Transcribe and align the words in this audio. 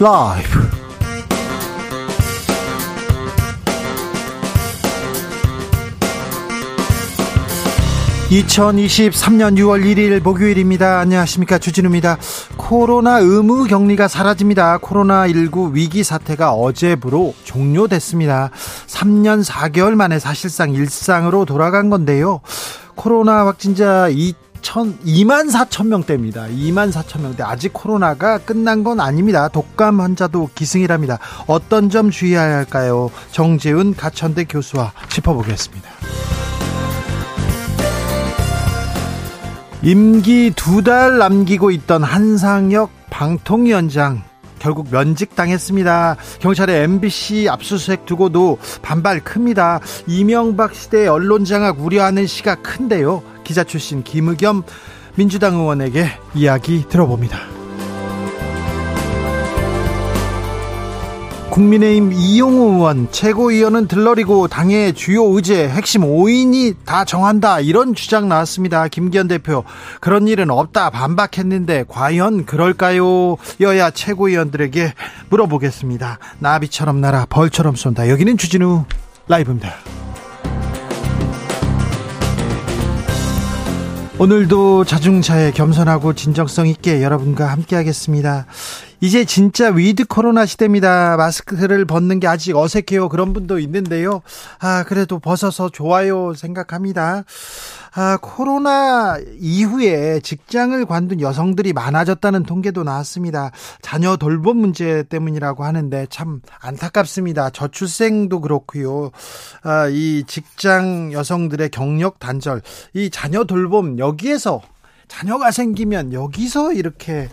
라이브 0.00 0.60
2023년 8.30 9.56
6월 9.56 9.82
1일 9.82 10.22
목요일입니다. 10.22 11.00
안녕하십니까. 11.00 11.58
주진우입니다. 11.58 12.18
코로나 12.56 13.18
의무 13.18 13.64
격리가 13.64 14.06
사라집니다. 14.06 14.78
코로나19 14.78 15.72
위기 15.72 16.04
사태가 16.04 16.52
어제부로 16.52 17.34
종료됐습니다. 17.42 18.50
3년 18.86 19.44
4개월 19.44 19.94
만에 19.94 20.20
사실상 20.20 20.74
일상으로 20.74 21.44
돌아간 21.44 21.90
건데요. 21.90 22.40
코로나 22.94 23.46
확진자 23.46 24.08
2 24.10 24.34
2만 24.62 25.50
4천 25.50 25.86
명대입니다. 25.88 26.46
2만 26.48 26.92
4천 26.92 27.20
명대. 27.22 27.42
아직 27.42 27.72
코로나가 27.72 28.38
끝난 28.38 28.84
건 28.84 29.00
아닙니다. 29.00 29.48
독감 29.48 30.00
환자도 30.00 30.50
기승이랍니다. 30.54 31.18
어떤 31.46 31.90
점 31.90 32.10
주의해야 32.10 32.42
할까요? 32.58 33.10
정재훈 33.32 33.94
가천대 33.94 34.44
교수와 34.44 34.92
짚어보겠습니다. 35.08 35.88
임기 39.82 40.52
두 40.56 40.82
달 40.82 41.18
남기고 41.18 41.70
있던 41.70 42.02
한상혁 42.02 42.90
방통위원장 43.10 44.22
결국 44.58 44.88
면직당했습니다. 44.90 46.16
경찰의 46.40 46.84
MBC 46.84 47.48
압수수색 47.48 48.06
두고도 48.06 48.58
반발 48.82 49.20
큽니다. 49.20 49.80
이명박 50.06 50.74
시대 50.74 51.06
언론 51.06 51.44
장악 51.44 51.80
우려하는 51.80 52.26
시가 52.26 52.56
큰데요. 52.56 53.22
기자 53.44 53.64
출신 53.64 54.02
김의겸 54.02 54.62
민주당 55.16 55.54
의원에게 55.54 56.08
이야기 56.34 56.84
들어봅니다. 56.88 57.57
국민의힘 61.50 62.12
이용호 62.12 62.74
의원 62.74 63.08
최고위원은 63.10 63.88
들러리고 63.88 64.48
당의 64.48 64.92
주요 64.92 65.24
의제 65.24 65.68
핵심 65.68 66.02
5인이 66.02 66.76
다 66.84 67.04
정한다 67.04 67.60
이런 67.60 67.94
주장 67.94 68.28
나왔습니다. 68.28 68.86
김기현 68.88 69.28
대표 69.28 69.64
그런 70.00 70.28
일은 70.28 70.50
없다 70.50 70.90
반박했는데 70.90 71.84
과연 71.88 72.44
그럴까요? 72.44 73.36
여야 73.60 73.90
최고위원들에게 73.90 74.92
물어보겠습니다. 75.30 76.18
나비처럼 76.38 77.00
날아 77.00 77.26
벌처럼 77.30 77.74
쏜다. 77.76 78.08
여기는 78.08 78.36
주진우 78.36 78.84
라이브입니다. 79.26 79.74
오늘도 84.20 84.84
자중차에 84.84 85.52
겸손하고 85.52 86.12
진정성 86.12 86.66
있게 86.66 87.02
여러분과 87.02 87.46
함께하겠습니다. 87.52 88.46
이제 89.00 89.24
진짜 89.24 89.70
위드 89.70 90.06
코로나 90.06 90.44
시대입니다. 90.44 91.16
마스크를 91.16 91.84
벗는 91.84 92.18
게 92.18 92.26
아직 92.26 92.56
어색해요. 92.56 93.08
그런 93.08 93.32
분도 93.32 93.60
있는데요. 93.60 94.22
아, 94.58 94.82
그래도 94.84 95.20
벗어서 95.20 95.68
좋아요 95.68 96.34
생각합니다. 96.34 97.22
아, 97.94 98.18
코로나 98.20 99.18
이후에 99.38 100.18
직장을 100.20 100.84
관둔 100.86 101.20
여성들이 101.20 101.72
많아졌다는 101.74 102.42
통계도 102.42 102.82
나왔습니다. 102.82 103.52
자녀 103.82 104.16
돌봄 104.16 104.56
문제 104.58 105.04
때문이라고 105.04 105.64
하는데 105.64 106.06
참 106.10 106.40
안타깝습니다. 106.60 107.50
저출생도 107.50 108.40
그렇고요. 108.40 109.12
아, 109.62 109.86
이 109.88 110.24
직장 110.26 111.12
여성들의 111.12 111.70
경력 111.70 112.18
단절, 112.18 112.62
이 112.94 113.10
자녀 113.10 113.44
돌봄 113.44 114.00
여기에서 114.00 114.60
자녀가 115.06 115.50
생기면 115.50 116.12
여기서 116.12 116.72
이렇게 116.72 117.28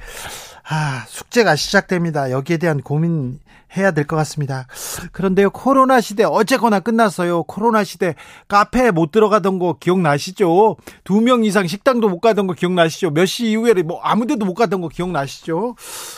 아, 0.68 1.06
숙제가 1.08 1.56
시작됩니다. 1.56 2.32
여기에 2.32 2.58
대한 2.58 2.82
고민 2.82 3.40
해야 3.78 3.92
될 3.92 4.06
것 4.08 4.16
같습니다. 4.18 4.68
그런데요, 5.12 5.50
코로나 5.50 6.00
시대 6.00 6.24
어쨌거나 6.24 6.80
끝났어요. 6.80 7.44
코로나 7.44 7.84
시대 7.84 8.16
카페에 8.48 8.92
못 8.92 9.12
들어가던 9.12 9.60
거 9.60 9.78
기억나시죠? 9.80 10.78
두 11.04 11.22
명 11.22 11.44
이상 11.44 11.68
식당도 11.68 12.08
못 12.10 12.20
가던 12.20 12.48
거 12.48 12.54
기억나시죠? 12.54 13.10
몇 13.12 13.26
시 13.26 13.48
이후에 13.52 13.74
뭐 13.84 14.00
아무데도 14.02 14.46
못 14.46 14.54
가던 14.54 14.82
거 14.82 14.88
기억나시죠? 14.88 15.76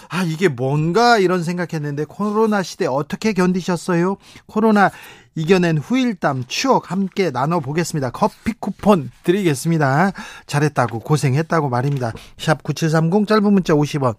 아, 0.09 0.23
이게 0.23 0.47
뭔가 0.49 1.17
이런 1.17 1.43
생각했는데 1.43 2.05
코로나 2.05 2.61
시대 2.63 2.85
어떻게 2.85 3.33
견디셨어요? 3.33 4.17
코로나 4.45 4.91
이겨낸 5.37 5.77
후일담 5.77 6.45
추억 6.47 6.91
함께 6.91 7.29
나눠보겠습니다. 7.29 8.09
커피 8.09 8.53
쿠폰 8.59 9.11
드리겠습니다. 9.23 10.11
잘했다고 10.47 10.99
고생했다고 11.01 11.69
말입니다. 11.69 12.11
샵 12.39 12.63
9730 12.63 13.27
짧은 13.27 13.53
문자 13.53 13.75
50원 13.75 14.15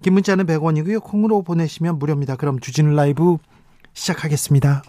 긴 0.00 0.14
문자는 0.14 0.46
100원이고요. 0.46 1.02
콩으로 1.02 1.42
보내시면 1.42 1.98
무료입니다. 1.98 2.36
그럼 2.36 2.58
주진우 2.58 2.94
라이브 2.94 3.36
시작하겠습니다. 3.92 4.82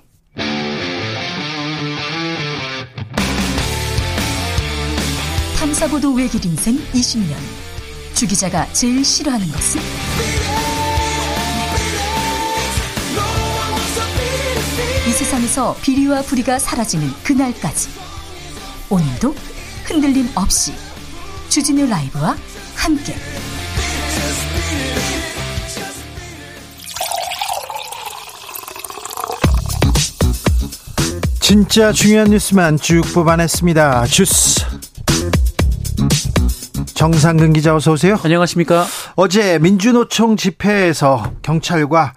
탐사보도 5.60 6.14
외길 6.14 6.46
인생 6.46 6.78
20년 6.94 7.36
주 8.14 8.26
기자가 8.26 8.72
제일 8.72 9.04
싫어하는 9.04 9.46
것은? 9.48 9.82
세상에서 15.24 15.76
비리와 15.82 16.22
부리가 16.24 16.60
사라지는 16.60 17.10
그날까지 17.24 17.90
오늘도 18.90 19.34
흔들림 19.86 20.28
없이 20.36 20.74
주진우 21.48 21.88
라이브와 21.88 22.36
함께 22.76 23.16
진짜 31.40 31.94
중요한 31.94 32.30
뉴스만 32.30 32.78
쭉 32.78 33.02
뽑아냈습니다. 33.14 34.06
주스 34.08 34.66
정상근 36.96 37.54
기자 37.54 37.74
어서 37.76 37.94
오세요. 37.94 38.20
안녕하십니까. 38.22 38.86
어제 39.16 39.58
민주노총 39.60 40.36
집회에서 40.36 41.32
경찰과 41.42 42.14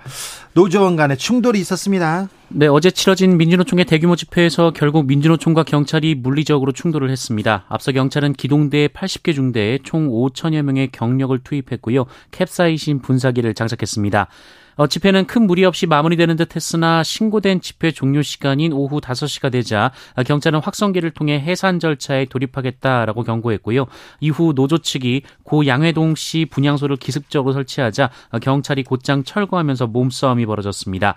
노조원 0.54 0.96
간의 0.96 1.18
충돌이 1.18 1.60
있었습니다. 1.60 2.28
네, 2.48 2.68
어제 2.68 2.92
치러진 2.92 3.38
민주노총의 3.38 3.86
대규모 3.86 4.14
집회에서 4.14 4.70
결국 4.70 5.06
민주노총과 5.06 5.64
경찰이 5.64 6.14
물리적으로 6.14 6.70
충돌을 6.70 7.10
했습니다. 7.10 7.64
앞서 7.68 7.90
경찰은 7.90 8.34
기동대 8.34 8.86
80개 8.86 9.34
중대에 9.34 9.80
총 9.82 10.08
5천여 10.08 10.62
명의 10.62 10.88
경력을 10.92 11.36
투입했고요. 11.40 12.06
캡사이신 12.30 13.02
분사기를 13.02 13.52
장착했습니다. 13.54 14.28
어, 14.76 14.86
집회는 14.86 15.26
큰 15.26 15.46
무리 15.46 15.64
없이 15.64 15.86
마무리되는 15.86 16.36
듯 16.36 16.54
했으나 16.54 17.02
신고된 17.02 17.62
집회 17.62 17.90
종료 17.90 18.22
시간인 18.22 18.72
오후 18.72 19.00
5시가 19.00 19.50
되자 19.50 19.90
경찰은 20.24 20.60
확성기를 20.60 21.12
통해 21.12 21.40
해산 21.40 21.80
절차에 21.80 22.26
돌입하겠다라고 22.26 23.24
경고했고요. 23.24 23.86
이후 24.20 24.52
노조 24.54 24.78
측이 24.78 25.22
고 25.42 25.66
양회동 25.66 26.14
씨 26.14 26.46
분향소를 26.48 26.96
기습적으로 26.96 27.54
설치하자 27.54 28.10
경찰이 28.40 28.84
곧장 28.84 29.24
철거하면서 29.24 29.88
몸싸움이 29.88 30.46
벌어졌습니다. 30.46 31.16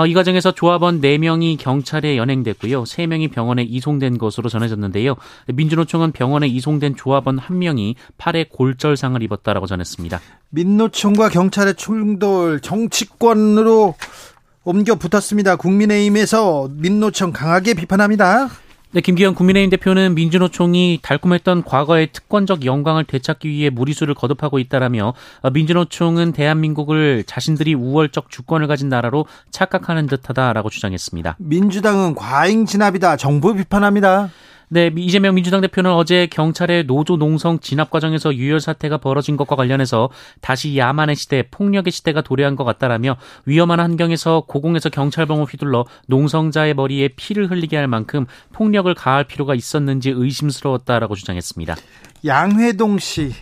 어, 0.00 0.06
이 0.06 0.14
과정에서 0.14 0.52
조합원 0.52 1.02
4명이 1.02 1.58
경찰에 1.58 2.16
연행됐고요. 2.16 2.84
3명이 2.84 3.30
병원에 3.30 3.62
이송된 3.64 4.16
것으로 4.16 4.48
전해졌는데요. 4.48 5.14
민주노총은 5.52 6.12
병원에 6.12 6.46
이송된 6.46 6.96
조합원 6.96 7.38
1명이 7.38 7.96
팔에 8.16 8.46
골절상을 8.48 9.22
입었다라고 9.22 9.66
전했습니다. 9.66 10.18
민노총과 10.48 11.28
경찰의 11.28 11.74
충돌 11.74 12.60
정치권으로 12.60 13.94
옮겨 14.64 14.94
붙었습니다. 14.94 15.56
국민의힘에서 15.56 16.70
민노총 16.72 17.32
강하게 17.32 17.74
비판합니다. 17.74 18.48
네, 18.92 19.00
김기현 19.00 19.36
국민의힘 19.36 19.70
대표는 19.70 20.16
민주노총이 20.16 20.98
달콤했던 21.00 21.62
과거의 21.62 22.08
특권적 22.12 22.64
영광을 22.64 23.04
되찾기 23.04 23.48
위해 23.48 23.70
무리수를 23.70 24.14
거듭하고 24.14 24.58
있다라며 24.58 25.14
어, 25.42 25.50
민주노총은 25.50 26.32
대한민국을 26.32 27.22
자신들이 27.24 27.74
우월적 27.74 28.30
주권을 28.30 28.66
가진 28.66 28.88
나라로 28.88 29.26
착각하는 29.52 30.08
듯하다라고 30.08 30.70
주장했습니다. 30.70 31.36
민주당은 31.38 32.16
과잉 32.16 32.66
진압이다. 32.66 33.16
정부 33.16 33.54
비판합니다. 33.54 34.30
네, 34.72 34.88
이재명 34.96 35.34
민주당 35.34 35.60
대표는 35.62 35.90
어제 35.90 36.28
경찰의 36.28 36.86
노조 36.86 37.16
농성 37.16 37.58
진압 37.58 37.90
과정에서 37.90 38.32
유혈 38.32 38.60
사태가 38.60 38.98
벌어진 38.98 39.36
것과 39.36 39.56
관련해서 39.56 40.10
다시 40.40 40.78
야만의 40.78 41.16
시대, 41.16 41.42
폭력의 41.50 41.90
시대가 41.90 42.20
도래한 42.20 42.54
것 42.54 42.62
같다라며 42.62 43.16
위험한 43.46 43.80
환경에서 43.80 44.44
고공에서 44.46 44.88
경찰봉을 44.88 45.46
휘둘러 45.46 45.86
농성자의 46.06 46.74
머리에 46.74 47.08
피를 47.08 47.50
흘리게 47.50 47.76
할 47.76 47.88
만큼 47.88 48.26
폭력을 48.52 48.94
가할 48.94 49.24
필요가 49.24 49.56
있었는지 49.56 50.10
의심스러웠다라고 50.10 51.16
주장했습니다. 51.16 51.74
양회동 52.24 53.00
씨 53.00 53.32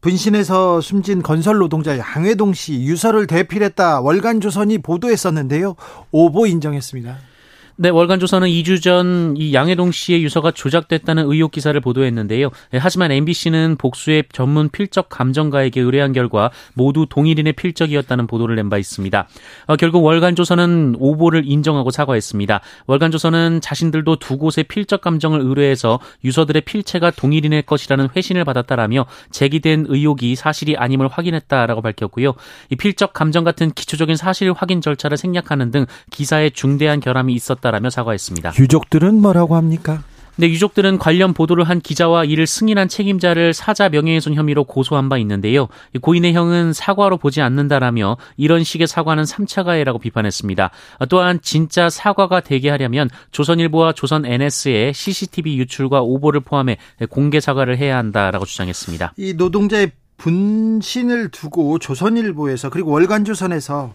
분신에서 0.00 0.80
숨진 0.80 1.20
건설 1.22 1.58
노동자 1.58 1.98
양회동 1.98 2.54
씨 2.54 2.80
유서를 2.80 3.26
대필했다 3.26 4.00
월간 4.00 4.40
조선이 4.40 4.78
보도했었는데요. 4.78 5.76
오보 6.12 6.46
인정했습니다. 6.46 7.35
네, 7.78 7.90
월간조선은 7.90 8.48
2주 8.48 8.82
전 8.82 9.34
이 9.36 9.52
양해동 9.52 9.92
씨의 9.92 10.22
유서가 10.22 10.50
조작됐다는 10.50 11.30
의혹 11.30 11.50
기사를 11.50 11.78
보도했는데요. 11.78 12.48
네, 12.70 12.78
하지만 12.78 13.10
MBC는 13.12 13.76
복수의 13.76 14.24
전문 14.32 14.70
필적 14.70 15.08
감정가에게 15.10 15.80
의뢰한 15.82 16.12
결과 16.12 16.50
모두 16.74 17.06
동일인의 17.08 17.52
필적이었다는 17.52 18.26
보도를 18.26 18.56
낸 18.56 18.66
바 18.70 18.78
있습니다. 18.78 19.28
어, 19.66 19.76
결국 19.76 20.02
월간조선은 20.04 20.96
오보를 20.98 21.42
인정하고 21.46 21.90
사과했습니다. 21.90 22.60
월간조선은 22.86 23.60
자신들도 23.60 24.16
두 24.16 24.38
곳의 24.38 24.64
필적 24.64 25.02
감정을 25.02 25.40
의뢰해서 25.40 26.00
유서들의 26.24 26.62
필체가 26.62 27.10
동일인의 27.10 27.64
것이라는 27.66 28.08
회신을 28.16 28.44
받았다라며 28.44 29.06
제기된 29.30 29.86
의혹이 29.88 30.34
사실이 30.34 30.76
아님을 30.76 31.08
확인했다라고 31.08 31.82
밝혔고요. 31.82 32.34
이 32.70 32.76
필적 32.76 33.12
감정 33.12 33.44
같은 33.44 33.70
기초적인 33.70 34.16
사실 34.16 34.50
확인 34.52 34.80
절차를 34.80 35.16
생략하는 35.16 35.70
등 35.70 35.86
기사에 36.10 36.50
중대한 36.50 37.00
결함이 37.00 37.32
있었다 37.34 37.65
라며 37.70 37.90
사과했습니다. 37.90 38.54
유족들은 38.58 39.20
뭐라고 39.20 39.56
합니까? 39.56 40.02
네, 40.38 40.48
유족들은 40.50 40.98
관련 40.98 41.32
보도를 41.32 41.64
한 41.64 41.80
기자와 41.80 42.24
이를 42.24 42.46
승인한 42.46 42.88
책임자를 42.88 43.54
사자 43.54 43.88
명예훼손 43.88 44.34
혐의로 44.34 44.64
고소한 44.64 45.08
바 45.08 45.16
있는데요. 45.16 45.68
고인의 46.02 46.34
형은 46.34 46.74
사과로 46.74 47.16
보지 47.16 47.40
않는다라며 47.40 48.18
이런 48.36 48.62
식의 48.62 48.86
사과는 48.86 49.24
3차 49.24 49.64
가해라고 49.64 49.98
비판했습니다. 49.98 50.70
또한 51.08 51.40
진짜 51.40 51.88
사과가 51.88 52.40
되게 52.40 52.68
하려면 52.68 53.08
조선일보와 53.30 53.92
조선 53.92 54.26
NS의 54.26 54.92
CCTV 54.92 55.56
유출과 55.56 56.02
오보를 56.02 56.40
포함해 56.40 56.76
공개 57.08 57.40
사과를 57.40 57.78
해야 57.78 57.96
한다라고 57.96 58.44
주장했습니다. 58.44 59.14
이 59.16 59.32
노동자의 59.32 59.92
분신을 60.18 61.30
두고 61.30 61.78
조선일보에서 61.78 62.68
그리고 62.68 62.90
월간조선에서 62.90 63.76
어, 63.76 63.94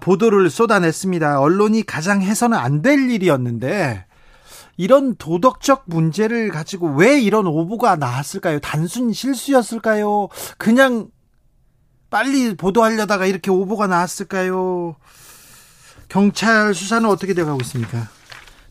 보도를 0.00 0.50
쏟아냈습니다. 0.50 1.40
언론이 1.40 1.84
가장 1.84 2.22
해서는 2.22 2.58
안 2.58 2.82
될 2.82 3.10
일이었는데 3.10 4.06
이런 4.76 5.14
도덕적 5.16 5.84
문제를 5.86 6.50
가지고 6.50 6.94
왜 6.94 7.20
이런 7.20 7.46
오보가 7.46 7.96
나왔을까요? 7.96 8.58
단순 8.60 9.12
실수였을까요? 9.12 10.28
그냥 10.58 11.08
빨리 12.10 12.54
보도하려다가 12.56 13.26
이렇게 13.26 13.50
오보가 13.50 13.86
나왔을까요? 13.86 14.96
경찰 16.08 16.74
수사는 16.74 17.08
어떻게 17.08 17.32
돼가고 17.34 17.60
있습니까? 17.62 18.08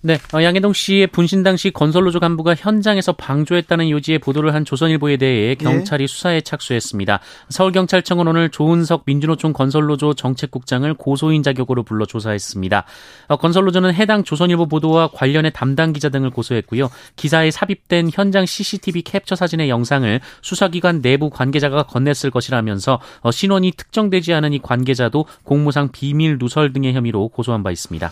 네, 0.03 0.18
어, 0.33 0.42
양해동 0.42 0.74
씨의 0.74 1.07
분신 1.07 1.44
당시 1.44 1.69
건설노조 1.69 2.19
간부가 2.19 2.56
현장에서 2.56 3.12
방조했다는 3.13 3.92
요지의 3.92 4.18
보도를 4.18 4.56
한 4.56 4.65
조선일보에 4.65 5.18
대해 5.18 5.53
경찰이 5.53 6.07
네. 6.07 6.12
수사에 6.12 6.42
착수했습니다. 6.42 7.19
서울경찰청은 7.50 8.27
오늘 8.27 8.50
조은석 8.50 9.03
민주노총 9.06 9.53
건설노조 9.53 10.15
정책국장을 10.15 10.92
고소인 10.95 11.44
자격으로 11.44 11.83
불러 11.83 12.06
조사했습니다. 12.06 12.86
어, 13.27 13.36
건설노조는 13.38 13.94
해당 13.94 14.24
조선일보 14.24 14.65
보도와 14.65 15.09
관련해 15.09 15.51
담당 15.51 15.94
기자 15.94 16.09
등을 16.09 16.31
고소했고요. 16.31 16.89
기사에 17.15 17.51
삽입된 17.51 18.09
현장 18.12 18.47
CCTV 18.47 19.04
캡처 19.04 19.36
사진의 19.36 19.69
영상을 19.69 20.19
수사기관 20.42 21.04
내부 21.04 21.30
관계자가 21.30 21.83
건넸을 21.83 22.31
것이라면서 22.31 23.00
어, 23.21 23.30
신원이 23.30 23.74
특정되지 23.74 24.33
않은 24.33 24.54
이 24.54 24.59
관계자도 24.59 25.27
공무상 25.44 25.92
비밀 25.92 26.39
누설 26.39 26.74
등의 26.74 26.94
혐의로 26.94 27.27
고소한 27.27 27.62
바 27.62 27.69
있습니다. 27.69 28.12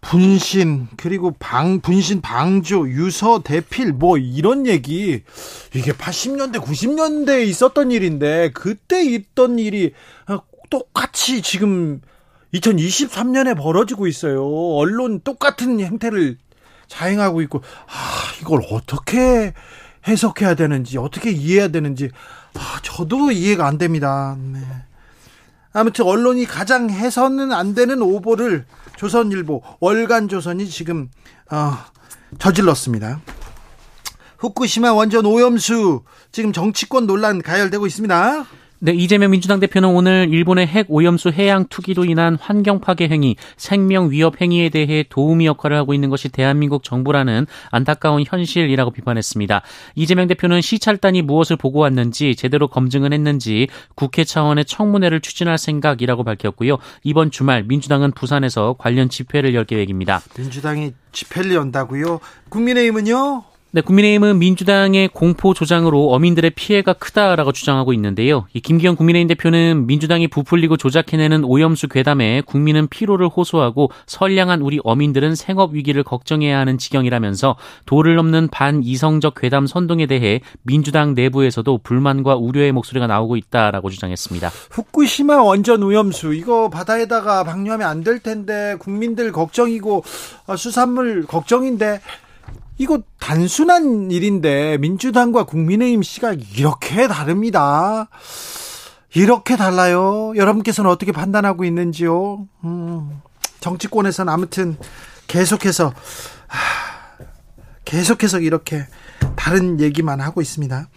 분신 0.00 0.88
그리고 0.96 1.32
방 1.38 1.80
분신 1.80 2.20
방조 2.20 2.88
유서 2.90 3.42
대필 3.42 3.92
뭐 3.92 4.18
이런 4.18 4.66
얘기 4.66 5.22
이게 5.74 5.92
80년대 5.92 6.62
90년대에 6.62 7.46
있었던 7.46 7.90
일인데 7.90 8.50
그때 8.52 9.04
있던 9.04 9.58
일이 9.58 9.92
똑같이 10.70 11.42
지금 11.42 12.00
2023년에 12.54 13.56
벌어지고 13.56 14.06
있어요. 14.06 14.46
언론 14.76 15.20
똑같은 15.20 15.80
행태를 15.80 16.38
자행하고 16.88 17.42
있고 17.42 17.62
아 17.86 18.40
이걸 18.40 18.62
어떻게 18.70 19.52
해석해야 20.06 20.54
되는지 20.54 20.98
어떻게 20.98 21.30
이해해야 21.30 21.68
되는지 21.68 22.10
아, 22.54 22.80
저도 22.82 23.32
이해가 23.32 23.66
안 23.66 23.76
됩니다. 23.78 24.36
네. 24.40 24.60
아무튼 25.76 26.06
언론이 26.06 26.46
가장 26.46 26.88
해서는 26.88 27.52
안 27.52 27.74
되는 27.74 28.00
오보를 28.00 28.64
조선일보, 28.96 29.62
월간 29.80 30.28
조선이 30.28 30.70
지금 30.70 31.10
어, 31.50 31.76
저질렀습니다. 32.38 33.20
후쿠시마 34.38 34.94
원전 34.94 35.26
오염수 35.26 36.02
지금 36.32 36.54
정치권 36.54 37.06
논란 37.06 37.42
가열되고 37.42 37.86
있습니다. 37.86 38.46
네, 38.78 38.92
이재명 38.92 39.30
민주당 39.30 39.58
대표는 39.58 39.88
오늘 39.88 40.28
일본의 40.30 40.66
핵 40.66 40.86
오염수 40.90 41.30
해양 41.30 41.66
투기로 41.66 42.04
인한 42.04 42.36
환경 42.38 42.78
파괴 42.78 43.08
행위, 43.08 43.34
생명 43.56 44.10
위협 44.10 44.42
행위에 44.42 44.68
대해 44.68 45.02
도우미 45.08 45.46
역할을 45.46 45.78
하고 45.78 45.94
있는 45.94 46.10
것이 46.10 46.28
대한민국 46.28 46.84
정부라는 46.84 47.46
안타까운 47.70 48.22
현실이라고 48.26 48.90
비판했습니다. 48.90 49.62
이재명 49.94 50.26
대표는 50.26 50.60
시찰단이 50.60 51.22
무엇을 51.22 51.56
보고 51.56 51.78
왔는지 51.78 52.36
제대로 52.36 52.68
검증은 52.68 53.14
했는지 53.14 53.66
국회 53.94 54.24
차원의 54.24 54.66
청문회를 54.66 55.20
추진할 55.22 55.56
생각이라고 55.56 56.22
밝혔고요. 56.22 56.76
이번 57.02 57.30
주말 57.30 57.64
민주당은 57.64 58.12
부산에서 58.12 58.76
관련 58.78 59.08
집회를 59.08 59.54
열 59.54 59.64
계획입니다. 59.64 60.20
민주당이 60.36 60.92
집회를 61.12 61.54
연다고요? 61.54 62.20
국민의힘은요? 62.50 63.55
네, 63.76 63.82
국민의힘은 63.82 64.38
민주당의 64.38 65.08
공포 65.12 65.52
조장으로 65.52 66.10
어민들의 66.14 66.52
피해가 66.52 66.94
크다라고 66.94 67.52
주장하고 67.52 67.92
있는데요. 67.92 68.46
이 68.54 68.60
김기현 68.60 68.96
국민의힘 68.96 69.28
대표는 69.28 69.86
민주당이 69.86 70.28
부풀리고 70.28 70.78
조작해내는 70.78 71.44
오염수 71.44 71.88
괴담에 71.88 72.40
국민은 72.46 72.88
피로를 72.88 73.28
호소하고 73.28 73.90
선량한 74.06 74.62
우리 74.62 74.80
어민들은 74.82 75.34
생업 75.34 75.74
위기를 75.74 76.04
걱정해야 76.04 76.58
하는 76.58 76.78
지경이라면서 76.78 77.56
도를 77.84 78.14
넘는 78.14 78.48
반이성적 78.48 79.34
괴담 79.34 79.66
선동에 79.66 80.06
대해 80.06 80.40
민주당 80.62 81.12
내부에서도 81.12 81.76
불만과 81.82 82.34
우려의 82.34 82.72
목소리가 82.72 83.06
나오고 83.06 83.36
있다라고 83.36 83.90
주장했습니다. 83.90 84.52
후쿠시마 84.70 85.42
원전 85.42 85.82
오염수 85.82 86.32
이거 86.32 86.70
바다에다가 86.70 87.44
방류하면 87.44 87.86
안 87.86 88.06
될 88.06 88.20
텐데 88.20 88.76
국민들 88.78 89.32
걱정이고 89.32 90.02
어, 90.46 90.56
수산물 90.56 91.26
걱정인데 91.26 92.00
이거 92.78 93.02
단순한 93.18 94.10
일인데 94.10 94.78
민주당과 94.78 95.44
국민의힘 95.44 96.02
씨가 96.02 96.34
이렇게 96.56 97.08
다릅니다. 97.08 98.08
이렇게 99.14 99.56
달라요. 99.56 100.34
여러분께서는 100.36 100.90
어떻게 100.90 101.10
판단하고 101.12 101.64
있는지요? 101.64 102.46
음, 102.64 103.22
정치권에서는 103.60 104.30
아무튼 104.32 104.76
계속해서 105.26 105.92
하, 106.46 107.26
계속해서 107.84 108.40
이렇게 108.40 108.86
다른 109.36 109.80
얘기만 109.80 110.20
하고 110.20 110.42
있습니다. 110.42 110.88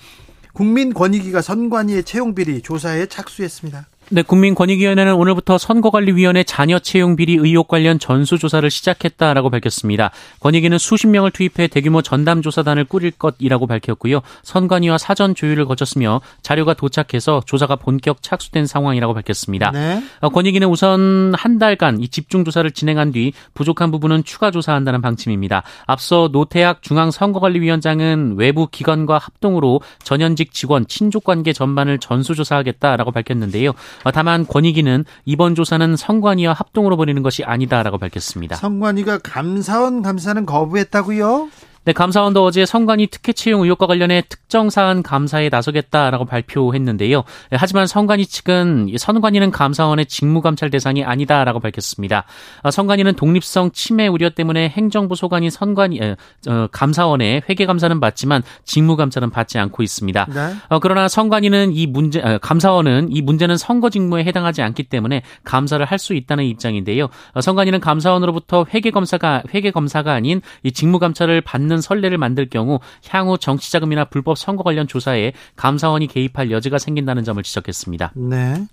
국민권익위가 0.53 1.41
선관위의 1.41 2.03
채용 2.03 2.35
비리 2.35 2.61
조사에 2.61 3.05
착수했습니다. 3.05 3.87
네, 4.11 4.23
국민권익위원회는 4.23 5.13
오늘부터 5.13 5.59
선거관리위원회 5.59 6.43
자녀 6.43 6.79
채용 6.79 7.15
비리 7.15 7.35
의혹 7.35 7.67
관련 7.67 7.99
전수조사를 7.99 8.67
시작했다라고 8.67 9.51
밝혔습니다. 9.51 10.09
권익위는 10.39 10.79
수십 10.79 11.05
명을 11.05 11.29
투입해 11.29 11.67
대규모 11.67 12.01
전담조사단을 12.01 12.85
꾸릴 12.85 13.11
것이라고 13.11 13.67
밝혔고요. 13.67 14.21
선관위와 14.41 14.97
사전 14.97 15.35
조율을 15.35 15.65
거쳤으며 15.65 16.21
자료가 16.41 16.73
도착해서 16.73 17.43
조사가 17.45 17.75
본격 17.75 18.23
착수된 18.23 18.65
상황이라고 18.65 19.13
밝혔습니다. 19.13 19.69
네. 19.69 20.01
어, 20.21 20.29
권익위는 20.29 20.67
우선 20.67 21.31
한 21.35 21.59
달간 21.59 22.01
이 22.01 22.07
집중조사를 22.07 22.71
진행한 22.71 23.11
뒤 23.11 23.31
부족한 23.53 23.91
부분은 23.91 24.23
추가 24.23 24.49
조사한다는 24.49 25.01
방침입니다. 25.01 25.61
앞서 25.85 26.29
노태학 26.31 26.81
중앙선거관리위원장은 26.81 28.37
외부 28.37 28.65
기관과 28.65 29.19
합동으로 29.19 29.81
전현직 30.03 30.51
직원 30.51 30.87
친족관계 30.87 31.53
전반을 31.53 31.99
전수조사하겠다라고 31.99 33.11
밝혔는데요. 33.11 33.73
어, 34.03 34.11
다만 34.11 34.45
권익위는 34.45 35.05
이번 35.25 35.55
조사는 35.55 35.95
성관위와 35.95 36.53
합동으로 36.53 36.97
벌이는 36.97 37.21
것이 37.23 37.43
아니다라고 37.43 37.97
밝혔습니다. 37.97 38.55
성관위가 38.55 39.19
감사원 39.19 40.01
감사는 40.01 40.45
거부했다고요? 40.45 41.49
네, 41.85 41.93
감사원도 41.93 42.43
어제 42.43 42.65
성관이 42.65 43.07
특혜 43.07 43.31
채용 43.31 43.61
의혹과 43.61 43.87
관련해 43.87 44.23
특정 44.27 44.69
사안 44.69 45.03
감사에 45.03 45.49
나서겠다라고 45.49 46.25
발표했는데요. 46.25 47.23
네, 47.51 47.57
하지만 47.59 47.87
성관이 47.87 48.25
측은 48.25 48.95
선관위는 48.97 49.51
감사원의 49.51 50.07
직무 50.07 50.41
감찰 50.41 50.69
대상이 50.69 51.03
아니다라고 51.03 51.59
밝혔습니다. 51.59 52.25
어, 52.63 52.71
성관위는 52.71 53.13
독립성 53.15 53.71
침해 53.71 54.07
우려 54.07 54.29
때문에 54.29 54.69
행정부 54.69 55.15
소관인 55.15 55.49
선관위 55.49 55.99
어, 56.01 56.67
감사원의 56.71 57.43
회계 57.49 57.65
감사는 57.65 57.99
받지만 57.99 58.41
직무 58.65 58.95
감찰은 58.95 59.29
받지 59.29 59.59
않고 59.59 59.83
있습니다. 59.83 60.27
네. 60.33 60.55
어, 60.69 60.79
그러나 60.79 61.07
성관위는 61.07 61.71
이 61.73 61.85
문제 61.85 62.19
어, 62.19 62.39
감사원은 62.39 63.09
이 63.11 63.21
문제는 63.21 63.57
선거 63.57 63.89
직무에 63.89 64.23
해당하지 64.23 64.61
않기 64.63 64.83
때문에 64.83 65.21
감사를 65.43 65.85
할 65.85 65.99
수 65.99 66.13
있다는 66.13 66.45
입장인데요. 66.45 67.09
어, 67.33 67.41
성관위는 67.41 67.81
감사원으로부터 67.81 68.65
회계 68.73 68.89
검사가 68.89 69.43
회계 69.53 69.69
검사가 69.69 70.13
아닌 70.13 70.41
이 70.63 70.71
직무 70.71 70.97
감찰을 70.97 71.41
받는 71.41 71.68
없는 71.69 71.81
선례를 71.81 72.17
만들 72.17 72.49
경우 72.49 72.79
향후 73.07 73.37
정치 73.37 73.71
자금이나 73.71 74.05
불법 74.05 74.37
선거 74.37 74.63
관련 74.63 74.87
조사에 74.87 75.33
감사원이 75.55 76.07
개입할 76.07 76.51
여지가 76.51 76.79
생긴다는 76.79 77.23
점을 77.23 77.41
지적했습니다. 77.41 78.13
네. 78.15 78.67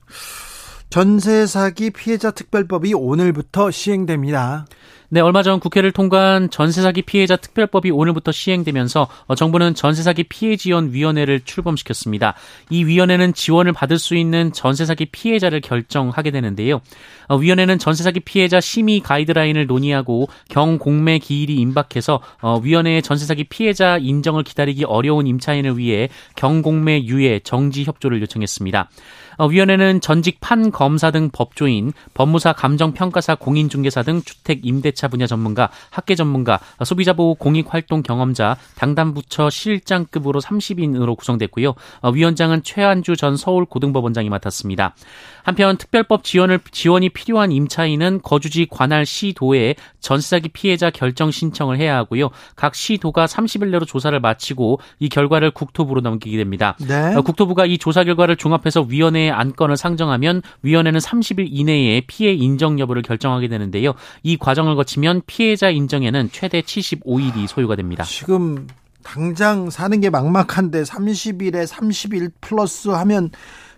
전세 0.88 1.46
사기 1.46 1.90
피해자 1.90 2.30
특별법이 2.30 2.94
오늘부터 2.94 3.70
시행됩니다. 3.70 4.66
네, 5.08 5.20
얼마 5.20 5.44
전 5.44 5.60
국회를 5.60 5.92
통과한 5.92 6.50
전세 6.50 6.82
사기 6.82 7.02
피해자 7.02 7.36
특별법이 7.36 7.90
오늘부터 7.90 8.32
시행되면서 8.32 9.06
어, 9.26 9.34
정부는 9.36 9.74
전세 9.74 10.02
사기 10.02 10.24
피해 10.24 10.56
지원 10.56 10.92
위원회를 10.92 11.40
출범시켰습니다. 11.44 12.34
이 12.70 12.84
위원회는 12.84 13.32
지원을 13.32 13.72
받을 13.72 13.98
수 13.98 14.16
있는 14.16 14.52
전세 14.52 14.84
사기 14.84 15.06
피해자를 15.06 15.60
결정하게 15.60 16.32
되는데요. 16.32 16.80
어, 17.28 17.36
위원회는 17.36 17.78
전세 17.78 18.02
사기 18.02 18.18
피해자 18.18 18.60
심의 18.60 18.98
가이드라인을 19.00 19.66
논의하고 19.66 20.28
경공매 20.48 21.18
기일이 21.18 21.54
임박해서 21.54 22.20
어, 22.42 22.58
위원회의 22.58 23.00
전세 23.02 23.26
사기 23.26 23.44
피해자 23.44 23.98
인정을 23.98 24.42
기다리기 24.42 24.84
어려운 24.84 25.28
임차인을 25.28 25.78
위해 25.78 26.08
경공매 26.34 27.04
유예 27.04 27.40
정지 27.44 27.84
협조를 27.84 28.20
요청했습니다. 28.22 28.88
어, 29.36 29.46
위원회는 29.46 30.00
전직 30.00 30.38
판 30.40 30.70
검사 30.70 31.10
등 31.10 31.30
법조인, 31.32 31.92
법무사 32.14 32.52
감정평가사 32.52 33.34
공인중개사 33.36 34.02
등 34.02 34.22
주택 34.22 34.64
임대차 34.64 35.08
분야 35.08 35.26
전문가, 35.26 35.70
학계 35.90 36.14
전문가, 36.14 36.60
소비자 36.84 37.12
보호 37.12 37.34
공익 37.34 37.72
활동 37.72 38.02
경험자, 38.02 38.56
당담부처 38.76 39.50
실장급으로 39.50 40.40
30인으로 40.40 41.16
구성됐고요. 41.16 41.74
어, 42.02 42.10
위원장은 42.10 42.62
최한주 42.62 43.16
전 43.16 43.36
서울고등법원장이 43.36 44.28
맡았습니다. 44.28 44.94
한편 45.42 45.76
특별법 45.76 46.24
지원을 46.24 46.60
지원이 46.70 47.10
필요한 47.10 47.52
임차인은 47.52 48.20
거주지 48.22 48.66
관할 48.70 49.06
시도에 49.06 49.74
전세 50.00 50.36
사기 50.36 50.48
피해자 50.48 50.90
결정 50.90 51.30
신청을 51.30 51.78
해야 51.78 51.96
하고요. 51.96 52.30
각 52.54 52.74
시도가 52.74 53.26
30일 53.26 53.70
내로 53.70 53.84
조사를 53.84 54.18
마치고 54.20 54.80
이 54.98 55.08
결과를 55.08 55.50
국토부로 55.50 56.00
넘기게 56.00 56.36
됩니다. 56.36 56.76
네. 56.86 57.14
어, 57.14 57.22
국토부가 57.22 57.64
이 57.66 57.78
조사 57.78 58.04
결과를 58.04 58.36
종합해서 58.36 58.82
위원회에 58.82 59.25
안건을 59.30 59.76
상정하면 59.76 60.42
위원회는 60.62 61.00
30일 61.00 61.48
이내에 61.50 62.02
피해 62.06 62.32
인정 62.32 62.78
여부를 62.78 63.02
결정하게 63.02 63.48
되는데요. 63.48 63.94
이 64.22 64.36
과정을 64.36 64.76
거치면 64.76 65.22
피해자 65.26 65.70
인정에는 65.70 66.30
최대 66.32 66.60
75일이 66.60 67.46
소요가 67.46 67.76
됩니다. 67.76 68.04
지금 68.04 68.66
당장 69.02 69.70
사는 69.70 70.00
게 70.00 70.10
막막한데 70.10 70.82
30일에 70.82 71.66
30일 71.66 72.32
플러스 72.40 72.88
하면 72.88 73.30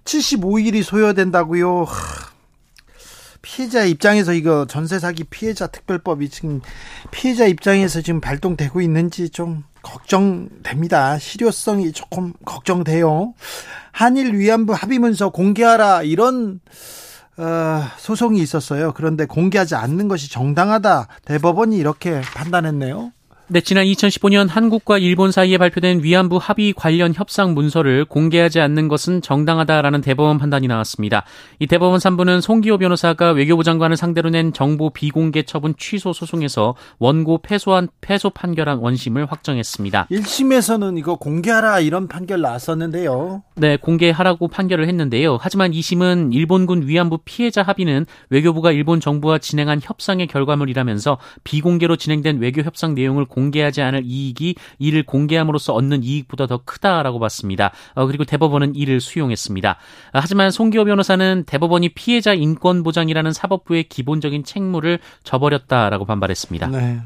75일이 0.05 0.83
소요된다고요. 0.83 1.87
피해자 3.43 3.85
입장에서 3.85 4.33
이거 4.33 4.67
전세 4.67 4.99
사기 4.99 5.25
피해자 5.25 5.67
특별법이 5.67 6.29
지금 6.29 6.61
피해자 7.11 7.47
입장에서 7.47 8.01
지금 8.01 8.21
발동되고 8.21 8.81
있는지 8.81 9.31
좀 9.31 9.65
걱정됩니다. 9.83 11.19
실효성이 11.19 11.93
조금 11.93 12.33
걱정돼요. 12.45 13.35
한일 13.99 14.35
위안부 14.35 14.75
합의문서 14.75 15.31
공개하라 15.31 16.05
이런 16.05 16.61
어, 17.37 17.83
소송이 17.97 18.41
있었어요. 18.41 18.93
그런데 18.95 19.27
공개하지 19.27 19.75
않는 19.75 20.07
것이 20.07 20.31
정당하다. 20.31 21.09
대법원이 21.25 21.77
이렇게 21.77 22.21
판단했네요. 22.21 23.11
네, 23.51 23.63
지난 23.63 23.87
2015년 23.87 24.47
한국과 24.47 24.99
일본 24.99 25.33
사이에 25.33 25.57
발표된 25.57 26.03
위안부 26.03 26.37
합의 26.37 26.75
관련 26.75 27.15
협상 27.15 27.55
문서를 27.55 28.05
공개하지 28.05 28.61
않는 28.61 28.89
것은 28.89 29.23
정당하다라는 29.23 30.03
대법원 30.03 30.37
판단이 30.37 30.67
나왔습니다. 30.69 31.25
이 31.59 31.67
대법원 31.67 31.99
3부는 31.99 32.43
송기호 32.43 32.77
변호사가 32.77 33.31
외교부 33.33 33.65
장관을 33.65 33.97
상대로 33.97 34.29
낸 34.29 34.53
정보 34.53 34.91
비공개 34.91 35.45
처분 35.45 35.75
취소 35.79 36.13
소송에서 36.13 36.75
원고 36.99 37.39
패소한 37.39 37.89
패소 38.03 38.29
판결한 38.29 38.81
원심을 38.81 39.25
확정했습니다. 39.25 40.09
1심에서는 40.11 40.99
이거 40.99 41.17
공개하라 41.17 41.81
이런 41.81 42.07
판결 42.07 42.43
나왔었는데요. 42.43 43.45
네, 43.55 43.79
공개하라고 43.79 44.49
판결을 44.49 44.87
했는데요. 44.89 45.39
하지만 45.41 45.71
2심은 45.71 46.35
일본군 46.35 46.87
위안부 46.87 47.21
피해자 47.25 47.63
합의는 47.63 48.05
외교부가 48.29 48.73
일본 48.73 49.01
정부와 49.01 49.39
진행한 49.39 49.81
협상의 49.83 50.27
결과물이라면서 50.27 51.17
비공개로 51.45 51.97
진행된 51.97 52.41
외교 52.41 52.61
협상 52.61 52.95
내용을 52.95 53.25
공 53.25 53.38
개하지 53.51 53.81
않을 53.83 54.03
이익이 54.05 54.57
이를 54.79 55.05
공개함으로써 55.05 55.73
얻는 55.73 56.03
이익보다 56.03 56.47
더 56.47 56.59
크다라고 56.65 57.19
봤습니다. 57.19 57.73
어, 57.95 58.07
그리고 58.07 58.25
대법원은 58.25 58.75
이를 58.75 59.01
수용했습니다. 59.01 59.71
아, 59.71 60.21
하지만 60.21 60.51
송기호 60.51 60.85
변호사는 60.85 61.45
대법원이 61.47 61.91
피해자 61.91 62.35
인권 62.35 62.83
보장이라는 62.83 63.33
사법부의 63.33 63.85
기본적인 63.85 64.45
책무를 64.45 64.99
저버렸다라고 65.23 66.05
반발했습니다. 66.05 66.67
네. 66.69 67.01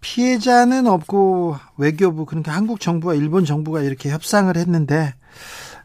피해자는 0.00 0.86
없고 0.86 1.56
외교부 1.76 2.24
그러니까 2.24 2.52
한국 2.52 2.80
정부와 2.80 3.14
일본 3.14 3.44
정부가 3.44 3.82
이렇게 3.82 4.10
협상을 4.10 4.54
했는데 4.56 5.14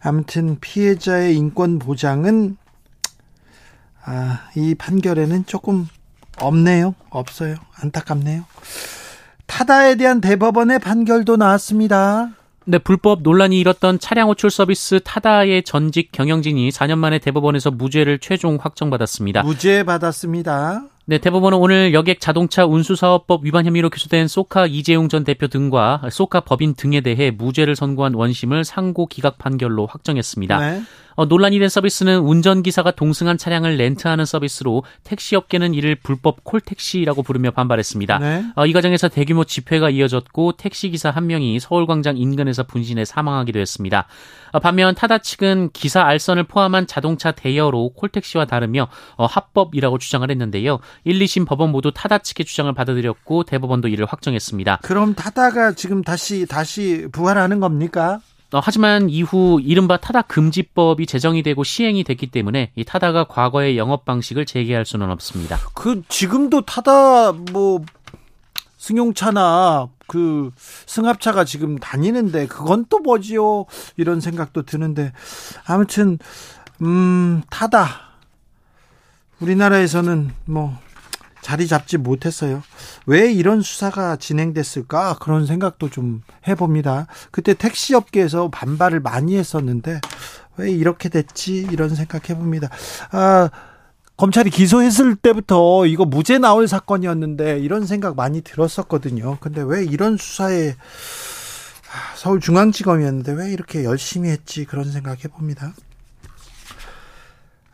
아무튼 0.02 0.58
피해자의 0.60 1.36
인권 1.36 1.80
보장은 1.80 2.58
아, 4.06 4.50
이 4.56 4.76
판결에는 4.76 5.46
조금 5.48 5.88
없네요. 6.40 6.94
없어요. 7.10 7.56
안타깝네요. 7.82 8.46
타다에 9.48 9.96
대한 9.96 10.22
대법원의 10.22 10.80
판결도 10.80 11.38
나왔습니다. 11.38 12.30
네, 12.68 12.80
불법 12.80 13.22
논란이 13.22 13.60
일었던 13.60 14.00
차량 14.00 14.28
호출 14.28 14.50
서비스 14.50 15.00
타다의 15.04 15.64
전직 15.64 16.12
경영진이 16.12 16.70
4년 16.70 16.98
만에 16.98 17.20
대법원에서 17.20 17.70
무죄를 17.70 18.18
최종 18.20 18.58
확정받았습니다. 18.60 19.44
무죄 19.44 19.84
받았습니다. 19.84 20.86
네, 21.06 21.20
대법원은 21.20 21.60
오늘 21.60 21.94
여객 21.94 22.20
자동차 22.20 22.66
운수사업법 22.66 23.46
위반 23.46 23.68
혐의로 23.68 23.92
기소된 23.92 24.28
소카 24.28 24.66
이재용 24.66 25.10
전 25.10 25.24
대표 25.24 25.48
등과 25.48 26.02
소카 26.12 26.40
법인 26.40 26.74
등에 26.74 27.02
대해 27.02 27.30
무죄를 27.30 27.76
선고한 27.76 28.16
원심을 28.16 28.64
상고 28.64 29.06
기각 29.06 29.38
판결로 29.38 29.86
확정했습니다. 29.86 30.60
네. 30.60 30.82
어, 31.16 31.26
논란이 31.26 31.60
된 31.60 31.70
서비스는 31.70 32.20
운전기사가 32.20 32.92
동승한 32.92 33.38
차량을 33.38 33.78
렌트하는 33.78 34.26
서비스로 34.26 34.84
택시업계는 35.04 35.74
이를 35.74 35.96
불법 35.96 36.44
콜택시라고 36.44 37.24
부르며 37.24 37.52
반발했습니다. 37.52 38.20
네. 38.20 38.46
어, 38.56 38.66
이 38.66 38.74
과정에서 38.74 39.08
대규모 39.08 39.44
집회가 39.44 39.90
이어졌고 39.90 40.54
택시기사 40.54 41.10
한 41.10 41.28
명이 41.28 41.60
서울광장 41.60 42.18
인근에서 42.18 42.64
분신해 42.64 43.06
사망하기도 43.06 43.60
했습니다. 43.60 44.08
어, 44.52 44.60
반면 44.60 44.96
타다 44.96 45.20
측은 45.20 45.72
기사 45.74 46.04
알선을 46.04 46.44
포함한 46.44 46.88
자동차 46.88 47.32
대여로 47.32 47.90
콜택시와 47.90 48.46
다르며 48.46 48.88
어, 49.18 49.26
합법이라고 49.26 49.98
주장을 49.98 50.30
했는데요. 50.30 50.80
1, 51.04 51.20
2심 51.20 51.48
법원 51.48 51.72
모두 51.72 51.92
타다 51.94 52.20
측의 52.20 52.46
주장을 52.46 52.72
받아들였고 52.74 53.44
대법원도 53.44 53.88
이를 53.88 54.06
확정했습니다. 54.06 54.80
그럼 54.82 55.14
타다가 55.16 55.74
지금 55.74 56.04
다시 56.04 56.46
다시 56.46 57.08
부활하는 57.12 57.60
겁니까? 57.60 58.20
어, 58.56 58.62
하지만 58.64 59.10
이후 59.10 59.60
이른바 59.62 59.98
타다 59.98 60.22
금지법이 60.22 61.08
제정이 61.08 61.44
되고 61.44 61.66
시행이 61.66 62.06
됐기 62.06 62.28
때문에 62.28 62.72
이 62.76 62.86
타다가 62.86 63.26
과거의 63.26 63.78
영업 63.78 64.06
방식을 64.06 64.46
재개할 64.46 64.86
수는 64.86 65.10
없습니다. 65.12 65.60
그 65.74 66.04
지금도 66.08 66.62
타다 66.62 67.34
뭐 67.34 67.84
승용차나 68.78 69.90
그 70.08 70.52
승합차가 70.86 71.44
지금 71.44 71.78
다니는데 71.78 72.48
그건 72.48 72.86
또 72.88 73.00
뭐지요? 73.00 73.66
이런 73.98 74.22
생각도 74.22 74.62
드는데 74.62 75.12
아무튼 75.66 76.18
음 76.82 77.42
타다 77.50 77.90
우리나라에서는 79.42 80.32
뭐 80.46 80.78
자리 81.46 81.68
잡지 81.68 81.98
못했어요. 81.98 82.64
왜 83.06 83.32
이런 83.32 83.62
수사가 83.62 84.16
진행됐을까? 84.16 85.20
그런 85.20 85.46
생각도 85.46 85.92
좀 85.92 86.24
해봅니다. 86.48 87.06
그때 87.30 87.54
택시업계에서 87.54 88.50
반발을 88.50 89.00
많이 89.00 89.38
했었는데 89.38 90.02
왜 90.58 90.72
이렇게 90.72 91.08
됐지? 91.08 91.68
이런 91.72 91.94
생각 91.94 92.32
해봅니다. 92.32 92.70
아, 93.12 93.52
검찰이 94.18 94.50
기소했을 94.50 95.16
때부터 95.18 95.86
이거 95.86 96.04
무죄 96.04 96.40
나올 96.40 96.68
사건이었는데 96.68 97.60
이런 97.60 97.86
생각 97.86 98.16
많이 98.16 98.42
들었었거든요. 98.42 99.38
근데 99.40 99.62
왜 99.62 99.86
이런 99.86 100.18
수사에 100.18 100.72
아, 100.72 102.16
서울중앙지검이었는데 102.16 103.34
왜 103.34 103.52
이렇게 103.54 103.84
열심히 103.84 104.30
했지? 104.30 104.66
그런 104.66 104.92
생각 104.92 105.24
해봅니다. 105.24 105.76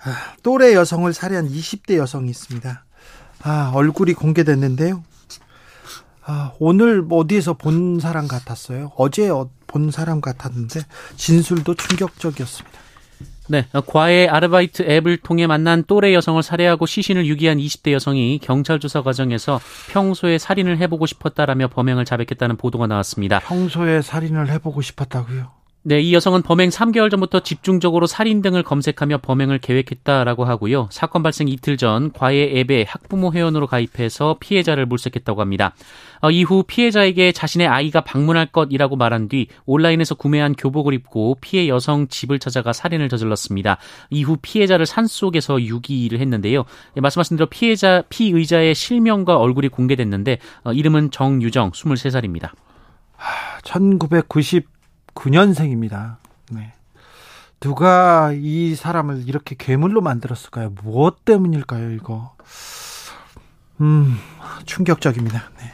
아, 0.04 0.34
또래 0.44 0.74
여성을 0.74 1.14
살해한 1.14 1.48
20대 1.48 1.96
여성이 1.96 2.32
있습니다. 2.32 2.84
아, 3.44 3.72
얼굴이 3.74 4.14
공개됐는데요. 4.14 5.04
아, 6.24 6.52
오늘 6.60 7.06
어디에서 7.10 7.54
본 7.54 8.00
사람 8.00 8.28
같았어요. 8.28 8.92
어제 8.96 9.30
어, 9.30 9.50
본 9.68 9.92
사람 9.92 10.22
같았는데 10.22 10.82
진술도 11.16 11.76
충격적이었습니다. 11.76 12.80
네, 13.48 13.68
과외 13.86 14.28
아르바이트 14.28 14.84
앱을 14.84 15.18
통해 15.18 15.46
만난 15.46 15.84
또래 15.86 16.14
여성을 16.14 16.42
살해하고 16.42 16.86
시신을 16.86 17.26
유기한 17.26 17.58
20대 17.58 17.92
여성이 17.92 18.40
경찰 18.42 18.80
조사 18.80 19.02
과정에서 19.02 19.60
평소에 19.92 20.38
살인을 20.38 20.78
해보고 20.78 21.06
싶었다라며 21.06 21.68
범행을 21.68 22.06
자백했다는 22.06 22.56
보도가 22.56 22.88
나왔습니다. 22.88 23.40
평소에 23.40 24.02
살인을 24.02 24.50
해보고 24.52 24.82
싶었다고요? 24.82 25.61
네, 25.84 26.00
이 26.00 26.14
여성은 26.14 26.44
범행 26.44 26.70
3개월 26.70 27.10
전부터 27.10 27.40
집중적으로 27.40 28.06
살인 28.06 28.44
등을 28.44 28.62
검색하며 28.62 29.18
범행을 29.18 29.58
계획했다라고 29.58 30.46
하고요. 30.46 30.88
사건 30.92 31.24
발생 31.24 31.48
이틀 31.48 31.76
전 31.76 32.12
과외 32.12 32.60
앱에 32.60 32.86
학부모 32.88 33.34
회원으로 33.34 33.66
가입해서 33.66 34.38
피해자를 34.40 34.86
물색했다고 34.86 35.42
합니다. 35.42 35.74
어, 36.22 36.30
이후 36.30 36.64
피해자에게 36.68 37.32
자신의 37.32 37.66
아이가 37.66 38.02
방문할 38.02 38.46
것이라고 38.52 38.96
말한 38.96 39.28
뒤 39.28 39.48
온라인에서 39.66 40.14
구매한 40.14 40.54
교복을 40.54 40.94
입고 40.94 41.38
피해 41.42 41.68
여성 41.68 42.08
집을 42.08 42.38
찾아가 42.38 42.74
살인을 42.74 43.10
저질렀습니다. 43.10 43.78
이후 44.12 44.38
피해자를 44.40 44.86
산속에서 44.86 45.64
유기를 45.64 46.20
했는데요. 46.20 46.64
네, 46.94 47.02
말씀하신 47.02 47.38
대로 47.38 47.50
피해자 47.50 48.04
피의자의 48.08 48.76
실명과 48.76 49.38
얼굴이 49.38 49.70
공개됐는데 49.70 50.38
어, 50.64 50.74
이름은 50.74 51.10
정유정 51.10 51.72
23살입니다. 51.72 52.52
1990 53.64 54.71
9년생입니다. 55.16 56.18
네. 56.52 56.74
누가 57.60 58.32
이 58.34 58.76
사람을 58.76 59.28
이렇게 59.28 59.56
괴물로 59.58 60.02
만들었을까요? 60.02 60.74
무엇 60.84 61.26
때문일까요, 61.26 61.92
이거? 61.92 62.36
음, 63.82 64.18
충격적입니다. 64.66 65.52
네. 65.60 65.74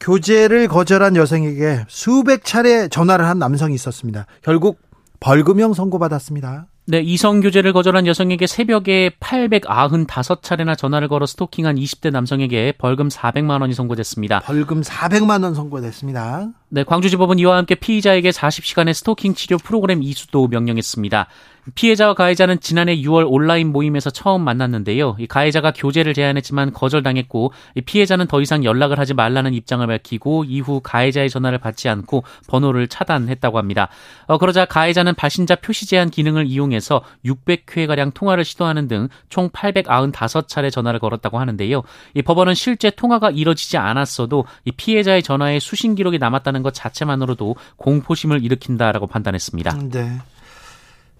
교제를 0.00 0.68
거절한 0.68 1.16
여성에게 1.16 1.86
수백 1.88 2.44
차례 2.44 2.88
전화를 2.88 3.26
한 3.26 3.38
남성이 3.38 3.74
있었습니다. 3.74 4.26
결국 4.42 4.78
벌금형 5.20 5.72
선고받았습니다. 5.72 6.66
네, 6.86 7.00
이성 7.00 7.40
교제를 7.40 7.72
거절한 7.72 8.06
여성에게 8.06 8.46
새벽에 8.46 9.10
895차례나 9.18 10.76
전화를 10.76 11.08
걸어 11.08 11.24
스토킹한 11.24 11.76
20대 11.76 12.10
남성에게 12.10 12.74
벌금 12.76 13.08
400만 13.08 13.62
원이 13.62 13.72
선고됐습니다. 13.72 14.40
벌금 14.40 14.82
400만 14.82 15.42
원 15.44 15.54
선고됐습니다. 15.54 16.48
네, 16.74 16.82
광주지법은 16.82 17.38
이와 17.38 17.56
함께 17.58 17.76
피의자에게 17.76 18.30
40시간의 18.30 18.94
스토킹 18.94 19.34
치료 19.34 19.58
프로그램 19.58 20.02
이수도 20.02 20.48
명령했습니다. 20.48 21.28
피해자와 21.74 22.14
가해자는 22.14 22.60
지난해 22.60 22.96
6월 22.96 23.24
온라인 23.26 23.72
모임에서 23.72 24.10
처음 24.10 24.42
만났는데요. 24.42 25.16
이 25.18 25.26
가해자가 25.26 25.72
교제를 25.74 26.12
제안했지만 26.12 26.72
거절당했고 26.72 27.52
피해자는 27.86 28.26
더 28.26 28.42
이상 28.42 28.64
연락을 28.64 28.98
하지 28.98 29.14
말라는 29.14 29.54
입장을 29.54 29.86
밝히고 29.86 30.44
이후 30.44 30.80
가해자의 30.82 31.30
전화를 31.30 31.58
받지 31.58 31.88
않고 31.88 32.24
번호를 32.48 32.88
차단했다고 32.88 33.56
합니다. 33.56 33.88
어, 34.26 34.36
그러자 34.36 34.66
가해자는 34.66 35.14
발신자 35.14 35.56
표시 35.56 35.86
제한 35.86 36.10
기능을 36.10 36.46
이용해서 36.46 37.02
600회 37.24 37.86
가량 37.86 38.10
통화를 38.10 38.44
시도하는 38.44 38.88
등 38.88 39.08
총 39.28 39.48
895차례 39.50 40.70
전화를 40.70 41.00
걸었다고 41.00 41.38
하는데요. 41.38 41.82
이 42.14 42.22
법원은 42.22 42.54
실제 42.54 42.90
통화가 42.90 43.30
이뤄지지 43.30 43.76
않았어도 43.76 44.44
이 44.64 44.72
피해자의 44.72 45.22
전화에 45.22 45.58
수신 45.58 45.94
기록이 45.94 46.18
남았다는 46.18 46.62
것 46.64 46.74
자체만으로도 46.74 47.54
공포심을 47.76 48.42
일으킨다라고 48.42 49.06
판단했습니다. 49.06 49.78
네. 49.90 50.18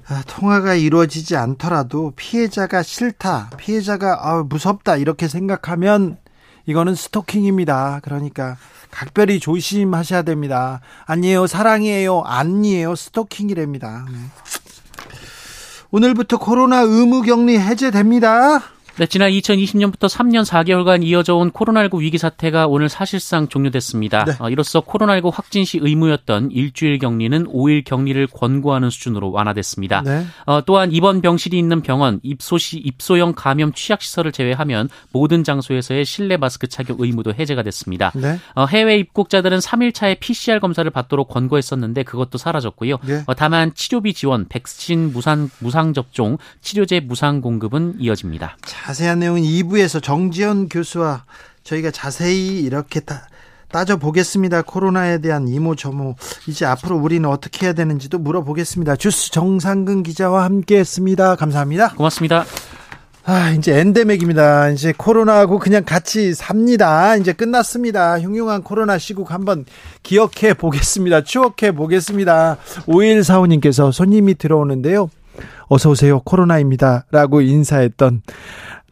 아, 0.09 0.23
통화가 0.27 0.75
이루어지지 0.75 1.37
않더라도 1.37 2.13
피해자가 2.17 2.83
싫다, 2.83 3.51
피해자가 3.57 4.19
아, 4.21 4.43
무섭다 4.43 4.97
이렇게 4.97 5.29
생각하면 5.29 6.19
이거는 6.67 6.95
스토킹입니다. 6.95 8.01
그러니까 8.03 8.57
각별히 8.91 9.39
조심하셔야 9.41 10.23
됩니다. 10.23 10.81
아니에요, 11.07 11.47
사랑이에요, 11.47 12.23
아니에요, 12.23 12.95
스토킹이랍니다. 12.95 14.07
네. 14.11 14.19
오늘부터 15.91 16.39
코로나 16.39 16.81
의무 16.81 17.23
격리 17.23 17.59
해제됩니다. 17.59 18.74
네, 18.97 19.07
지난 19.07 19.31
2020년부터 19.31 20.09
3년 20.09 20.45
4개월간 20.45 21.03
이어져 21.03 21.35
온 21.35 21.51
코로나19 21.51 21.99
위기 21.99 22.17
사태가 22.17 22.69
오늘 22.69 22.89
사실상 22.89 23.49
종료됐습니다. 23.49 24.25
네. 24.25 24.33
어, 24.39 24.49
이로써 24.51 24.83
코로나19 24.83 25.33
확진 25.35 25.65
시 25.65 25.81
의무였던 25.83 26.53
일주일 26.53 27.01
격리는 27.01 27.49
5일 27.49 27.85
격리를 27.85 28.25
권고하는 28.29 28.91
수준으로 28.91 29.33
완화됐습니다. 29.33 30.03
네. 30.03 30.25
어, 30.47 30.61
또한 30.65 30.93
입원 30.93 31.23
병실이 31.23 31.59
있는 31.59 31.81
병원, 31.83 32.21
입소시 32.23 32.79
입소형 32.79 33.33
감염 33.35 33.73
취약 33.73 34.01
시설을 34.01 34.31
제외하면 34.31 34.89
모든 35.11 35.43
장소에서의 35.43 36.05
실내 36.05 36.37
마스크 36.37 36.69
착용 36.69 36.99
의무도 37.01 37.35
해제가 37.35 37.65
됐습니다. 37.65 38.13
네. 38.15 38.39
어, 38.55 38.67
해외 38.67 38.99
입국자들은 38.99 39.59
3일차에 39.59 40.21
PCR 40.21 40.61
검사를 40.61 40.89
받도록 40.89 41.27
권고했었는데 41.31 42.05
그것도 42.05 42.39
사라졌고요. 42.39 42.99
네. 43.03 43.25
어, 43.27 43.35
다만 43.35 43.75
치료비 43.75 44.15
지원, 44.15 44.47
백신 44.49 45.13
무상 45.13 45.51
무상 45.59 45.93
접종, 45.95 46.39
치료제 46.61 47.01
무상 47.01 47.41
공급은 47.41 47.97
이어집니다. 47.99 48.57
자. 48.65 48.84
자세한 48.85 49.21
내용은 49.21 49.41
2부에서 49.41 50.03
정지현 50.03 50.69
교수와 50.69 51.25
저희가 51.63 51.91
자세히 51.91 52.61
이렇게 52.61 53.01
따, 53.01 53.27
따져 53.73 53.97
보겠습니다. 53.97 54.61
코로나에 54.61 55.23
대한 55.23 55.49
이모저모 55.49 56.17
이제 56.49 56.67
앞으로 56.67 56.99
우리는 56.99 57.27
어떻게 57.27 57.65
해야 57.65 57.73
되는지도 57.73 58.19
물어보겠습니다. 58.19 58.97
주스 58.97 59.31
정상근 59.31 60.03
기자와 60.03 60.45
함께했습니다. 60.45 61.37
감사합니다. 61.37 61.95
고맙습니다. 61.95 62.45
아, 63.25 63.53
이제 63.53 63.79
엔데믹입니다. 63.79 64.69
이제 64.69 64.93
코로나하고 64.95 65.59
그냥 65.59 65.85
같이 65.87 66.35
삽니다. 66.35 67.17
이제 67.17 67.33
끝났습니다. 67.33 68.21
흉흉한 68.21 68.65
코로나 68.65 68.99
시국 68.99 69.33
한번 69.33 69.65
기억해 70.03 70.53
보겠습니다. 70.59 71.23
추억해 71.25 71.73
보겠습니다. 71.75 72.59
5145님께서 72.87 73.93
손님이 73.93 74.35
들어오는데요. 74.35 75.09
어서 75.69 75.91
오세요. 75.91 76.21
코로나입니다. 76.21 77.07
라고 77.11 77.41
인사했던 77.41 78.23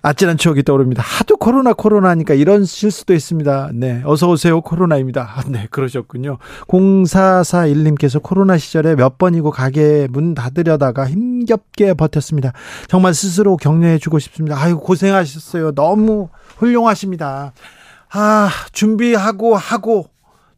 아찔한 0.02 0.36
추억이 0.36 0.64
떠오릅니다. 0.64 1.02
하도 1.02 1.36
코로나 1.36 1.72
코로나니까 1.72 2.34
이런 2.34 2.64
실수도 2.64 3.14
있습니다. 3.14 3.70
네. 3.72 4.02
어서 4.04 4.28
오세요. 4.28 4.60
코로나입니다. 4.60 5.32
아, 5.36 5.42
네. 5.46 5.68
그러셨군요. 5.70 6.38
0441님께서 6.66 8.20
코로나 8.20 8.58
시절에 8.58 8.96
몇 8.96 9.16
번이고 9.16 9.52
가게 9.52 10.08
문 10.10 10.34
닫으려다가 10.34 11.08
힘겹게 11.08 11.94
버텼습니다. 11.94 12.52
정말 12.88 13.14
스스로 13.14 13.56
격려해 13.56 13.98
주고 13.98 14.18
싶습니다. 14.18 14.60
아유, 14.60 14.76
고생하셨어요. 14.76 15.72
너무 15.72 16.30
훌륭하십니다. 16.56 17.52
아, 18.10 18.50
준비하고 18.72 19.56
하고 19.56 20.06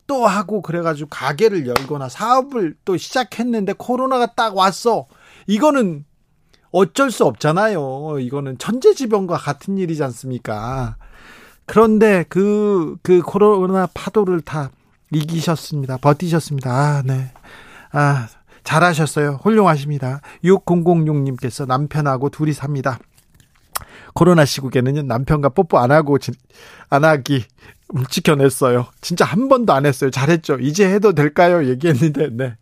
또 0.07 0.27
하고 0.27 0.63
그래가지고 0.63 1.09
가게를 1.11 1.67
열거나 1.67 2.09
사업을 2.09 2.77
또 2.85 2.97
시작했는데 2.97 3.75
코로나가 3.77 4.27
딱 4.35 4.57
왔어. 4.57 5.07
이거는 5.47 6.05
어쩔 6.75 7.13
수 7.13 7.25
없잖아요. 7.25 8.19
이거는 8.19 8.59
천재지변과 8.59 9.37
같은 9.37 9.79
일이지 9.79 10.03
않습니까? 10.03 10.97
그런데 11.67 12.25
그, 12.29 12.97
그 13.03 13.23
코로나 13.23 13.87
파도를 13.95 14.41
다 14.41 14.71
이기셨습니다. 15.13 15.99
버티셨습니다. 15.99 16.71
아, 16.71 17.03
네. 17.07 17.31
아, 17.93 18.27
잘하셨어요. 18.65 19.39
훌륭하십니다. 19.43 20.21
6006님께서 20.43 21.65
남편하고 21.65 22.31
둘이 22.31 22.53
삽니다. 22.53 22.99
코로나 24.13 24.45
시국에는 24.45 25.07
남편과 25.07 25.51
뽀뽀 25.51 25.79
안 25.79 25.93
하고 25.93 26.19
안 26.91 27.05
하기 27.05 27.45
지켜냈어요. 28.11 28.87
진짜 29.01 29.25
한 29.25 29.49
번도 29.49 29.73
안 29.73 29.87
했어요. 29.87 30.11
잘했죠. 30.11 30.59
이제 30.61 30.93
해도 30.93 31.13
될까요? 31.13 31.69
얘기했는데, 31.69 32.31
네. 32.33 32.57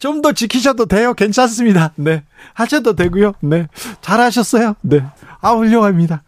좀 0.00 0.20
더 0.22 0.32
지키셔도 0.32 0.86
돼요. 0.86 1.14
괜찮습니다. 1.14 1.92
네. 1.94 2.24
하셔도 2.54 2.94
되고요. 2.96 3.34
네. 3.40 3.68
잘하셨어요. 4.00 4.74
네. 4.82 5.04
아, 5.40 5.52
훌륭합니다. 5.52 6.22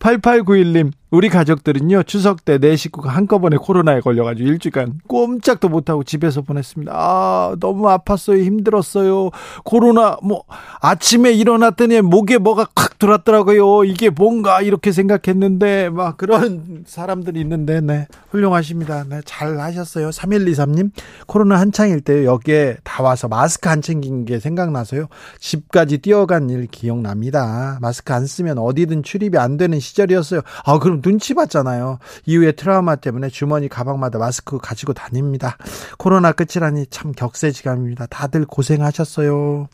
8891님, 0.00 0.92
우리 1.10 1.28
가족들은요, 1.30 2.02
추석 2.02 2.44
때 2.44 2.58
내 2.58 2.76
식구가 2.76 3.10
한꺼번에 3.10 3.56
코로나에 3.56 4.00
걸려가지고 4.00 4.48
일주일간 4.48 5.00
꼼짝도 5.06 5.68
못하고 5.68 6.02
집에서 6.04 6.42
보냈습니다. 6.42 6.92
아, 6.94 7.56
너무 7.60 7.84
아팠어요. 7.86 8.42
힘들었어요. 8.44 9.30
코로나, 9.64 10.16
뭐, 10.22 10.44
아침에 10.80 11.32
일어났더니 11.32 12.00
목에 12.00 12.38
뭐가 12.38 12.66
콱 12.74 12.98
들었더라고요. 12.98 13.84
이게 13.84 14.10
뭔가 14.10 14.60
이렇게 14.60 14.90
생각했는데, 14.92 15.90
막 15.90 16.16
그런 16.16 16.84
사람들이 16.86 17.40
있는데, 17.40 17.80
네. 17.80 18.06
훌륭하십니다. 18.30 19.04
네. 19.08 19.20
잘 19.24 19.58
하셨어요. 19.60 20.10
3123님, 20.10 20.90
코로나 21.26 21.60
한창일 21.60 22.00
때 22.00 22.24
여기에 22.24 22.78
다 22.82 23.02
와서 23.02 23.28
마스크 23.28 23.68
안 23.68 23.80
챙긴 23.82 24.24
게 24.24 24.40
생각나서요. 24.40 25.06
집까지 25.38 25.98
뛰어간 25.98 26.50
일 26.50 26.66
기억납니다. 26.66 27.78
마스크 27.80 28.12
안 28.12 28.26
쓰면 28.26 28.58
어디든 28.58 29.04
출입이 29.04 29.38
안 29.38 29.56
되는 29.56 29.78
시절이었어요. 29.78 30.40
아, 30.64 30.78
그럼 30.78 30.97
눈치 31.02 31.34
봤잖아요. 31.34 31.98
이후에 32.26 32.52
트라우마 32.52 32.96
때문에 32.96 33.28
주머니 33.28 33.68
가방마다 33.68 34.18
마스크 34.18 34.58
가지고 34.58 34.92
다닙니다. 34.92 35.56
코로나 35.98 36.32
끝이라니 36.32 36.86
참 36.86 37.12
격세지감입니다. 37.12 38.06
다들 38.06 38.44
고생하셨어요. 38.44 39.68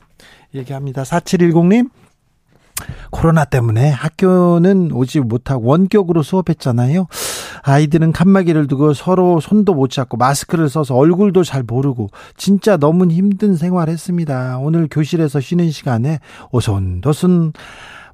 얘기합니다. 0.55 1.03
4710님. 1.03 1.91
코로나 3.11 3.45
때문에 3.45 3.91
학교는 3.91 4.91
오지 4.93 5.21
못하고 5.21 5.69
원격으로 5.69 6.23
수업했잖아요. 6.23 7.07
아이들은 7.63 8.13
칸막이를 8.13 8.67
두고 8.67 8.93
서로 8.93 9.41
손도 9.41 9.75
못 9.75 9.91
잡고 9.91 10.17
마스크를 10.17 10.69
써서 10.69 10.95
얼굴도 10.95 11.45
잘 11.45 11.63
모르고 11.63 12.11
진짜 12.37 12.77
너무 12.77 13.07
힘든 13.11 13.57
생활했습니다. 13.57 14.59
오늘 14.59 14.89
교실에서 14.91 15.41
쉬는 15.41 15.71
시간에 15.71 16.19
오손도손 16.51 17.53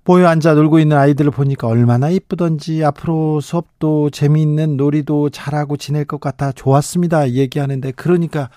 모여 0.05 0.29
앉아 0.29 0.55
놀고 0.55 0.79
있는 0.79 0.97
아이들을 0.97 1.31
보니까 1.31 1.67
얼마나 1.69 2.09
이쁘던지 2.09 2.85
앞으로 2.85 3.41
수업도 3.41 4.11
재미있는 4.11 4.77
놀이도 4.77 5.31
잘하고 5.31 5.77
지낼 5.77 6.05
것 6.05 6.21
같아 6.21 6.53
좋았습니다. 6.53 7.31
얘기하는데 7.33 7.93
그러니까 7.93 8.49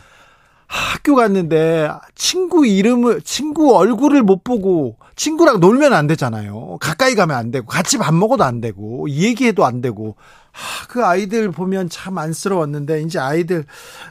학교 0.67 1.15
갔는데 1.15 1.89
친구 2.15 2.65
이름을 2.65 3.21
친구 3.21 3.75
얼굴을 3.75 4.23
못 4.23 4.43
보고 4.43 4.97
친구랑 5.15 5.59
놀면 5.59 5.93
안 5.93 6.07
되잖아요. 6.07 6.77
가까이 6.79 7.13
가면 7.13 7.35
안 7.35 7.51
되고 7.51 7.67
같이 7.67 7.97
밥 7.97 8.13
먹어도 8.13 8.43
안 8.43 8.61
되고 8.61 9.09
얘기해도 9.09 9.65
안 9.65 9.81
되고 9.81 10.15
아, 10.53 10.85
그 10.87 11.03
아이들 11.03 11.51
보면 11.51 11.89
참 11.89 12.17
안쓰러웠는데 12.17 13.01
이제 13.01 13.19
아이들 13.19 13.65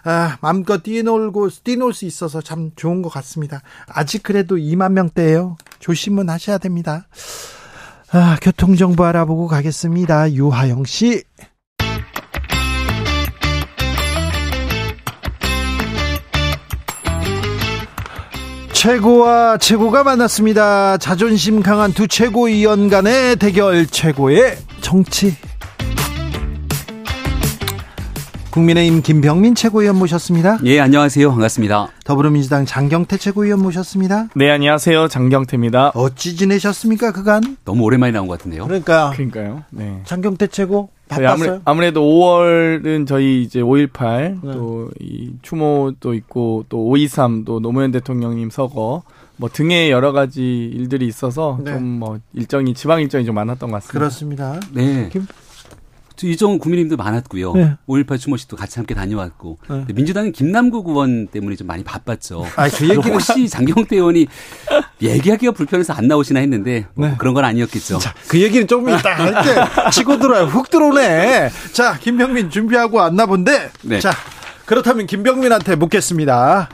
아, 0.04 0.38
마음껏 0.40 0.82
뛰놀고 0.82 1.50
뛰놀 1.64 1.94
수 1.94 2.04
있어서 2.04 2.40
참 2.40 2.72
좋은 2.76 3.02
것 3.02 3.08
같습니다. 3.10 3.62
아직 3.86 4.22
그래도 4.22 4.56
2만 4.56 4.92
명대예요. 4.92 5.56
조심은 5.78 6.28
하셔야 6.28 6.58
됩니다. 6.58 7.06
아, 8.10 8.36
교통 8.42 8.76
정보 8.76 9.04
알아보고 9.04 9.46
가겠습니다. 9.46 10.32
유하영 10.32 10.84
씨. 10.84 11.22
최고와 18.72 19.58
최고가 19.58 20.02
만났습니다. 20.02 20.98
자존심 20.98 21.62
강한 21.62 21.92
두 21.92 22.08
최고위원 22.08 22.90
간의 22.90 23.36
대결 23.36 23.86
최고의 23.86 24.56
정치. 24.80 25.36
국민의힘 28.52 29.00
김병민 29.00 29.54
최고위원 29.54 29.96
모셨습니다. 29.96 30.58
예, 30.64 30.78
안녕하세요. 30.78 31.30
반갑습니다. 31.30 31.88
더불어민주당 32.04 32.66
장경태 32.66 33.16
최고위원 33.16 33.62
모셨습니다. 33.62 34.28
네, 34.34 34.50
안녕하세요. 34.50 35.08
장경태입니다. 35.08 35.92
어찌 35.94 36.36
지내셨습니까, 36.36 37.12
그간? 37.12 37.56
너무 37.64 37.84
오랜만에 37.84 38.12
나온 38.12 38.28
것 38.28 38.38
같은데요. 38.38 38.66
그러니까. 38.66 39.10
그러니까요. 39.14 39.64
네. 39.70 40.02
장경태 40.04 40.48
최고 40.48 40.90
바빴어요. 41.08 41.62
아무래, 41.64 41.92
도 41.92 42.02
5월은 42.02 43.06
저희 43.06 43.42
이제 43.42 43.62
5.18 43.62 44.40
네. 44.42 44.52
또이 44.52 45.32
추모도 45.40 46.12
있고 46.12 46.66
또 46.68 46.76
5.23 46.90 47.46
또 47.46 47.58
노무현 47.58 47.90
대통령님 47.90 48.50
서거 48.50 49.02
뭐 49.36 49.48
등의 49.50 49.90
여러 49.90 50.12
가지 50.12 50.70
일들이 50.74 51.06
있어서 51.06 51.58
네. 51.64 51.72
좀뭐 51.72 52.20
일정이 52.34 52.74
지방 52.74 53.00
일정이 53.00 53.24
좀 53.24 53.34
많았던 53.34 53.70
것 53.70 53.76
같습니다. 53.76 53.98
그렇습니다. 53.98 54.60
네. 54.72 55.08
김... 55.10 55.26
이종 56.26 56.58
국민님도 56.58 56.96
많았고요. 56.96 57.52
네. 57.54 57.76
5.18 57.88 58.18
추모식도 58.18 58.56
같이 58.56 58.78
함께 58.78 58.94
다녀왔고 58.94 59.58
네. 59.68 59.84
민주당은 59.94 60.32
김남국 60.32 60.88
의원 60.88 61.26
때문에 61.28 61.56
좀 61.56 61.66
많이 61.66 61.84
바빴죠. 61.84 62.46
아, 62.56 62.68
그 62.68 62.88
얘기는 62.88 63.14
혹시 63.14 63.48
장경태 63.48 63.96
의원이 63.96 64.26
얘기하기가 65.00 65.52
불편해서 65.52 65.92
안 65.92 66.08
나오시나 66.08 66.40
했는데 66.40 66.86
뭐 66.94 67.08
네. 67.08 67.14
그런 67.18 67.34
건 67.34 67.44
아니었겠죠. 67.44 67.98
자, 67.98 68.14
그 68.28 68.40
얘기는 68.40 68.66
조금 68.66 68.88
이따 68.90 69.14
할게 69.14 69.90
치고 69.90 70.18
들어요. 70.18 70.44
훅 70.44 70.70
들어오네. 70.70 71.50
자, 71.72 71.98
김병민 71.98 72.50
준비하고 72.50 72.98
왔나 72.98 73.26
본데. 73.26 73.70
네. 73.82 74.00
자, 74.00 74.12
그렇다면 74.66 75.06
김병민한테 75.06 75.76
묻겠습니다. 75.76 76.68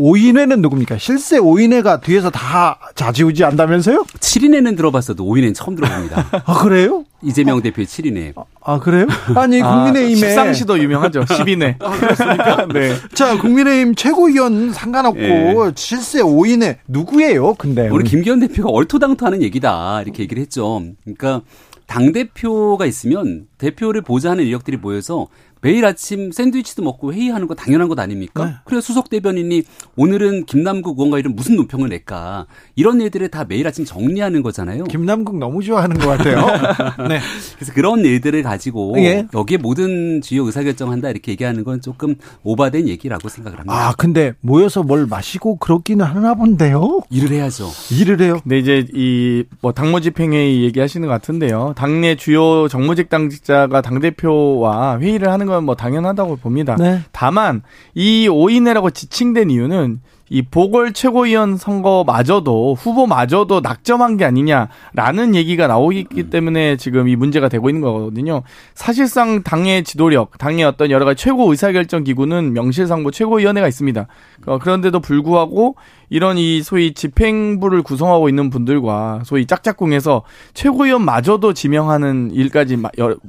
오인회는 0.00 0.62
누굽니까? 0.62 0.96
실세 0.96 1.36
오인회가 1.36 2.00
뒤에서 2.00 2.30
다 2.30 2.78
자지우지 2.94 3.42
한다면서요? 3.42 4.04
7인회는 4.18 4.74
들어봤어도 4.74 5.24
오인회는 5.26 5.52
처음 5.52 5.76
들어봅니다. 5.76 6.26
아, 6.46 6.62
그래요? 6.62 7.04
이재명 7.22 7.60
대표의 7.60 7.86
7인회. 7.86 8.32
아, 8.34 8.44
아, 8.62 8.78
그래요? 8.78 9.06
아니, 9.36 9.62
아, 9.62 9.84
국민의힘에. 9.84 10.28
십상시도 10.28 10.78
유명하죠. 10.78 11.20
10인회. 11.26 11.74
아, 11.84 11.90
그렇습니까? 11.90 12.66
네. 12.72 12.94
자, 13.12 13.36
국민의힘 13.36 13.94
최고위원 13.94 14.72
상관없고, 14.72 15.20
네. 15.20 15.54
실세 15.76 16.22
5인회 16.22 16.78
누구예요, 16.88 17.52
근데? 17.56 17.88
우리 17.90 18.04
김기현 18.04 18.40
대표가 18.40 18.70
얼토당토 18.70 19.26
하는 19.26 19.42
얘기다. 19.42 20.00
이렇게 20.00 20.22
얘기를 20.22 20.40
했죠. 20.40 20.82
그러니까, 21.04 21.42
당대표가 21.86 22.86
있으면 22.86 23.48
대표를 23.58 24.00
보좌하는 24.00 24.44
인력들이 24.44 24.78
모여서 24.78 25.26
매일 25.60 25.84
아침 25.84 26.32
샌드위치도 26.32 26.82
먹고 26.82 27.12
회의하는 27.12 27.46
거 27.46 27.54
당연한 27.54 27.88
것 27.88 27.98
아닙니까? 27.98 28.44
네. 28.46 28.52
그래서 28.64 28.80
수석 28.80 29.10
대변인이 29.10 29.62
오늘은 29.96 30.46
김남국 30.46 30.98
의원과 30.98 31.18
이런 31.18 31.36
무슨 31.36 31.56
논평을 31.56 31.88
낼까 31.90 32.46
이런 32.76 33.00
일들을 33.00 33.28
다 33.28 33.44
매일 33.46 33.66
아침 33.66 33.84
정리하는 33.84 34.42
거잖아요. 34.42 34.84
김남국 34.84 35.36
너무 35.38 35.62
좋아하는 35.62 35.98
것 35.98 36.06
같아요. 36.08 36.46
네. 37.08 37.20
그래서 37.56 37.72
그런 37.74 38.04
일들을 38.04 38.42
가지고 38.42 38.94
예. 38.98 39.26
여기에 39.34 39.58
모든 39.58 40.20
주요 40.22 40.44
의사결정한다 40.46 41.10
이렇게 41.10 41.32
얘기하는 41.32 41.64
건 41.64 41.80
조금 41.80 42.14
오바된 42.42 42.88
얘기라고 42.88 43.28
생각을 43.28 43.58
합니다. 43.58 43.74
아 43.74 43.92
근데 43.98 44.32
모여서 44.40 44.82
뭘 44.82 45.06
마시고 45.06 45.56
그렇기는 45.56 46.04
하나 46.04 46.34
본데요. 46.34 47.00
일을 47.10 47.32
해야죠. 47.32 47.68
일을 47.92 48.20
해요. 48.20 48.40
네 48.44 48.58
이제 48.58 48.86
이 48.94 49.44
뭐 49.62 49.72
당무 49.72 50.00
집행회의 50.00 50.62
얘기하시는 50.64 51.06
것 51.06 51.12
같은데요. 51.12 51.74
당내 51.76 52.16
주요 52.16 52.68
정무직 52.68 53.08
당직자가 53.10 53.82
당 53.82 54.00
대표와 54.00 54.98
회의를 55.00 55.28
하는 55.30 55.46
건 55.50 55.60
뭐 55.60 55.74
당연하다고 55.74 56.36
봅니다. 56.36 56.76
네. 56.78 57.00
다만 57.12 57.62
이 57.94 58.28
5인회라고 58.28 58.94
지칭된 58.94 59.50
이유는 59.50 60.00
이 60.32 60.42
보궐 60.42 60.92
최고위원 60.92 61.56
선거마저도 61.56 62.74
후보마저도 62.74 63.60
낙점한 63.60 64.16
게 64.16 64.24
아니냐라는 64.24 65.34
얘기가 65.34 65.66
나오기 65.66 66.06
음. 66.16 66.30
때문에 66.30 66.76
지금 66.76 67.08
이 67.08 67.16
문제가 67.16 67.48
되고 67.48 67.68
있는 67.68 67.82
거거든요. 67.82 68.42
사실상 68.74 69.42
당의 69.42 69.82
지도력, 69.82 70.38
당의 70.38 70.64
어떤 70.64 70.92
여러 70.92 71.04
가지 71.04 71.20
최고 71.22 71.50
의사결정 71.50 72.04
기구는 72.04 72.52
명실상부 72.52 73.10
최고위원회가 73.10 73.66
있습니다. 73.66 74.06
어, 74.46 74.58
그런데도 74.58 75.00
불구하고 75.00 75.74
이런 76.10 76.38
이 76.38 76.62
소위 76.62 76.92
집행부를 76.92 77.82
구성하고 77.82 78.28
있는 78.28 78.50
분들과 78.50 79.22
소위 79.24 79.46
짝짝꿍에서 79.46 80.22
최고위원마저도 80.54 81.54
지명하는 81.54 82.32
일까지 82.32 82.76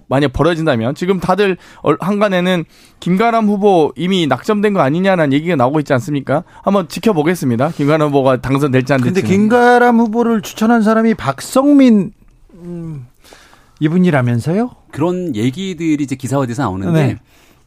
만약 0.08 0.34
벌어진다면 0.34 0.96
지금 0.96 1.20
다들 1.20 1.58
한간에는 2.00 2.66
김가람 3.00 3.48
후보 3.48 3.94
이미 3.96 4.26
낙점된 4.28 4.74
거 4.74 4.82
아니냐는 4.82 5.32
얘기가 5.32 5.56
나오고 5.56 5.80
있지 5.80 5.94
않습니까? 5.94 6.44
한번 6.64 6.88
지켜보겠습니다. 6.88 7.70
김가람 7.70 8.10
후보가 8.10 8.42
당선될지 8.42 8.94
안 8.94 9.02
될지. 9.02 9.22
근데 9.22 9.28
김가람 9.28 10.00
후보를 10.00 10.42
추천한 10.42 10.82
사람이 10.82 11.14
박성민 11.14 12.12
음, 12.56 13.06
이분이라면서요? 13.80 14.72
그런 14.92 15.36
얘기들이 15.36 16.04
이제 16.04 16.16
기사화돼서 16.16 16.64
나오는데 16.64 17.08
네. 17.08 17.18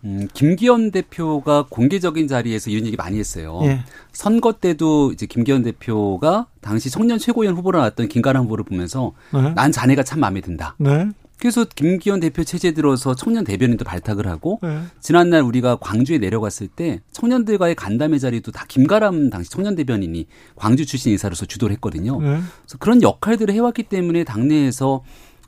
음, 0.05 0.29
김기현 0.33 0.91
대표가 0.91 1.67
공개적인 1.69 2.29
자리에서 2.29 2.71
이런 2.71 2.87
얘기 2.87 2.97
많이 2.97 3.19
했어요. 3.19 3.61
예. 3.65 3.81
선거 4.13 4.53
때도 4.53 5.13
이제 5.13 5.27
김기현 5.27 5.63
대표가 5.63 6.47
당시 6.61 6.91
청년 6.91 7.19
최고위원 7.19 7.57
후보로 7.57 7.79
나왔던 7.79 8.09
김가람 8.09 8.45
후보를 8.45 8.65
보면서 8.65 9.13
네. 9.33 9.51
난 9.55 9.73
자네가 9.73 10.03
참 10.03 10.21
마음에 10.21 10.41
든다. 10.41 10.77
네. 10.79 11.09
그래서 11.39 11.65
김기현 11.65 12.21
대표 12.21 12.45
체제 12.45 12.73
들어서 12.73 13.15
청년 13.15 13.45
대변인도 13.45 13.85
발탁을 13.85 14.27
하고 14.29 14.61
네. 14.63 14.83
지난날 15.01 15.43
우리가 15.43 15.77
광주에 15.77 16.19
내려갔을 16.19 16.69
때 16.69 17.01
청년들과의 17.13 17.75
간담회 17.75 18.19
자리도 18.19 18.53
다 18.53 18.65
김가람 18.69 19.31
당시 19.31 19.51
청년 19.51 19.75
대변인이 19.75 20.27
광주 20.55 20.87
출신 20.87 21.13
인사로서 21.13 21.45
주도를 21.47 21.75
했거든요. 21.75 22.21
네. 22.21 22.29
그래서 22.29 22.79
그런 22.79 23.03
역할들을 23.03 23.53
해왔기 23.53 23.85
때문에 23.85 24.25
당내에서 24.25 25.03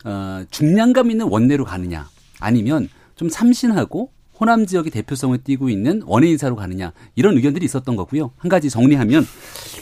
어, 0.04 0.44
중량감 0.50 1.10
있는 1.10 1.26
원내로 1.28 1.64
가느냐 1.64 2.08
아니면 2.40 2.88
좀 3.14 3.28
참신하고 3.28 4.10
호남 4.38 4.66
지역의 4.66 4.90
대표성을 4.90 5.36
띠고 5.38 5.68
있는 5.68 6.02
원외 6.04 6.28
인사로 6.30 6.56
가느냐 6.56 6.92
이런 7.14 7.36
의견들이 7.36 7.64
있었던 7.64 7.96
거고요. 7.96 8.30
한 8.36 8.48
가지 8.48 8.68
정리하면 8.68 9.26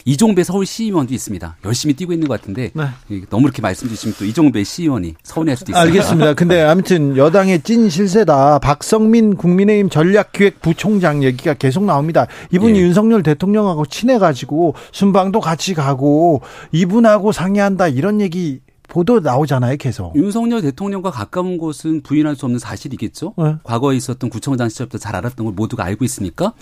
이종배 0.05 0.43
서울 0.43 0.65
시의원도 0.65 1.13
있습니다. 1.13 1.57
열심히 1.65 1.93
뛰고 1.93 2.13
있는 2.13 2.27
것 2.27 2.39
같은데 2.39 2.71
네. 2.73 3.21
너무 3.29 3.47
이렇게 3.47 3.61
말씀 3.61 3.87
주시면 3.89 4.15
또 4.17 4.25
이종배 4.25 4.63
시의원이 4.63 5.15
서운해할 5.23 5.57
수도 5.57 5.71
있습니다. 5.71 5.79
알겠습니다. 5.81 6.33
근데 6.35 6.61
아무튼 6.61 7.17
여당의 7.17 7.61
찐 7.63 7.89
실세다. 7.89 8.59
박성민 8.59 9.35
국민의힘 9.35 9.89
전략기획부총장 9.89 11.23
얘기가 11.23 11.53
계속 11.55 11.85
나옵니다. 11.85 12.27
이분이 12.51 12.79
예. 12.79 12.83
윤석열 12.83 13.23
대통령하고 13.23 13.85
친해가지고 13.85 14.75
순방도 14.91 15.39
같이 15.41 15.73
가고 15.73 16.41
이분하고 16.71 17.31
상의한다 17.31 17.87
이런 17.87 18.21
얘기 18.21 18.59
보도 18.87 19.19
나오잖아요, 19.19 19.77
계속. 19.77 20.15
윤석열 20.15 20.61
대통령과 20.61 21.11
가까운 21.11 21.57
곳은 21.57 22.01
부인할 22.01 22.35
수 22.35 22.45
없는 22.45 22.59
사실이겠죠. 22.59 23.33
네. 23.37 23.55
과거에 23.63 23.95
있었던 23.97 24.29
구청장 24.29 24.69
시절부터 24.69 24.97
잘 24.97 25.15
알았던 25.15 25.45
걸 25.45 25.53
모두가 25.53 25.83
알고 25.83 26.05
있으니까. 26.05 26.53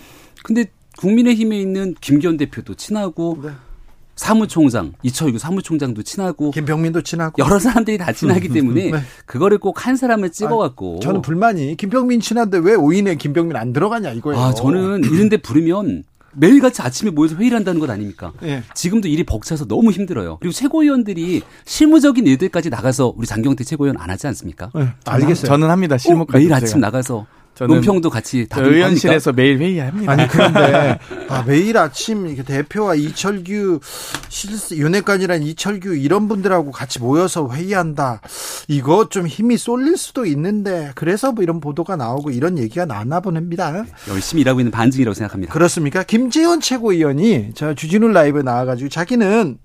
근데 0.43 0.65
국민의힘에 0.97 1.59
있는 1.59 1.95
김기현 1.99 2.37
대표도 2.37 2.75
친하고 2.75 3.39
네. 3.43 3.49
사무총장 4.15 4.93
이철규 5.01 5.39
사무총장도 5.39 6.03
친하고 6.03 6.51
김병민도 6.51 7.01
친하고 7.01 7.43
여러 7.43 7.57
사람들이 7.57 7.97
다 7.97 8.11
친하기 8.13 8.49
때문에 8.49 8.91
네. 8.91 8.99
그거를 9.25 9.57
꼭 9.57 9.73
한 9.87 9.95
사람을 9.95 10.29
찍어갖고 10.31 10.99
저는 10.99 11.23
불만이 11.23 11.75
김병민 11.77 12.19
친한데 12.19 12.59
왜 12.59 12.75
오인에 12.75 13.15
김병민 13.15 13.57
안 13.57 13.73
들어가냐 13.73 14.11
이거예요. 14.11 14.39
아 14.39 14.53
저는 14.53 15.03
이런데 15.03 15.37
부르면 15.37 16.03
매일같이 16.35 16.81
아침에 16.81 17.11
모여서 17.11 17.35
회의를 17.35 17.57
한다는 17.57 17.79
것 17.79 17.89
아닙니까? 17.89 18.33
예. 18.43 18.63
지금도 18.73 19.07
일이 19.07 19.23
벅차서 19.23 19.65
너무 19.65 19.91
힘들어요. 19.91 20.37
그리고 20.39 20.53
최고위원들이 20.53 21.41
실무적인 21.65 22.25
일들까지 22.27 22.69
나가서 22.69 23.13
우리 23.15 23.27
장경태 23.27 23.63
최고위원 23.63 23.97
안 23.99 24.09
하지 24.09 24.27
않습니까? 24.27 24.71
예. 24.77 24.89
알겠어요. 25.05 25.47
저는 25.47 25.69
합니다. 25.69 25.97
실무까지. 25.97 26.37
매일 26.39 26.53
아침 26.53 26.79
나가서 26.79 27.25
논평도 27.59 28.09
같이 28.09 28.47
다 28.49 28.61
의원실에서 28.61 29.33
매일 29.33 29.59
회의합니다. 29.59 30.11
아니 30.11 30.27
그런데 30.27 30.99
아, 31.29 31.43
매일 31.43 31.77
아침 31.77 32.27
이렇게 32.27 32.43
대표와 32.43 32.95
이철규 32.95 33.79
실세 34.29 34.77
윤핵관이란 34.77 35.43
이철규 35.43 35.95
이런 35.95 36.27
분들하고 36.27 36.71
같이 36.71 36.99
모여서 36.99 37.49
회의한다. 37.51 38.21
이거 38.67 39.07
좀 39.09 39.27
힘이 39.27 39.57
쏠릴 39.57 39.97
수도 39.97 40.25
있는데 40.25 40.91
그래서 40.95 41.31
뭐 41.31 41.43
이런 41.43 41.59
보도가 41.59 41.95
나오고 41.95 42.31
이런 42.31 42.57
얘기가 42.57 42.85
나왔나 42.85 43.19
봅니다. 43.19 43.85
열심히 44.09 44.41
일하고 44.41 44.59
있는 44.59 44.71
반증이라고 44.71 45.13
생각합니다. 45.13 45.53
그렇습니까? 45.53 46.03
김재원 46.03 46.59
최고위원이 46.59 47.51
저 47.55 47.73
주진우 47.73 48.07
라이브 48.09 48.39
나와가지고 48.39 48.89
자기는 48.89 49.59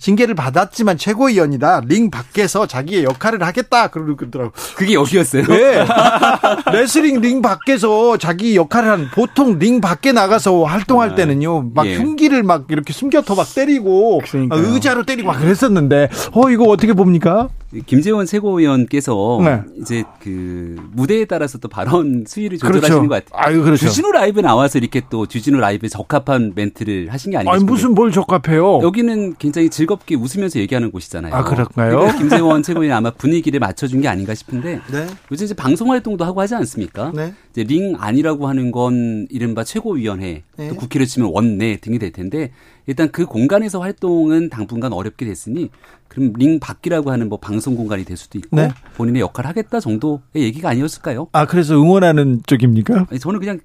징계를 0.00 0.34
받았지만 0.34 0.96
최고위원이다. 0.96 1.82
링 1.86 2.10
밖에서 2.10 2.66
자기의 2.66 3.04
역할을 3.04 3.42
하겠다. 3.42 3.88
그러더라고. 3.88 4.52
그게 4.74 4.94
여기였어요? 4.94 5.44
네. 5.44 5.84
레슬링 6.72 7.20
링 7.20 7.42
밖에서 7.42 8.16
자기 8.16 8.56
역할을 8.56 8.90
한 8.90 9.10
보통 9.12 9.58
링 9.58 9.80
밖에 9.80 10.12
나가서 10.12 10.64
활동할 10.64 11.10
아, 11.10 11.14
때는요. 11.14 11.70
막 11.74 11.86
예. 11.86 11.96
흉기를 11.96 12.42
막 12.42 12.64
이렇게 12.70 12.92
숨겨서 12.94 13.34
막 13.34 13.46
때리고 13.54 14.20
그러니까요. 14.24 14.60
의자로 14.72 15.04
때리고 15.04 15.28
막 15.28 15.38
그랬었는데 15.38 16.08
어 16.32 16.50
이거 16.50 16.64
어떻게 16.64 16.94
봅니까? 16.94 17.48
김재원 17.86 18.26
최고위원께서 18.26 19.40
네. 19.44 19.62
이제 19.80 20.02
그 20.20 20.76
무대에 20.92 21.24
따라서 21.24 21.58
또 21.58 21.68
발언 21.68 22.24
수위를 22.26 22.58
조절하시는 22.58 23.08
그렇죠. 23.08 23.08
것 23.08 23.24
같아요. 23.24 23.40
아유, 23.42 23.62
그렇죠. 23.62 23.86
주진우 23.86 24.10
라이브 24.10 24.40
나와서 24.40 24.78
이렇게 24.78 25.02
또 25.08 25.26
주진우 25.26 25.58
라이브에 25.58 25.88
적합한 25.88 26.52
멘트를 26.56 27.12
하신 27.12 27.30
게 27.30 27.36
아니겠습니까? 27.36 27.52
아니, 27.54 27.64
무슨 27.64 27.94
뭘 27.94 28.10
적합해요? 28.10 28.80
여기는 28.82 29.36
굉장히 29.38 29.70
즐겁게 29.70 30.16
웃으면서 30.16 30.58
얘기하는 30.58 30.90
곳이잖아요. 30.90 31.32
아, 31.32 31.44
그럴까요? 31.44 32.12
김재원 32.18 32.64
최고위원 32.64 32.96
아마 32.96 33.10
분위기를 33.10 33.60
맞춰준 33.60 34.00
게 34.00 34.08
아닌가 34.08 34.34
싶은데 34.34 34.80
네. 34.90 35.06
요즘 35.30 35.44
이제 35.44 35.54
방송 35.54 35.92
활동도 35.92 36.24
하고 36.24 36.40
하지 36.40 36.56
않습니까? 36.56 37.12
네. 37.14 37.34
이제 37.52 37.62
링 37.62 37.94
아니라고 37.98 38.48
하는 38.48 38.72
건 38.72 39.28
이른바 39.30 39.62
최고위원회, 39.62 40.42
네. 40.56 40.68
또 40.68 40.74
국회를 40.74 41.06
치면 41.06 41.30
원내 41.32 41.76
등이 41.76 42.00
될 42.00 42.10
텐데 42.10 42.50
일단 42.90 43.08
그 43.12 43.24
공간에서 43.24 43.78
활동은 43.78 44.50
당분간 44.50 44.92
어렵게 44.92 45.24
됐으니 45.24 45.70
그럼 46.08 46.32
링 46.36 46.58
밖이라고 46.58 47.12
하는 47.12 47.28
뭐 47.28 47.38
방송 47.38 47.76
공간이 47.76 48.04
될 48.04 48.16
수도 48.16 48.36
있고 48.36 48.56
네. 48.56 48.72
본인의 48.96 49.22
역할을 49.22 49.48
하겠다 49.48 49.78
정도의 49.78 50.20
얘기가 50.34 50.70
아니었을까요? 50.70 51.28
아 51.30 51.46
그래서 51.46 51.76
응원하는 51.76 52.40
쪽입니까? 52.48 53.06
아니, 53.08 53.20
저는 53.20 53.38
그냥 53.38 53.60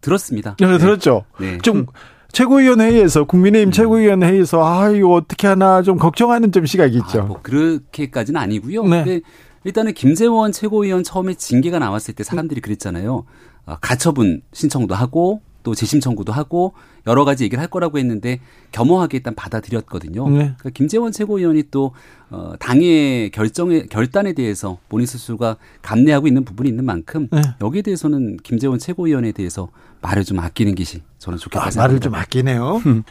들었습니다. 0.00 0.54
네, 0.60 0.78
들었죠. 0.78 1.24
네. 1.40 1.58
좀 1.58 1.86
최고위원 2.30 2.80
회의에서 2.80 3.24
국민의힘 3.24 3.70
음. 3.70 3.72
최고위원 3.72 4.22
회의에서 4.22 4.64
아 4.64 4.90
이거 4.90 5.08
어떻게 5.14 5.48
하나 5.48 5.82
좀 5.82 5.98
걱정하는 5.98 6.52
좀 6.52 6.64
시각이 6.64 6.98
있죠. 6.98 7.22
아, 7.22 7.24
뭐 7.24 7.40
그렇게까지는 7.42 8.40
아니고요. 8.40 8.84
네. 8.84 9.02
근데 9.02 9.20
일단은 9.64 9.92
김재원 9.92 10.52
최고위원 10.52 11.02
처음에 11.02 11.34
징계가 11.34 11.80
나왔을 11.80 12.14
때 12.14 12.22
사람들이 12.22 12.60
그랬잖아요. 12.60 13.24
아, 13.66 13.76
가처분 13.80 14.42
신청도 14.52 14.94
하고 14.94 15.42
또 15.68 15.74
재심 15.74 16.00
청구도 16.00 16.32
하고 16.32 16.72
여러 17.06 17.26
가지 17.26 17.44
얘기를 17.44 17.60
할 17.60 17.68
거라고 17.68 17.98
했는데 17.98 18.40
겸허하게 18.72 19.18
일단 19.18 19.34
받아들였거든요. 19.34 20.26
네. 20.30 20.36
그러니까 20.38 20.70
김재원 20.70 21.12
최고위원이 21.12 21.64
또 21.70 21.92
어, 22.30 22.54
당의 22.58 23.30
결정에 23.30 23.82
결단에 23.82 24.32
대해서 24.32 24.78
본인 24.88 25.06
스스로가 25.06 25.56
감내하고 25.82 26.26
있는 26.26 26.46
부분이 26.46 26.70
있는 26.70 26.86
만큼 26.86 27.28
네. 27.30 27.42
여기에 27.60 27.82
대해서는 27.82 28.38
김재원 28.42 28.78
최고위원에 28.78 29.32
대해서 29.32 29.68
말을 30.00 30.24
좀 30.24 30.38
아끼는 30.38 30.74
것이 30.74 31.02
저는 31.18 31.38
좋겠다 31.38 31.66
아, 31.66 31.70
생각합니다. 31.70 31.82
말을 31.82 32.00
좀 32.00 32.14
아끼네요. 32.14 33.04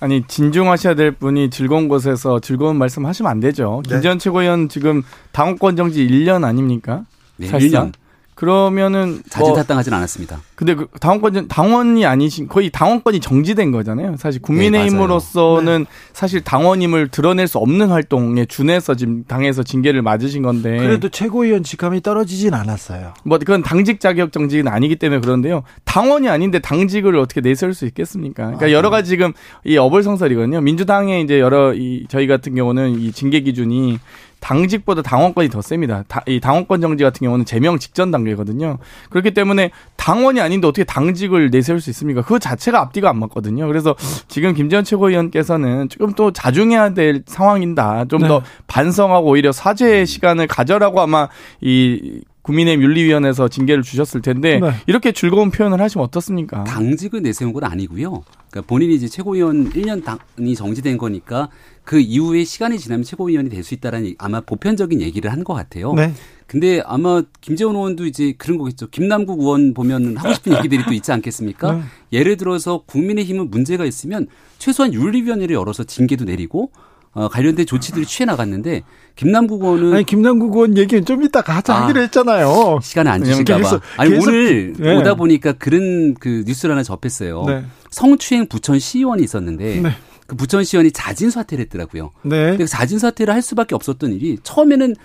아니 0.00 0.26
진중하셔야 0.26 0.94
될 0.94 1.12
분이 1.12 1.48
즐거운 1.48 1.88
곳에서 1.88 2.38
즐거운 2.40 2.76
말씀하시면 2.76 3.30
안 3.30 3.40
되죠. 3.40 3.80
네. 3.88 3.94
김재원 3.94 4.18
최고위원 4.18 4.68
지금 4.68 5.02
당원권 5.32 5.76
정지 5.76 6.06
1년 6.06 6.44
아닙니까? 6.44 7.06
네, 7.38 7.46
사실상. 7.46 7.92
1년. 7.92 8.03
그러면은 8.34 9.22
자진타당하진 9.28 9.90
뭐 9.90 9.98
않았습니다. 9.98 10.40
근데 10.56 10.74
그 10.74 10.86
당원권 11.00 11.48
당원이 11.48 12.04
아니신 12.04 12.48
거의 12.48 12.70
당원권이 12.70 13.20
정지된 13.20 13.70
거잖아요. 13.70 14.16
사실 14.18 14.42
국민의힘으로서는 14.42 15.84
네, 15.84 15.90
사실 16.12 16.40
당원임을 16.42 17.08
드러낼 17.08 17.46
수 17.46 17.58
없는 17.58 17.88
활동에 17.88 18.44
준해서 18.44 18.94
지금 18.94 19.24
당에서 19.24 19.62
징계를 19.62 20.02
맞으신 20.02 20.42
건데 20.42 20.78
그래도 20.78 21.08
최고위원 21.08 21.62
직함이 21.62 22.02
떨어지진 22.02 22.54
않았어요. 22.54 23.14
뭐 23.24 23.38
그건 23.38 23.62
당직 23.62 24.00
자격 24.00 24.32
정직은 24.32 24.68
아니기 24.68 24.96
때문에 24.96 25.20
그런데요. 25.20 25.62
당원이 25.84 26.28
아닌데 26.28 26.58
당직을 26.58 27.16
어떻게 27.16 27.40
내세울 27.40 27.74
수 27.74 27.86
있겠습니까? 27.86 28.44
그러니까 28.44 28.66
아, 28.66 28.70
여러 28.72 28.90
가지 28.90 29.10
지금 29.10 29.32
이 29.64 29.76
어불성설이거든요. 29.76 30.60
민주당의 30.60 31.22
이제 31.22 31.38
여러 31.38 31.72
이 31.74 32.06
저희 32.08 32.26
같은 32.26 32.54
경우는 32.54 33.00
이 33.00 33.12
징계 33.12 33.40
기준이 33.40 33.98
당직보다 34.40 35.02
당원권이 35.02 35.48
더 35.48 35.62
셉니다. 35.62 36.04
다, 36.08 36.22
이 36.26 36.40
당원권 36.40 36.80
정지 36.80 37.02
같은 37.02 37.24
경우는 37.24 37.44
제명 37.44 37.78
직전 37.78 38.10
단계거든요. 38.10 38.78
그렇기 39.10 39.32
때문에 39.32 39.70
당원이 39.96 40.40
아닌데 40.40 40.66
어떻게 40.66 40.84
당직을 40.84 41.50
내세울 41.50 41.80
수 41.80 41.90
있습니까? 41.90 42.22
그 42.22 42.38
자체가 42.38 42.80
앞뒤가 42.80 43.08
안 43.10 43.18
맞거든요. 43.18 43.66
그래서 43.66 43.94
지금 44.28 44.54
김재원 44.54 44.84
최고위원께서는 44.84 45.88
조금 45.88 46.12
또 46.12 46.32
자중해야 46.32 46.94
될 46.94 47.22
상황인다. 47.26 48.06
좀더 48.06 48.40
네. 48.40 48.44
반성하고 48.66 49.28
오히려 49.28 49.52
사죄의 49.52 50.06
시간을 50.06 50.46
가져라고 50.46 51.00
아마 51.00 51.28
이 51.60 52.20
국민의힘 52.44 52.82
윤리위원회에서 52.84 53.48
징계를 53.48 53.82
주셨을 53.82 54.20
텐데 54.20 54.60
네. 54.60 54.70
이렇게 54.86 55.12
즐거운 55.12 55.50
표현을 55.50 55.80
하시면 55.80 56.04
어떻습니까? 56.04 56.62
당직을 56.64 57.22
내세운 57.22 57.52
건 57.54 57.64
아니고요. 57.64 58.22
그러니까 58.50 58.68
본인이 58.68 58.94
이제 58.94 59.08
최고위원 59.08 59.70
1년 59.70 60.04
당이 60.04 60.54
정지된 60.54 60.98
거니까 60.98 61.48
그 61.84 61.98
이후에 61.98 62.44
시간이 62.44 62.78
지나면 62.78 63.02
최고위원이 63.02 63.48
될 63.50 63.64
수 63.64 63.72
있다라는 63.74 64.14
아마 64.18 64.40
보편적인 64.42 65.00
얘기를 65.00 65.32
한 65.32 65.42
것 65.42 65.54
같아요. 65.54 65.94
네. 65.94 66.12
근데 66.46 66.82
아마 66.84 67.22
김재원 67.40 67.74
의원도 67.76 68.04
이제 68.04 68.34
그런 68.36 68.58
거겠죠. 68.58 68.88
김남국 68.90 69.40
의원 69.40 69.72
보면 69.72 70.18
하고 70.18 70.34
싶은 70.34 70.54
얘기들이 70.58 70.84
또 70.86 70.92
있지 70.92 71.10
않겠습니까? 71.12 71.72
네. 71.72 71.82
예를 72.12 72.36
들어서 72.36 72.82
국민의힘은 72.84 73.50
문제가 73.50 73.86
있으면 73.86 74.26
최소한 74.58 74.92
윤리위원회를 74.92 75.56
열어서 75.56 75.82
징계도 75.84 76.26
내리고 76.26 76.70
어, 77.14 77.28
관련된 77.28 77.64
조치들이 77.64 78.06
취해 78.06 78.26
나갔는데 78.26 78.82
김남국 79.16 79.62
의원은 79.62 79.94
아니 79.94 80.04
김남국 80.04 80.54
의원 80.54 80.76
얘기는 80.76 81.04
좀 81.04 81.22
이따가 81.22 81.56
하자 81.56 81.72
아, 81.74 81.82
하기로 81.84 82.02
했잖아요. 82.02 82.80
시간 82.82 83.06
안 83.06 83.22
주실까 83.22 83.58
봐. 83.58 83.80
아니 83.96 84.10
계속, 84.10 84.28
오늘 84.28 84.72
네. 84.76 84.96
오다 84.96 85.14
보니까 85.14 85.52
그런 85.52 86.14
그 86.14 86.42
뉴스를 86.44 86.74
하나 86.74 86.82
접했어요. 86.82 87.44
네. 87.46 87.64
성추행 87.90 88.48
부천 88.48 88.80
시의원이 88.80 89.22
있었는데 89.22 89.80
네. 89.80 89.90
그 90.26 90.34
부천 90.34 90.64
시의원이 90.64 90.90
자진 90.90 91.30
사퇴를 91.30 91.62
했더라고요. 91.66 92.10
네. 92.22 92.50
근데 92.50 92.64
그 92.64 92.66
자진 92.66 92.98
사퇴를 92.98 93.32
할 93.32 93.42
수밖에 93.42 93.76
없었던 93.76 94.12
일이 94.12 94.38
처음에는 94.42 94.96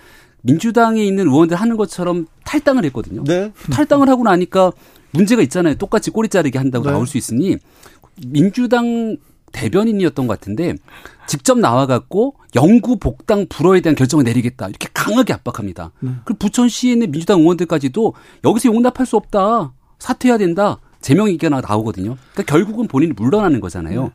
민주당에 0.42 1.04
있는 1.04 1.28
의원들 1.28 1.56
하는 1.56 1.76
것처럼 1.76 2.26
탈당을 2.44 2.84
했거든요. 2.86 3.22
네. 3.22 3.52
탈당을 3.70 4.08
하고 4.08 4.24
나니까 4.24 4.72
문제가 5.12 5.42
있잖아요. 5.42 5.76
똑같이 5.76 6.10
꼬리 6.10 6.28
자르게 6.28 6.58
한다고 6.58 6.86
네. 6.86 6.90
나올 6.90 7.06
수 7.06 7.18
있으니 7.18 7.56
민주당 8.26 9.16
대변인이었던 9.52 10.26
것 10.26 10.38
같은데 10.38 10.74
직접 11.26 11.58
나와갖고 11.58 12.34
영구 12.56 12.98
복당 12.98 13.46
불허에 13.48 13.80
대한 13.80 13.94
결정을 13.94 14.24
내리겠다 14.24 14.68
이렇게 14.68 14.88
강하게 14.92 15.32
압박합니다. 15.32 15.92
네. 16.00 16.10
그 16.24 16.34
부천시에 16.34 16.92
있는 16.92 17.10
민주당 17.10 17.40
의원들까지도 17.40 18.14
여기서 18.44 18.68
용납할 18.68 19.06
수 19.06 19.16
없다 19.16 19.72
사퇴해야 19.98 20.38
된다 20.38 20.78
제명 21.00 21.28
의견이 21.28 21.60
나오거든요. 21.66 22.16
그러니까 22.32 22.52
결국은 22.52 22.86
본인이 22.86 23.12
물러나는 23.12 23.60
거잖아요. 23.60 24.04
네. 24.04 24.10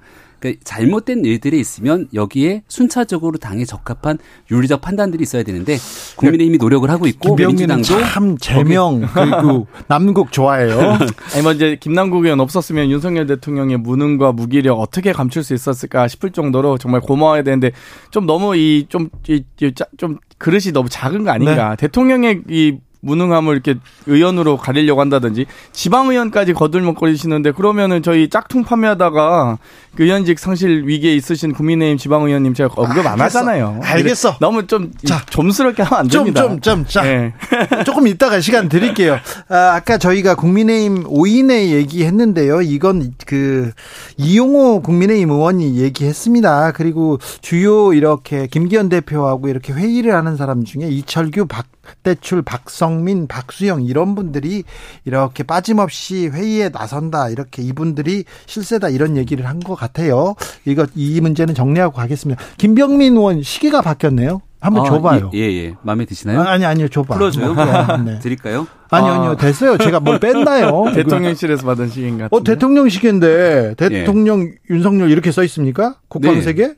그러니까 0.46 0.62
잘못된 0.64 1.26
일들이 1.26 1.60
있으면 1.60 2.08
여기에 2.14 2.64
순차적으로 2.68 3.40
당에 3.40 3.66
적합한 3.66 4.20
윤리적 4.52 4.82
판단들이 4.82 5.24
있어야 5.24 5.42
되는데 5.42 5.78
국민의힘이 6.18 6.60
노력을 6.60 6.88
하고 6.90 7.08
있고 7.08 7.36
민주당도 7.36 7.84
참 7.84 8.38
제명 8.38 9.02
그리고 9.14 9.66
남국 9.88 10.32
좋아해요. 10.32 10.98
아니 11.34 11.42
뭐 11.42 11.52
이제 11.52 11.78
김남국 11.80 12.24
의원 12.24 12.40
없었으면 12.40 12.92
윤석열 12.92 13.26
대통령의 13.26 13.78
무능과 13.78 14.34
무기력 14.34 14.80
어떻게 14.80 15.12
감출 15.12 15.44
수 15.44 15.56
있었을까 15.56 16.08
싶을 16.08 16.32
정도로 16.32 16.78
정말 16.78 17.02
고마워야 17.02 17.42
되는데 17.42 17.72
좀 18.12 18.28
너무 18.28 18.56
이 18.56 18.86
좀이좀 18.88 20.20
그릇이 20.38 20.72
너무 20.74 20.90
작은 20.90 21.24
거 21.24 21.32
아닌가. 21.32 21.72
네. 21.72 21.76
대통령의 21.78 22.42
이 22.50 22.78
무능함을 23.06 23.54
이렇게 23.54 23.76
의원으로 24.08 24.58
가리려고 24.58 25.00
한다든지 25.00 25.46
지방 25.72 26.10
의원까지 26.10 26.54
거들먹거리시는데 26.54 27.52
그러면은 27.52 28.02
저희 28.02 28.30
짝퉁 28.30 28.64
판매하다가 28.64 29.60
그 29.96 30.04
의원직 30.04 30.40
상실 30.40 30.86
위기에 30.86 31.16
있으신 31.16 31.54
국민의힘 31.54 31.98
지방 31.98 32.24
의원님 32.24 32.54
제가 32.54 32.70
언급 32.76 33.06
안 33.06 33.22
하잖아요. 33.22 33.80
알겠어. 33.82 34.38
너무 34.40 34.68
좀 34.68 34.92
자, 35.06 35.24
점스럽게 35.30 35.84
하면 35.84 36.00
안 36.00 36.08
됩니다. 36.08 36.42
좀, 36.42 36.60
좀, 36.60 36.84
좀. 36.84 36.86
자, 36.86 37.04
네. 37.04 37.34
조금 37.86 38.08
이따가 38.08 38.42
시간 38.42 38.68
드릴게요. 38.68 39.18
아, 39.48 39.76
아까 39.76 39.98
저희가 39.98 40.36
국민의힘 40.36 41.06
5인의 41.06 41.72
얘기했는데요. 41.72 42.62
이건 42.62 43.14
그 43.26 43.72
이용호 44.18 44.82
국민의힘 44.82 45.30
의원이 45.30 45.78
얘기했습니다. 45.78 46.74
그리고 46.74 47.20
주요 47.42 47.94
이렇게 47.94 48.48
김기현 48.48 48.90
대표하고 48.90 49.48
이렇게 49.48 49.72
회의를 49.72 50.14
하는 50.14 50.36
사람 50.36 50.66
중에 50.66 50.88
이철규, 50.88 51.46
박 51.48 51.66
대출, 52.04 52.42
박성민, 52.42 53.28
박수영 53.28 53.84
이런 53.84 54.16
분들이 54.16 54.64
이렇게 55.06 55.44
빠짐없이 55.44 56.28
회의에 56.28 56.70
나선다. 56.70 57.30
이렇게 57.30 57.62
이분들이 57.62 58.24
실세다 58.46 58.90
이런 58.90 59.18
얘기를 59.18 59.46
한 59.48 59.56
것 59.66 59.74
같아요. 59.76 60.36
이거 60.66 60.86
이 60.96 61.20
문제는 61.22 61.56
정리하고 61.56 61.96
가겠습니다. 61.96 62.40
김병민 62.58 63.16
의원 63.18 63.42
시기가 63.42 63.82
바뀌었네요. 63.82 64.42
한번 64.62 64.86
아, 64.86 64.90
줘봐요. 64.90 65.32
예, 65.34 65.40
예, 65.40 65.64
예. 65.66 65.76
마음에 65.84 66.06
드시나요? 66.06 66.42
아, 66.42 66.58
니 66.58 66.66
아니요, 66.66 66.88
줘봐. 66.88 67.16
풀어줘요? 67.16 67.54
뭐, 67.54 67.66
네. 68.06 68.20
드릴까요? 68.20 68.68
아니요, 68.90 69.12
아니요, 69.12 69.30
아. 69.32 69.36
됐어요. 69.38 69.78
제가 69.78 70.00
뭘 70.00 70.20
뺐나요? 70.20 70.86
대통령실에서 70.94 71.66
받은 71.66 71.90
시계인 71.90 72.18
같은. 72.18 72.36
어, 72.38 72.44
대통령시계인데 72.44 73.76
대통령 73.78 74.42
예. 74.44 74.52
윤석열 74.70 75.12
이렇게 75.12 75.32
써 75.32 75.44
있습니까? 75.44 75.96
국방세계? 76.08 76.68
네. 76.68 76.74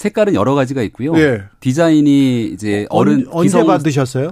색깔은 0.00 0.34
여러 0.34 0.54
가지가 0.54 0.80
있고요. 0.84 1.14
예. 1.18 1.42
디자인이 1.60 2.46
이제 2.46 2.86
어른 2.88 3.26
언, 3.30 3.42
언제 3.44 3.62
받으셨어요? 3.62 4.30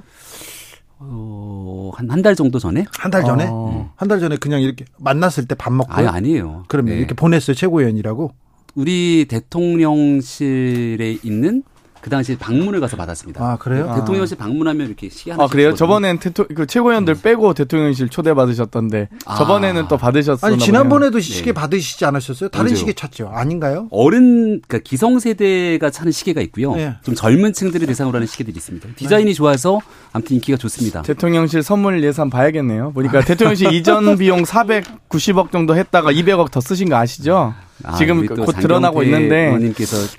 어, 1.00 1.90
한, 1.94 2.09
한 2.11 2.22
달 2.22 2.35
정도 2.35 2.59
전에? 2.59 2.87
한 2.98 3.11
달 3.11 3.22
전에? 3.22 3.46
어. 3.50 3.92
한달 3.96 4.18
전에 4.18 4.37
그냥 4.37 4.62
이렇게 4.62 4.87
만났을 4.98 5.44
때 5.46 5.54
밥 5.54 5.72
먹고? 5.74 5.92
아니, 5.92 6.09
아니에요. 6.09 6.64
그러면 6.68 6.94
네. 6.94 6.98
이렇게 7.00 7.12
보냈어요, 7.14 7.54
최고위원이라고? 7.54 8.33
우리 8.76 9.26
대통령실에 9.28 11.18
있는 11.22 11.62
그 12.01 12.11
당시 12.11 12.37
방문을 12.37 12.81
가서 12.81 12.97
받았습니다. 12.97 13.43
아 13.45 13.57
그래요? 13.57 13.93
대통령실 13.95 14.37
방문하면 14.37 14.87
이렇게 14.87 15.09
시계 15.09 15.33
하나. 15.33 15.45
아 15.45 15.47
그래요? 15.47 15.75
저번엔 15.75 16.19
대통 16.19 16.47
그 16.55 16.67
최고위원들 16.67 17.15
음. 17.15 17.21
빼고 17.23 17.55
대통령실 17.55 18.09
초대 18.09 18.35
받으셨던데 18.35 19.09
아. 19.25 19.37
저번에는 19.37 19.89
또 19.89 19.97
받으셨어요. 19.97 20.53
아니 20.53 20.59
지난번에도 20.59 21.21
시계 21.21 21.47
네. 21.47 21.53
받으시지 21.53 22.05
않으셨어요? 22.05 22.51
다른 22.51 22.67
언제요? 22.67 22.77
시계 22.79 22.93
찾죠? 22.93 23.31
아닌가요? 23.33 23.89
어른 23.91 24.61
그러니까 24.67 24.79
기성 24.79 25.19
세대가 25.19 25.91
차는 25.91 26.13
시계가 26.13 26.41
있고요. 26.43 26.75
네. 26.75 26.95
좀 27.03 27.15
젊은 27.15 27.53
층들을 27.53 27.87
대상으로 27.87 28.17
하는 28.17 28.27
시계들이 28.27 28.57
있습니다. 28.57 28.89
디자인이 28.97 29.31
네. 29.31 29.35
좋아서 29.35 29.81
아무튼 30.13 30.37
인기가 30.37 30.57
좋습니다. 30.57 31.03
대통령실 31.03 31.63
선물 31.63 32.03
예산 32.05 32.31
봐야겠네요. 32.31 32.93
보니까 32.93 33.21
대통령실 33.25 33.73
이전 33.73 34.17
비용 34.19 34.43
490억 34.43 35.51
정도 35.51 35.77
했다가 35.77 36.13
200억 36.13 36.51
더 36.51 36.61
쓰신 36.61 36.89
거 36.89 36.97
아시죠? 36.97 37.55
아, 37.85 37.97
지금 37.97 38.27
곧 38.27 38.53
드러나고 38.59 39.03
있는데 39.05 39.57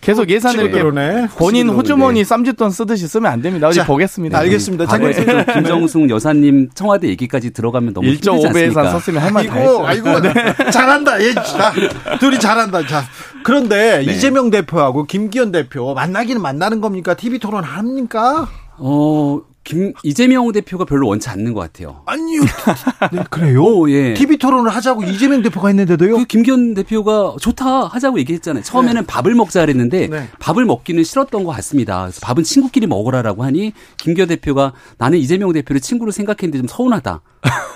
계속 0.02 0.30
예산을 0.30 0.63
이렇게 0.65 0.82
그러네. 0.82 1.28
본인 1.38 1.69
호주머니 1.69 2.24
쌈짓돈 2.24 2.72
쓰듯이 2.72 3.08
쓰면 3.08 3.32
안 3.32 3.41
됩니다. 3.41 3.67
어디 3.67 3.84
보겠습니다. 3.84 4.38
알겠습니다. 4.39 4.86
과거에 4.86 5.13
김정숙 5.54 6.10
여사님 6.10 6.69
청와대 6.74 7.08
얘기까지 7.10 7.52
들어가면 7.52 7.93
너무 7.93 8.08
1.5배 8.08 8.67
예산 8.67 8.89
썼으면 8.91 9.22
할 9.22 9.32
말 9.32 9.48
다 9.48 9.56
했죠. 9.56 9.86
아이고, 9.86 10.19
네. 10.22 10.34
잘한다. 10.72 11.22
예, 11.24 11.34
자, 11.34 11.74
둘이 12.19 12.39
잘한다. 12.39 12.86
자, 12.88 13.04
그런데 13.43 14.04
네. 14.06 14.13
이재명 14.13 14.50
대표하고 14.50 15.06
김기현 15.06 15.52
대표 15.52 15.93
만나기는 15.93 16.41
만나는 16.41 16.82
겁니까? 16.82 17.13
TV 17.15 17.39
토론 17.39 17.63
합니까? 17.63 18.48
어, 18.78 19.39
김 19.63 19.93
이재명 20.04 20.52
대표가 20.52 20.86
별로 20.86 21.08
원치 21.08 21.30
않는 21.30 21.54
것 21.54 21.60
같아요. 21.60 22.02
아니요. 22.06 22.41
네, 23.12 23.24
그래요? 23.30 23.63
오, 23.63 23.89
예. 23.89 24.13
TV 24.13 24.38
토론을 24.38 24.72
하자고 24.72 25.04
이재명 25.04 25.41
대표가 25.41 25.67
했는데도요? 25.67 26.17
그 26.17 26.26
김기현 26.26 26.74
대표가 26.74 27.36
좋다 27.39 27.88
하자고 27.88 28.19
얘기했잖아요. 28.19 28.63
처음에는 28.63 29.02
네. 29.02 29.08
밥을 29.08 29.36
먹자 29.36 29.62
그랬는데 29.62 30.08
네. 30.08 30.30
밥을 30.39 30.65
먹기는 30.65 31.04
싫었던 31.04 31.43
것 31.43 31.52
같습니다. 31.52 32.02
그래서 32.02 32.19
밥은 32.22 32.43
친구끼리 32.43 32.88
먹으라라고 32.88 33.43
하니 33.43 33.74
김기현 33.98 34.30
대표가 34.30 34.74
나는 34.98 35.19
이재명 35.19 35.52
대표를 35.52 35.82
친구로 35.82 36.12
생각했는데 36.12 36.58
좀 36.60 36.67
서운하다. 36.67 37.22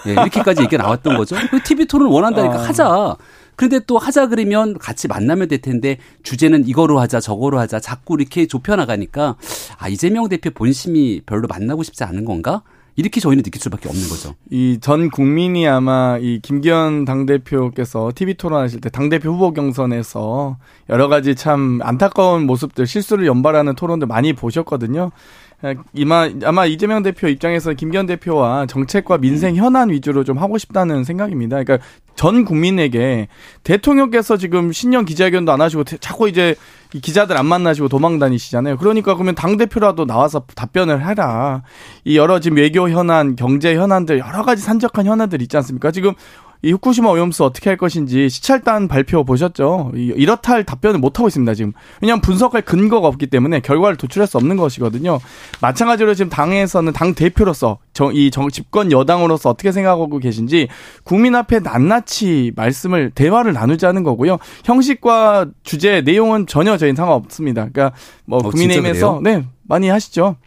예, 0.07 0.11
이렇게까지 0.11 0.63
얘기가 0.63 0.81
나왔던 0.83 1.17
거죠. 1.17 1.35
TV 1.63 1.85
토론 1.85 2.11
원한다니까 2.11 2.55
아. 2.55 2.63
하자. 2.67 3.15
그런데 3.55 3.79
또 3.85 3.97
하자 3.97 4.27
그러면 4.27 4.77
같이 4.77 5.07
만나면 5.07 5.47
될 5.47 5.61
텐데 5.61 5.97
주제는 6.23 6.67
이거로 6.67 6.99
하자 6.99 7.19
저거로 7.19 7.59
하자 7.59 7.79
자꾸 7.79 8.15
이렇게 8.19 8.45
좁혀 8.47 8.75
나가니까 8.75 9.35
아 9.77 9.87
이재명 9.89 10.27
대표 10.29 10.49
본심이 10.51 11.21
별로 11.25 11.47
만나고 11.47 11.83
싶지 11.83 12.03
않은 12.03 12.25
건가? 12.25 12.61
이렇게 12.95 13.19
저희는 13.19 13.41
느낄 13.43 13.59
수밖에 13.59 13.89
없는 13.89 14.07
거죠. 14.07 14.35
이 14.51 14.77
전 14.79 15.09
국민이 15.09 15.67
아마 15.67 16.19
이 16.21 16.39
김기현 16.43 17.05
당대표께서 17.05 18.11
TV 18.13 18.35
토론하실 18.35 18.81
때 18.81 18.89
당대표 18.89 19.31
후보 19.31 19.51
경선에서 19.51 20.57
여러 20.89 21.07
가지 21.07 21.33
참 21.33 21.79
안타까운 21.81 22.45
모습들, 22.45 22.85
실수를 22.85 23.25
연발하는 23.25 23.73
토론들 23.73 24.07
많이 24.07 24.33
보셨거든요. 24.33 25.09
이마, 25.93 26.29
아마 26.43 26.65
이재명 26.65 27.03
대표 27.03 27.27
입장에서 27.27 27.73
김기현 27.73 28.05
대표와 28.05 28.65
정책과 28.65 29.17
민생 29.19 29.55
현안 29.55 29.89
위주로 29.89 30.23
좀 30.23 30.37
하고 30.37 30.57
싶다는 30.57 31.03
생각입니다. 31.05 31.63
그러니까 31.63 31.85
전 32.15 32.45
국민에게 32.45 33.27
대통령께서 33.63 34.37
지금 34.37 34.71
신년 34.71 35.05
기자회견도 35.05 35.51
안 35.51 35.61
하시고 35.61 35.83
자꾸 35.85 36.27
이제 36.29 36.55
기자들 36.91 37.37
안 37.37 37.45
만나시고 37.45 37.87
도망 37.87 38.19
다니시잖아요. 38.19 38.77
그러니까 38.77 39.15
그러면 39.15 39.35
당 39.35 39.57
대표라도 39.57 40.05
나와서 40.05 40.45
답변을 40.55 41.07
해라. 41.07 41.63
이 42.03 42.17
여러 42.17 42.39
지금 42.39 42.57
외교 42.57 42.89
현안, 42.89 43.35
경제 43.35 43.75
현안들 43.75 44.19
여러 44.19 44.43
가지 44.43 44.61
산적한 44.61 45.05
현안들 45.05 45.41
있지 45.41 45.57
않습니까? 45.57 45.91
지금 45.91 46.13
이 46.63 46.71
후쿠시마 46.71 47.09
오염수 47.09 47.43
어떻게 47.43 47.69
할 47.69 47.75
것인지 47.75 48.29
시찰단 48.29 48.87
발표 48.87 49.25
보셨죠? 49.25 49.91
이렇다 49.95 50.53
할 50.53 50.63
답변을 50.63 50.97
못 50.97 51.19
하고 51.19 51.27
있습니다 51.27 51.53
지금. 51.55 51.73
왜냐하면 52.01 52.21
분석할 52.21 52.61
근거가 52.61 53.05
없기 53.09 53.27
때문에 53.27 53.59
결과를 53.59 53.97
도출할 53.97 54.27
수 54.27 54.37
없는 54.37 54.55
것이거든요. 54.55 55.19
마찬가지로 55.61 56.13
지금 56.13 56.29
당에서는 56.29 56.93
당 56.93 57.13
대표로서 57.15 57.79
이 58.13 58.31
정, 58.31 58.49
집권 58.49 58.93
여당으로서 58.93 59.49
어떻게 59.49 59.73
생각하고 59.73 60.19
계신지 60.19 60.69
국민 61.03 61.35
앞에 61.35 61.59
낱낱이 61.59 62.53
말씀을 62.55 63.11
대화를 63.11 63.51
나누자는 63.51 64.03
거고요. 64.03 64.37
형식과 64.63 65.47
주제 65.63 66.01
내용은 66.01 66.47
전혀 66.47 66.77
저희는 66.77 66.95
상관없습니다. 66.95 67.67
그러니까 67.73 67.95
뭐 68.23 68.39
어, 68.39 68.41
국민의힘에서 68.41 69.19
네 69.21 69.43
많이 69.63 69.89
하시죠. 69.89 70.37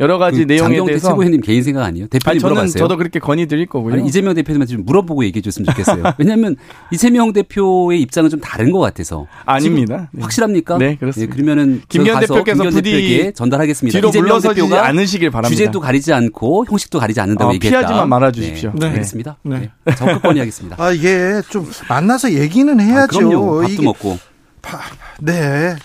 여러 0.00 0.18
가지 0.18 0.38
그 0.40 0.42
내용에 0.52 0.60
장경태 0.60 0.90
대해서 0.90 1.08
최고위원님 1.08 1.40
개인 1.40 1.62
생각 1.62 1.84
아니에요? 1.84 2.08
대표님 2.08 2.30
아니, 2.30 2.40
저는 2.40 2.54
물어봤어요? 2.54 2.78
저도 2.82 2.96
그렇게 2.96 3.20
건의 3.20 3.46
드릴 3.46 3.66
거고요. 3.66 3.94
아니, 3.94 4.06
이재명 4.08 4.34
대표님한테 4.34 4.72
좀 4.74 4.84
물어보고 4.84 5.24
얘기해 5.24 5.40
줬으면 5.40 5.66
좋겠어요. 5.66 6.14
왜냐하면 6.18 6.56
이재명 6.90 7.32
대표의 7.32 8.00
입장은 8.02 8.28
좀 8.28 8.40
다른 8.40 8.72
것 8.72 8.80
같아서. 8.80 9.28
아닙니다. 9.44 10.08
네. 10.10 10.22
확실합니까? 10.22 10.78
네, 10.78 10.96
그렇습니다. 10.96 11.30
네, 11.30 11.36
그러면은 11.36 11.82
김기현 11.88 12.18
대표께서 12.20 12.62
김기현 12.64 12.82
대표에게 12.82 13.32
전달하겠습니다. 13.32 13.96
뒤로 13.96 14.08
이재명 14.08 14.40
대표가 14.40 14.86
않으시길 14.86 15.30
바랍니다. 15.30 15.56
주제도 15.56 15.78
가리지 15.78 16.12
않고 16.12 16.66
형식도 16.68 16.98
가리지 16.98 17.20
않는다고 17.20 17.52
어, 17.52 17.54
얘기했다. 17.54 17.78
피하지만 17.78 18.08
말아 18.08 18.32
주십시오. 18.32 18.72
네, 18.74 18.86
네. 18.86 18.92
알겠습니다. 18.94 19.36
네. 19.42 19.70
네. 19.84 19.94
적극 19.94 20.22
건의하겠습니다. 20.22 20.76
아, 20.76 20.90
이게 20.90 21.40
좀 21.50 21.70
만나서 21.88 22.32
얘기는 22.32 22.80
해야죠. 22.80 23.02
아, 23.02 23.06
그럼요. 23.06 23.60
밥도 23.62 23.82
먹고. 23.82 24.18
파, 24.60 24.80
네. 25.20 25.76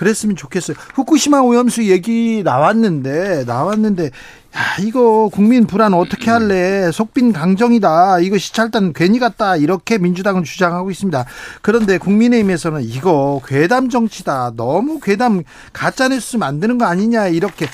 그랬으면 0.00 0.34
좋겠어요. 0.34 0.78
후쿠시마 0.94 1.40
오염수 1.40 1.84
얘기 1.90 2.42
나왔는데 2.42 3.44
나왔는데 3.44 4.06
야 4.06 4.60
이거 4.80 5.28
국민 5.28 5.66
불안 5.66 5.92
어떻게 5.92 6.30
할래? 6.30 6.90
속빈 6.90 7.34
강정이다. 7.34 8.20
이거 8.20 8.38
시찰단 8.38 8.94
괜히 8.94 9.18
갔다. 9.18 9.56
이렇게 9.56 9.98
민주당은 9.98 10.42
주장하고 10.42 10.90
있습니다. 10.90 11.26
그런데 11.60 11.98
국민의힘에서는 11.98 12.82
이거 12.82 13.42
괴담 13.44 13.90
정치다. 13.90 14.54
너무 14.56 15.00
괴담 15.00 15.42
가짜 15.74 16.08
뉴스 16.08 16.38
만드는 16.38 16.78
거 16.78 16.86
아니냐 16.86 17.28
이렇게 17.28 17.66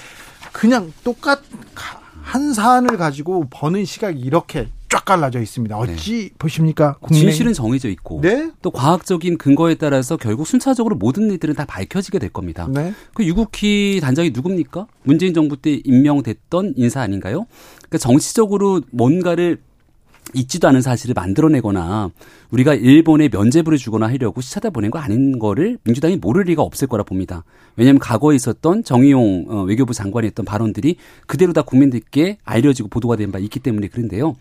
그냥 0.51 0.93
똑같 1.05 1.43
한 2.25 2.53
사안을 2.53 2.97
가지고 2.97 3.47
버는 3.51 3.85
시각이 3.85 4.19
이렇게 4.19 4.69
쫙 4.89 5.05
갈라져 5.05 5.41
있습니다. 5.41 5.77
어찌 5.77 6.13
네. 6.13 6.31
보십니까? 6.39 6.97
국민의... 7.01 7.31
진실은 7.31 7.53
정해져 7.53 7.89
있고 7.89 8.21
네? 8.23 8.51
또 8.63 8.71
과학적인 8.71 9.39
근거에 9.39 9.75
따라서 9.75 10.17
결국 10.17 10.47
순차적으로 10.47 10.97
모든 10.97 11.31
일들은 11.31 11.55
다 11.55 11.65
밝혀지게 11.65 12.19
될 12.19 12.31
겁니다. 12.31 12.69
네? 12.71 12.95
그 13.15 13.25
유국희 13.25 14.01
단장이 14.01 14.31
누굽니까? 14.31 14.87
문재인 15.03 15.35
정부 15.35 15.57
때 15.57 15.81
임명됐던 15.85 16.75
인사 16.77 17.01
아닌가요? 17.01 17.47
그러니까 17.79 17.99
정치적으로 17.99 18.83
뭔가를 18.91 19.59
있지도 20.35 20.69
않은 20.69 20.83
사실을 20.83 21.15
만들어내거나 21.15 22.11
우리가 22.51 22.75
일본에 22.75 23.29
면죄부를 23.33 23.79
주거나 23.79 24.07
하려고 24.09 24.41
시차다 24.41 24.71
보낸 24.71 24.91
거 24.91 24.99
아닌 24.99 25.39
거를 25.39 25.79
민주당이 25.85 26.17
모를 26.17 26.45
리가 26.45 26.63
없을 26.63 26.89
거라 26.89 27.05
봅니다. 27.05 27.45
왜냐하면 27.77 28.01
과거에 28.01 28.35
있었던 28.37 28.85
정의용 28.85 29.47
어, 29.49 29.63
외교부 29.63 29.95
장관이 29.95 30.27
했던 30.27 30.45
발언들이 30.45 30.97
그대로 31.27 31.53
다 31.53 31.63
국민들께 31.63 32.39
알려지고 32.45 32.89
보도가 32.89 33.17
된 33.17 33.27
바 33.31 33.39
있기 33.41 33.59
때문에 33.61 33.89
그런데요. 33.89 34.37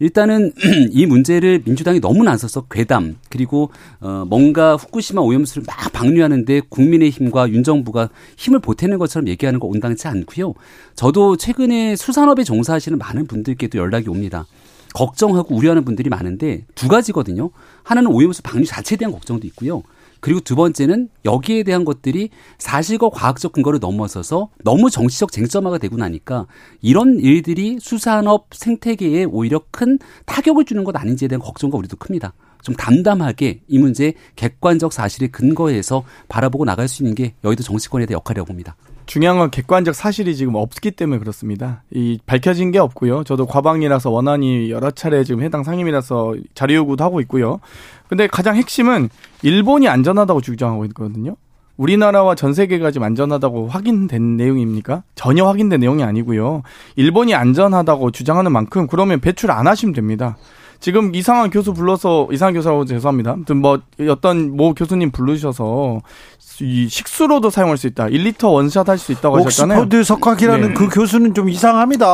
일단은 0.00 0.52
이 0.92 1.06
문제를 1.06 1.62
민주당이 1.64 2.00
너무 2.00 2.22
나서서 2.22 2.66
괴담 2.70 3.16
그리고 3.30 3.70
어 4.00 4.24
뭔가 4.28 4.76
후쿠시마 4.76 5.20
오염수를 5.22 5.64
막 5.66 5.92
방류하는데 5.92 6.60
국민의힘과 6.68 7.50
윤 7.50 7.64
정부가 7.64 8.10
힘을 8.36 8.60
보태는 8.60 8.98
것처럼 8.98 9.28
얘기하는 9.28 9.58
거 9.58 9.66
온당치 9.66 10.06
않고요. 10.06 10.54
저도 10.94 11.36
최근에 11.36 11.96
수산업에 11.96 12.44
종사하시는 12.44 12.96
많은 12.98 13.26
분들께도 13.26 13.78
연락이 13.78 14.08
옵니다. 14.08 14.46
걱정하고 14.94 15.54
우려하는 15.54 15.84
분들이 15.84 16.08
많은데 16.10 16.64
두 16.74 16.88
가지거든요. 16.88 17.50
하나는 17.82 18.10
오염수 18.10 18.42
방류 18.42 18.66
자체에 18.66 18.96
대한 18.96 19.12
걱정도 19.12 19.46
있고요. 19.48 19.82
그리고 20.20 20.40
두 20.40 20.56
번째는 20.56 21.08
여기에 21.24 21.62
대한 21.62 21.84
것들이 21.84 22.30
사실과 22.58 23.08
과학적 23.08 23.52
근거를 23.52 23.78
넘어서서 23.80 24.48
너무 24.64 24.90
정치적 24.90 25.30
쟁점화가 25.30 25.78
되고 25.78 25.96
나니까 25.96 26.46
이런 26.80 27.20
일들이 27.20 27.78
수산업 27.80 28.48
생태계에 28.52 29.24
오히려 29.24 29.60
큰 29.70 29.98
타격을 30.26 30.64
주는 30.64 30.82
것 30.84 30.96
아닌지에 30.96 31.28
대한 31.28 31.40
걱정과 31.40 31.78
우리도 31.78 31.96
큽니다. 31.98 32.32
좀 32.62 32.74
담담하게 32.74 33.60
이 33.68 33.78
문제 33.78 34.14
객관적 34.34 34.92
사실에 34.92 35.28
근거해서 35.28 36.04
바라보고 36.28 36.64
나갈 36.64 36.88
수 36.88 37.02
있는 37.02 37.14
게 37.14 37.34
여의도 37.44 37.62
정치권에 37.62 38.06
대한 38.06 38.18
역할이라고 38.18 38.46
봅니다. 38.46 38.76
중요한 39.08 39.38
건 39.38 39.50
객관적 39.50 39.94
사실이 39.94 40.36
지금 40.36 40.54
없기 40.54 40.90
때문에 40.90 41.18
그렇습니다. 41.18 41.82
이 41.90 42.18
밝혀진 42.26 42.70
게 42.72 42.78
없고요. 42.78 43.24
저도 43.24 43.46
과방이라서 43.46 44.10
원안이 44.10 44.70
여러 44.70 44.90
차례 44.90 45.24
지금 45.24 45.42
해당 45.42 45.64
상임이라서 45.64 46.34
자료 46.54 46.74
요구도 46.74 47.02
하고 47.02 47.22
있고요. 47.22 47.58
근데 48.06 48.26
가장 48.26 48.54
핵심은 48.54 49.08
일본이 49.42 49.88
안전하다고 49.88 50.42
주장하고 50.42 50.84
있거든요. 50.86 51.36
우리나라와 51.78 52.34
전 52.34 52.52
세계가 52.52 52.90
지금 52.90 53.06
안전하다고 53.06 53.68
확인된 53.68 54.36
내용입니까? 54.36 55.04
전혀 55.14 55.46
확인된 55.46 55.80
내용이 55.80 56.02
아니고요. 56.02 56.62
일본이 56.96 57.34
안전하다고 57.34 58.10
주장하는 58.10 58.52
만큼 58.52 58.86
그러면 58.86 59.20
배출 59.20 59.50
안 59.50 59.66
하시면 59.66 59.94
됩니다. 59.94 60.36
지금 60.80 61.14
이상한 61.14 61.50
교수 61.50 61.74
불러서 61.74 62.28
이상한 62.32 62.54
교수라고 62.54 62.84
죄송합니다. 62.84 63.32
아무튼 63.32 63.56
뭐 63.56 63.80
어떤 64.08 64.56
모 64.56 64.74
교수님 64.74 65.10
부르셔서 65.10 66.00
이 66.60 66.88
식수로도 66.88 67.50
사용할 67.50 67.76
수 67.76 67.86
있다. 67.86 68.06
1리터 68.06 68.52
원샷 68.52 68.88
할 68.88 68.98
수 68.98 69.12
있다고 69.12 69.38
하셨잖아요. 69.38 69.78
옥스퍼드 69.80 70.04
석학이라는 70.04 70.68
네. 70.68 70.74
그 70.74 70.88
교수는 70.88 71.34
좀 71.34 71.48
이상합니다. 71.48 72.06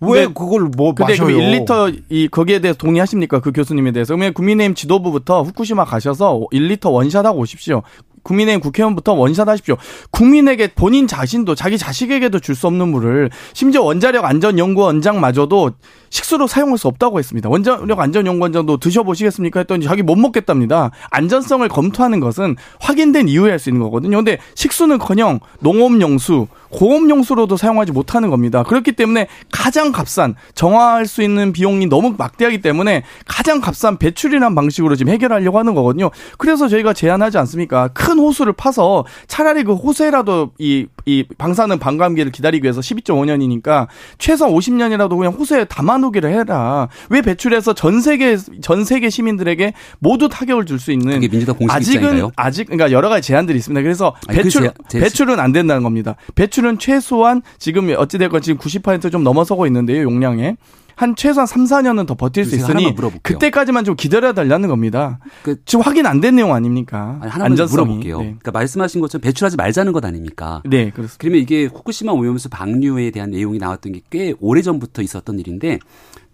왜 0.00 0.24
근데, 0.26 0.32
그걸 0.34 0.70
뭐 0.76 0.94
근데 0.94 1.12
마셔요? 1.12 1.36
1리터 1.36 2.00
이 2.08 2.28
거기에 2.28 2.60
대해서 2.60 2.78
동의하십니까? 2.78 3.40
그 3.40 3.52
교수님에 3.52 3.92
대해서. 3.92 4.14
그러면 4.14 4.32
국민의힘 4.32 4.74
지도부부터 4.74 5.42
후쿠시마 5.42 5.84
가셔서 5.84 6.40
1리터 6.52 6.92
원샷하고 6.92 7.38
오십시오. 7.40 7.82
국민의힘 8.22 8.60
국회의원부터 8.60 9.14
원샷 9.14 9.48
하십시오. 9.48 9.76
국민에게 10.10 10.68
본인 10.74 11.06
자신도 11.06 11.54
자기 11.54 11.78
자식에게도 11.78 12.38
줄 12.40 12.54
수 12.54 12.66
없는 12.66 12.88
물을 12.88 13.30
심지어 13.54 13.82
원자력 13.82 14.24
안전연구원장마저도 14.24 15.70
식수로 16.10 16.46
사용할 16.46 16.76
수 16.78 16.88
없다고 16.88 17.18
했습니다. 17.18 17.48
원자력 17.48 17.98
안전연구원장도 17.98 18.78
드셔보시겠습니까? 18.78 19.60
했더니 19.60 19.84
자기 19.84 20.02
못 20.02 20.16
먹겠답니다. 20.16 20.90
안전성을 21.10 21.66
검토하는 21.68 22.20
것은 22.20 22.56
확인된 22.80 23.28
이후에 23.28 23.50
할 23.50 23.60
수 23.60 23.68
있는 23.70 23.82
거거든요. 23.82 24.16
근데 24.16 24.38
식수는커녕 24.54 25.40
농업용수, 25.60 26.48
공업용수로도 26.70 27.56
사용하지 27.56 27.92
못하는 27.92 28.30
겁니다. 28.30 28.62
그렇기 28.64 28.92
때문에 28.92 29.28
가장 29.52 29.92
값싼 29.92 30.34
정화할 30.54 31.06
수 31.06 31.22
있는 31.22 31.52
비용이 31.52 31.86
너무 31.86 32.14
막대하기 32.18 32.60
때문에 32.60 33.02
가장 33.26 33.60
값싼 33.60 33.96
배출이라는 33.98 34.54
방식으로 34.54 34.96
지금 34.96 35.12
해결하려고 35.12 35.58
하는 35.58 35.74
거거든요. 35.74 36.10
그래서 36.38 36.68
저희가 36.68 36.92
제안하지 36.92 37.38
않습니까? 37.38 37.88
큰 37.88 38.18
호수를 38.18 38.52
파서 38.52 39.04
차라리 39.28 39.62
그 39.64 39.74
호수에라도 39.74 40.50
이, 40.58 40.86
이 41.06 41.24
방사능 41.38 41.78
반감기를 41.78 42.32
기다리기 42.32 42.64
위해서 42.64 42.80
12.5년이니까 42.80 43.86
최소 44.18 44.46
50년이라도 44.48 45.16
그냥 45.16 45.32
호수에 45.34 45.64
담아놓기를 45.66 46.32
해라. 46.32 46.88
왜 47.10 47.22
배출해서 47.22 47.74
전 47.74 48.00
세계 48.00 48.36
전 48.60 48.84
세계 48.84 49.08
시민들에게 49.10 49.72
모두 50.00 50.28
타격을 50.28 50.66
줄 50.66 50.80
수 50.80 50.92
있는 50.92 51.20
아직은 51.68 52.00
입장인가요? 52.00 52.30
아직 52.36 52.64
그러니까 52.64 52.90
여러 52.90 53.10
가지 53.10 53.28
제안들이 53.28 53.58
있습니다. 53.58 53.82
그래서 53.82 54.14
그 54.26 54.34
배출 54.34 54.62
그 54.62 54.72
제, 54.88 54.98
제, 54.98 55.00
배출은 55.00 55.38
안 55.38 55.52
된다는 55.52 55.82
겁니다. 55.82 56.16
배출 56.34 56.59
매출은 56.60 56.78
최소한 56.78 57.42
지금 57.58 57.92
어찌됐건 57.96 58.42
지금 58.42 58.58
90%좀 58.58 59.24
넘어서고 59.24 59.66
있는데요, 59.66 60.02
용량에. 60.02 60.56
한 60.96 61.16
최소한 61.16 61.46
3, 61.46 61.64
4년은 61.64 62.06
더 62.06 62.14
버틸 62.14 62.44
수 62.44 62.56
있으니 62.56 62.84
그때까지만 63.22 63.84
좀 63.84 63.96
기다려 63.96 64.34
달라는 64.34 64.68
겁니다. 64.68 65.18
그, 65.42 65.56
지금 65.64 65.82
확인 65.82 66.04
안 66.04 66.20
된 66.20 66.36
내용 66.36 66.52
아닙니까? 66.52 67.18
아니, 67.22 67.30
하나만 67.30 67.52
안전성이. 67.52 67.80
물어볼게요. 67.86 68.18
네. 68.18 68.24
그러니까 68.24 68.50
말씀하신 68.50 69.00
것처럼 69.00 69.22
배출하지 69.22 69.56
말자는 69.56 69.92
것 69.92 70.04
아닙니까? 70.04 70.62
네, 70.66 70.90
그렇습니다. 70.90 71.16
그러면 71.18 71.40
이게 71.40 71.64
후쿠시마 71.64 72.12
오염수 72.12 72.50
방류에 72.50 73.10
대한 73.12 73.30
내용이 73.30 73.58
나왔던 73.58 73.92
게 73.92 74.00
꽤 74.10 74.34
오래 74.40 74.60
전부터 74.60 75.00
있었던 75.00 75.38
일인데 75.38 75.78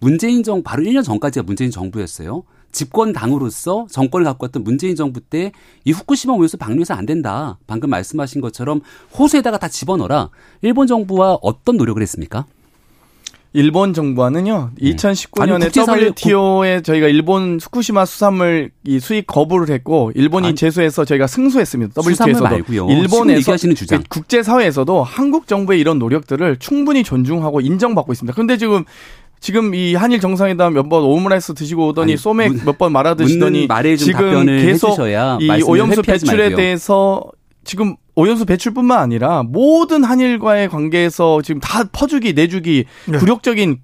문재인 0.00 0.42
정 0.42 0.64
바로 0.64 0.82
1년 0.82 1.04
전까지가 1.04 1.44
문재인 1.44 1.70
정부였어요. 1.70 2.42
집권 2.76 3.14
당으로서 3.14 3.86
정권을 3.90 4.24
갖고 4.26 4.44
왔던 4.44 4.62
문재인 4.62 4.94
정부 4.96 5.20
때 5.20 5.50
이 5.86 5.92
후쿠시마 5.92 6.34
오염수 6.34 6.58
방류해서 6.58 6.94
안 6.94 7.06
된다. 7.06 7.58
방금 7.66 7.88
말씀하신 7.90 8.40
것처럼 8.40 8.80
호수에다가 9.18 9.56
다 9.56 9.68
집어넣어라. 9.68 10.30
일본 10.62 10.86
정부와 10.86 11.38
어떤 11.40 11.76
노력을 11.76 12.02
했습니까? 12.02 12.44
일본 13.52 13.94
정부와는요. 13.94 14.72
2019년에 14.78 16.10
WTO에 16.18 16.82
저희가 16.82 17.06
일본 17.06 17.58
후쿠시마 17.62 18.04
수산물 18.04 18.70
이 18.84 18.98
수입 19.00 19.26
거부를 19.26 19.72
했고 19.72 20.12
일본이 20.14 20.48
아니, 20.48 20.56
제소해서 20.56 21.06
저희가 21.06 21.26
승소했습니다. 21.26 21.94
WTO에서도 22.02 22.44
말고요. 22.44 22.88
일본에서 22.90 23.56
주장. 23.56 24.02
국제 24.10 24.42
사회에서도 24.42 25.02
한국 25.04 25.46
정부의 25.46 25.80
이런 25.80 25.98
노력들을 25.98 26.56
충분히 26.58 27.02
존중하고 27.04 27.62
인정받고 27.62 28.12
있습니다. 28.12 28.34
그런데 28.34 28.58
지금 28.58 28.84
지금 29.40 29.74
이 29.74 29.94
한일 29.94 30.20
정상회담 30.20 30.72
몇 30.74 30.88
번 30.88 31.02
오므라이스 31.04 31.54
드시고 31.54 31.88
오더니 31.88 32.12
아니, 32.12 32.16
소맥 32.16 32.64
몇 32.64 32.78
번 32.78 32.92
말아 32.92 33.14
드시더니 33.14 33.66
지금 33.96 34.46
계속 34.46 34.96
이 35.40 35.48
오염수 35.62 36.02
배출에 36.02 36.36
말고요. 36.36 36.56
대해서 36.56 37.22
지금 37.64 37.96
오염수 38.14 38.46
배출뿐만 38.46 38.98
아니라 38.98 39.42
모든 39.42 40.02
한일과의 40.04 40.68
관계에서 40.68 41.42
지금 41.42 41.60
다 41.60 41.84
퍼주기 41.92 42.32
내주기 42.32 42.84
네. 43.06 43.18
굴욕적인 43.18 43.78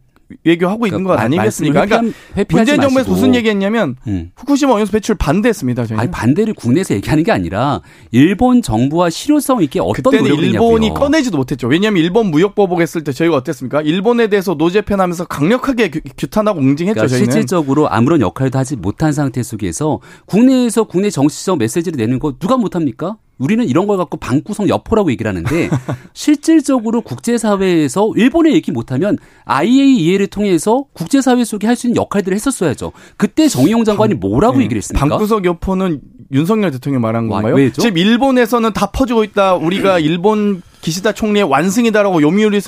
외교하고 0.45 0.81
그러니까 0.81 0.97
있는 0.97 1.09
것 1.09 1.19
아니겠습니까? 1.19 1.87
그러니까 1.87 2.15
문재인 2.51 2.81
정부에서 2.81 3.11
무슨 3.11 3.35
얘기했냐면 3.35 3.97
음. 4.07 4.31
후쿠시마 4.37 4.73
오염수 4.75 4.93
배출 4.93 5.15
반대했습니다. 5.15 5.87
저희는. 5.87 6.01
아니 6.01 6.11
반대를 6.11 6.55
국내에서 6.55 6.95
얘기하는 6.95 7.25
게 7.25 7.33
아니라 7.33 7.81
일본 8.11 8.63
정부와 8.63 9.11
실효성 9.11 9.63
있게 9.63 9.81
어떤 9.81 9.95
그때는 9.95 10.25
노력을 10.25 10.45
일본이 10.45 10.87
했냐고요. 10.87 10.95
꺼내지도 10.95 11.37
못했죠. 11.37 11.69
왜냐하면 11.69 12.03
일본 12.03 12.27
무역 12.31 12.55
보복 12.55 12.81
했을 12.81 13.05
때 13.05 13.13
저희가 13.13 13.37
어땠습니까? 13.37 13.83
일본에 13.83 14.29
대해서 14.29 14.55
노제편하면서 14.55 15.27
강력하게 15.27 15.91
규 15.91 16.27
탄하고 16.29 16.61
응징했죠. 16.61 16.95
그러니까 16.95 17.09
저희는. 17.09 17.33
실질적으로 17.33 17.89
아무런 17.89 18.21
역할도 18.21 18.59
하지 18.59 18.77
못한 18.77 19.13
상태 19.13 19.43
속에서 19.43 20.01
국내에서 20.27 20.85
국내 20.85 21.11
정치적 21.11 21.59
메시지를 21.59 21.97
내는 21.97 22.19
거 22.19 22.35
누가 22.39 22.57
못합니까? 22.57 23.17
우리는 23.39 23.65
이런 23.67 23.87
걸 23.87 23.97
갖고 23.97 24.17
방구석 24.19 24.69
여포라고 24.69 25.11
얘기를 25.11 25.29
하는데 25.29 25.69
실질적으로 26.15 27.01
국제사회에서 27.01 28.13
일본에 28.17 28.53
얘기 28.53 28.71
못하면 28.73 29.19
IAEA를 29.45 30.29
통해서 30.29 30.85
국제사회 30.93 31.45
속에 31.45 31.67
할 31.67 31.73
수 31.77 31.87
있는 31.89 31.97
역할들을 31.97 32.35
했었어야죠. 32.37 32.93
그때 33.17 33.49
정의용 33.49 33.85
장관이 33.85 34.15
뭐라고 34.15 34.59
네. 34.59 34.65
얘기를 34.65 34.79
했습니까? 34.79 35.09
방구석 35.09 35.45
여포는 35.45 36.01
윤석열 36.31 36.71
대통령이 36.71 37.03
말한 37.03 37.29
건가요? 37.29 37.55
왜죠? 37.55 37.83
지금 37.83 37.97
일본에서는 37.99 38.73
다 38.73 38.91
퍼지고 38.91 39.25
있다. 39.25 39.55
우리가 39.57 39.99
일본 40.01 40.63
기시다 40.83 41.13
총리의 41.13 41.45
완승이다라고 41.45 42.23
요미우리 42.23 42.61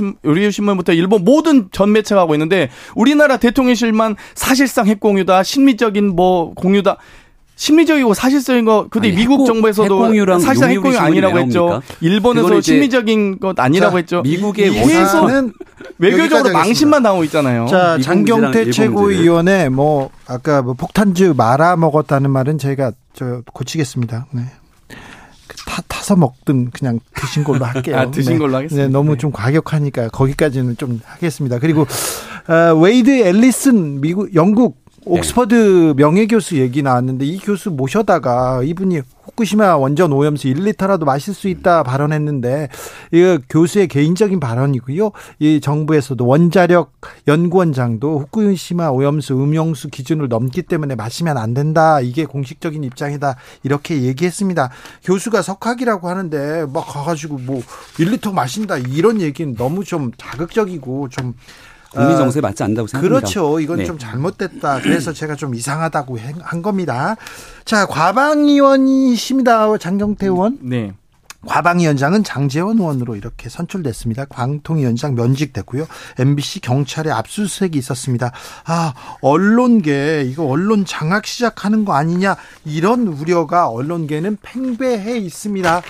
신문부터 0.52 0.92
일본 0.92 1.24
모든 1.24 1.68
전 1.72 1.92
매체가 1.92 2.20
하고 2.22 2.34
있는데 2.34 2.70
우리나라 2.94 3.36
대통령실만 3.36 4.16
사실상 4.34 4.86
핵공유다, 4.86 5.42
심리적인 5.42 6.14
뭐 6.16 6.54
공유다. 6.54 6.96
심리적이고 7.56 8.14
사실적인 8.14 8.64
거 8.64 8.88
근데 8.90 9.08
아니, 9.08 9.16
미국 9.16 9.34
핵고, 9.34 9.46
정부에서도 9.46 10.40
사실상 10.40 10.70
핵공유 10.70 10.98
아니라고 10.98 11.38
했죠. 11.38 11.82
일본에서 12.00 12.60
심리적인 12.60 13.38
것 13.38 13.58
아니라고 13.58 13.92
자, 13.92 13.96
했죠. 13.98 14.22
미국의 14.22 14.70
계속 14.70 15.28
외교적으로 15.98 16.52
망신만 16.52 17.02
나오고 17.02 17.24
있잖아요. 17.24 17.66
자 17.66 17.98
장경태 18.00 18.70
최고위원회 18.70 19.68
뭐 19.68 20.10
아까 20.26 20.62
뭐 20.62 20.74
폭탄주 20.74 21.34
말아 21.36 21.76
먹었다는 21.76 22.30
말은 22.30 22.58
저희가 22.58 22.92
저 23.12 23.42
고치겠습니다. 23.52 24.26
네. 24.32 24.42
그 25.46 25.56
타, 25.66 25.82
타서 25.86 26.16
먹든 26.16 26.70
그냥 26.70 26.98
드신 27.14 27.44
걸로 27.44 27.64
할게요. 27.64 27.96
아, 28.00 28.10
드신 28.10 28.32
네. 28.32 28.38
걸로 28.38 28.56
하겠습니다. 28.56 28.86
네, 28.86 28.92
너무 28.92 29.12
네. 29.12 29.18
좀 29.18 29.30
과격하니까 29.30 30.08
거기까지는 30.08 30.76
좀 30.76 31.00
하겠습니다. 31.04 31.58
그리고 31.60 31.86
어, 32.48 32.74
웨이드 32.74 33.10
앨리슨 33.10 34.00
미국 34.00 34.34
영국 34.34 34.83
옥스퍼드 35.06 35.94
명예교수 35.96 36.56
얘기 36.58 36.82
나왔는데 36.82 37.26
이 37.26 37.38
교수 37.38 37.70
모셔다가 37.70 38.62
이분이 38.62 39.02
후쿠시마 39.24 39.76
원전 39.76 40.12
오염수 40.12 40.48
1리터라도 40.48 41.04
마실 41.04 41.34
수 41.34 41.48
있다 41.48 41.82
발언했는데 41.82 42.68
이 43.12 43.38
교수의 43.50 43.88
개인적인 43.88 44.40
발언이고요. 44.40 45.10
이 45.40 45.60
정부에서도 45.60 46.26
원자력 46.26 46.92
연구원장도 47.28 48.20
후쿠시마 48.20 48.88
오염수 48.88 49.34
음용수 49.34 49.88
기준을 49.90 50.28
넘기 50.28 50.62
때문에 50.62 50.94
마시면 50.94 51.36
안 51.36 51.52
된다. 51.52 52.00
이게 52.00 52.24
공식적인 52.24 52.82
입장이다. 52.84 53.36
이렇게 53.62 54.02
얘기했습니다. 54.02 54.70
교수가 55.04 55.42
석학이라고 55.42 56.08
하는데 56.08 56.66
막 56.72 56.86
가가지고 56.86 57.38
뭐 57.38 57.62
1리터 57.98 58.32
마신다 58.32 58.78
이런 58.78 59.20
얘기는 59.20 59.54
너무 59.54 59.84
좀 59.84 60.12
자극적이고 60.16 61.08
좀 61.10 61.34
국민 61.94 62.16
정서에 62.16 62.40
맞지 62.40 62.62
않는다고 62.62 62.88
생각합니다. 62.88 63.20
그렇죠. 63.20 63.60
이건 63.60 63.78
네. 63.78 63.84
좀 63.84 63.98
잘못됐다. 63.98 64.80
그래서 64.82 65.12
제가 65.12 65.36
좀 65.36 65.54
이상하다고 65.54 66.18
한 66.42 66.62
겁니다. 66.62 67.16
자, 67.64 67.86
과방위원이십니다. 67.86 69.78
장경태 69.78 70.26
의원. 70.26 70.58
네. 70.60 70.92
과방위원장은 71.46 72.24
장재원 72.24 72.78
의원으로 72.78 73.16
이렇게 73.16 73.48
선출됐습니다. 73.48 74.26
광통위원장 74.26 75.14
면직됐고요. 75.14 75.86
MBC 76.18 76.60
경찰의 76.60 77.12
압수수색이 77.12 77.78
있었습니다. 77.78 78.32
아, 78.64 78.94
언론계 79.20 80.24
이거 80.26 80.44
언론 80.44 80.84
장악 80.84 81.26
시작하는 81.26 81.84
거 81.84 81.94
아니냐 81.94 82.36
이런 82.64 83.06
우려가 83.06 83.68
언론계는 83.68 84.38
팽배해 84.42 85.18
있습니다. 85.18 85.82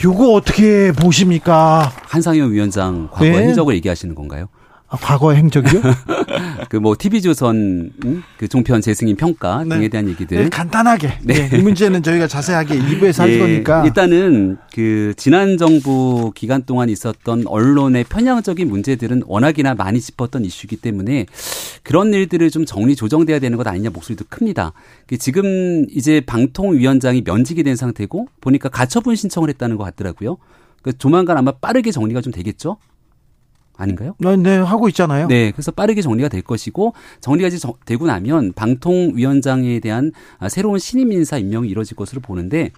이거 0.00 0.32
어떻게 0.32 0.92
보십니까? 0.92 1.92
한상현 2.02 2.50
위원장 2.52 3.08
과거 3.10 3.24
네. 3.24 3.46
흔적을 3.46 3.74
얘기하시는 3.76 4.14
건가요? 4.14 4.48
아, 4.88 4.96
과거 4.96 5.32
행적이요? 5.32 5.82
그 6.70 6.76
뭐 6.86 6.94
TV조선 6.96 7.90
음? 8.04 8.22
그 8.38 8.46
종편 8.46 8.80
재승인 8.80 9.16
평가 9.16 9.64
네. 9.64 9.74
등에 9.74 9.88
대한 9.88 10.08
얘기들 10.08 10.36
네, 10.44 10.48
간단하게 10.48 11.18
네. 11.22 11.48
네. 11.48 11.58
이 11.58 11.62
문제는 11.62 12.02
저희가 12.02 12.28
자세하게 12.28 12.78
2부에서 12.78 13.20
할 13.20 13.32
예, 13.34 13.38
거니까 13.38 13.84
일단은 13.84 14.58
그 14.72 15.14
지난 15.16 15.56
정부 15.56 16.32
기간 16.34 16.62
동안 16.64 16.88
있었던 16.88 17.46
언론의 17.46 18.04
편향적인 18.04 18.68
문제들은 18.68 19.22
워낙이나 19.26 19.74
많이 19.74 20.00
짚었던 20.00 20.44
이슈이기 20.44 20.76
때문에 20.76 21.26
그런 21.82 22.14
일들을 22.14 22.50
좀 22.50 22.64
정리 22.64 22.94
조정돼야 22.94 23.38
되는 23.40 23.56
것 23.58 23.66
아니냐 23.66 23.90
목소리도 23.90 24.26
큽니다. 24.28 24.72
그 25.06 25.18
지금 25.18 25.86
이제 25.90 26.20
방통위원장이 26.20 27.22
면직이 27.24 27.62
된 27.62 27.74
상태고 27.74 28.28
보니까 28.40 28.68
가처분 28.68 29.16
신청을 29.16 29.48
했다는 29.48 29.76
것 29.76 29.84
같더라고요. 29.84 30.36
그 30.82 30.96
조만간 30.96 31.36
아마 31.36 31.50
빠르게 31.52 31.90
정리가 31.90 32.20
좀 32.20 32.32
되겠죠. 32.32 32.76
아닌가요? 33.76 34.14
네, 34.18 34.36
네, 34.36 34.56
하고 34.56 34.88
있잖아요. 34.88 35.28
네, 35.28 35.50
그래서 35.52 35.70
빠르게 35.70 36.02
정리가 36.02 36.28
될 36.28 36.42
것이고 36.42 36.94
정리가 37.20 37.50
되고 37.84 38.06
나면 38.06 38.52
방통위원장에 38.54 39.80
대한 39.80 40.12
아, 40.38 40.48
새로운 40.48 40.78
신임 40.78 41.12
인사 41.12 41.38
임명이 41.38 41.68
이뤄질 41.68 41.96
것으로 41.96 42.20
보는데 42.20 42.70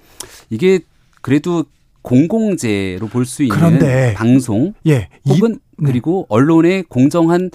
이게 0.50 0.80
그래도 1.22 1.64
공공재로 2.02 3.08
볼 3.08 3.26
수 3.26 3.42
있는 3.42 3.56
그런데, 3.56 4.14
방송 4.14 4.72
예, 4.86 5.08
혹은 5.28 5.54
이, 5.54 5.58
네. 5.78 5.86
그리고 5.90 6.26
언론의 6.28 6.84
공정한 6.84 7.50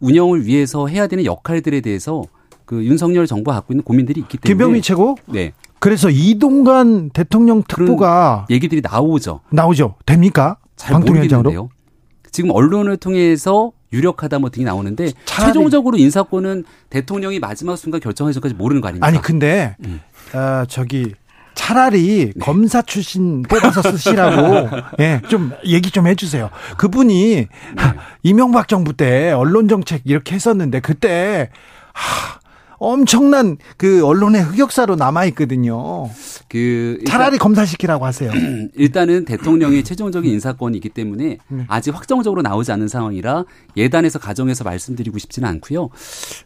운영을 0.00 0.46
위해서 0.46 0.86
해야 0.86 1.06
되는 1.06 1.24
역할들에 1.24 1.80
대해서 1.80 2.22
그 2.64 2.84
윤석열 2.84 3.26
정부가 3.26 3.56
갖고 3.56 3.74
있는 3.74 3.84
고민들이 3.84 4.20
있기 4.20 4.38
때문에 4.38 4.48
김병미 4.52 4.82
최고 4.82 5.16
네. 5.26 5.52
그래서 5.78 6.08
이동관 6.10 7.10
대통령 7.10 7.62
특보가 7.66 8.46
얘기들이 8.48 8.80
나오죠. 8.82 9.40
나오죠. 9.50 9.96
됩니까? 10.06 10.56
방통위원장으로? 10.80 11.68
지금 12.32 12.50
언론을 12.50 12.96
통해서 12.96 13.72
유력하다 13.92 14.38
뭐 14.38 14.50
등이 14.50 14.64
나오는데 14.64 15.12
최종적으로 15.26 15.98
인사권은 15.98 16.64
대통령이 16.90 17.38
마지막 17.38 17.76
순간 17.76 18.00
결정하기 18.00 18.34
전까지 18.34 18.54
모르는 18.54 18.80
거 18.80 18.88
아닙니까? 18.88 19.06
아니 19.06 19.20
근데 19.20 19.76
음. 19.84 20.00
어, 20.34 20.64
저기 20.66 21.12
차라리 21.54 22.32
네. 22.34 22.40
검사 22.40 22.80
출신 22.80 23.42
뽑아서 23.42 23.82
쓰시라고 23.82 24.68
예, 25.00 25.20
좀 25.28 25.52
얘기 25.66 25.90
좀 25.90 26.06
해주세요. 26.06 26.48
그분이 26.78 27.34
네. 27.36 27.48
이명박 28.22 28.68
정부 28.68 28.94
때 28.94 29.32
언론 29.32 29.68
정책 29.68 30.00
이렇게 30.04 30.34
했었는데 30.34 30.80
그때 30.80 31.50
하, 31.92 32.40
엄청난 32.82 33.58
그 33.76 34.04
언론의 34.04 34.42
흑역사로 34.42 34.96
남아 34.96 35.26
있거든요. 35.26 36.10
그 36.48 36.98
차라리 37.06 37.38
검사시키라고 37.38 38.04
하세요. 38.04 38.32
일단은 38.74 39.24
대통령의 39.24 39.84
최종적인 39.84 40.30
인사권이 40.32 40.76
있기 40.78 40.88
때문에 40.88 41.38
네. 41.46 41.64
아직 41.68 41.94
확정적으로 41.94 42.42
나오지 42.42 42.72
않은 42.72 42.88
상황이라 42.88 43.44
예단에서 43.76 44.18
가정해서 44.18 44.64
말씀드리고 44.64 45.18
싶지는 45.18 45.48
않고요. 45.48 45.82
어, 45.84 45.90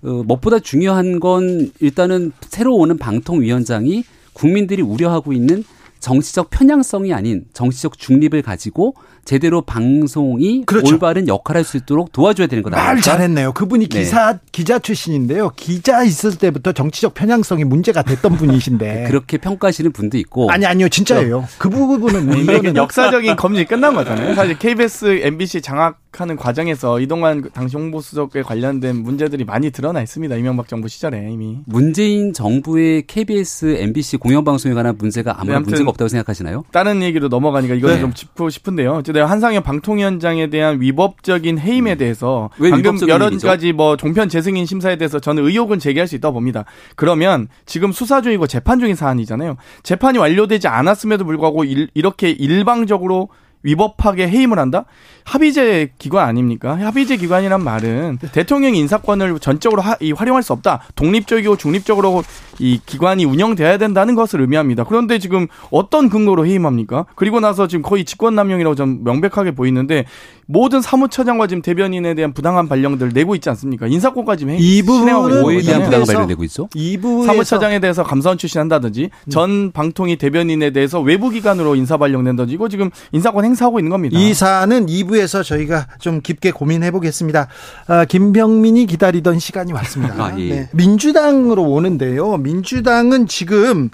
무엇보다 0.02 0.58
중요한 0.58 1.20
건 1.20 1.72
일단은 1.80 2.32
새로 2.48 2.74
오는 2.76 2.98
방통위원장이 2.98 4.04
국민들이 4.34 4.82
우려하고 4.82 5.32
있는 5.32 5.64
정치적 6.00 6.50
편향성이 6.50 7.12
아닌 7.12 7.44
정치적 7.52 7.98
중립을 7.98 8.42
가지고 8.42 8.94
제대로 9.24 9.60
방송이 9.62 10.64
그렇죠. 10.66 10.94
올바른 10.94 11.26
역할을 11.28 11.58
할 11.60 11.66
수 11.66 11.76
있도록 11.78 12.12
도와줘야 12.12 12.46
되는 12.46 12.62
거다. 12.62 12.76
말 12.76 13.00
잘했네요. 13.00 13.52
그분이 13.52 13.88
네. 13.88 13.98
기사 13.98 14.34
네. 14.34 14.38
기자 14.52 14.78
출신인데요. 14.78 15.50
기자 15.56 16.04
있을 16.04 16.36
때부터 16.36 16.70
정치적 16.72 17.14
편향성이 17.14 17.64
문제가 17.64 18.02
됐던 18.02 18.36
분이신데 18.36 19.06
그렇게 19.10 19.36
평가하시는 19.38 19.90
분도 19.90 20.16
있고 20.18 20.48
아니 20.50 20.64
아니요 20.64 20.88
진짜예요. 20.88 21.44
그 21.58 21.68
부분은 21.68 22.38
이거는 22.38 22.76
역사적인 22.76 23.34
검증이 23.34 23.66
끝난 23.66 23.94
거잖아요. 23.94 24.34
사실 24.36 24.56
KBS, 24.58 25.20
MBC 25.24 25.60
장악 25.60 25.98
하는 26.20 26.36
과정에서 26.36 27.00
이동환 27.00 27.50
당시 27.52 27.76
홍보수석에 27.76 28.42
관련된 28.42 28.96
문제들이 28.96 29.44
많이 29.44 29.70
드러나 29.70 30.02
있습니다. 30.02 30.36
이명박 30.36 30.68
정부 30.68 30.88
시절에 30.88 31.30
이미 31.30 31.58
문재인 31.66 32.32
정부의 32.32 33.06
KBS, 33.06 33.76
MBC 33.78 34.18
공영방송에 34.18 34.74
관한 34.74 34.96
문제가 34.98 35.40
아무런 35.40 35.62
네, 35.62 35.70
문제가 35.70 35.90
없다고 35.90 36.08
생각하시나요? 36.08 36.64
다른 36.72 37.02
얘기로 37.02 37.28
넘어가니까 37.28 37.74
이거는 37.74 37.96
네. 37.96 38.00
좀 38.00 38.12
짚고 38.12 38.50
싶은데요. 38.50 39.02
내가 39.02 39.26
한상현 39.26 39.62
방통위원장에 39.62 40.48
대한 40.48 40.80
위법적인 40.80 41.58
해임에 41.58 41.92
음. 41.92 41.98
대해서 41.98 42.50
방금 42.58 42.98
여러? 43.08 43.30
가지 43.38 43.72
뭐 43.72 43.96
종편 43.96 44.28
재승인 44.28 44.66
심사에 44.66 44.96
대해서 44.96 45.18
저는 45.18 45.44
의혹은 45.44 45.78
제기할 45.78 46.08
수 46.08 46.16
있다고 46.16 46.34
봅니다. 46.34 46.64
그러면 46.94 47.48
지금 47.66 47.92
수사 47.92 48.20
중이고 48.20 48.46
재판 48.46 48.78
중인 48.78 48.94
사안이잖아요. 48.94 49.56
재판이 49.82 50.18
완료되지 50.18 50.68
않았음에도 50.68 51.24
불구하고 51.24 51.64
일, 51.64 51.88
이렇게 51.94 52.30
일방적으로 52.30 53.28
위법하게 53.66 54.28
해임을 54.28 54.58
한다? 54.58 54.84
합의제 55.24 55.92
기관 55.98 56.28
아닙니까? 56.28 56.78
합의제 56.78 57.16
기관이란 57.16 57.62
말은 57.62 58.18
대통령 58.32 58.76
인사권을 58.76 59.40
전적으로 59.40 59.82
활용할 59.82 60.42
수 60.44 60.52
없다. 60.52 60.84
독립적이고 60.94 61.56
중립적으로 61.56 62.22
이 62.58 62.80
기관이 62.84 63.24
운영돼야 63.24 63.78
된다는 63.78 64.14
것을 64.14 64.40
의미합니다. 64.40 64.84
그런데 64.84 65.18
지금 65.18 65.46
어떤 65.70 66.08
근거로 66.08 66.46
해임합니까? 66.46 67.06
그리고 67.14 67.40
나서 67.40 67.66
지금 67.66 67.82
거의 67.82 68.04
직권남용이라고 68.04 68.74
좀 68.74 69.04
명백하게 69.04 69.54
보이는데 69.54 70.06
모든 70.46 70.80
사무처장과 70.80 71.48
지금 71.48 71.60
대변인에 71.60 72.14
대한 72.14 72.32
부당한 72.32 72.68
발령들 72.68 73.10
내고 73.12 73.34
있지 73.34 73.48
않습니까? 73.50 73.88
인사권까지 73.88 74.40
지금 74.40 74.56
이 74.58 74.82
부분은 74.82 75.42
뭐에 75.42 75.60
대한 75.62 75.82
부당한 75.82 76.06
발령 76.06 76.26
내고 76.28 76.44
있죠? 76.44 76.68
이부 76.74 77.24
사무처장에 77.26 77.80
대해서 77.80 78.04
감사원 78.04 78.38
출신한다든지 78.38 79.10
음. 79.12 79.30
전 79.30 79.72
방통위 79.72 80.16
대변인에 80.16 80.70
대해서 80.70 81.00
외부 81.00 81.30
기관으로 81.30 81.74
인사 81.74 81.96
발령 81.96 82.22
낸다든지 82.24 82.54
이거 82.54 82.68
지금 82.68 82.90
인사권 83.12 83.44
행사하고 83.44 83.80
있는 83.80 83.90
겁니다. 83.90 84.18
이 84.18 84.34
사안은 84.34 84.86
2부에서 84.86 85.42
저희가 85.42 85.88
좀 85.98 86.20
깊게 86.20 86.52
고민해 86.52 86.92
보겠습니다. 86.92 87.48
아, 87.88 88.04
김병민이 88.04 88.86
기다리던 88.86 89.40
시간이 89.40 89.72
왔습니다. 89.72 90.14
아, 90.22 90.38
예. 90.38 90.48
네. 90.48 90.68
민주당으로 90.72 91.62
오는데요. 91.64 92.36
민주당은 92.50 93.26
지금 93.26 93.90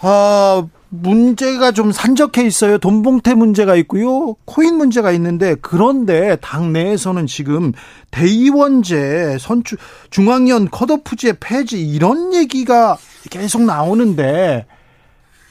아 0.00 0.66
문제가 0.88 1.70
좀 1.70 1.92
산적해 1.92 2.44
있어요. 2.44 2.76
돈봉태 2.78 3.34
문제가 3.34 3.76
있고요. 3.76 4.34
코인 4.44 4.74
문제가 4.76 5.12
있는데 5.12 5.54
그런데 5.62 6.36
당 6.42 6.72
내에서는 6.72 7.26
지금 7.28 7.72
대의원제 8.10 9.38
선출 9.38 9.78
중앙위원 10.10 10.68
컷오프제 10.70 11.34
폐지 11.40 11.80
이런 11.88 12.34
얘기가 12.34 12.98
계속 13.30 13.62
나오는데 13.62 14.66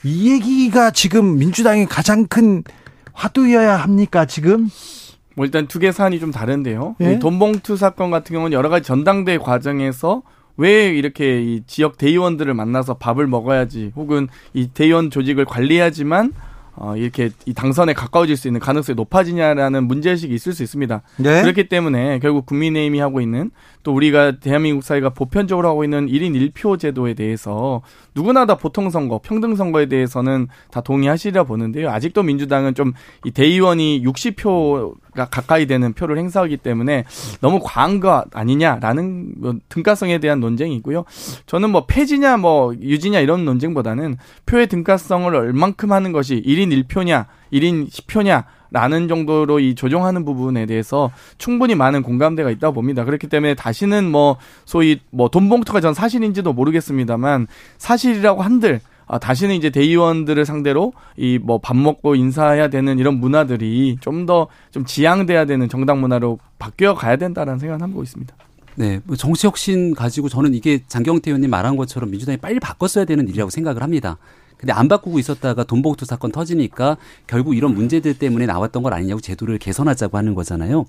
이 0.03 0.31
얘기가 0.31 0.91
지금 0.91 1.37
민주당의 1.37 1.85
가장 1.85 2.27
큰 2.27 2.63
화두여야 3.13 3.77
합니까 3.77 4.25
지금? 4.25 4.67
뭐 5.35 5.45
일단 5.45 5.65
두 5.67 5.79
개 5.79 5.91
사안이 5.93 6.19
좀 6.19 6.31
다른데요. 6.31 6.97
예? 6.99 7.19
돈봉투 7.19 7.77
사건 7.77 8.11
같은 8.11 8.33
경우는 8.33 8.51
여러 8.53 8.67
가지 8.69 8.85
전당대 8.85 9.37
과정에서 9.37 10.23
왜 10.57 10.87
이렇게 10.87 11.41
이 11.41 11.63
지역 11.65 11.97
대의원들을 11.97 12.53
만나서 12.53 12.95
밥을 12.95 13.27
먹어야지 13.27 13.91
혹은 13.95 14.27
이 14.53 14.69
대의원 14.73 15.09
조직을 15.09 15.45
관리하지만 15.45 16.33
어, 16.75 16.95
이렇게 16.95 17.29
이 17.45 17.53
당선에 17.53 17.93
가까워질 17.93 18.37
수 18.37 18.47
있는 18.47 18.59
가능성이 18.59 18.95
높아지냐라는 18.95 19.87
문제의식이 19.87 20.33
있을 20.33 20.53
수 20.53 20.63
있습니다. 20.63 21.01
네? 21.17 21.41
그렇기 21.41 21.67
때문에 21.67 22.19
결국 22.19 22.45
국민의힘이 22.45 22.99
하고 22.99 23.21
있는 23.21 23.51
또 23.83 23.93
우리가 23.93 24.39
대한민국 24.39 24.83
사회가 24.83 25.09
보편적으로 25.09 25.67
하고 25.67 25.83
있는 25.83 26.07
1인 26.07 26.53
1표 26.53 26.79
제도에 26.79 27.13
대해서 27.13 27.81
누구나 28.15 28.45
다 28.45 28.55
보통 28.55 28.89
선거, 28.89 29.19
평등 29.23 29.55
선거에 29.55 29.87
대해서는 29.87 30.47
다 30.71 30.81
동의하시려 30.81 31.43
보는데요. 31.43 31.89
아직도 31.89 32.23
민주당은 32.23 32.73
좀 32.75 32.93
이 33.23 33.31
대의원이 33.31 34.03
60표가 34.03 35.29
가까이 35.29 35.65
되는 35.65 35.93
표를 35.93 36.17
행사하기 36.17 36.57
때문에 36.57 37.05
너무 37.39 37.59
과한 37.63 37.99
거 37.99 38.25
아니냐라는 38.33 39.33
뭐 39.37 39.55
등가성에 39.69 40.19
대한 40.19 40.39
논쟁이 40.39 40.75
있고요. 40.77 41.05
저는 41.45 41.69
뭐 41.69 41.85
폐지냐 41.85 42.37
뭐 42.37 42.73
유지냐 42.73 43.19
이런 43.19 43.45
논쟁보다는 43.45 44.17
표의 44.45 44.67
등가성을 44.67 45.33
얼만큼 45.33 45.91
하는 45.91 46.11
것이 46.11 46.41
1인 46.41 46.85
1표냐, 46.87 47.25
1인 47.53 47.89
10표냐 47.89 48.45
라는 48.71 49.07
정도로 49.07 49.59
이 49.59 49.75
조정하는 49.75 50.23
부분에 50.25 50.65
대해서 50.65 51.11
충분히 51.37 51.75
많은 51.75 52.01
공감대가 52.03 52.49
있다고 52.49 52.73
봅니다. 52.73 53.03
그렇기 53.03 53.27
때문에 53.27 53.53
다시는 53.53 54.09
뭐 54.09 54.37
소위 54.65 54.99
뭐 55.11 55.27
돈봉투가 55.27 55.81
전 55.81 55.93
사실인지도 55.93 56.53
모르겠습니다만 56.53 57.47
사실이라고 57.77 58.41
한들 58.41 58.79
아, 59.07 59.19
다시는 59.19 59.55
이제 59.55 59.69
대의원들을 59.69 60.45
상대로 60.45 60.93
이 61.17 61.37
뭐 61.37 61.59
밥 61.59 61.75
먹고 61.75 62.15
인사해야 62.15 62.69
되는 62.69 62.97
이런 62.97 63.19
문화들이 63.19 63.97
좀 63.99 64.25
더좀 64.25 64.47
좀 64.71 64.85
지양돼야 64.85 65.43
되는 65.43 65.67
정당 65.67 65.99
문화로 65.99 66.39
바뀌어 66.59 66.93
가야 66.95 67.17
된다라는 67.17 67.59
생각을 67.59 67.81
하고 67.83 68.03
있습니다. 68.03 68.33
네, 68.75 69.01
뭐 69.03 69.17
정치 69.17 69.47
혁신 69.47 69.93
가지고 69.93 70.29
저는 70.29 70.53
이게 70.53 70.79
장경태 70.87 71.29
의원님 71.29 71.49
말한 71.49 71.75
것처럼 71.75 72.09
민주당이 72.09 72.37
빨리 72.37 72.57
바꿨어야 72.61 73.03
되는 73.03 73.27
일이라고 73.27 73.49
생각을 73.49 73.83
합니다. 73.83 74.17
근데 74.61 74.73
안 74.73 74.87
바꾸고 74.87 75.17
있었다가 75.17 75.63
돈봉투 75.63 76.05
사건 76.05 76.31
터지니까 76.31 76.97
결국 77.25 77.57
이런 77.57 77.73
문제들 77.73 78.13
때문에 78.17 78.45
나왔던 78.45 78.83
걸 78.83 78.93
아니냐고 78.93 79.19
제도를 79.19 79.57
개선하자고 79.57 80.17
하는 80.17 80.35
거잖아요. 80.35 80.85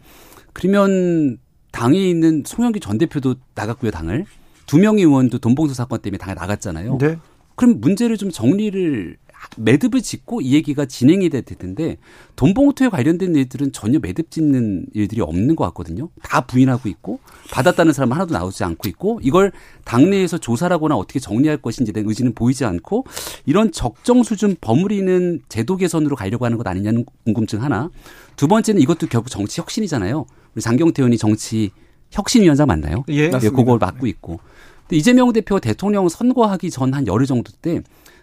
그러면 0.52 1.38
당에 1.72 1.98
있는 1.98 2.42
송영기 2.46 2.80
전 2.80 2.98
대표도 2.98 3.36
나갔고요, 3.54 3.90
당을. 3.90 4.26
두 4.66 4.78
명의 4.78 5.04
의원도 5.04 5.38
돈봉투 5.38 5.72
사건 5.72 6.00
때문에 6.00 6.18
당에 6.18 6.34
나갔잖아요. 6.34 6.98
네. 6.98 7.18
그럼 7.56 7.80
문제를 7.80 8.18
좀 8.18 8.30
정리를 8.30 9.16
매듭을 9.56 10.02
짓고 10.02 10.40
이 10.40 10.52
얘기가 10.54 10.86
진행이 10.86 11.28
될 11.28 11.42
텐데 11.42 11.98
돈봉투에 12.36 12.88
관련된 12.88 13.34
일들은 13.34 13.72
전혀 13.72 13.98
매듭 13.98 14.30
짓는 14.30 14.86
일들이 14.94 15.20
없는 15.20 15.56
것 15.56 15.64
같거든요. 15.66 16.08
다 16.22 16.42
부인하고 16.42 16.88
있고 16.88 17.20
받았다는 17.50 17.92
사람 17.92 18.12
하나도 18.12 18.32
나오지 18.32 18.64
않고 18.64 18.88
있고 18.88 19.20
이걸 19.22 19.52
당내에서 19.84 20.38
조사라거나 20.38 20.96
어떻게 20.96 21.18
정리할 21.18 21.58
것인지에 21.58 21.92
대한 21.92 22.08
의지는 22.08 22.34
보이지 22.34 22.64
않고 22.64 23.04
이런 23.46 23.72
적정 23.72 24.22
수준 24.22 24.56
버무리는 24.60 25.40
제도 25.48 25.76
개선으로 25.76 26.16
가려고 26.16 26.44
하는 26.44 26.56
것 26.58 26.66
아니냐는 26.66 27.04
궁금증 27.24 27.62
하나. 27.62 27.90
두 28.36 28.48
번째는 28.48 28.80
이것도 28.80 29.08
결국 29.08 29.28
정치 29.28 29.60
혁신이잖아요. 29.60 30.26
우리 30.54 30.62
장경태 30.62 31.02
의원이 31.02 31.18
정치 31.18 31.70
혁신위원장 32.10 32.66
맞나요? 32.66 33.04
예. 33.08 33.30
네, 33.30 33.38
그걸 33.50 33.78
맡고 33.78 34.06
있고. 34.06 34.40
근데 34.82 34.96
이재명 34.96 35.32
대표 35.32 35.58
대통령 35.60 36.08
선거하기 36.08 36.70
전 36.70 36.92
한 36.94 37.06
열흘 37.06 37.26
정도 37.26 37.52
때 37.62 37.80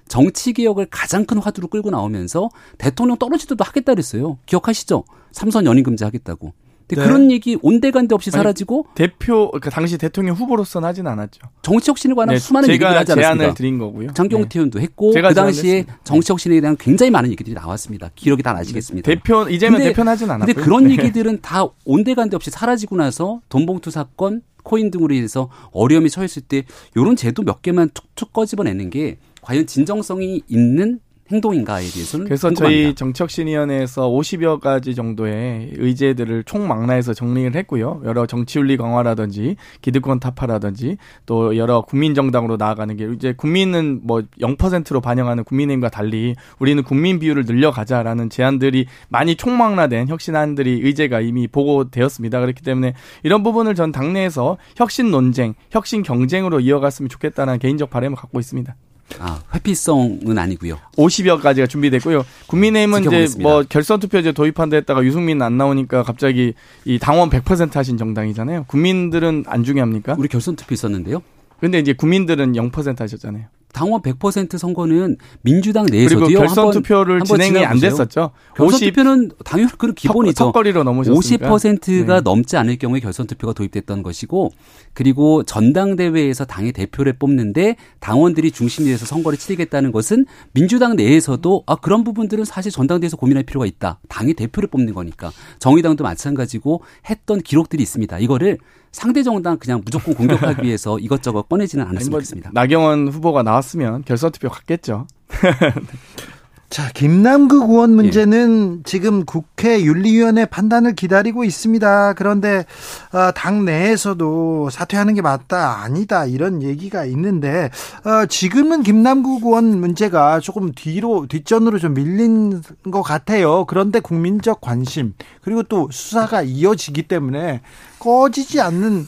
정치 0.10 0.52
개혁을 0.52 0.88
가장 0.90 1.24
큰 1.24 1.38
화두로 1.38 1.70
끌고 1.70 1.92
나오면서 1.92 2.50
대통령 2.78 3.18
떨어지도 3.18 3.56
하겠다 3.58 3.94
그랬어요. 3.94 4.40
기억하시죠? 4.46 5.06
삼선 5.32 5.66
연임 5.66 5.84
금지 5.84 6.04
하겠다고. 6.04 6.54
근데 6.88 7.02
네. 7.04 7.08
그런 7.08 7.32
얘기 7.32 7.56
온데간데 7.62 8.16
없이 8.16 8.32
사라지고 8.32 8.88
아니, 8.88 8.96
대표 8.96 9.52
그 9.52 9.70
당시 9.70 10.00
대통령 10.00 10.36
후보로서는 10.36 10.88
하진 10.90 11.06
않았죠. 11.06 11.40
정치 11.62 11.92
혁신에 11.92 12.16
관한 12.16 12.34
네, 12.34 12.40
수많은 12.40 12.68
얘기를 12.68 12.88
하지 12.88 13.12
않았습니까? 13.12 13.36
제안을 13.38 13.54
드린 13.54 13.78
거고요. 13.78 14.14
장경태 14.14 14.50
네. 14.50 14.60
의원도 14.60 14.80
했고 14.80 15.12
그 15.14 15.34
당시에 15.36 15.86
정치 16.04 16.32
혁신에 16.32 16.60
대한 16.60 16.76
굉장히 16.78 17.12
많은 17.12 17.30
얘기들이 17.30 17.54
나왔습니다. 17.54 18.10
기록이 18.16 18.42
다 18.42 18.54
나시겠습니다. 18.54 19.06
대표 19.06 19.48
이재명 19.48 19.80
대표는 19.80 20.12
하진 20.12 20.32
않았고요. 20.32 20.52
근데 20.52 20.66
그런 20.66 20.86
네. 20.86 20.94
얘기들은 20.94 21.42
다 21.42 21.68
온데간데 21.86 22.36
없이 22.36 22.50
사라지고 22.50 22.96
나서 22.96 23.40
돈봉투 23.50 23.92
사건 23.92 24.42
코인 24.64 24.92
등으로 24.92 25.14
인해서 25.14 25.50
어려움이 25.72 26.10
처했을 26.10 26.42
때 26.42 26.64
이런 26.96 27.16
제도 27.16 27.44
몇 27.44 27.62
개만 27.62 27.90
툭툭 27.94 28.34
꺼집어내는 28.34 28.90
게 28.90 29.18
과연 29.42 29.68
진정성이 29.68 30.42
있는 30.48 31.00
행동인가에 31.32 31.86
대해서는 31.86 32.26
그래서 32.26 32.48
궁금합니다. 32.48 32.84
저희 32.84 32.96
정책신위원회에서 32.96 34.10
50여 34.10 34.60
가지 34.60 34.96
정도의 34.96 35.74
의제들을 35.76 36.44
총망라해서 36.44 37.14
정리를 37.14 37.56
했고요. 37.56 38.02
여러 38.04 38.26
정치윤리 38.26 38.78
강화라든지 38.78 39.56
기득권 39.82 40.20
타파라든지 40.20 40.98
또 41.26 41.56
여러 41.56 41.82
국민정당으로 41.82 42.58
나아가는 42.58 42.96
게 42.98 43.08
이제 43.14 43.34
국민은 43.34 44.02
뭐 44.04 44.24
0%로 44.42 45.02
반영하는 45.02 45.44
국민의힘과 45.44 45.90
달리 45.90 46.36
우리는 46.58 46.82
국민 46.84 47.20
비율을 47.20 47.46
늘려가자라는 47.46 48.30
제안들이 48.30 48.88
많이 49.10 49.36
총망라된 49.36 50.08
혁신안들이 50.08 50.82
의제가 50.84 51.22
이미 51.22 51.48
보고되었습니다. 51.48 52.40
그렇기 52.40 52.64
때문에 52.64 52.96
이런 53.22 53.44
부분을 53.44 53.76
전 53.76 53.92
당내에서 53.92 54.58
혁신 54.76 55.12
논쟁, 55.12 55.54
혁신 55.70 56.02
경쟁으로 56.02 56.60
이어갔으면 56.60 57.10
좋겠다는 57.10 57.60
개인적 57.60 57.92
바람을 57.92 58.16
갖고 58.16 58.40
있습니다. 58.40 58.76
아, 59.20 59.42
회피성은 59.54 60.38
아니고요. 60.38 60.78
50여 60.98 61.42
가지가 61.42 61.68
준비됐고요. 61.68 62.26
국민의힘은 62.48 63.06
이제 63.06 63.28
뭐 63.42 63.64
결선 63.68 64.00
투표제 64.00 64.32
도입한다 64.32 64.78
했다가 64.78 65.04
유승민 65.04 65.42
안 65.42 65.58
나오니까 65.58 66.04
갑자기 66.04 66.54
이 66.86 67.00
당원 67.00 67.30
100% 67.30 67.74
하신 67.74 67.98
정당이잖아요. 67.98 68.66
국민들은 68.68 69.46
안 69.48 69.64
중요합니까? 69.64 70.16
우리 70.18 70.28
결선 70.28 70.56
투표 70.56 70.74
있었는데요. 70.74 71.22
근데 71.60 71.80
이제 71.80 71.94
국민들은 71.94 72.54
0% 72.54 73.00
하셨잖아요. 73.00 73.46
당원 73.74 74.02
100% 74.02 74.58
선거는 74.58 75.18
민주당 75.42 75.86
내에서도요. 75.86 76.26
그리고 76.26 76.40
결선 76.40 76.58
한 76.58 76.66
번, 76.66 76.74
투표를 76.82 77.16
한 77.22 77.28
번 77.28 77.40
진행이 77.40 77.66
안 77.66 77.80
됐었죠. 77.80 78.32
결선 78.56 78.76
50, 78.76 78.94
투표는 78.94 79.32
당연히 79.46 79.70
그 79.78 79.94
기본이죠. 79.94 80.46
턱거리로 80.46 80.84
넘으셨으니까. 80.84 81.50
50%가 81.50 82.16
네. 82.16 82.22
넘지 82.22 82.58
않을 82.58 82.78
경우에 82.78 83.00
결선 83.00 83.28
투표가 83.28 83.54
도입됐던 83.54 84.02
것이고 84.04 84.52
그리고 84.94 85.44
전당대회에서 85.44 86.46
당의 86.46 86.72
대표를 86.72 87.14
뽑는데 87.14 87.76
당원들이 88.00 88.52
중심이 88.52 88.88
돼서 88.90 89.06
선거를 89.06 89.38
치르겠다는 89.38 89.92
것은 89.92 90.26
민주당 90.54 90.96
내에서도 90.96 91.64
아 91.68 91.76
그런 91.76 92.04
부분들은 92.04 92.46
사실 92.46 92.72
전당대회에서 92.72 93.18
고민할 93.18 93.44
필요가 93.44 93.66
있다. 93.66 94.00
당의 94.10 94.34
대표를 94.34 94.68
뽑는 94.70 94.94
거니까. 94.94 95.32
정의당도 95.60 96.04
마찬가지고 96.04 96.82
했던 97.10 97.42
기록들이 97.42 97.84
있습니다. 97.84 98.20
이거를 98.20 98.58
상대 98.92 99.24
정당 99.24 99.58
그냥 99.58 99.82
무조건 99.84 100.14
공격하기 100.16 100.62
위해서 100.68 100.98
이것저것 101.00 101.48
꺼내지는 101.48 101.86
않았으면 101.86 102.12
뭐 102.12 102.20
좋겠습니다. 102.20 102.52
나경원 102.54 103.10
후보가 103.10 103.44
나왔으면 103.44 104.04
결선 104.04 104.32
투표 104.32 104.50
갔겠죠. 104.50 105.08
자, 106.70 106.88
김남국 106.94 107.72
의원 107.72 107.96
문제는 107.96 108.78
네. 108.78 108.84
지금 108.86 109.26
국회 109.26 109.82
윤리위원회 109.82 110.46
판단을 110.46 110.94
기다리고 110.94 111.44
있습니다. 111.44 112.14
그런데 112.14 112.64
어, 113.12 113.32
당 113.34 113.66
내에서도 113.66 114.70
사퇴하는 114.70 115.16
게 115.16 115.24
맞다, 115.24 115.82
아니다 115.82 116.28
이런 116.28 116.62
얘기가 116.62 117.06
있는데 117.06 117.72
어, 118.06 118.28
지금은 118.28 118.84
김남국 118.84 119.46
의원 119.46 119.80
문제가 119.80 120.40
조금 120.40 120.72
뒤로 120.72 121.26
뒷전으로 121.28 121.80
좀 121.80 121.96
밀린 121.96 122.62
것 122.92 123.02
같아요. 123.02 123.66
그런데 123.66 124.00
국민적 124.00 124.62
관심 124.62 125.16
그리고 125.42 125.64
또 125.64 125.90
수사가 125.92 126.44
이어지기 126.44 127.04
때문에 127.04 127.62
꺼지지 127.98 128.62
않는 128.62 129.08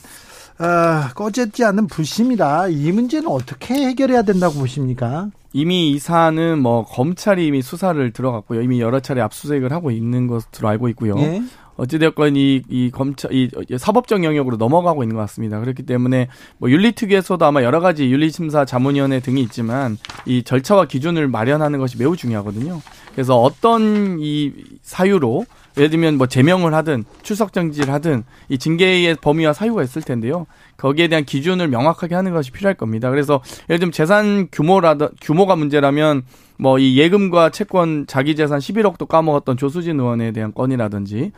어, 0.57 1.13
꺼지지 1.13 1.63
않는 1.63 1.85
불심이다. 1.85 2.69
이 2.69 2.91
문제는 2.91 3.27
어떻게 3.27 3.75
해결해야 3.75 4.23
된다고 4.23 4.55
보십니까? 4.55 5.29
이미 5.53 5.91
이 5.91 5.99
사안은 5.99 6.59
뭐 6.61 6.85
검찰이 6.85 7.45
이미 7.45 7.61
수사를 7.61 8.11
들어갔고요. 8.11 8.61
이미 8.61 8.79
여러 8.79 8.99
차례 8.99 9.21
압수수색을 9.21 9.71
하고 9.71 9.91
있는 9.91 10.27
것으로 10.27 10.69
알고 10.69 10.87
있고요. 10.89 11.15
예? 11.17 11.41
어찌되었건 11.77 12.35
이, 12.35 12.61
이 12.69 12.91
검찰, 12.91 13.33
이 13.33 13.49
사법적 13.77 14.23
영역으로 14.23 14.57
넘어가고 14.57 15.03
있는 15.03 15.15
것 15.15 15.21
같습니다. 15.23 15.59
그렇기 15.59 15.83
때문에 15.83 16.27
뭐 16.57 16.69
윤리특위에서도 16.69 17.43
아마 17.43 17.63
여러 17.63 17.79
가지 17.79 18.11
윤리심사 18.11 18.65
자문위원회 18.65 19.19
등이 19.19 19.41
있지만 19.41 19.97
이 20.25 20.43
절차와 20.43 20.85
기준을 20.85 21.27
마련하는 21.27 21.79
것이 21.79 21.97
매우 21.97 22.15
중요하거든요. 22.15 22.81
그래서 23.13 23.41
어떤 23.41 24.19
이 24.19 24.53
사유로 24.83 25.45
예를 25.77 25.89
들면 25.89 26.17
뭐 26.17 26.27
제명을 26.27 26.73
하든 26.73 27.05
출석 27.23 27.53
정지를 27.53 27.93
하든 27.93 28.23
이 28.49 28.57
징계의 28.57 29.15
범위와 29.21 29.53
사유가 29.53 29.83
있을 29.83 30.01
텐데요. 30.01 30.45
거기에 30.81 31.07
대한 31.07 31.23
기준을 31.23 31.67
명확하게 31.67 32.15
하는 32.15 32.33
것이 32.33 32.51
필요할 32.51 32.75
겁니다. 32.75 33.09
그래서 33.09 33.41
예를 33.69 33.79
들면 33.79 33.91
재산 33.91 34.47
규모라든 34.51 35.09
규모가 35.21 35.55
문제라면 35.55 36.23
뭐 36.57 36.77
이 36.79 36.97
예금과 36.97 37.49
채권 37.49 38.05
자기 38.07 38.35
재산 38.35 38.59
11억도 38.59 39.07
까먹었던 39.07 39.57
조수진 39.57 39.99
의원에 39.99 40.31
대한 40.31 40.53
건이라든지 40.53 41.31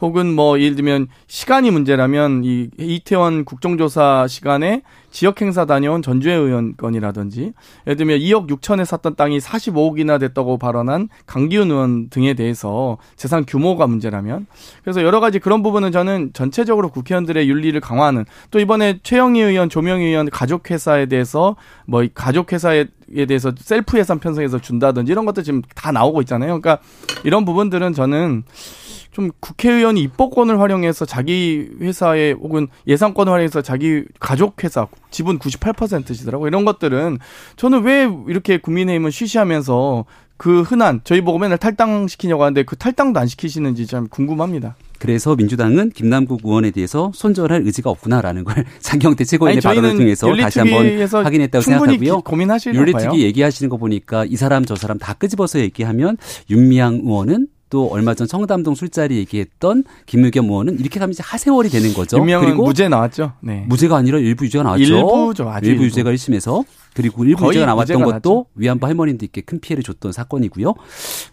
혹은 0.00 0.34
뭐 0.34 0.60
예를 0.60 0.76
들면 0.76 1.08
시간이 1.26 1.70
문제라면 1.70 2.42
이 2.44 2.68
이태원 2.78 3.44
국정조사 3.44 4.26
시간에 4.28 4.82
지역 5.10 5.40
행사 5.40 5.64
다녀온 5.64 6.02
전주회 6.02 6.34
의원 6.34 6.76
건이라든지 6.76 7.52
예를 7.86 7.96
들면 7.96 8.18
2억 8.18 8.48
6천에 8.48 8.84
샀던 8.84 9.16
땅이 9.16 9.38
45억이나 9.38 10.20
됐다고 10.20 10.58
발언한 10.58 11.08
강기훈 11.24 11.70
의원 11.70 12.10
등에 12.10 12.34
대해서 12.34 12.98
재산 13.16 13.46
규모가 13.46 13.86
문제라면 13.86 14.46
그래서 14.82 15.02
여러 15.02 15.20
가지 15.20 15.38
그런 15.38 15.62
부분은 15.62 15.92
저는 15.92 16.32
전체적으로 16.34 16.90
국회의원들의 16.90 17.48
윤리를 17.48 17.80
강화하는 17.80 18.26
또 18.50 18.60
이번에 18.60 19.00
최영희 19.02 19.40
의원, 19.40 19.70
조명희 19.70 20.04
의원 20.04 20.28
가족 20.28 20.70
회사에 20.70 21.06
대해서 21.06 21.56
뭐 21.86 22.06
가족 22.14 22.52
회사에 22.52 22.86
대해서 23.26 23.52
셀프 23.56 23.98
예산 23.98 24.18
편성해서 24.18 24.60
준다든지 24.60 25.10
이런 25.10 25.24
것도 25.24 25.42
지금 25.42 25.62
다 25.74 25.92
나오고 25.92 26.20
있잖아요. 26.22 26.60
그러니까 26.60 26.82
이런 27.24 27.44
부분들은 27.44 27.94
저는 27.94 28.44
좀 29.16 29.30
국회의원이 29.40 30.02
입법권을 30.02 30.60
활용해서 30.60 31.06
자기 31.06 31.70
회사에 31.80 32.32
혹은 32.32 32.68
예산권을 32.86 33.32
활용해서 33.32 33.62
자기 33.62 34.04
가족 34.20 34.62
회사 34.62 34.86
지분 35.10 35.38
98%시더라고 35.38 36.46
이런 36.46 36.66
것들은 36.66 37.16
저는 37.56 37.84
왜 37.84 38.06
이렇게 38.28 38.58
국민의힘은 38.58 39.10
쉬쉬하면서 39.10 40.04
그 40.36 40.60
흔한 40.60 41.00
저희 41.02 41.22
보고 41.22 41.38
맨날 41.38 41.56
탈당시키려고 41.56 42.42
하는데 42.42 42.62
그 42.64 42.76
탈당도 42.76 43.18
안 43.18 43.26
시키시는지 43.26 43.86
참 43.86 44.06
궁금합니다. 44.08 44.76
그래서 44.98 45.34
민주당은 45.34 45.92
김남국 45.92 46.42
의원에 46.44 46.70
대해서 46.70 47.10
손절할 47.14 47.62
의지가 47.62 47.88
없구나라는 47.88 48.44
걸 48.44 48.66
장경태 48.80 49.24
최고위원의 49.24 49.62
발언을 49.62 49.96
통해서 49.96 50.26
다시 50.36 50.58
한번 50.58 51.24
확인했다고 51.24 51.62
생각하고요. 51.62 52.20
윤리특위 52.80 53.22
얘기하시는 53.22 53.70
거 53.70 53.78
보니까 53.78 54.26
이 54.26 54.36
사람 54.36 54.66
저 54.66 54.76
사람 54.76 54.98
다 54.98 55.14
끄집어서 55.14 55.60
얘기하면 55.60 56.18
윤미향 56.50 57.00
의원은 57.04 57.48
또 57.68 57.88
얼마 57.88 58.14
전 58.14 58.26
청담동 58.26 58.74
술자리 58.74 59.16
얘기했던 59.16 59.84
김의겸 60.06 60.46
의원은 60.46 60.78
이렇게 60.78 61.00
가면 61.00 61.12
이제 61.12 61.22
하세월이 61.24 61.68
되는 61.68 61.92
거죠. 61.94 62.22
그리고 62.22 62.64
무죄 62.64 62.88
나왔죠. 62.88 63.32
네. 63.40 63.64
무죄가 63.68 63.96
아니라 63.96 64.18
일부 64.18 64.44
유죄가 64.44 64.64
나왔죠. 64.64 64.84
일부죠. 64.84 65.48
아주 65.48 65.70
일부 65.70 65.84
유죄가 65.84 66.12
1심에서 66.12 66.64
그리고 66.94 67.24
일부 67.24 67.48
유죄가 67.48 67.66
나왔던 67.66 68.02
것도 68.02 68.10
났죠. 68.12 68.46
위안부 68.54 68.86
할머님들께 68.86 69.40
큰 69.42 69.60
피해를 69.60 69.82
줬던 69.82 70.12
사건이고요. 70.12 70.74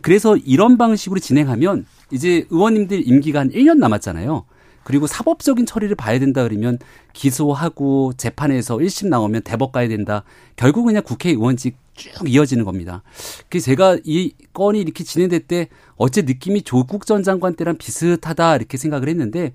그래서 0.01 0.35
이런 0.37 0.77
방식으로 0.77 1.19
진행하면 1.19 1.85
이제 2.11 2.45
의원님들 2.49 3.07
임기가 3.07 3.39
한 3.39 3.49
1년 3.51 3.77
남았잖아요. 3.77 4.45
그리고 4.83 5.07
사법적인 5.07 5.65
처리를 5.65 5.95
봐야 5.95 6.19
된다 6.19 6.43
그러면 6.43 6.77
기소하고 7.13 8.13
재판에서 8.17 8.77
1심 8.77 9.07
나오면 9.07 9.43
대법 9.43 9.71
가야 9.71 9.87
된다. 9.87 10.23
결국 10.55 10.85
그냥 10.85 11.03
국회의원직 11.03 11.77
쭉 11.95 12.27
이어지는 12.27 12.65
겁니다. 12.65 13.03
그래서 13.49 13.65
제가 13.65 13.97
이 14.03 14.33
건이 14.53 14.81
이렇게 14.81 15.03
진행될 15.03 15.41
때 15.41 15.69
어째 15.95 16.23
느낌이 16.23 16.63
조국 16.63 17.05
전 17.05 17.23
장관 17.23 17.55
때랑 17.55 17.77
비슷하다 17.77 18.55
이렇게 18.55 18.77
생각을 18.77 19.09
했는데 19.09 19.53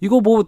이거 0.00 0.20
뭐 0.20 0.46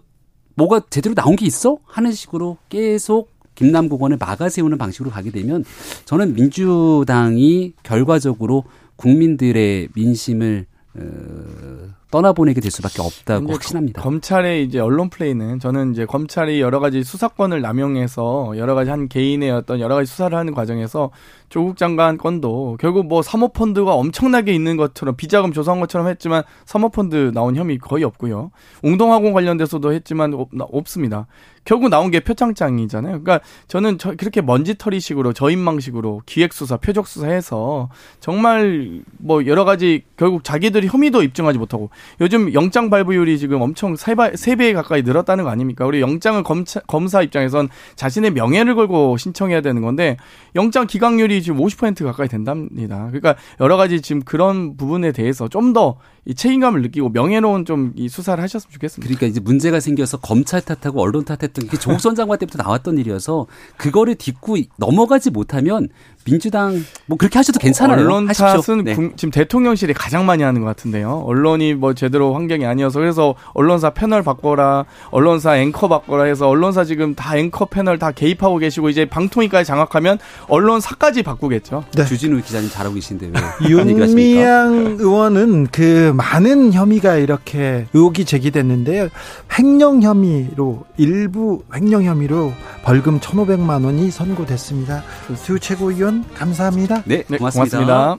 뭐가 0.55 0.83
제대로 0.89 1.15
나온 1.15 1.35
게 1.35 1.45
있어? 1.45 1.77
하는 1.85 2.11
식으로 2.11 2.57
계속 2.69 3.31
김남국원을 3.55 4.17
막아 4.17 4.49
세우는 4.49 4.77
방식으로 4.77 5.11
가게 5.11 5.31
되면 5.31 5.63
저는 6.05 6.33
민주당이 6.33 7.73
결과적으로 7.83 8.63
국민들의 8.95 9.89
민심을 9.95 10.65
어, 10.95 11.93
떠나보내게 12.13 12.61
될 12.61 12.69
수밖에 12.69 13.01
없다고 13.01 13.51
확신합니다. 13.51 13.99
검찰의 14.03 14.63
이제 14.65 14.77
언론 14.79 15.09
플레이는 15.09 15.57
저는 15.57 15.93
이제 15.93 16.05
검찰이 16.05 16.61
여러 16.61 16.79
가지 16.79 17.03
수사권을 17.03 17.61
남용해서 17.61 18.53
여러 18.57 18.75
가지 18.75 18.91
한 18.91 19.07
개인의 19.07 19.49
어떤 19.49 19.79
여러 19.79 19.95
가지 19.95 20.11
수사를 20.11 20.37
하는 20.37 20.53
과정에서 20.53 21.09
조국 21.49 21.77
장관 21.77 22.17
건도 22.17 22.77
결국 22.79 23.07
뭐 23.07 23.21
사모펀드가 23.21 23.93
엄청나게 23.93 24.53
있는 24.53 24.77
것처럼 24.77 25.15
비자금 25.15 25.51
조사한 25.51 25.79
것처럼 25.79 26.07
했지만 26.07 26.43
사모펀드 26.65 27.31
나온 27.33 27.55
혐의 27.55 27.77
거의 27.77 28.03
없고요. 28.03 28.51
웅동학원 28.81 29.33
관련돼서도 29.33 29.93
했지만 29.93 30.33
없, 30.33 30.87
습니다 30.87 31.27
결국 31.65 31.89
나온 31.89 32.11
게 32.11 32.19
표창장이잖아요. 32.19 33.23
그러니까 33.23 33.39
저는 33.67 33.97
저 33.97 34.15
그렇게 34.15 34.41
먼지털이식으로 34.41 35.33
저인망식으로 35.33 36.23
기획수사, 36.25 36.77
표적수사해서 36.77 37.89
정말 38.19 39.01
뭐 39.17 39.45
여러 39.45 39.63
가지 39.63 40.03
결국 40.17 40.43
자기들이 40.43 40.87
혐의도 40.87 41.23
입증하지 41.23 41.57
못하고 41.57 41.89
요즘 42.19 42.53
영장 42.53 42.89
발부율이 42.89 43.39
지금 43.39 43.61
엄청 43.61 43.95
세배 43.95 44.73
가까이 44.73 45.03
늘었다는 45.03 45.45
거 45.45 45.49
아닙니까? 45.49 45.85
우리 45.85 46.01
영장을 46.01 46.41
검차, 46.43 46.81
검사 46.81 47.21
입장에선 47.21 47.69
자신의 47.95 48.31
명예를 48.31 48.75
걸고 48.75 49.17
신청해야 49.17 49.61
되는 49.61 49.81
건데 49.81 50.17
영장 50.55 50.85
기각률이 50.85 51.42
지금 51.43 51.59
50% 51.59 52.03
가까이 52.05 52.27
된답니다. 52.27 53.07
그러니까 53.07 53.35
여러 53.59 53.77
가지 53.77 54.01
지금 54.01 54.21
그런 54.23 54.77
부분에 54.77 55.11
대해서 55.11 55.47
좀 55.49 55.73
더 55.73 55.97
이 56.25 56.33
책임감을 56.35 56.81
느끼고 56.81 57.09
명예로운 57.09 57.65
좀 57.65 57.93
이 57.95 58.09
수사를 58.09 58.41
하셨으면 58.41 58.71
좋겠습니다. 58.71 59.07
그러니까 59.07 59.27
이제 59.27 59.39
문제가 59.39 59.79
생겨서 59.79 60.17
검찰 60.17 60.61
탓하고 60.61 61.01
언론 61.01 61.25
탓했던 61.25 61.67
게 61.67 61.77
조국 61.77 61.99
전 61.99 62.15
장관 62.15 62.39
때부터 62.39 62.61
나왔던 62.63 62.97
일이어서 62.97 63.45
그거를 63.77 64.15
딛고 64.15 64.57
넘어가지 64.77 65.29
못하면 65.29 65.89
민주당 66.25 66.83
뭐 67.05 67.17
그렇게 67.17 67.37
하셔도 67.37 67.59
괜찮아요. 67.59 67.99
언론 67.99 68.27
하십시오. 68.29 68.61
탓은 68.61 68.83
네. 68.83 68.95
지금 69.15 69.31
대통령실이 69.31 69.93
가장 69.93 70.25
많이 70.25 70.43
하는 70.43 70.61
것 70.61 70.67
같은데요. 70.67 71.23
언론이 71.25 71.73
뭐 71.75 71.93
제대로 71.93 72.33
환경이 72.33 72.65
아니어서 72.65 72.99
그래서 72.99 73.35
언론사 73.53 73.91
패널 73.91 74.23
바꿔라, 74.23 74.85
언론사 75.11 75.57
앵커 75.57 75.87
바꿔라 75.87 76.23
해서 76.23 76.47
언론사 76.47 76.85
지금 76.85 77.13
다 77.15 77.37
앵커 77.37 77.65
패널 77.65 77.99
다 77.99 78.11
개입하고 78.11 78.57
계시고 78.57 78.89
이제 78.89 79.05
방통위까지 79.05 79.67
장악하면 79.67 80.17
언론사까지 80.47 81.23
바꾸겠죠. 81.23 81.83
네. 81.95 82.05
주진우 82.05 82.41
기자님 82.41 82.69
잘하고 82.69 82.95
계신데 82.95 83.27
왜? 83.27 83.33
윤미향 83.69 84.97
의원은 84.99 85.67
그 85.71 86.12
많은 86.13 86.73
혐의가 86.73 87.15
이렇게 87.15 87.87
의혹이 87.93 88.25
제기됐는데요. 88.25 89.09
횡령 89.57 90.03
혐의로 90.03 90.85
일부 90.97 91.63
횡령 91.73 92.03
혐의로 92.03 92.53
벌금 92.83 93.19
1,500만 93.19 93.83
원이 93.85 94.11
선고됐습니다. 94.11 95.03
두 95.43 95.59
최고위원 95.59 95.93
의원 95.93 96.25
감사합니다. 96.33 97.03
네, 97.05 97.23
네 97.27 97.37
고맙습니다. 97.37 97.77
고맙습니다. 97.77 98.17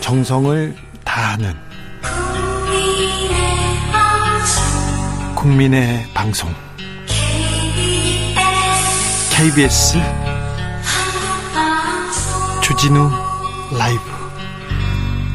정성을 0.00 0.76
다하는 1.04 1.54
국민의 5.34 6.04
방송 6.12 6.50
KBS 9.30 10.23
주진우 12.64 13.10
라이브. 13.78 14.00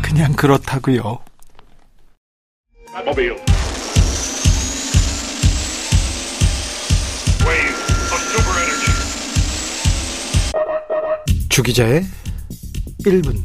그냥 0.02 0.34
그렇다고요. 0.34 1.20
주기자의 11.50 12.04
1분. 13.06 13.38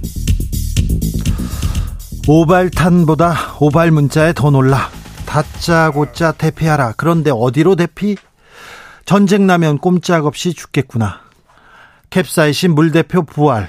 오발탄보다 2.26 3.56
오발 3.60 3.90
문자에 3.90 4.32
더 4.32 4.48
놀라. 4.48 4.88
다짜고짜 5.26 6.32
대피하라. 6.32 6.94
그런데 6.96 7.30
어디로 7.30 7.76
대피? 7.76 8.16
전쟁 9.04 9.46
나면 9.46 9.76
꼼짝없이 9.76 10.54
죽겠구나 10.54 11.23
캡사이신 12.14 12.76
물대표 12.76 13.24
부활 13.24 13.68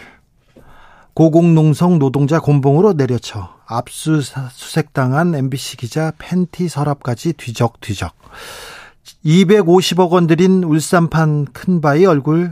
고공농성 1.15 1.97
노동자 1.97 2.39
곤봉으로 2.39 2.93
내려쳐 2.93 3.55
압수수색당한 3.65 5.33
MBC 5.33 5.77
기자 5.77 6.11
팬티 6.19 6.67
서랍까지 6.67 7.33
뒤적뒤적 7.33 8.13
250억 9.25 10.11
원 10.11 10.27
들인 10.27 10.63
울산판 10.63 11.45
큰바위 11.53 12.05
얼굴 12.05 12.51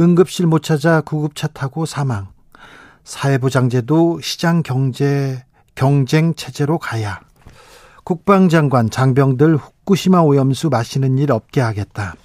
응급실 0.00 0.48
못 0.48 0.64
찾아 0.64 1.00
구급차 1.00 1.46
타고 1.46 1.86
사망. 1.86 2.26
사회부장제도 3.04 4.20
시장 4.20 4.64
경제 4.64 5.44
경쟁 5.76 6.34
체제로 6.34 6.78
가야. 6.78 7.20
국방장관 8.02 8.90
장병들 8.90 9.58
후쿠시마 9.58 10.22
오염수 10.22 10.70
마시는 10.70 11.18
일 11.18 11.30
없게 11.30 11.60
하겠다. 11.60 12.16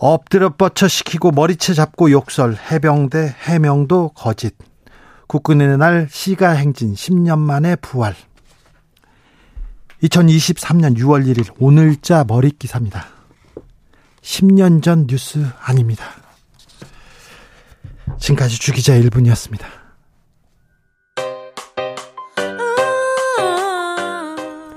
엎드려 0.00 0.50
뻗쳐 0.50 0.86
시키고 0.86 1.32
머리채 1.32 1.74
잡고 1.74 2.12
욕설 2.12 2.56
해병대 2.70 3.34
해명도 3.42 4.10
거짓. 4.14 4.54
국군의 5.26 5.76
날 5.76 6.08
시가 6.10 6.50
행진 6.50 6.94
10년 6.94 7.38
만에 7.38 7.74
부활. 7.76 8.14
2023년 10.02 10.96
6월 10.96 11.26
1일 11.26 11.52
오늘자 11.58 12.24
머리 12.28 12.52
기사입니다. 12.52 13.06
10년 14.22 14.82
전 14.82 15.06
뉴스 15.08 15.44
아닙니다. 15.60 16.04
지금까지 18.20 18.58
주기자 18.58 18.94
1분이었습니다. 18.94 19.64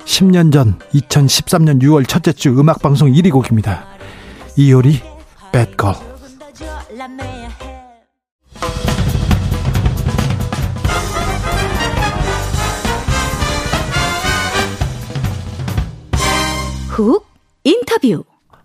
(10년) 0.06 0.52
전 0.52 0.78
(2013년 0.94 1.82
6월) 1.82 2.08
첫째 2.08 2.34
주 2.34 2.50
음악방송 2.50 3.12
1위 3.12 3.32
곡입니다 3.32 3.88
이효리 4.58 5.11
배드걸 5.52 5.96
훅 16.90 17.26
인터뷰 17.64 18.24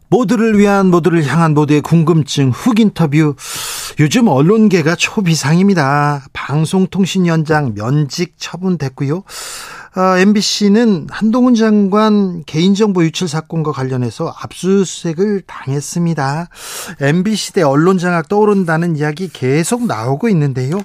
모두를 0.08 0.58
위한 0.58 0.86
모두를 0.86 1.24
향한 1.26 1.54
모두의 1.54 1.80
궁금증 1.80 2.50
훅 2.50 2.78
인터뷰 2.80 3.34
요즘 3.98 4.28
언론계가 4.28 4.94
초비상입니다. 4.94 6.26
방송통신위원장 6.34 7.74
면직 7.74 8.34
처분됐고요. 8.36 9.24
어, 9.96 10.18
MBC는 10.18 11.06
한동훈 11.10 11.54
장관 11.54 12.44
개인정보 12.44 13.02
유출 13.04 13.28
사건과 13.28 13.72
관련해서 13.72 14.28
압수수색을 14.28 15.44
당했습니다. 15.46 16.48
MBC 17.00 17.54
대 17.54 17.62
언론 17.62 17.96
장악 17.96 18.28
떠오른다는 18.28 18.96
이야기 18.96 19.28
계속 19.28 19.86
나오고 19.86 20.28
있는데요. 20.28 20.76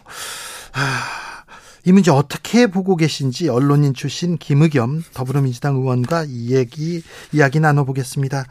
아, 0.71 1.03
이 1.83 1.91
문제 1.91 2.09
어떻게 2.09 2.67
보고 2.67 2.95
계신지 2.95 3.49
언론인 3.49 3.93
출신 3.93 4.37
김의겸 4.37 5.03
더불어민주당 5.13 5.75
의원과 5.75 6.27
이 6.29 6.55
얘기 6.55 7.03
이야기 7.33 7.59
나눠보겠습니다. 7.59 8.45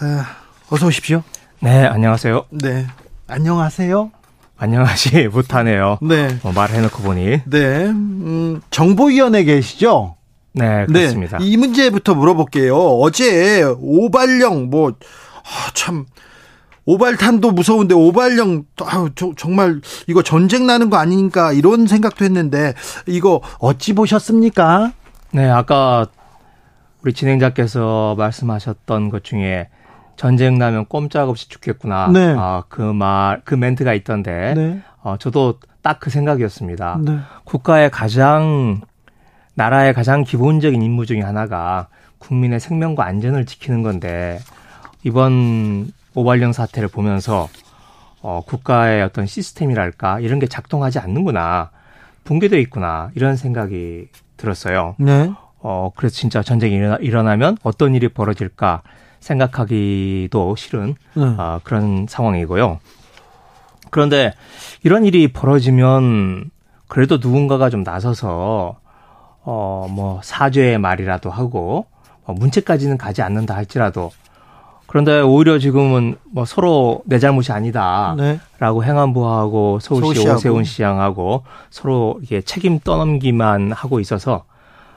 아, 0.00 0.26
어서 0.70 0.86
오십시오. 0.86 1.24
네, 1.58 1.84
안녕하세요. 1.86 2.44
네. 2.50 2.86
안녕하세요. 3.26 4.21
안녕하시 4.62 5.26
못하네요. 5.34 5.98
네. 6.02 6.38
어, 6.44 6.52
말해놓고 6.52 7.02
보니. 7.02 7.40
네. 7.46 7.86
음, 7.86 8.60
정보위원회 8.70 9.42
계시죠? 9.42 10.14
네, 10.52 10.86
그렇습니다. 10.86 11.38
네, 11.38 11.44
이 11.44 11.56
문제부터 11.56 12.14
물어볼게요. 12.14 12.76
어제 12.76 13.64
오발령 13.80 14.70
뭐 14.70 14.92
아, 14.92 15.70
참. 15.74 16.06
오발탄도 16.84 17.50
무서운데 17.52 17.94
오발령 17.94 18.64
아유 18.84 19.10
저, 19.16 19.32
정말 19.36 19.80
이거 20.08 20.22
전쟁 20.22 20.66
나는 20.66 20.90
거 20.90 20.96
아닌가 20.96 21.52
이런 21.52 21.86
생각도 21.86 22.24
했는데 22.24 22.74
이거 23.06 23.40
어찌 23.58 23.92
보셨습니까? 23.94 24.92
네, 25.32 25.48
아까 25.48 26.06
우리 27.02 27.12
진행자께서 27.12 28.14
말씀하셨던 28.16 29.10
것 29.10 29.22
중에 29.24 29.68
전쟁 30.22 30.56
나면 30.56 30.86
꼼짝없이 30.86 31.48
죽겠구나. 31.48 32.06
네. 32.12 32.32
아, 32.38 32.62
그 32.68 32.80
말, 32.80 33.40
그 33.44 33.56
멘트가 33.56 33.92
있던데. 33.92 34.54
네. 34.54 34.80
어, 35.02 35.16
저도 35.18 35.58
딱 35.82 35.98
그 35.98 36.10
생각이었습니다. 36.10 37.00
네. 37.02 37.18
국가의 37.42 37.90
가장, 37.90 38.82
나라의 39.54 39.92
가장 39.94 40.22
기본적인 40.22 40.80
임무 40.80 41.06
중에 41.06 41.22
하나가 41.22 41.88
국민의 42.18 42.60
생명과 42.60 43.04
안전을 43.04 43.46
지키는 43.46 43.82
건데, 43.82 44.38
이번 45.02 45.90
오발령 46.14 46.52
사태를 46.52 46.88
보면서, 46.88 47.48
어, 48.20 48.42
국가의 48.46 49.02
어떤 49.02 49.26
시스템이랄까, 49.26 50.20
이런 50.20 50.38
게 50.38 50.46
작동하지 50.46 51.00
않는구나. 51.00 51.70
붕괴되어 52.22 52.60
있구나. 52.60 53.10
이런 53.16 53.34
생각이 53.34 54.06
들었어요. 54.36 54.94
네. 55.00 55.32
어, 55.58 55.90
그래서 55.96 56.14
진짜 56.14 56.44
전쟁이 56.44 56.76
일어나, 56.76 56.96
일어나면 57.00 57.56
어떤 57.64 57.96
일이 57.96 58.06
벌어질까 58.06 58.82
생각하기도 59.22 60.56
싫은 60.56 60.94
음. 61.16 61.36
어, 61.38 61.60
그런 61.64 62.06
상황이고요. 62.08 62.80
그런데 63.90 64.34
이런 64.82 65.04
일이 65.04 65.32
벌어지면 65.32 66.50
그래도 66.88 67.16
누군가가 67.16 67.70
좀 67.70 67.82
나서서 67.84 68.76
어, 69.44 69.86
뭐 69.90 70.20
사죄의 70.22 70.78
말이라도 70.78 71.30
하고 71.30 71.86
어, 72.24 72.32
문책까지는 72.34 72.98
가지 72.98 73.22
않는다 73.22 73.54
할지라도 73.54 74.10
그런데 74.86 75.20
오히려 75.20 75.58
지금은 75.58 76.16
뭐 76.30 76.44
서로 76.44 77.02
내 77.06 77.18
잘못이 77.18 77.50
아니다라고 77.50 78.16
네. 78.20 78.40
행안부하고 78.60 79.78
서울시 79.80 80.02
서울시하고. 80.02 80.36
오세훈 80.36 80.64
시장하고 80.64 81.44
서로 81.70 82.20
이게 82.22 82.42
책임 82.42 82.78
떠넘기만 82.78 83.72
하고 83.72 84.00
있어서 84.00 84.44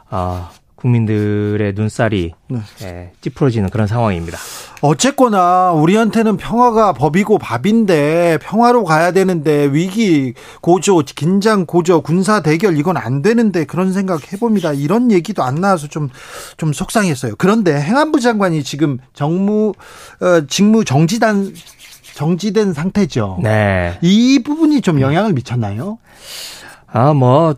아 0.09 0.49
국민들의 0.76 1.73
눈살이 1.73 2.34
네. 2.49 2.59
예, 2.84 3.11
찌푸러지는 3.21 3.69
그런 3.69 3.88
상황입니다. 3.88 4.38
어쨌거나 4.82 5.71
우리한테는 5.71 6.38
평화가 6.38 6.93
법이고 6.93 7.38
밥인데 7.39 8.38
평화로 8.41 8.84
가야 8.84 9.11
되는데 9.11 9.65
위기 9.71 10.34
고조, 10.61 11.01
긴장 11.15 11.65
고조, 11.65 12.01
군사 12.01 12.41
대결 12.41 12.78
이건 12.78 12.97
안 12.97 13.21
되는데 13.21 13.65
그런 13.65 13.93
생각 13.93 14.32
해봅니다. 14.32 14.73
이런 14.73 15.11
얘기도 15.11 15.43
안 15.43 15.55
나와서 15.55 15.88
좀 15.88 16.09
좀 16.57 16.73
속상했어요. 16.73 17.36
그런데 17.38 17.80
행안부 17.80 18.19
장관이 18.19 18.63
지금 18.63 18.97
정무 19.13 19.73
어, 20.21 20.45
직무 20.47 20.84
정지단 20.86 21.53
정지된 22.15 22.73
상태죠. 22.73 23.39
네. 23.43 23.97
이 24.01 24.41
부분이 24.43 24.82
좀 24.82 25.01
영향을 25.01 25.34
미쳤나요? 25.34 25.97
아, 26.88 27.13
뭐 27.13 27.55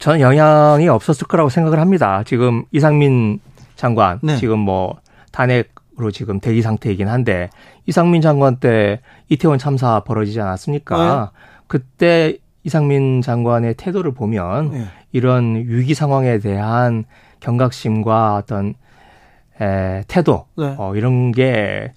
저는 0.00 0.20
영향이 0.20 0.88
없었을 0.88 1.26
거라고 1.28 1.50
생각을 1.50 1.78
합니다. 1.78 2.22
지금 2.24 2.64
이상민 2.72 3.38
장관 3.76 4.18
네. 4.22 4.36
지금 4.38 4.58
뭐 4.58 4.98
탄핵으로 5.30 6.10
지금 6.10 6.40
대기 6.40 6.62
상태이긴 6.62 7.06
한데 7.06 7.50
이상민 7.86 8.22
장관 8.22 8.56
때 8.56 9.00
이태원 9.28 9.58
참사 9.58 10.00
벌어지지 10.00 10.40
않았습니까? 10.40 11.30
네. 11.32 11.38
그때 11.66 12.38
이상민 12.64 13.20
장관의 13.20 13.74
태도를 13.74 14.12
보면 14.12 14.70
네. 14.70 14.84
이런 15.12 15.64
위기 15.66 15.92
상황에 15.92 16.38
대한 16.38 17.04
경각심과 17.40 18.36
어떤 18.36 18.74
에, 19.60 20.02
태도 20.08 20.46
네. 20.56 20.74
어, 20.78 20.96
이런 20.96 21.30
게 21.30 21.92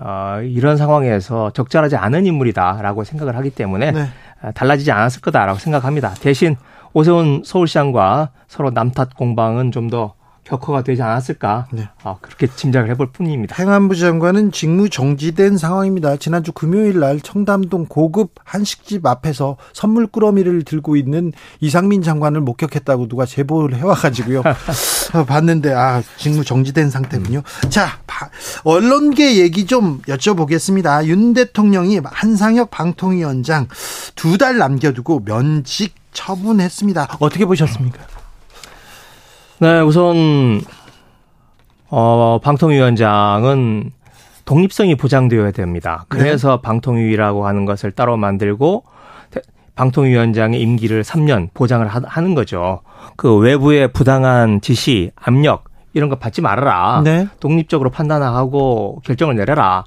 어, 0.00 0.40
이런 0.42 0.78
상황에서 0.78 1.50
적절하지 1.50 1.96
않은 1.96 2.24
인물이다라고 2.24 3.04
생각을 3.04 3.36
하기 3.36 3.50
때문에 3.50 3.92
네. 3.92 4.06
달라지지 4.54 4.92
않았을 4.92 5.20
거다라고 5.20 5.58
생각합니다. 5.58 6.14
대신 6.14 6.56
오세훈 6.94 7.42
서울시장과 7.44 8.30
서로 8.46 8.70
남탓 8.70 9.14
공방은 9.16 9.72
좀더 9.72 10.14
격화가 10.44 10.84
되지 10.84 11.02
않았을까 11.02 11.66
네. 11.72 11.88
아, 12.02 12.16
그렇게 12.20 12.46
짐작을 12.46 12.90
해볼 12.90 13.12
뿐입니다. 13.12 13.56
행안부 13.58 13.96
장관은 13.96 14.52
직무 14.52 14.88
정지된 14.90 15.56
상황입니다. 15.56 16.16
지난주 16.16 16.52
금요일 16.52 17.00
날 17.00 17.20
청담동 17.20 17.86
고급 17.88 18.32
한식집 18.44 19.06
앞에서 19.06 19.56
선물 19.72 20.06
꾸러미를 20.06 20.62
들고 20.64 20.96
있는 20.96 21.32
이상민 21.60 22.02
장관을 22.02 22.40
목격했다고 22.42 23.08
누가 23.08 23.24
제보를 23.24 23.76
해와가지고요. 23.78 24.40
어, 25.14 25.24
봤는데 25.24 25.72
아 25.72 26.02
직무 26.18 26.44
정지된 26.44 26.90
상태군요. 26.90 27.38
음. 27.64 27.70
자 27.70 27.98
언론계 28.64 29.36
얘기 29.36 29.66
좀 29.66 30.02
여쭤보겠습니다. 30.02 31.06
윤 31.06 31.32
대통령이 31.34 32.00
한상혁 32.04 32.70
방통위원장 32.70 33.68
두 34.14 34.34
달 34.38 34.58
남겨두고 34.58 35.22
면직 35.24 35.94
처분했습니다. 36.12 37.16
어떻게 37.20 37.44
보셨습니까? 37.44 37.98
네, 39.64 39.80
우선 39.80 40.60
어, 41.88 42.38
방통위원장은 42.42 43.92
독립성이 44.44 44.94
보장되어야 44.94 45.52
됩니다. 45.52 46.04
그래서 46.10 46.56
네. 46.56 46.62
방통위라고 46.62 47.46
하는 47.46 47.64
것을 47.64 47.90
따로 47.90 48.18
만들고 48.18 48.84
방통위원장의 49.74 50.60
임기를 50.60 51.02
3년 51.02 51.48
보장을 51.54 51.86
하는 51.88 52.34
거죠. 52.34 52.82
그 53.16 53.38
외부의 53.38 53.90
부당한 53.94 54.60
지시, 54.60 55.12
압력 55.14 55.64
이런 55.94 56.10
거 56.10 56.16
받지 56.16 56.42
말아라. 56.42 57.00
네. 57.02 57.26
독립적으로 57.40 57.88
판단하고 57.88 59.00
결정을 59.02 59.34
내려라. 59.34 59.84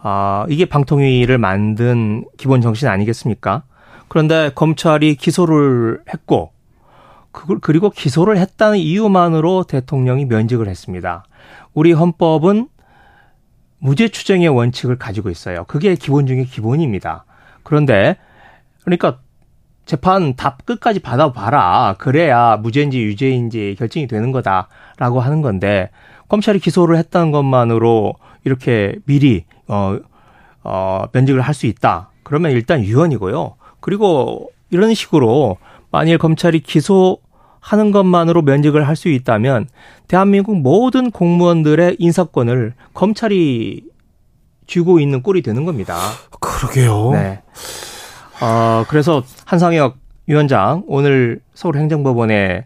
아, 0.00 0.46
이게 0.48 0.64
방통위를 0.64 1.38
만든 1.38 2.24
기본 2.36 2.60
정신 2.60 2.86
아니겠습니까? 2.86 3.64
그런데 4.06 4.52
검찰이 4.54 5.16
기소를 5.16 6.02
했고 6.08 6.52
그걸 7.38 7.60
그리고 7.60 7.88
기소를 7.88 8.36
했다는 8.36 8.78
이유만으로 8.78 9.62
대통령이 9.62 10.24
면직을 10.24 10.66
했습니다. 10.66 11.24
우리 11.72 11.92
헌법은 11.92 12.68
무죄 13.78 14.08
추정의 14.08 14.48
원칙을 14.48 14.98
가지고 14.98 15.30
있어요. 15.30 15.62
그게 15.68 15.94
기본 15.94 16.26
중의 16.26 16.46
기본입니다. 16.46 17.24
그런데 17.62 18.16
그러니까 18.82 19.20
재판 19.86 20.34
답 20.34 20.66
끝까지 20.66 20.98
받아봐라. 20.98 21.94
그래야 21.98 22.56
무죄인지 22.56 23.00
유죄인지 23.00 23.76
결정이 23.78 24.08
되는 24.08 24.32
거다라고 24.32 25.20
하는 25.20 25.40
건데 25.40 25.90
검찰이 26.26 26.58
기소를 26.58 26.96
했다는 26.96 27.30
것만으로 27.30 28.14
이렇게 28.44 28.96
미리 29.06 29.44
어, 29.68 29.96
어, 30.64 31.04
면직을 31.12 31.40
할 31.40 31.54
수 31.54 31.66
있다. 31.66 32.10
그러면 32.24 32.50
일단 32.50 32.82
유언이고요. 32.82 33.54
그리고 33.78 34.50
이런 34.70 34.92
식으로 34.92 35.58
만일 35.92 36.18
검찰이 36.18 36.60
기소 36.60 37.18
하는 37.68 37.90
것만으로 37.90 38.40
면직을 38.42 38.86
할 38.88 38.96
수 38.96 39.08
있다면 39.08 39.68
대한민국 40.08 40.56
모든 40.58 41.10
공무원들의 41.10 41.96
인사권을 41.98 42.72
검찰이 42.94 43.84
쥐고 44.66 44.98
있는 45.00 45.22
꼴이 45.22 45.42
되는 45.42 45.64
겁니다. 45.64 45.96
그러게요. 46.40 47.10
네. 47.12 47.42
어, 48.40 48.84
그래서 48.88 49.22
한상혁 49.44 49.98
위원장 50.26 50.82
오늘 50.88 51.40
서울행정법원에 51.54 52.64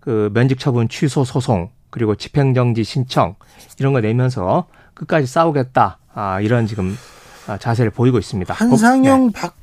그 0.00 0.30
면직 0.34 0.58
처분 0.58 0.88
취소 0.88 1.24
소송 1.24 1.70
그리고 1.90 2.16
집행정지 2.16 2.84
신청 2.84 3.36
이런 3.78 3.92
거 3.92 4.00
내면서 4.00 4.66
끝까지 4.94 5.26
싸우겠다. 5.26 5.98
아, 6.14 6.40
이런 6.40 6.66
지금 6.66 6.98
아, 7.46 7.56
자세를 7.56 7.92
보이고 7.92 8.18
있습니다. 8.18 8.52
한상영 8.52 9.26
네. 9.28 9.32
박 9.40 9.54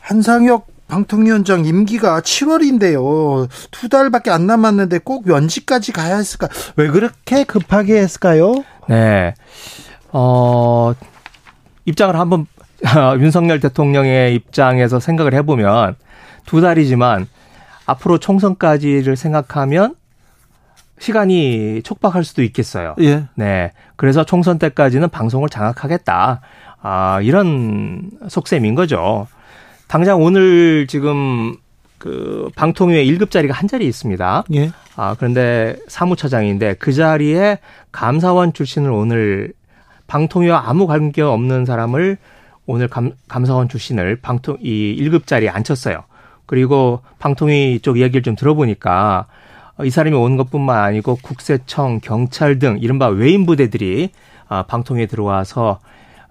한상혁 0.00 0.66
방통위원장 0.88 1.64
임기가 1.64 2.20
7월인데요. 2.20 3.48
두 3.70 3.88
달밖에 3.88 4.30
안 4.30 4.46
남았는데 4.46 4.98
꼭 4.98 5.28
면직까지 5.28 5.92
가야 5.92 6.16
했을까? 6.16 6.48
왜 6.76 6.88
그렇게 6.88 7.44
급하게 7.44 7.98
했을까요? 7.98 8.64
네. 8.88 9.34
어, 10.10 10.94
입장을 11.84 12.18
한번 12.18 12.46
윤석열 13.20 13.60
대통령의 13.60 14.34
입장에서 14.34 14.98
생각을 14.98 15.34
해보면 15.34 15.96
두 16.46 16.60
달이지만 16.60 17.28
앞으로 17.86 18.18
총선까지를 18.18 19.16
생각하면 19.16 19.94
시간이 20.98 21.82
촉박할 21.84 22.24
수도 22.24 22.42
있겠어요. 22.42 22.94
예. 23.00 23.24
네. 23.34 23.72
그래서 23.96 24.24
총선 24.24 24.58
때까지는 24.58 25.10
방송을 25.10 25.48
장악하겠다. 25.48 26.40
아, 26.80 27.20
이런 27.22 28.10
속셈인 28.28 28.74
거죠. 28.74 29.26
당장 29.88 30.22
오늘 30.22 30.86
지금 30.86 31.56
그 31.98 32.48
방통위에 32.54 33.04
1급 33.04 33.30
자리가 33.30 33.54
한 33.54 33.66
자리 33.66 33.86
있습니다. 33.86 34.44
예. 34.54 34.70
아, 34.96 35.16
그런데 35.18 35.76
사무처장인데 35.88 36.74
그 36.74 36.92
자리에 36.92 37.58
감사원 37.90 38.52
출신을 38.52 38.90
오늘 38.90 39.52
방통위와 40.06 40.64
아무 40.66 40.86
관계 40.86 41.22
없는 41.22 41.64
사람을 41.64 42.18
오늘 42.66 42.88
감, 42.88 43.12
감사원 43.28 43.68
출신을 43.68 44.16
방통 44.20 44.58
이 44.60 44.96
1급 45.00 45.26
자리에 45.26 45.48
앉혔어요. 45.48 46.04
그리고 46.46 47.00
방통위 47.18 47.80
쪽 47.80 47.98
이야기를 47.98 48.22
좀 48.22 48.36
들어보니까 48.36 49.26
이 49.84 49.90
사람이 49.90 50.16
온 50.16 50.36
것뿐만 50.36 50.78
아니고 50.78 51.18
국세청, 51.22 52.00
경찰 52.00 52.58
등 52.58 52.78
이른바 52.80 53.08
외인 53.08 53.46
부대들이 53.46 54.10
아, 54.48 54.64
방통위에 54.64 55.06
들어와서 55.06 55.80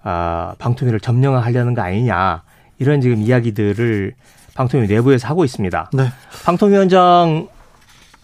아, 0.02 0.54
방통위를 0.58 1.00
점령하려는 1.00 1.74
거 1.74 1.82
아니냐. 1.82 2.42
이런 2.78 3.00
지금 3.00 3.22
이야기들을 3.22 4.14
방통위 4.54 4.86
내부에서 4.86 5.28
하고 5.28 5.44
있습니다. 5.44 5.90
네. 5.94 6.08
방통위원장을 6.44 7.48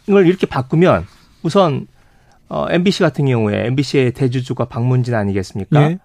이렇게 0.08 0.46
바꾸면 0.46 1.06
우선 1.42 1.86
어, 2.48 2.66
MBC 2.70 3.00
같은 3.00 3.26
경우에 3.26 3.66
MBC의 3.66 4.12
대주주가 4.12 4.66
박문진 4.66 5.14
아니겠습니까? 5.14 5.82
예. 5.82 5.98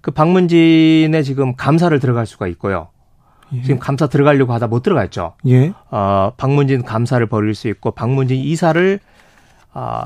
그 0.00 0.10
박문진의 0.10 1.24
지금 1.24 1.54
감사를 1.56 1.98
들어갈 1.98 2.26
수가 2.26 2.46
있고요. 2.48 2.88
예. 3.52 3.62
지금 3.62 3.78
감사 3.78 4.06
들어가려고 4.06 4.52
하다 4.52 4.66
못 4.66 4.82
들어갔죠. 4.82 5.34
예. 5.46 5.72
어, 5.90 6.32
박문진 6.36 6.84
감사를 6.84 7.24
벌일 7.26 7.54
수 7.54 7.68
있고 7.68 7.92
박문진 7.92 8.38
이사를 8.38 9.00
어, 9.72 10.04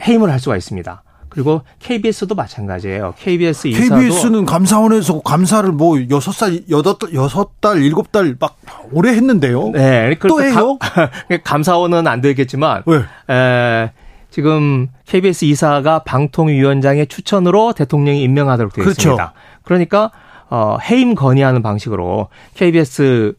해임을 0.00 0.30
할 0.30 0.38
수가 0.40 0.56
있습니다. 0.56 1.02
그리고 1.32 1.62
KBS도 1.78 2.34
마찬가지예요. 2.34 3.14
KBS 3.18 3.68
이사도 3.68 4.00
KBS는 4.02 4.44
감사원에서 4.44 5.22
감사를 5.22 5.72
뭐 5.72 5.98
여섯 6.10 6.30
살, 6.30 6.60
여덟 6.68 6.98
달, 6.98 7.14
여섯 7.14 7.58
달, 7.62 7.82
일곱 7.82 8.12
달 8.12 8.36
막 8.38 8.58
오래 8.92 9.12
했는데요. 9.12 9.70
네, 9.70 10.14
또 10.28 10.42
해요? 10.42 10.78
감사원은 11.42 12.06
안 12.06 12.20
되겠지만 12.20 12.82
네. 12.86 13.34
에, 13.34 13.92
지금 14.28 14.88
KBS 15.06 15.46
이사가 15.46 16.00
방통위원장의 16.00 17.06
추천으로 17.06 17.72
대통령이 17.72 18.22
임명하도록 18.22 18.74
되어 18.74 18.84
그렇죠. 18.84 19.00
있습니다. 19.00 19.32
그러니까 19.62 20.10
어, 20.50 20.76
해임 20.82 21.14
건의하는 21.14 21.62
방식으로 21.62 22.28
KBS 22.54 23.34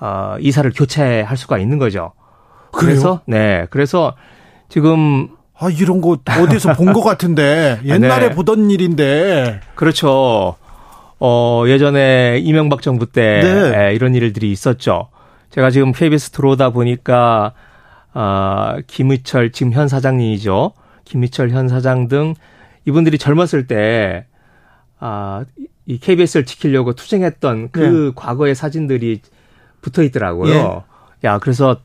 어, 0.00 0.36
이사를 0.40 0.70
교체할 0.74 1.34
수가 1.38 1.56
있는 1.56 1.78
거죠. 1.78 2.12
그래서 2.72 3.22
그래요? 3.24 3.38
네, 3.40 3.66
그래서 3.70 4.14
지금 4.68 5.30
아 5.60 5.68
이런 5.70 6.00
거 6.00 6.16
어디서 6.26 6.74
본 6.74 6.92
것 6.92 7.02
같은데 7.02 7.80
옛날에 7.84 8.28
네. 8.28 8.34
보던 8.34 8.70
일인데 8.70 9.60
그렇죠. 9.74 10.56
어 11.20 11.64
예전에 11.66 12.38
이명박 12.42 12.80
정부 12.82 13.06
때 13.10 13.40
네. 13.42 13.94
이런 13.94 14.14
일들이 14.14 14.52
있었죠. 14.52 15.08
제가 15.50 15.70
지금 15.70 15.92
KBS 15.92 16.30
들어오다 16.30 16.70
보니까 16.70 17.52
아 18.12 18.76
김의철 18.86 19.50
지금 19.52 19.72
현 19.72 19.88
사장님이죠. 19.88 20.72
김의철 21.04 21.50
현 21.50 21.68
사장 21.68 22.06
등 22.08 22.34
이분들이 22.86 23.18
젊었을 23.18 23.66
때 23.66 24.26
아, 25.00 25.44
이 25.86 25.98
KBS를 25.98 26.44
지키려고 26.44 26.92
투쟁했던 26.94 27.70
그 27.72 27.80
네. 27.80 28.12
과거의 28.14 28.54
사진들이 28.54 29.20
붙어 29.80 30.02
있더라고요. 30.02 30.52
예. 31.24 31.28
야, 31.28 31.38
그래서 31.38 31.78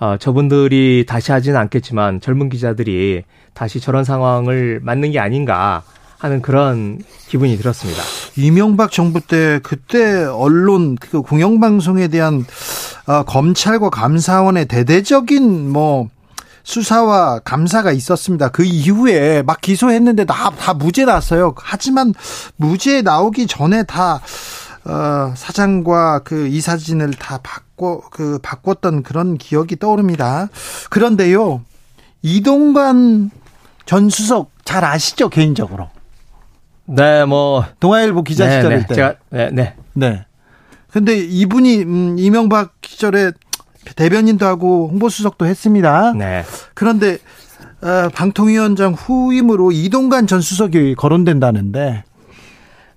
어, 0.00 0.16
저분들이 0.18 1.04
다시 1.06 1.32
하지는 1.32 1.58
않겠지만 1.60 2.20
젊은 2.20 2.48
기자들이 2.48 3.22
다시 3.54 3.80
저런 3.80 4.04
상황을 4.04 4.80
맞는 4.82 5.12
게 5.12 5.20
아닌가 5.20 5.82
하는 6.18 6.40
그런 6.40 7.00
기분이 7.28 7.56
들었습니다. 7.56 8.00
이명박 8.36 8.90
정부 8.92 9.20
때 9.20 9.60
그때 9.62 10.24
언론 10.24 10.96
그 10.96 11.20
공영방송에 11.20 12.08
대한 12.08 12.44
어, 13.06 13.24
검찰과 13.24 13.90
감사원의 13.90 14.66
대대적인 14.66 15.70
뭐 15.70 16.08
수사와 16.64 17.40
감사가 17.40 17.90
있었습니다. 17.90 18.48
그 18.50 18.62
이후에 18.64 19.42
막 19.42 19.60
기소했는데 19.60 20.24
다, 20.26 20.50
다 20.50 20.74
무죄 20.74 21.04
났어요. 21.04 21.54
하지만 21.58 22.14
무죄 22.56 23.02
나오기 23.02 23.48
전에 23.48 23.82
다 23.82 24.20
어, 24.84 25.32
사장과 25.36 26.20
그 26.20 26.48
이 26.48 26.60
사진을 26.60 27.10
다 27.12 27.38
바꿔 27.82 28.00
그 28.10 28.38
바꿨던 28.40 29.02
그런 29.02 29.36
기억이 29.36 29.76
떠오릅니다. 29.76 30.48
그런데요, 30.88 31.62
이동관 32.22 33.30
전 33.84 34.08
수석 34.08 34.50
잘 34.64 34.84
아시죠 34.84 35.28
개인적으로? 35.28 35.90
네, 36.84 37.24
뭐 37.24 37.64
동아일보 37.80 38.22
기자 38.22 38.46
네, 38.46 38.56
시절일 38.56 38.78
네, 38.78 38.86
때. 38.86 38.94
제가 38.94 39.14
네, 39.30 39.50
네. 39.50 39.74
네. 39.94 40.24
근데 40.90 41.18
이분이 41.18 41.82
음, 41.82 42.16
이명박 42.18 42.74
시절에 42.82 43.32
대변인도 43.96 44.46
하고 44.46 44.88
홍보수석도 44.88 45.46
했습니다. 45.46 46.12
네. 46.12 46.44
그런데 46.74 47.18
어, 47.82 48.08
방통위원장 48.14 48.92
후임으로 48.92 49.72
이동관 49.72 50.28
전 50.28 50.40
수석이 50.40 50.94
거론된다는데. 50.94 52.04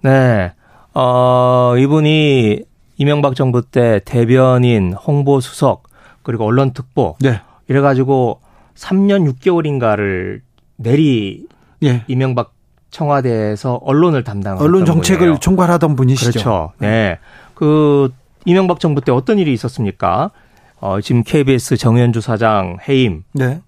네. 0.03 0.53
어, 0.93 1.73
이분이 1.77 2.63
이명박 2.97 3.35
정부 3.35 3.61
때 3.61 3.99
대변인, 4.05 4.93
홍보수석, 4.93 5.83
그리고 6.23 6.45
언론특보. 6.45 7.17
네. 7.21 7.41
이래가지고 7.67 8.41
3년 8.75 9.31
6개월인가를 9.33 10.41
내리 10.77 11.47
예. 11.83 12.03
이명박 12.07 12.53
청와대에서 12.89 13.75
언론을 13.83 14.23
담당 14.23 14.57
언론 14.59 14.85
정책을 14.85 15.19
분이에요. 15.19 15.39
총괄하던 15.39 15.95
분이시죠. 15.95 16.31
그렇죠. 16.31 16.73
네. 16.79 17.19
그 17.53 18.09
이명박 18.45 18.79
정부 18.79 19.01
때 19.01 19.11
어떤 19.11 19.39
일이 19.39 19.51
있었습니까? 19.53 20.31
어, 20.79 21.01
지금 21.01 21.23
KBS 21.23 21.77
정현주 21.77 22.21
사장 22.21 22.77
해임 22.87 23.23
네. 23.33 23.61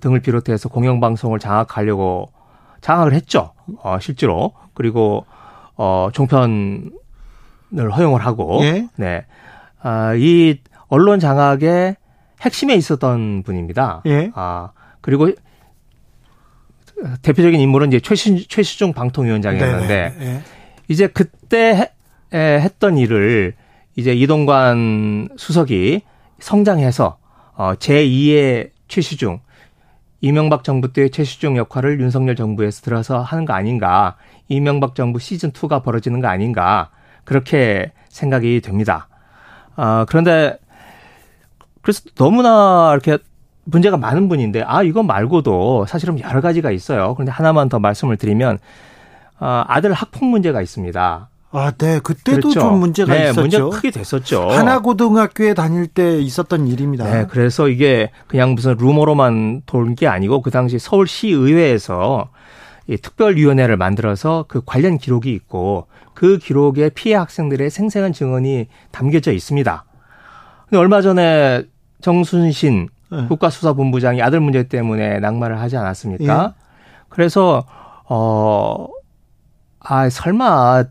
등을 0.00 0.20
비롯해서 0.20 0.68
공영방송을 0.68 1.38
장악하려고 1.38 2.30
장악을 2.80 3.14
했죠. 3.14 3.52
어, 3.82 3.98
실제로. 4.00 4.52
그리고 4.74 5.24
어, 5.76 6.08
종편을 6.12 6.90
허용을 7.78 8.24
하고, 8.24 8.60
예? 8.62 8.88
네. 8.96 9.24
아, 9.80 10.14
이 10.14 10.58
언론 10.88 11.20
장악의 11.20 11.96
핵심에 12.40 12.74
있었던 12.74 13.42
분입니다. 13.42 14.02
예? 14.06 14.30
아, 14.34 14.70
그리고 15.00 15.30
대표적인 17.22 17.60
인물은 17.60 17.88
이제 17.88 18.00
최시, 18.00 18.46
최시중 18.48 18.92
방통위원장이었는데, 18.92 20.14
예. 20.20 20.40
이제 20.88 21.06
그때 21.06 21.74
해, 21.74 21.92
에, 22.32 22.60
했던 22.60 22.96
일을 22.98 23.54
이제 23.96 24.12
이동관 24.12 25.28
수석이 25.36 26.02
성장해서 26.38 27.18
어, 27.56 27.74
제2의 27.74 28.70
최시중, 28.88 29.40
이명박 30.20 30.64
정부 30.64 30.92
때의 30.92 31.10
최시중 31.10 31.56
역할을 31.56 32.00
윤석열 32.00 32.34
정부에서 32.34 32.82
들어서 32.82 33.20
하는 33.20 33.44
거 33.44 33.52
아닌가. 33.52 34.16
이명박 34.48 34.94
정부 34.94 35.18
시즌 35.18 35.52
2가 35.52 35.82
벌어지는 35.82 36.20
거 36.20 36.28
아닌가. 36.28 36.90
그렇게 37.24 37.92
생각이 38.08 38.60
됩니다. 38.60 39.08
아, 39.76 40.04
그런데 40.08 40.58
그래서 41.82 42.02
너무나 42.14 42.90
이렇게 42.92 43.18
문제가 43.64 43.96
많은 43.96 44.28
분인데 44.28 44.62
아, 44.66 44.82
이거 44.82 45.02
말고도 45.02 45.86
사실은 45.86 46.20
여러 46.20 46.40
가지가 46.40 46.70
있어요. 46.70 47.14
그런데 47.14 47.32
하나만 47.32 47.68
더 47.68 47.78
말씀을 47.78 48.16
드리면 48.16 48.58
아, 49.38 49.64
아들 49.68 49.92
학폭 49.92 50.24
문제가 50.26 50.62
있습니다. 50.62 51.28
아, 51.56 51.70
네. 51.78 52.00
그때도 52.00 52.48
그렇죠. 52.48 52.60
좀 52.60 52.78
문제가 52.80 53.14
네, 53.14 53.24
있었죠. 53.24 53.40
문제가 53.40 53.68
크게 53.70 53.90
됐었죠. 53.92 54.48
하나고등학교에 54.50 55.54
다닐 55.54 55.86
때 55.86 56.18
있었던 56.20 56.66
일입니다. 56.66 57.04
네, 57.04 57.26
그래서 57.30 57.68
이게 57.68 58.10
그냥 58.26 58.54
무슨 58.54 58.76
루머로만 58.76 59.62
돌 59.66 59.94
게 59.94 60.08
아니고 60.08 60.42
그 60.42 60.50
당시 60.50 60.78
서울시의회에서 60.80 62.28
이 62.88 62.96
특별위원회를 62.96 63.76
만들어서 63.76 64.44
그 64.48 64.62
관련 64.66 64.98
기록이 64.98 65.32
있고 65.32 65.86
그 66.14 66.38
기록에 66.38 66.88
피해 66.90 67.14
학생들의 67.16 67.68
생생한 67.70 68.12
증언이 68.12 68.68
담겨져 68.90 69.32
있습니다. 69.32 69.84
근데 70.68 70.78
얼마 70.78 71.02
전에 71.02 71.64
정순신 72.00 72.88
네. 73.10 73.26
국가수사본부장이 73.28 74.22
아들 74.22 74.40
문제 74.40 74.64
때문에 74.64 75.20
낙마를 75.20 75.60
하지 75.60 75.76
않았습니까? 75.76 76.54
예. 76.56 76.64
그래서 77.08 77.64
어, 78.08 78.88
아, 79.80 80.08
설마 80.08 80.84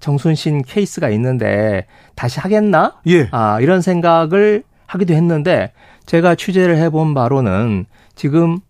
정순신 0.00 0.62
케이스가 0.62 1.08
있는데 1.10 1.86
다시 2.14 2.40
하겠나? 2.40 3.00
예. 3.06 3.28
아, 3.30 3.60
이런 3.60 3.80
생각을 3.80 4.62
하기도 4.86 5.14
했는데 5.14 5.72
제가 6.06 6.34
취재를 6.34 6.76
해본 6.78 7.14
바로는 7.14 7.86
지금 8.14 8.60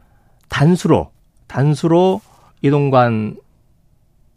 단수로 0.49 1.11
단수로 1.47 2.21
이동관 2.63 3.37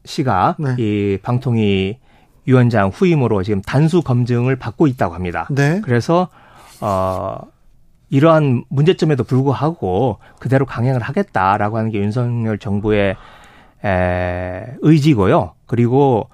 씨가 0.10 0.56
네. 0.60 0.76
이 0.78 1.18
방통위 1.22 2.00
위원장 2.46 2.90
후임으로 2.90 3.44
지금 3.44 3.62
단수 3.62 4.02
검증을 4.02 4.56
받고 4.58 4.88
있다고 4.88 5.14
합니다. 5.14 5.48
네. 5.52 5.82
그래서 5.84 6.30
어 6.82 7.38
이러한 8.10 8.64
문제점에도 8.70 9.24
불구하고 9.24 10.18
그대로 10.40 10.66
강행을 10.66 11.02
하겠다라고 11.02 11.78
하는 11.78 11.92
게 11.92 12.00
윤석열 12.00 12.58
정부의 12.58 13.16
에, 13.86 14.66
의지고요. 14.82 15.54
그리고 15.68 16.30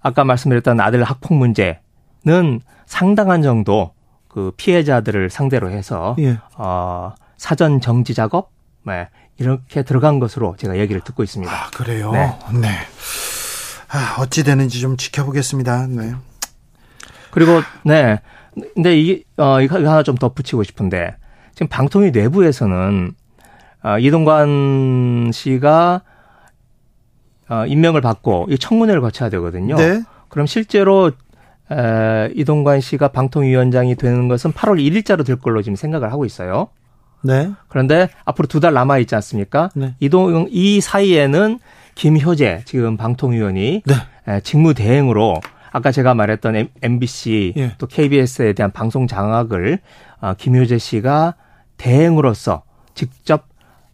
아까 0.00 0.24
말씀드렸던 0.24 0.80
아들 0.80 1.04
학폭 1.04 1.34
문제는 1.34 2.60
상당한 2.86 3.40
정도 3.42 3.92
그 4.26 4.52
피해자들을 4.56 5.30
상대로 5.30 5.70
해서 5.70 6.16
예. 6.18 6.38
어 6.58 7.14
사전 7.36 7.80
정지 7.80 8.14
작업 8.14 8.50
네, 8.84 9.08
이렇게 9.38 9.82
들어간 9.82 10.18
것으로 10.18 10.56
제가 10.58 10.78
얘기를 10.78 11.00
듣고 11.00 11.22
있습니다. 11.22 11.52
아, 11.52 11.70
그래요? 11.70 12.12
네. 12.12 12.32
네. 12.60 12.68
아, 13.88 14.16
어찌 14.18 14.44
되는지 14.44 14.80
좀 14.80 14.96
지켜보겠습니다. 14.96 15.86
네. 15.88 16.14
그리고 17.30 17.62
네. 17.84 18.20
근데 18.74 18.98
이게 18.98 19.24
어 19.36 19.60
이거 19.60 19.76
하나 19.76 20.02
좀 20.02 20.14
덧붙이고 20.14 20.62
싶은데 20.62 21.16
지금 21.54 21.68
방통위 21.68 22.12
내부에서는 22.12 23.12
어, 23.82 23.98
이동관 23.98 25.30
씨가 25.32 26.02
어, 27.48 27.66
임명을 27.66 28.00
받고 28.00 28.46
이 28.50 28.58
청문회를 28.58 29.00
거쳐야 29.00 29.28
되거든요. 29.30 29.76
네. 29.76 30.02
그럼 30.28 30.46
실제로 30.46 31.12
에, 31.70 32.30
이동관 32.34 32.80
씨가 32.80 33.08
방통위원장이 33.08 33.94
되는 33.96 34.28
것은 34.28 34.52
8월 34.52 34.78
1일자로 34.78 35.24
될 35.24 35.36
걸로 35.36 35.62
지금 35.62 35.76
생각을 35.76 36.10
하고 36.12 36.24
있어요. 36.24 36.68
네. 37.24 37.50
그런데 37.68 38.08
앞으로 38.24 38.46
두 38.46 38.60
달 38.60 38.74
남아 38.74 38.98
있지 38.98 39.14
않습니까? 39.16 39.70
네. 39.74 39.94
이동 40.00 40.46
이 40.50 40.80
사이에는 40.80 41.58
김효재 41.94 42.62
지금 42.66 42.96
방통위원이 42.96 43.82
네. 43.84 43.94
에, 44.28 44.40
직무 44.40 44.74
대행으로 44.74 45.40
아까 45.72 45.90
제가 45.90 46.14
말했던 46.14 46.68
MBC 46.82 47.54
예. 47.56 47.72
또 47.78 47.86
KBS에 47.86 48.52
대한 48.52 48.70
방송 48.70 49.06
장악을 49.06 49.80
어, 50.20 50.34
김효재 50.38 50.78
씨가 50.78 51.34
대행으로서 51.76 52.62
직접 52.94 53.46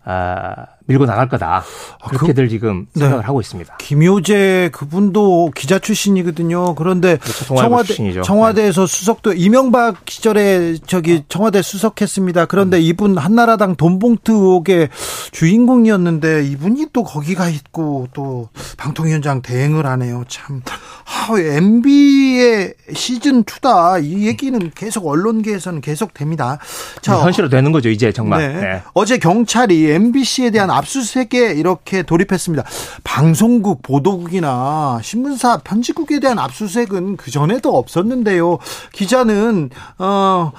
아, 0.04 0.66
밀고 0.86 1.06
나갈 1.06 1.28
거다. 1.28 1.64
아, 2.00 2.08
그렇게들 2.08 2.44
그, 2.44 2.50
지금 2.50 2.86
네. 2.94 3.00
생각을 3.00 3.22
네. 3.22 3.26
하고 3.26 3.40
있습니다. 3.40 3.76
김효재 3.78 4.70
그분도 4.72 5.52
기자 5.54 5.78
출신이거든요. 5.78 6.74
그런데 6.74 7.16
그렇죠, 7.16 7.44
청와대 7.44 7.86
출신이죠. 7.86 8.22
청와대에서 8.22 8.86
네. 8.86 8.86
수석도 8.86 9.32
이명박 9.34 10.02
시절에 10.08 10.76
저기 10.86 11.24
청와대 11.28 11.62
수석했습니다. 11.62 12.46
그런데 12.46 12.78
음. 12.78 12.82
이분 12.82 13.18
한나라당 13.18 13.76
돈봉투 13.76 14.32
의혹의 14.32 14.88
주인공이었는데 15.32 16.46
이분이 16.46 16.86
또 16.92 17.04
거기 17.04 17.34
가 17.34 17.48
있고 17.48 18.08
또 18.12 18.48
방통위원장 18.76 19.42
대행을 19.42 19.86
하네요. 19.86 20.24
참 20.28 20.62
아, 21.04 21.38
MB의 21.38 22.74
시즌 22.94 23.44
2다 23.44 24.02
이 24.02 24.26
얘기는 24.26 24.70
계속 24.74 25.06
언론계에서는 25.06 25.80
계속 25.80 26.14
됩니다. 26.14 26.58
자, 27.02 27.18
현실로 27.20 27.48
되는 27.48 27.72
거죠 27.72 27.88
이제 27.88 28.12
정말. 28.12 28.40
네. 28.40 28.60
네. 28.60 28.82
어제 28.94 29.18
경찰이 29.18 29.90
MBC에 29.90 30.50
대한 30.50 30.70
압수수색에 30.80 31.54
이렇게 31.56 32.02
돌입했습니다. 32.02 32.64
방송국, 33.04 33.82
보도국이나 33.82 35.00
신문사, 35.02 35.58
편집국에 35.58 36.20
대한 36.20 36.38
압수수색은 36.38 37.16
그 37.16 37.30
전에도 37.30 37.76
없었는데요. 37.76 38.58
기자는 38.92 39.70
어. 39.98 40.52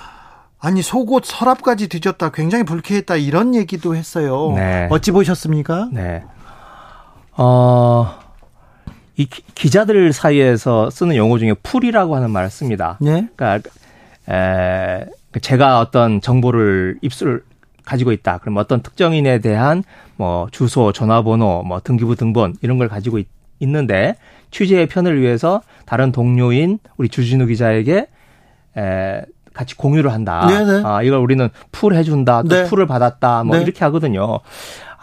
아니 0.64 0.84
속옷 0.84 1.26
서랍까지 1.26 1.88
뒤졌다 1.90 2.30
굉장히 2.30 2.64
불쾌했다 2.66 3.16
이런 3.16 3.56
얘기도 3.56 3.96
했어요. 3.96 4.54
네. 4.56 4.88
어찌 4.92 5.10
보셨습니까? 5.10 5.90
네. 5.92 6.24
어, 7.36 8.20
이 9.18 9.26
기자들 9.26 10.14
사이에서 10.14 10.92
쓰는 10.92 11.16
용어 11.16 11.40
중에 11.40 11.56
풀이라고 11.64 12.16
하는 12.16 12.30
말을 12.30 12.52
씁니다. 12.52 13.00
네. 13.02 13.28
그러니까 13.36 13.70
에, 14.30 15.06
제가 15.42 15.80
어떤 15.80 16.22
정보를 16.22 17.00
입수를 17.02 17.44
가지고 17.86 18.12
있다. 18.12 18.40
그럼 18.40 18.58
어떤 18.58 18.82
특정인에 18.82 19.40
대한 19.40 19.84
뭐 20.18 20.48
주소, 20.52 20.92
전화번호, 20.92 21.64
뭐 21.64 21.80
등기부 21.80 22.16
등본 22.16 22.56
이런 22.62 22.78
걸 22.78 22.88
가지고 22.88 23.20
있, 23.20 23.28
있는데 23.60 24.16
취재의 24.52 24.88
편을 24.88 25.22
위해서 25.22 25.62
다른 25.86 26.12
동료인 26.12 26.80
우리 26.98 27.10
주진우 27.10 27.46
기자에게 27.48 28.08
에, 28.78 29.22
같이 29.54 29.76
공유를 29.76 30.12
한다. 30.12 30.48
네네. 30.48 30.84
아, 30.86 31.02
이걸 31.04 31.20
우리는 31.20 31.50
풀 31.72 31.94
해준다. 31.94 32.44
또 32.44 32.50
네. 32.50 32.64
풀을 32.64 32.88
받았다. 32.88 33.44
뭐 33.44 33.58
네. 33.58 33.64
이렇게 33.64 33.84
하거든요. 33.86 34.40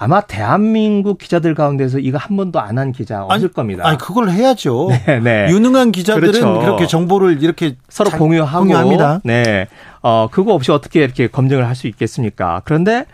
아마 0.01 0.21
대한민국 0.21 1.19
기자들 1.19 1.57
가운데서 1.57 1.99
이거 1.99 2.19
한 2.19 2.37
번도 2.37 2.61
안 2.61 2.79
한 2.79 2.93
기자 2.93 3.25
없을 3.25 3.35
아니, 3.35 3.53
겁니다. 3.53 3.85
아니 3.85 3.99
그걸 3.99 4.31
해야죠. 4.31 4.89
네, 5.07 5.19
네. 5.19 5.49
유능한 5.51 5.91
기자들은 5.91 6.31
그렇죠. 6.31 6.61
그렇게 6.61 6.87
정보를 6.87 7.43
이렇게 7.43 7.77
서로 7.89 8.11
공유하고 8.11 8.61
공유합니다. 8.61 9.23
네. 9.25 9.67
어 10.01 10.29
그거 10.31 10.55
없이 10.55 10.71
어떻게 10.71 11.03
이렇게 11.03 11.27
검증을 11.27 11.67
할 11.67 11.75
수 11.75 11.89
있겠습니까? 11.89 12.63
그런데 12.65 13.07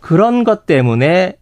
그런 0.00 0.44
것 0.44 0.64
때문에 0.64 1.36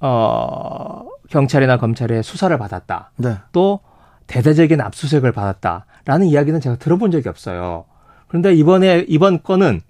어 0.00 1.06
경찰이나 1.30 1.78
검찰의 1.78 2.22
수사를 2.22 2.56
받았다. 2.58 3.12
네. 3.16 3.36
또 3.52 3.80
대대적인 4.26 4.80
압수수색을 4.82 5.32
받았다라는 5.32 6.26
이야기는 6.26 6.60
제가 6.60 6.76
들어본 6.76 7.10
적이 7.10 7.30
없어요. 7.30 7.86
그런데 8.28 8.52
이번에 8.54 9.06
이번 9.08 9.42
건은 9.42 9.80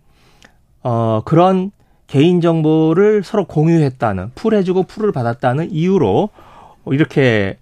어 0.84 1.22
그런 1.24 1.72
개인 2.12 2.42
정보를 2.42 3.22
서로 3.24 3.46
공유했다는 3.46 4.32
풀해주고 4.34 4.82
풀을 4.82 5.12
받았다는 5.12 5.70
이유로 5.70 6.28
이렇게 6.88 7.56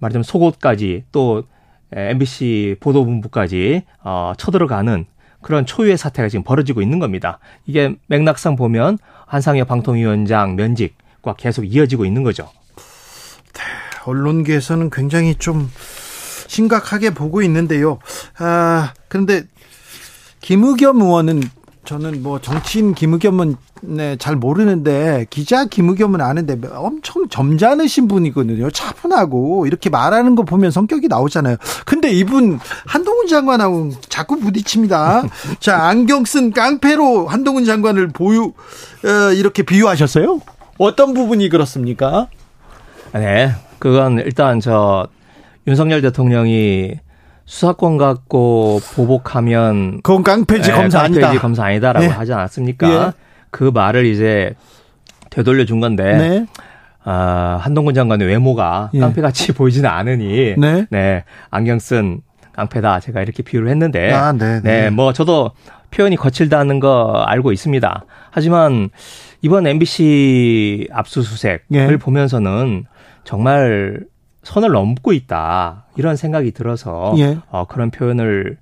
말하자면 0.00 0.24
속옷까지 0.24 1.04
또 1.10 1.44
MBC 1.90 2.76
보도본부까지 2.80 3.84
어, 4.04 4.34
쳐들어가는 4.36 5.06
그런 5.40 5.64
초유의 5.64 5.96
사태가 5.96 6.28
지금 6.28 6.42
벌어지고 6.42 6.82
있는 6.82 6.98
겁니다. 6.98 7.38
이게 7.64 7.96
맥락상 8.08 8.56
보면 8.56 8.98
한상혁 9.24 9.66
방통위원장 9.66 10.56
면직과 10.56 11.36
계속 11.38 11.64
이어지고 11.64 12.04
있는 12.04 12.22
거죠. 12.22 12.50
네, 13.54 13.62
언론계에서는 14.04 14.90
굉장히 14.90 15.34
좀 15.34 15.66
심각하게 16.46 17.14
보고 17.14 17.40
있는데요. 17.40 18.00
아, 18.36 18.92
그런데 19.08 19.44
김의겸 20.42 21.00
의원은 21.00 21.40
저는 21.88 22.22
뭐 22.22 22.38
정치인 22.38 22.92
김의겸은 22.92 23.56
네, 23.80 24.16
잘 24.16 24.36
모르는데 24.36 25.24
기자 25.30 25.64
김의겸은 25.64 26.20
아는데 26.20 26.58
엄청 26.74 27.30
점잖으신 27.30 28.08
분이거든요. 28.08 28.70
차분하고 28.70 29.66
이렇게 29.66 29.88
말하는 29.88 30.34
거 30.34 30.42
보면 30.42 30.70
성격이 30.70 31.08
나오잖아요. 31.08 31.56
근데 31.86 32.10
이분 32.10 32.60
한동훈 32.84 33.26
장관하고 33.26 33.92
자꾸 34.10 34.38
부딪힙니다. 34.38 35.22
자, 35.60 35.84
안경 35.84 36.26
쓴 36.26 36.52
깡패로 36.52 37.26
한동훈 37.26 37.64
장관을 37.64 38.08
보유 38.08 38.52
어, 39.04 39.32
이렇게 39.32 39.62
비유하셨어요? 39.62 40.42
어떤 40.76 41.14
부분이 41.14 41.48
그렇습니까? 41.48 42.28
네. 43.14 43.54
그건 43.78 44.18
일단 44.18 44.60
저 44.60 45.08
윤석열 45.66 46.02
대통령이 46.02 46.98
수사권 47.48 47.96
갖고 47.96 48.78
보복하면 48.94 50.02
그건 50.02 50.22
깡패지 50.22 50.70
네, 50.70 50.76
검사 50.76 51.00
깡패지 51.00 51.24
아니다. 51.24 51.40
검사 51.40 51.64
아니다라고 51.64 52.06
네. 52.06 52.12
하지 52.12 52.34
않았습니까? 52.34 52.88
예. 52.90 53.12
그 53.50 53.70
말을 53.72 54.04
이제 54.04 54.54
되돌려 55.30 55.64
준 55.64 55.80
건데 55.80 56.14
네. 56.14 56.46
아, 57.04 57.58
한동훈 57.62 57.94
장관의 57.94 58.28
외모가 58.28 58.90
예. 58.92 59.00
깡패같이 59.00 59.52
보이지는 59.56 59.88
않으니 59.88 60.56
네. 60.58 60.86
네. 60.90 61.24
안경 61.50 61.78
쓴 61.78 62.20
깡패다 62.52 63.00
제가 63.00 63.22
이렇게 63.22 63.42
비유를 63.42 63.70
했는데 63.70 64.12
아, 64.12 64.32
네, 64.32 64.60
네. 64.60 64.82
네, 64.82 64.90
뭐 64.90 65.14
저도 65.14 65.52
표현이 65.90 66.16
거칠다는 66.16 66.80
거 66.80 67.24
알고 67.26 67.52
있습니다. 67.52 68.04
하지만 68.30 68.90
이번 69.40 69.66
MBC 69.66 70.88
압수수색을 70.92 71.62
예. 71.72 71.96
보면서는 71.96 72.84
정말 73.24 74.00
선을 74.48 74.70
넘고 74.70 75.12
있다 75.12 75.84
이런 75.96 76.16
생각이 76.16 76.52
들어서 76.52 77.14
예. 77.18 77.38
어, 77.50 77.66
그런 77.66 77.90
표현을 77.90 78.56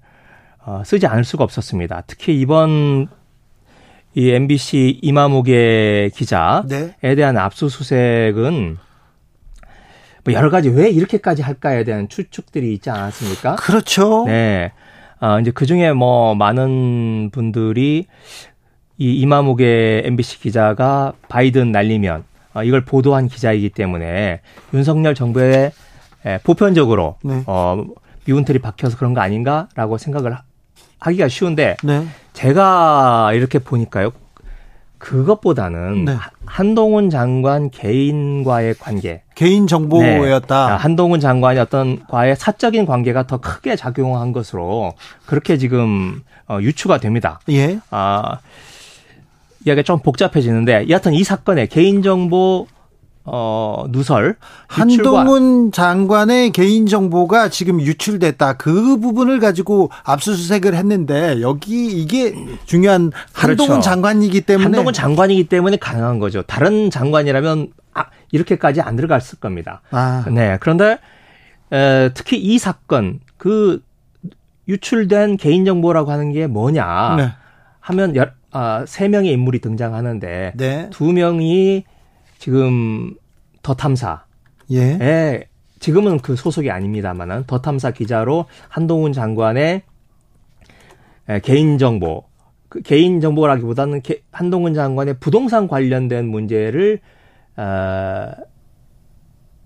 어, 0.65 0.83
쓰지 0.85 1.07
않을 1.07 1.23
수가 1.23 1.45
없었습니다. 1.45 2.03
특히 2.09 2.41
이번 2.41 3.07
이 4.15 4.31
MBC 4.31 4.99
이마무개 5.01 6.11
기자에 6.13 6.63
네. 6.69 7.15
대한 7.15 7.39
압수수색은 7.39 8.79
뭐 10.25 10.35
여러 10.35 10.51
가지 10.51 10.71
왜 10.71 10.91
이렇게까지 10.91 11.43
할까에 11.43 11.85
대한 11.85 12.09
추측들이 12.09 12.75
있지 12.75 12.91
않았습니까? 12.91 13.55
그렇죠. 13.57 14.25
네. 14.27 14.73
아, 15.21 15.39
이제 15.39 15.53
그 15.53 15.67
중에 15.67 15.93
뭐 15.93 16.35
많은 16.35 17.31
분들이 17.31 18.07
이 18.99 19.15
이마무개 19.21 20.03
MBC 20.05 20.41
기자가 20.41 21.13
바이든 21.29 21.71
날리면 21.71 22.21
어, 22.21 22.36
이걸 22.65 22.85
보도한 22.85 23.29
기자이기 23.29 23.71
때문에 23.71 24.41
윤석열 24.75 25.15
정부의 25.15 25.73
보편적으로 26.45 27.17
네. 27.23 27.43
어, 27.47 27.85
미운털이 28.25 28.59
박혀서 28.59 28.97
그런 28.97 29.15
거 29.15 29.21
아닌가라고 29.21 29.99
생각을 29.99 30.37
하기가 30.99 31.29
쉬운데 31.29 31.77
네. 31.83 32.07
제가 32.33 33.33
이렇게 33.35 33.59
보니까요. 33.59 34.13
그것보다는 34.99 36.07
네. 36.07 36.17
한동훈 36.47 37.11
장관 37.11 37.71
개인과의 37.71 38.75
관계, 38.79 39.23
개인 39.35 39.67
정보였다. 39.67 40.69
네. 40.69 40.73
한동훈 40.75 41.21
장관이 41.21 41.59
어떤 41.59 42.05
과의 42.07 42.35
사적인 42.35 42.87
관계가 42.87 43.27
더 43.27 43.37
크게 43.37 43.77
작용한 43.77 44.33
것으로 44.33 44.95
그렇게 45.27 45.59
지금 45.59 46.23
어, 46.49 46.59
유추가 46.61 46.99
됩니다. 46.99 47.41
예. 47.51 47.79
아 47.91 48.39
이야기가 49.67 49.83
좀 49.83 49.99
복잡해지는데 49.99 50.89
여하튼 50.89 51.13
이 51.13 51.25
사건의 51.25 51.69
개인정보 51.69 52.67
어, 53.29 53.87
누설 53.89 54.37
한동훈 54.69 55.73
장관의 55.73 56.53
개인 56.53 56.87
정보가 56.87 57.49
지금 57.49 57.81
유출됐다. 57.81 58.53
그 58.53 58.99
부분을 59.01 59.41
가지고 59.41 59.91
압수수색을 60.05 60.77
했는데 60.77 61.41
여기 61.41 61.87
이게 61.89 62.33
중요한 62.67 63.11
한동훈 63.33 63.75
그렇죠. 63.75 63.81
장관이기 63.81 64.43
때문에 64.43 64.65
한동훈 64.65 64.93
장관이기 64.93 65.49
때문에 65.49 65.77
가능한 65.77 66.21
거죠. 66.21 66.43
다른 66.43 66.89
장관이라면 66.89 67.73
아, 67.95 68.05
이렇게까지 68.31 68.81
안 68.81 68.95
들어갔을 68.95 69.41
겁니다. 69.41 69.83
아. 69.91 70.25
네. 70.31 70.57
그런데 70.61 70.99
에, 71.73 72.11
특히 72.15 72.39
이 72.39 72.59
사건 72.59 73.19
그 73.37 73.83
유출된 74.69 75.37
개인 75.37 75.65
정보라고 75.65 76.13
하는 76.13 76.31
게 76.31 76.47
뭐냐 76.47 77.17
네. 77.17 77.33
하면 77.81 78.15
아, 78.59 78.87
세 78.87 79.09
명의 79.09 79.33
인물이 79.33 79.59
등장하는데 79.59 80.53
네. 80.57 80.89
두 80.91 81.13
명이 81.13 81.85
지금 82.39 83.15
더 83.63 83.75
탐사에 83.75 84.17
예. 84.73 85.49
지금은 85.79 86.21
그 86.21 86.37
소속이 86.37 86.71
아닙니다만은 86.71 87.45
더 87.47 87.61
탐사 87.61 87.91
기자로 87.91 88.47
한동훈 88.69 89.13
장관의 89.13 89.83
개인 91.43 91.77
정보 91.77 92.25
그 92.71 92.81
개인 92.81 93.21
정보라기보다는 93.21 94.01
게, 94.01 94.23
한동훈 94.33 94.73
장관의 94.73 95.19
부동산 95.21 95.69
관련된 95.69 96.27
문제를 96.27 97.01
어, 97.59 98.31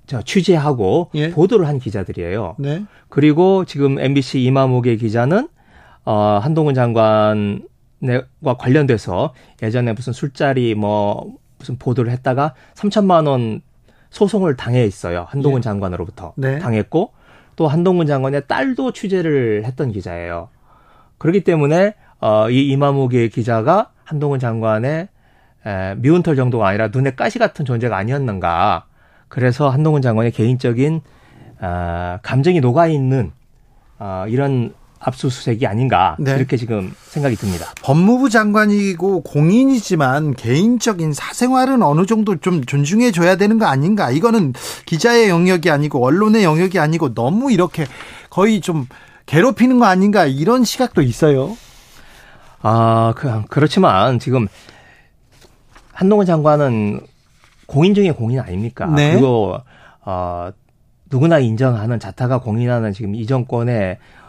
저 0.06 0.22
취재하고 0.22 1.10
예. 1.14 1.30
보도를 1.30 1.68
한 1.68 1.78
기자들이에요. 1.78 2.56
네. 2.58 2.84
그리고 3.08 3.64
지금 3.64 4.00
MBC 4.00 4.42
이마목의 4.42 4.96
기자는 4.96 5.48
어, 6.04 6.40
한동훈 6.42 6.74
장관 6.74 7.69
과 8.42 8.56
관련돼서 8.56 9.34
예전에 9.62 9.92
무슨 9.92 10.12
술자리 10.12 10.74
뭐 10.74 11.34
무슨 11.58 11.76
보도를 11.78 12.10
했다가 12.12 12.54
3천만 12.74 13.28
원 13.28 13.62
소송을 14.10 14.56
당해 14.56 14.84
있어요. 14.84 15.26
한동훈 15.28 15.58
예. 15.58 15.62
장관으로부터 15.62 16.32
네. 16.36 16.58
당했고 16.58 17.12
또 17.56 17.68
한동훈 17.68 18.06
장관의 18.06 18.46
딸도 18.48 18.92
취재를 18.92 19.64
했던 19.64 19.92
기자예요. 19.92 20.48
그렇기 21.18 21.44
때문에 21.44 21.94
어, 22.20 22.50
이 22.50 22.68
이마무기 22.68 23.28
기자가 23.28 23.90
한동훈 24.04 24.38
장관의 24.38 25.08
에, 25.66 25.94
미운 25.96 26.22
털 26.22 26.36
정도가 26.36 26.68
아니라 26.68 26.88
눈에 26.88 27.14
가시 27.14 27.38
같은 27.38 27.64
존재가 27.64 27.96
아니었는가. 27.96 28.86
그래서 29.28 29.68
한동훈 29.68 30.02
장관의 30.02 30.32
개인적인 30.32 31.02
어, 31.60 32.18
감정이 32.22 32.60
녹아 32.60 32.86
있는 32.88 33.32
어, 33.98 34.24
이런 34.28 34.74
압수수색이 35.00 35.66
아닌가 35.66 36.14
네. 36.18 36.36
이렇게 36.36 36.56
지금 36.56 36.92
생각이 37.04 37.34
듭니다. 37.36 37.72
법무부 37.82 38.28
장관이고 38.28 39.22
공인이지만 39.22 40.34
개인적인 40.34 41.14
사생활은 41.14 41.82
어느 41.82 42.04
정도 42.04 42.36
좀 42.36 42.64
존중해 42.64 43.10
줘야 43.10 43.36
되는 43.36 43.58
거 43.58 43.64
아닌가? 43.64 44.10
이거는 44.10 44.52
기자의 44.84 45.30
영역이 45.30 45.70
아니고 45.70 46.04
언론의 46.04 46.44
영역이 46.44 46.78
아니고 46.78 47.14
너무 47.14 47.50
이렇게 47.50 47.86
거의 48.28 48.60
좀 48.60 48.86
괴롭히는 49.24 49.78
거 49.78 49.86
아닌가 49.86 50.26
이런 50.26 50.64
시각도 50.64 51.00
있어요. 51.00 51.56
아, 52.62 53.14
그, 53.16 53.42
그렇지만 53.48 54.18
지금 54.18 54.48
한동훈 55.92 56.26
장관은 56.26 57.00
공인 57.66 57.94
중에 57.94 58.10
공인 58.10 58.38
아닙니까? 58.40 58.86
네. 58.86 59.12
그리고 59.12 59.56
어 60.04 60.50
누구나 61.10 61.38
인정하는 61.38 61.98
자타가 61.98 62.40
공인하는 62.40 62.92
지금 62.92 63.14
이 63.14 63.26
정권의 63.26 63.92
어, 63.92 64.19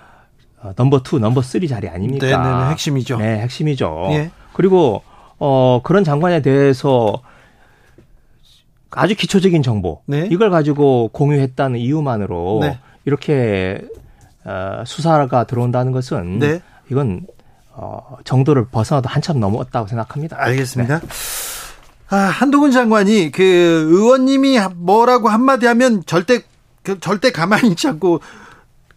number 0.76 1.04
two, 1.04 1.20
number 1.20 1.42
three 1.42 1.68
자리 1.68 1.88
아닙니까? 1.90 2.26
네, 2.26 2.38
네, 2.38 2.66
네, 2.66 2.70
핵심이죠. 2.72 3.18
네, 3.18 3.40
핵심이죠. 3.40 4.08
예. 4.12 4.32
그리고 4.54 5.04
어 5.40 5.82
그런 5.84 6.04
장관에 6.04 6.42
대해서 6.42 7.22
아주 8.92 9.16
기초적인 9.16 9.64
정보 9.64 10.02
네. 10.06 10.28
이걸 10.30 10.50
가지고 10.50 11.10
공유했다는 11.14 11.80
이유만으로 11.80 12.60
네. 12.62 12.80
이렇게 13.06 13.82
어, 14.44 14.84
수사가 14.86 15.46
들어온다는 15.46 15.92
것은 15.92 16.40
네. 16.40 16.62
이건 16.90 17.26
어, 17.72 18.18
정도를 18.26 18.66
벗어나도 18.66 19.08
한참 19.08 19.40
넘었다고 19.40 19.88
생각합니다. 19.88 20.38
알겠습니다. 20.40 21.00
네. 21.00 21.08
아, 22.10 22.18
한동훈 22.18 22.72
장관이 22.72 23.32
그 23.32 23.42
의원님이 23.44 24.60
뭐라고 24.76 25.30
한마디 25.30 25.66
하면 25.68 26.04
절대 26.06 26.42
그 26.84 27.00
절대 27.00 27.32
가만히 27.32 27.70
있지 27.70 27.88
않고 27.88 28.20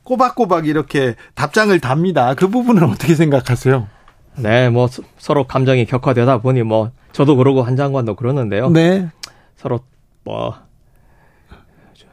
꼬박꼬박 0.05 0.67
이렇게 0.67 1.17
답장을 1.35 1.79
답니다. 1.81 2.35
그 2.35 2.49
부분은 2.49 2.85
어떻게 2.85 3.15
생각하세요? 3.15 3.89
네, 4.37 4.69
뭐 4.69 4.89
서로 5.19 5.47
감정이 5.47 5.87
격화되다 5.87 6.39
보니 6.39 6.63
뭐 6.63 6.91
저도 7.13 7.37
그러고 7.37 7.63
한 7.63 7.77
장관도 7.77 8.17
그러는데요. 8.17 8.71
네. 8.71 9.09
서로 9.57 9.81
뭐 10.25 10.55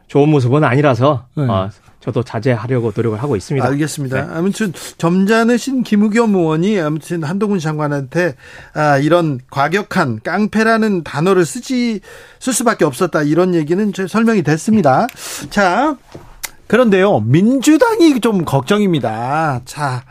좋은 0.07 0.30
모습은 0.30 0.63
아니라서 0.63 1.26
네. 1.35 1.43
어, 1.43 1.69
저도 2.01 2.23
자제하려고 2.23 2.91
노력을 2.95 3.22
하고 3.22 3.35
있습니다. 3.35 3.65
알겠습니다. 3.65 4.26
네. 4.26 4.34
아무튼 4.34 4.73
점잖으신 4.97 5.84
김우겸 5.84 6.35
의원이 6.35 6.80
아무튼 6.80 7.23
한동훈 7.23 7.59
장관한테 7.59 8.35
아, 8.73 8.97
이런 8.97 9.39
과격한 9.49 10.22
깡패라는 10.23 11.03
단어를 11.03 11.45
쓰지 11.45 12.01
쓸 12.39 12.53
수밖에 12.53 12.85
없었다 12.85 13.23
이런 13.23 13.55
얘기는 13.55 13.91
설명이 14.07 14.43
됐습니다. 14.43 15.07
자, 15.49 15.95
그런데요, 16.72 17.19
민주당이 17.19 18.22
좀 18.22 18.45
걱정입니다. 18.45 19.60
자, 19.65 20.06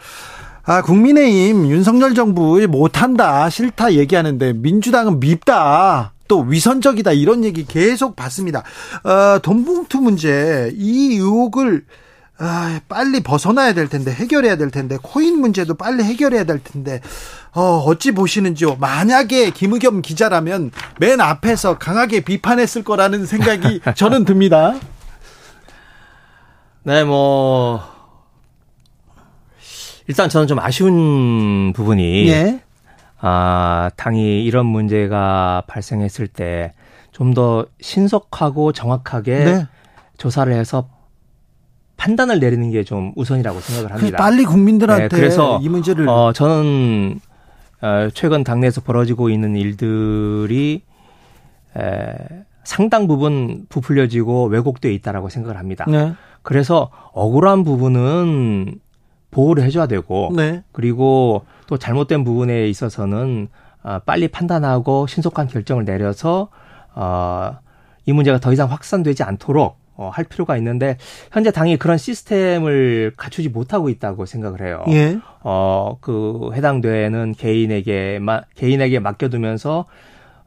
아, 0.62 0.82
국민의힘 0.82 1.70
윤석열 1.70 2.12
정부 2.12 2.60
못한다, 2.68 3.48
싫다 3.48 3.94
얘기하는데 3.94 4.52
민주당은 4.52 5.20
밉다. 5.20 6.12
또 6.28 6.40
위선적이다 6.40 7.12
이런 7.12 7.44
얘기 7.44 7.64
계속 7.64 8.14
받습니다. 8.14 8.62
어, 9.04 9.38
돈봉투 9.40 10.02
문제 10.02 10.70
이 10.76 11.14
의혹을 11.14 11.86
아, 12.36 12.78
빨리 12.90 13.20
벗어나야 13.20 13.72
될 13.72 13.88
텐데 13.88 14.12
해결해야 14.12 14.56
될 14.56 14.70
텐데 14.70 14.98
코인 15.00 15.40
문제도 15.40 15.72
빨리 15.72 16.04
해결해야 16.04 16.44
될 16.44 16.62
텐데 16.62 17.00
어, 17.54 17.78
어찌 17.86 18.12
보시는지요? 18.12 18.76
만약에 18.76 19.48
김의겸 19.52 20.02
기자라면 20.02 20.72
맨 20.98 21.22
앞에서 21.22 21.78
강하게 21.78 22.20
비판했을 22.20 22.84
거라는 22.84 23.24
생각이 23.24 23.80
저는 23.96 24.26
듭니다. 24.26 24.74
네, 26.82 27.04
뭐 27.04 27.80
일단 30.06 30.28
저는 30.28 30.46
좀 30.46 30.58
아쉬운 30.58 31.72
부분이 31.74 32.28
예. 32.28 32.60
아, 33.20 33.90
당이 33.96 34.44
이런 34.44 34.66
문제가 34.66 35.62
발생했을 35.66 36.26
때 36.28 36.72
좀 37.12 37.34
더 37.34 37.66
신속하고 37.82 38.72
정확하게 38.72 39.44
네. 39.44 39.66
조사를 40.16 40.50
해서 40.54 40.88
판단을 41.98 42.40
내리는 42.40 42.70
게 42.70 42.82
좀 42.82 43.12
우선이라고 43.14 43.60
생각을 43.60 43.92
합니다. 43.92 44.16
빨리 44.16 44.44
국민들한테 44.44 45.08
네, 45.08 45.16
그래서 45.16 45.58
이 45.60 45.68
문제를 45.68 46.08
어 46.08 46.32
저는 46.32 47.20
어, 47.82 48.08
최근 48.14 48.42
당내에서 48.42 48.80
벌어지고 48.80 49.28
있는 49.28 49.54
일들이 49.54 50.82
에, 51.76 52.14
상당 52.64 53.06
부분 53.06 53.66
부풀려지고 53.68 54.46
왜곡돼 54.46 54.90
있다라고 54.94 55.28
생각을 55.28 55.58
합니다. 55.58 55.84
네. 55.88 56.14
그래서 56.42 56.90
억울한 57.12 57.64
부분은 57.64 58.80
보호를 59.30 59.62
해줘야 59.64 59.86
되고 59.86 60.30
네. 60.34 60.62
그리고 60.72 61.44
또 61.66 61.78
잘못된 61.78 62.24
부분에 62.24 62.68
있어서는 62.68 63.48
어, 63.82 63.98
빨리 64.04 64.28
판단하고 64.28 65.06
신속한 65.06 65.48
결정을 65.48 65.84
내려서 65.84 66.48
어, 66.94 67.58
이 68.06 68.12
문제가 68.12 68.38
더 68.38 68.52
이상 68.52 68.70
확산되지 68.70 69.22
않도록 69.22 69.78
어, 69.94 70.08
할 70.08 70.24
필요가 70.24 70.56
있는데 70.56 70.96
현재 71.30 71.50
당이 71.50 71.76
그런 71.76 71.98
시스템을 71.98 73.12
갖추지 73.16 73.50
못하고 73.50 73.90
있다고 73.90 74.26
생각을 74.26 74.62
해요. 74.62 74.82
예. 74.88 75.18
어, 75.42 75.98
그 76.00 76.50
해당되는 76.54 77.32
개인에게 77.32 78.18
마, 78.20 78.42
개인에게 78.54 78.98
맡겨두면서 78.98 79.84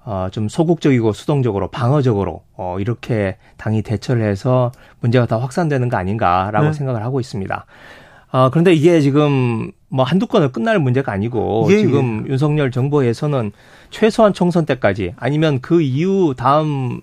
어, 0.05 0.27
좀 0.31 0.49
소극적이고 0.49 1.13
수동적으로 1.13 1.69
방어적으로 1.69 2.43
어, 2.55 2.77
이렇게 2.79 3.37
당이 3.57 3.83
대처를 3.83 4.23
해서 4.23 4.71
문제가 4.99 5.25
더 5.25 5.37
확산되는 5.37 5.89
거 5.89 5.97
아닌가라고 5.97 6.67
네. 6.67 6.73
생각을 6.73 7.03
하고 7.03 7.19
있습니다. 7.19 7.65
어, 8.31 8.49
그런데 8.49 8.73
이게 8.73 8.99
지금 8.99 9.71
뭐 9.89 10.03
한두 10.03 10.27
건을 10.27 10.51
끝날 10.51 10.79
문제가 10.79 11.11
아니고 11.11 11.67
예, 11.69 11.77
지금 11.77 12.25
예. 12.25 12.31
윤석열 12.31 12.71
정부에서는 12.71 13.51
최소한 13.91 14.33
총선 14.33 14.65
때까지 14.65 15.13
아니면 15.17 15.61
그 15.61 15.81
이후 15.81 16.33
다음 16.35 17.01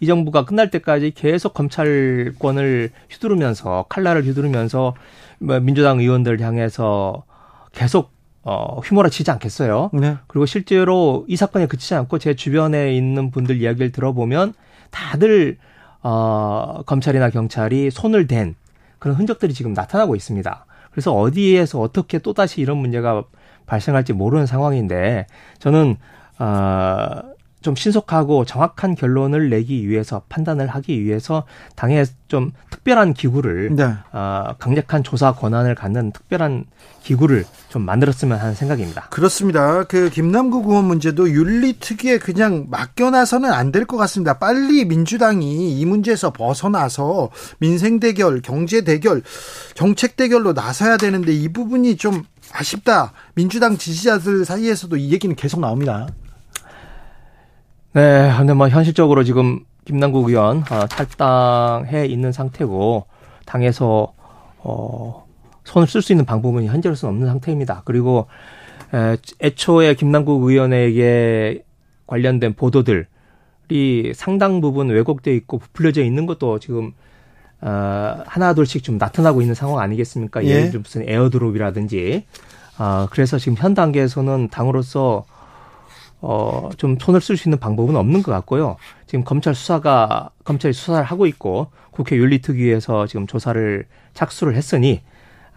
이 0.00 0.06
정부가 0.06 0.46
끝날 0.46 0.70
때까지 0.70 1.12
계속 1.14 1.52
검찰권을 1.52 2.90
휘두르면서 3.10 3.84
칼날을 3.90 4.24
휘두르면서 4.24 4.94
뭐 5.38 5.60
민주당 5.60 6.00
의원들 6.00 6.40
향해서 6.40 7.24
계속 7.72 8.10
어, 8.42 8.80
휘몰아치지 8.80 9.30
않겠어요. 9.30 9.90
네. 9.92 10.16
그리고 10.26 10.46
실제로 10.46 11.24
이 11.28 11.36
사건에 11.36 11.66
그치지 11.66 11.94
않고 11.94 12.18
제 12.18 12.34
주변에 12.34 12.94
있는 12.94 13.30
분들 13.30 13.60
이야기를 13.60 13.92
들어보면 13.92 14.54
다들 14.90 15.58
어, 16.02 16.82
검찰이나 16.86 17.30
경찰이 17.30 17.90
손을 17.90 18.26
댄 18.26 18.54
그런 18.98 19.16
흔적들이 19.16 19.52
지금 19.52 19.74
나타나고 19.74 20.16
있습니다. 20.16 20.66
그래서 20.90 21.12
어디에서 21.14 21.80
어떻게 21.80 22.18
또다시 22.18 22.60
이런 22.60 22.78
문제가 22.78 23.24
발생할지 23.66 24.12
모르는 24.12 24.46
상황인데 24.46 25.26
저는 25.58 25.96
어, 26.38 27.22
좀 27.62 27.74
신속하고 27.76 28.44
정확한 28.44 28.94
결론을 28.94 29.50
내기 29.50 29.88
위해서 29.88 30.22
판단을 30.28 30.66
하기 30.68 31.04
위해서 31.04 31.44
당에 31.76 32.04
좀 32.28 32.52
특별한 32.70 33.12
기구를 33.14 33.74
네. 33.74 33.92
어, 34.12 34.54
강력한 34.58 35.02
조사 35.02 35.32
권한을 35.32 35.74
갖는 35.74 36.12
특별한 36.12 36.64
기구를 37.02 37.44
좀 37.68 37.82
만들었으면 37.82 38.38
하는 38.38 38.54
생각입니다. 38.54 39.08
그렇습니다. 39.10 39.84
그 39.84 40.10
김남국 40.10 40.68
의원 40.68 40.84
문제도 40.84 41.28
윤리 41.30 41.72
특위에 41.78 42.18
그냥 42.18 42.66
맡겨놔서는 42.70 43.50
안 43.52 43.70
될 43.72 43.84
것 43.86 43.96
같습니다. 43.96 44.38
빨리 44.38 44.84
민주당이 44.84 45.78
이 45.80 45.84
문제에서 45.86 46.32
벗어나서 46.32 47.30
민생 47.58 48.00
대결, 48.00 48.40
경제 48.42 48.82
대결, 48.82 49.22
정책 49.74 50.16
대결로 50.16 50.52
나서야 50.52 50.96
되는데 50.96 51.32
이 51.32 51.48
부분이 51.48 51.96
좀 51.96 52.24
아쉽다. 52.52 53.12
민주당 53.34 53.76
지지자들 53.78 54.44
사이에서도 54.44 54.96
이 54.96 55.10
얘기는 55.12 55.34
계속 55.36 55.60
나옵니다. 55.60 56.08
네, 57.92 58.32
근데 58.38 58.52
뭐 58.52 58.68
현실적으로 58.68 59.24
지금 59.24 59.64
김남국 59.84 60.28
의원 60.28 60.58
어, 60.70 60.86
탈당해 60.86 62.06
있는 62.06 62.30
상태고 62.30 63.06
당에서 63.46 64.12
어 64.58 65.26
손을 65.64 65.88
쓸 65.88 66.00
수 66.02 66.12
있는 66.12 66.24
방법은 66.24 66.66
현재로서는 66.66 67.14
없는 67.14 67.26
상태입니다. 67.26 67.82
그리고 67.84 68.26
에, 68.94 69.16
애초에 69.40 69.94
김남국 69.94 70.44
의원에게 70.44 71.64
관련된 72.06 72.54
보도들이 72.54 74.12
상당 74.14 74.60
부분 74.60 74.90
왜곡돼 74.90 75.34
있고 75.36 75.58
부풀려져 75.58 76.02
있는 76.02 76.26
것도 76.26 76.60
지금 76.60 76.92
어, 77.60 78.22
하나 78.24 78.54
둘씩 78.54 78.84
좀 78.84 78.98
나타나고 78.98 79.40
있는 79.40 79.54
상황 79.54 79.80
아니겠습니까? 79.80 80.44
예. 80.44 80.48
예를 80.48 80.70
들어 80.70 80.80
무슨 80.80 81.08
에어드롭이라든지 81.08 82.24
어, 82.78 83.08
그래서 83.10 83.38
지금 83.38 83.56
현 83.58 83.74
단계에서는 83.74 84.48
당으로서 84.48 85.24
어, 86.20 86.68
좀 86.76 86.98
손을 87.00 87.20
쓸 87.20 87.36
수 87.36 87.48
있는 87.48 87.58
방법은 87.58 87.96
없는 87.96 88.22
것 88.22 88.32
같고요. 88.32 88.76
지금 89.06 89.24
검찰 89.24 89.54
수사가, 89.54 90.30
검찰이 90.44 90.72
수사를 90.74 91.02
하고 91.04 91.26
있고 91.26 91.68
국회 91.90 92.16
윤리특위에서 92.16 93.06
지금 93.06 93.26
조사를 93.26 93.86
착수를 94.14 94.54
했으니, 94.56 95.02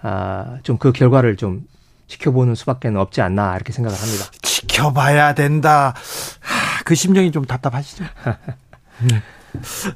아, 0.01 0.57
좀 0.63 0.77
그 0.77 0.91
결과를 0.91 1.35
좀 1.37 1.65
지켜보는 2.07 2.55
수밖에 2.55 2.89
없지 2.89 3.21
않나 3.21 3.55
이렇게 3.55 3.71
생각을 3.73 3.97
합니다. 3.97 4.25
지켜봐야 4.41 5.33
된다. 5.33 5.93
하, 6.39 6.83
그 6.83 6.95
심정이 6.95 7.31
좀 7.31 7.45
답답하시죠? 7.45 8.03
네. 9.09 9.21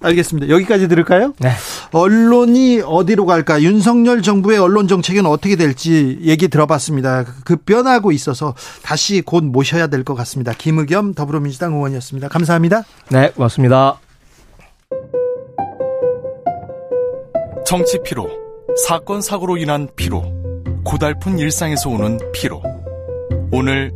알겠습니다. 0.01 0.49
여기까지 0.49 0.87
들을까요? 0.87 1.33
네. 1.39 1.51
언론이 1.91 2.81
어디로 2.85 3.25
갈까? 3.25 3.61
윤석열 3.61 4.21
정부의 4.21 4.57
언론 4.59 4.87
정책은 4.87 5.25
어떻게 5.25 5.55
될지 5.55 6.19
얘기 6.21 6.47
들어봤습니다. 6.47 7.25
급변하고 7.45 8.11
있어서 8.11 8.53
다시 8.83 9.21
곧 9.21 9.43
모셔야 9.43 9.87
될 9.87 10.03
것 10.03 10.13
같습니다. 10.15 10.53
김의겸 10.53 11.13
더불어민주당 11.15 11.73
의원이었습니다. 11.73 12.29
감사합니다. 12.29 12.83
네, 13.09 13.31
고맙습니다. 13.31 13.99
정치 17.65 17.99
피로, 18.03 18.29
사건 18.87 19.21
사고로 19.21 19.57
인한 19.57 19.89
피로, 19.95 20.23
고달픈 20.85 21.37
일상에서 21.39 21.89
오는 21.89 22.17
피로. 22.31 22.61
오늘 23.51 23.93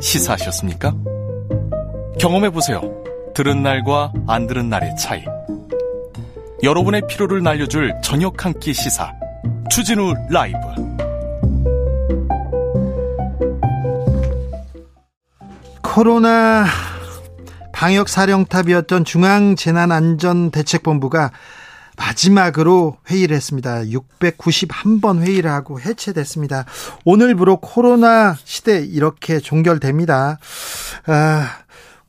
시사하셨습니까? 0.00 0.94
경험해 2.18 2.50
보세요. 2.50 3.01
들은 3.34 3.62
날과 3.62 4.12
안 4.26 4.46
들은 4.46 4.68
날의 4.68 4.96
차이. 4.96 5.24
여러분의 6.62 7.02
피로를 7.08 7.42
날려줄 7.42 7.92
저녁 8.02 8.44
한 8.44 8.52
끼 8.60 8.72
시사. 8.72 9.12
추진우 9.70 10.14
라이브. 10.30 10.58
코로나 15.82 16.64
방역 17.72 18.08
사령탑이었던 18.08 19.04
중앙재난안전대책본부가 19.04 21.32
마지막으로 21.96 22.96
회의를 23.10 23.34
했습니다. 23.36 23.82
691번 23.82 25.20
회의를 25.20 25.50
하고 25.50 25.78
해체됐습니다. 25.80 26.64
오늘부로 27.04 27.56
코로나 27.58 28.34
시대 28.44 28.78
이렇게 28.80 29.38
종결됩니다. 29.40 30.38
아, 31.06 31.58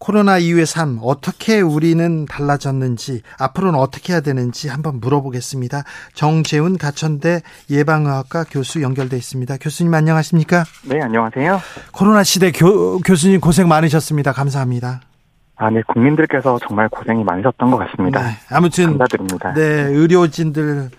코로나 0.03 0.37
이후의 0.37 0.65
삶 0.65 0.99
어떻게 1.01 1.61
우리는 1.61 2.25
달라졌는지 2.25 3.21
앞으로는 3.39 3.79
어떻게 3.79 4.11
해야 4.11 4.19
되는지 4.19 4.67
한번 4.67 4.99
물어보겠습니다. 4.99 5.85
정재훈 6.13 6.77
가천대 6.77 7.41
예방의학과 7.69 8.43
교수 8.43 8.81
연결돼 8.81 9.15
있습니다. 9.15 9.55
교수님 9.61 9.93
안녕하십니까? 9.93 10.65
네, 10.83 11.01
안녕하세요. 11.01 11.61
코로나 11.93 12.23
시대 12.23 12.51
교, 12.51 12.99
교수님 12.99 13.39
고생 13.39 13.69
많으셨습니다. 13.69 14.33
감사합니다. 14.33 14.99
아, 15.63 15.69
네, 15.69 15.81
국민들께서 15.87 16.59
정말 16.67 16.89
고생이 16.89 17.23
많으셨던 17.23 17.71
것 17.71 17.77
같습니다. 17.77 18.21
네, 18.21 18.35
아무튼 18.49 18.97
감사드립니다. 18.97 19.53
네, 19.53 19.61
의료진들, 19.61 20.89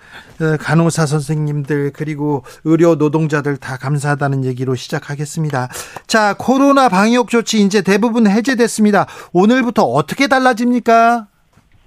어, 0.40 0.56
간호사 0.58 1.04
선생님들 1.04 1.92
그리고 1.92 2.44
의료 2.64 2.94
노동자들 2.94 3.58
다 3.58 3.76
감사하다는 3.76 4.46
얘기로 4.46 4.74
시작하겠습니다. 4.74 5.68
자, 6.06 6.34
코로나 6.38 6.88
방역 6.88 7.28
조치 7.28 7.60
이제 7.60 7.82
대부분 7.82 8.26
해제됐습니다. 8.26 9.04
오늘부터 9.34 9.82
어떻게 9.82 10.28
달라집니까? 10.28 11.26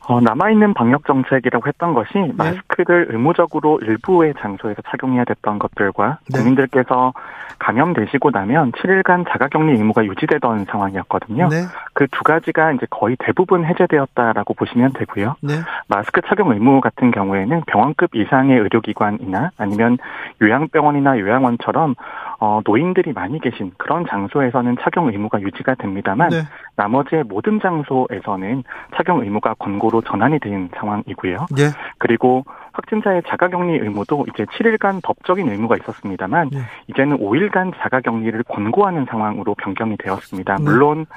어, 0.08 0.22
남아있는 0.22 0.74
방역 0.74 1.06
정책이라고 1.06 1.68
했던 1.68 1.94
것이 1.94 2.14
네. 2.14 2.32
마스크를 2.38 3.08
의무적으로 3.10 3.80
일부의 3.82 4.36
장소에서 4.40 4.82
착용해야 4.90 5.26
됐던 5.26 5.60
것들과 5.60 6.20
네. 6.30 6.40
국민들께서 6.40 7.14
감염되시고 7.60 8.32
나면 8.32 8.72
7일간 8.72 9.26
자가격리 9.30 9.74
의무가 9.74 10.06
유지되던 10.06 10.66
상황이었거든요. 10.70 11.50
네. 11.50 11.64
그두 11.94 12.24
가지가 12.24 12.72
이제 12.74 12.86
거의 12.90 13.18
대부분 13.20 13.66
해제되었다라고 13.66 14.54
보시면 14.54 14.94
되고요. 14.94 15.36
네. 15.42 15.56
마스크 15.90 16.22
착용 16.22 16.52
의무 16.52 16.80
같은 16.80 17.12
경우에는 17.12 17.64
병원급 17.68 18.16
이상의 18.16 18.60
의료기관이나 18.60 19.52
아니면 19.58 19.98
요양병원이나 20.42 21.20
요양원처럼 21.20 21.96
어, 22.40 22.62
노인들이 22.64 23.14
많이 23.14 23.40
계신 23.40 23.72
그런 23.78 24.06
장소에서는 24.08 24.78
착용 24.82 25.08
의무가 25.08 25.42
유지가 25.42 25.74
됩니다만 25.76 26.30
네. 26.30 26.44
나머지의 26.76 27.24
모든 27.24 27.60
장소에서는 27.60 28.64
착용 28.96 29.24
의무가 29.24 29.56
권고로 29.56 30.02
전환이 30.02 30.40
된 30.40 30.70
상황이고요. 30.76 31.48
네. 31.56 31.70
그리고 31.98 32.46
확진자의 32.74 33.24
자가격리 33.28 33.80
의무도 33.80 34.26
이제 34.34 34.46
7일간 34.46 35.02
법적인 35.04 35.50
의무가 35.50 35.78
있었습니다만 35.78 36.50
네. 36.52 36.60
이제는 36.88 37.18
5일간 37.18 37.74
자가격리를 37.80 38.44
권고하는 38.44 39.06
상황으로 39.10 39.56
변경이 39.56 39.98
되었습니다. 39.98 40.58
네. 40.58 40.64
물론 40.64 41.08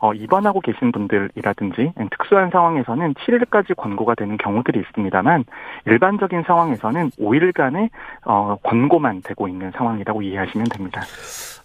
어, 0.00 0.14
입원하고 0.14 0.60
계신 0.60 0.92
분들이라든지 0.92 1.92
특수한 2.10 2.50
상황에서는 2.50 3.14
7일까지 3.14 3.76
권고가 3.76 4.14
되는 4.14 4.36
경우들이 4.38 4.80
있습니다만 4.80 5.44
일반적인 5.86 6.44
상황에서는 6.46 7.10
5일간의 7.18 7.90
어, 8.24 8.56
권고만 8.62 9.22
되고 9.22 9.46
있는 9.46 9.70
상황이라고 9.76 10.22
이해하시면 10.22 10.66
됩니다. 10.68 11.02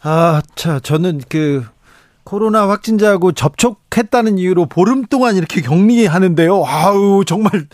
아, 0.04 0.42
자, 0.56 0.80
저는 0.80 1.22
그 1.30 1.64
코로나 2.26 2.68
확진자하고 2.68 3.32
접촉했다는 3.32 4.38
이유로 4.38 4.66
보름 4.66 5.06
동안 5.06 5.36
이렇게 5.36 5.62
격리하는데요. 5.62 6.64
아우, 6.66 7.24
정말 7.24 7.68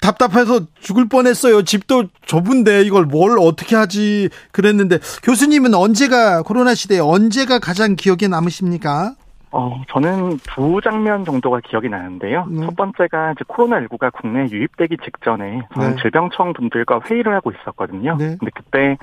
답답해서 0.00 0.60
죽을 0.78 1.08
뻔했어요. 1.08 1.62
집도 1.62 2.04
좁은데 2.26 2.82
이걸 2.82 3.06
뭘 3.06 3.38
어떻게 3.38 3.76
하지 3.76 4.28
그랬는데 4.52 4.98
교수님은 5.22 5.74
언제가 5.74 6.42
코로나 6.42 6.74
시대에 6.74 6.98
언제가 6.98 7.58
가장 7.58 7.96
기억에 7.96 8.28
남으십니까? 8.28 9.14
어, 9.52 9.82
저는 9.88 10.38
두 10.38 10.80
장면 10.82 11.24
정도가 11.24 11.60
기억이 11.60 11.88
나는데요. 11.88 12.46
네. 12.48 12.64
첫 12.64 12.76
번째가 12.76 13.32
이제 13.32 13.44
코로나19가 13.44 14.12
국내에 14.12 14.46
유입되기 14.50 14.98
직전에 15.02 15.66
저는 15.74 15.96
네. 15.96 16.02
질병청 16.02 16.52
분들과 16.52 17.00
회의를 17.04 17.34
하고 17.34 17.50
있었거든요. 17.50 18.16
네. 18.16 18.36
근데 18.38 18.50
그때 18.54 18.96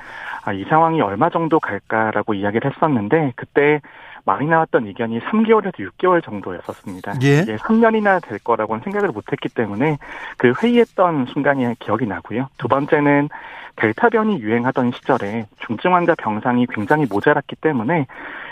아, 0.46 0.54
이 0.54 0.64
상황이 0.66 1.02
얼마 1.02 1.30
정도 1.30 1.60
갈까라고 1.60 2.34
이야기를 2.34 2.72
했었는데 2.72 3.34
그때 3.36 3.82
많이 4.24 4.46
나왔던 4.46 4.88
의견이 4.88 5.20
3개월에서 5.22 5.74
6개월 5.76 6.24
정도였었습니다. 6.24 7.14
예. 7.24 7.40
이게 7.40 7.56
3년이나 7.56 8.22
될 8.22 8.40
거라고는 8.40 8.84
생각을 8.84 9.10
못했기 9.10 9.50
때문에 9.50 9.98
그 10.38 10.54
회의했던 10.62 11.28
순간이 11.28 11.66
기억이 11.80 12.06
나고요. 12.06 12.50
두 12.58 12.68
번째는 12.68 13.30
델타 13.78 14.10
변이 14.10 14.40
유행하던 14.40 14.92
시절에 14.92 15.46
중증 15.66 15.94
환자 15.94 16.14
병상이 16.16 16.68
굉장히 16.74 17.06
모자랐기 17.10 17.56
때문에 17.56 18.06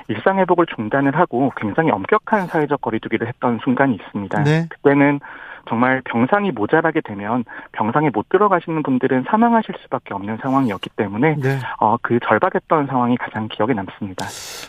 일상 0.07 0.39
회복을 0.39 0.65
중단을 0.75 1.17
하고 1.17 1.51
굉장히 1.57 1.91
엄격한 1.91 2.47
사회적 2.47 2.81
거리두기를 2.81 3.27
했던 3.27 3.59
순간이 3.63 3.95
있습니다. 3.95 4.43
네. 4.43 4.67
그때는 4.69 5.19
정말 5.67 6.01
병상이 6.05 6.51
모자라게 6.51 7.01
되면 7.01 7.43
병상에 7.71 8.09
못 8.13 8.29
들어가시는 8.29 8.83
분들은 8.83 9.25
사망하실 9.29 9.75
수밖에 9.83 10.13
없는 10.13 10.37
상황이었기 10.41 10.91
때문에 10.95 11.35
네. 11.41 11.59
어, 11.79 11.97
그 12.01 12.19
절박했던 12.25 12.87
상황이 12.87 13.17
가장 13.17 13.47
기억에 13.47 13.73
남습니다. 13.73 14.25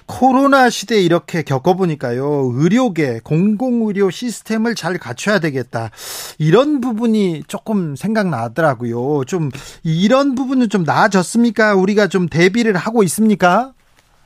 코로나 0.07 0.71
시대 0.71 0.97
이렇게 1.01 1.43
겪어보니까요 1.43 2.51
의료계 2.55 3.21
공공의료 3.25 4.11
시스템을 4.11 4.75
잘 4.75 4.99
갖춰야 4.99 5.39
되겠다 5.39 5.91
이런 6.39 6.81
부분이 6.81 7.43
조금 7.47 7.95
생각나더라고요. 7.97 9.25
좀 9.25 9.51
이런 9.85 10.35
부분은 10.35 10.69
좀 10.69 10.85
나아졌습니까? 10.85 11.75
우리가 11.75 12.07
좀 12.07 12.29
대비를 12.29 12.77
하고 12.77 13.03
있습니까? 13.03 13.73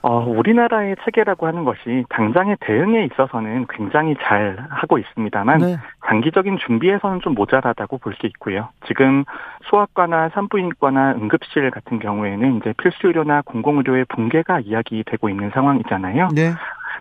어, 0.02 0.24
우리나라의 0.26 0.96
체계라고 1.04 1.46
하는 1.46 1.64
것이 1.64 2.04
당장의 2.08 2.56
대응에 2.60 3.04
있어서는 3.04 3.66
굉장히 3.68 4.14
잘 4.22 4.56
하고 4.70 4.98
있습니다만 4.98 5.58
네. 5.58 5.76
장기적인 6.06 6.58
준비에서는 6.58 7.20
좀 7.20 7.34
모자라다고 7.34 7.98
볼 7.98 8.14
수 8.20 8.26
있고요. 8.26 8.68
지금 8.86 9.24
소아과나 9.64 10.30
산부인과나 10.30 11.12
응급실 11.12 11.70
같은 11.70 11.98
경우에는 12.00 12.56
이제 12.56 12.74
필수 12.76 13.06
의료나 13.06 13.42
공공의료의 13.42 14.06
붕괴가 14.06 14.60
이야기되고 14.60 15.28
있는 15.28 15.50
상황이잖아요. 15.50 16.28
네. 16.34 16.52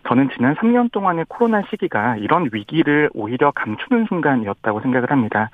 저는 0.08 0.30
지난 0.34 0.54
3년 0.54 0.90
동안의 0.92 1.26
코로나 1.28 1.62
시기가 1.68 2.16
이런 2.16 2.48
위기를 2.52 3.10
오히려 3.12 3.50
감추는 3.50 4.06
순간이었다고 4.06 4.80
생각을 4.80 5.10
합니다. 5.10 5.50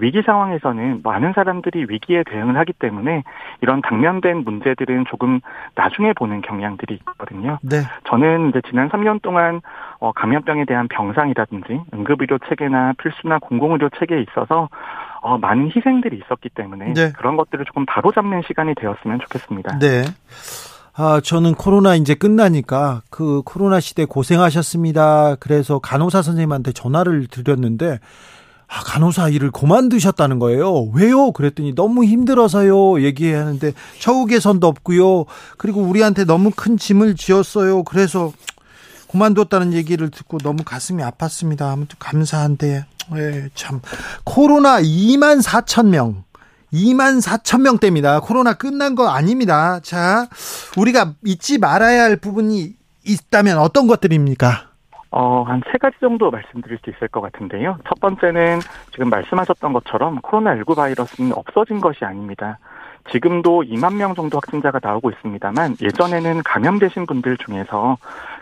위기 0.00 0.22
상황에서는 0.22 1.00
많은 1.02 1.32
사람들이 1.32 1.86
위기에 1.88 2.22
대응을 2.24 2.56
하기 2.58 2.74
때문에 2.74 3.24
이런 3.62 3.80
당면된 3.80 4.44
문제들은 4.44 5.06
조금 5.08 5.40
나중에 5.74 6.12
보는 6.12 6.42
경향들이 6.42 6.94
있거든요. 6.94 7.58
네. 7.62 7.78
저는 8.08 8.50
이제 8.50 8.60
지난 8.68 8.88
3년 8.90 9.22
동안 9.22 9.60
어, 9.98 10.12
감염병에 10.12 10.66
대한 10.66 10.88
병상이라든지 10.88 11.80
응급의료 11.94 12.38
체계나 12.48 12.94
필수나 12.98 13.38
공공의료 13.38 13.88
체계에 13.98 14.22
있어서 14.22 14.68
어, 15.20 15.38
많은 15.38 15.70
희생들이 15.74 16.20
있었기 16.24 16.50
때문에 16.50 16.92
네. 16.92 17.12
그런 17.12 17.36
것들을 17.36 17.64
조금 17.64 17.86
바로잡는 17.86 18.42
시간이 18.46 18.74
되었으면 18.74 19.20
좋겠습니다. 19.20 19.78
네. 19.78 20.02
아, 21.00 21.20
저는 21.22 21.54
코로나 21.54 21.94
이제 21.94 22.14
끝나니까 22.14 23.02
그 23.08 23.42
코로나 23.44 23.78
시대 23.78 24.04
고생하셨습니다. 24.04 25.36
그래서 25.36 25.78
간호사 25.78 26.22
선생님한테 26.22 26.72
전화를 26.72 27.28
드렸는데 27.28 28.00
아, 28.68 28.80
간호사 28.84 29.30
일을 29.30 29.50
그만두셨다는 29.50 30.38
거예요. 30.38 30.90
왜요? 30.94 31.32
그랬더니 31.32 31.74
너무 31.74 32.04
힘들어서요. 32.04 33.02
얘기하는데 33.02 33.72
처우 33.98 34.26
개선도 34.26 34.66
없고요. 34.66 35.24
그리고 35.56 35.80
우리한테 35.80 36.24
너무 36.24 36.50
큰 36.54 36.76
짐을 36.76 37.16
지었어요. 37.16 37.82
그래서 37.84 38.32
그만뒀다는 39.10 39.72
얘기를 39.72 40.10
듣고 40.10 40.36
너무 40.38 40.64
가슴이 40.64 41.02
아팠습니다. 41.02 41.62
아무튼 41.62 41.96
감사한데 41.98 42.84
예, 43.16 43.48
참 43.54 43.80
코로나 44.24 44.82
2만 44.82 45.42
4천 45.42 45.86
명 45.86 46.24
2만 46.72 47.22
4천 47.22 47.62
명대입니다. 47.62 48.20
코로나 48.20 48.52
끝난 48.52 48.94
거 48.94 49.08
아닙니다. 49.08 49.80
자, 49.82 50.28
우리가 50.76 51.14
잊지 51.24 51.56
말아야 51.56 52.02
할 52.02 52.16
부분이 52.16 52.74
있다면 53.04 53.56
어떤 53.56 53.86
것들입니까? 53.86 54.67
어, 55.10 55.42
한 55.42 55.62
세 55.70 55.78
가지 55.78 55.96
정도 56.00 56.30
말씀드릴 56.30 56.78
수 56.84 56.90
있을 56.90 57.08
것 57.08 57.20
같은데요. 57.20 57.78
첫 57.88 57.98
번째는 58.00 58.60
지금 58.92 59.08
말씀하셨던 59.10 59.72
것처럼 59.72 60.20
코로나19 60.20 60.76
바이러스는 60.76 61.32
없어진 61.32 61.80
것이 61.80 62.04
아닙니다. 62.04 62.58
지금도 63.10 63.62
2만 63.62 63.94
명 63.94 64.14
정도 64.14 64.36
확진자가 64.36 64.80
나오고 64.82 65.10
있습니다만 65.10 65.76
예전에는 65.80 66.42
감염되신 66.42 67.06
분들 67.06 67.38
중에서 67.38 67.96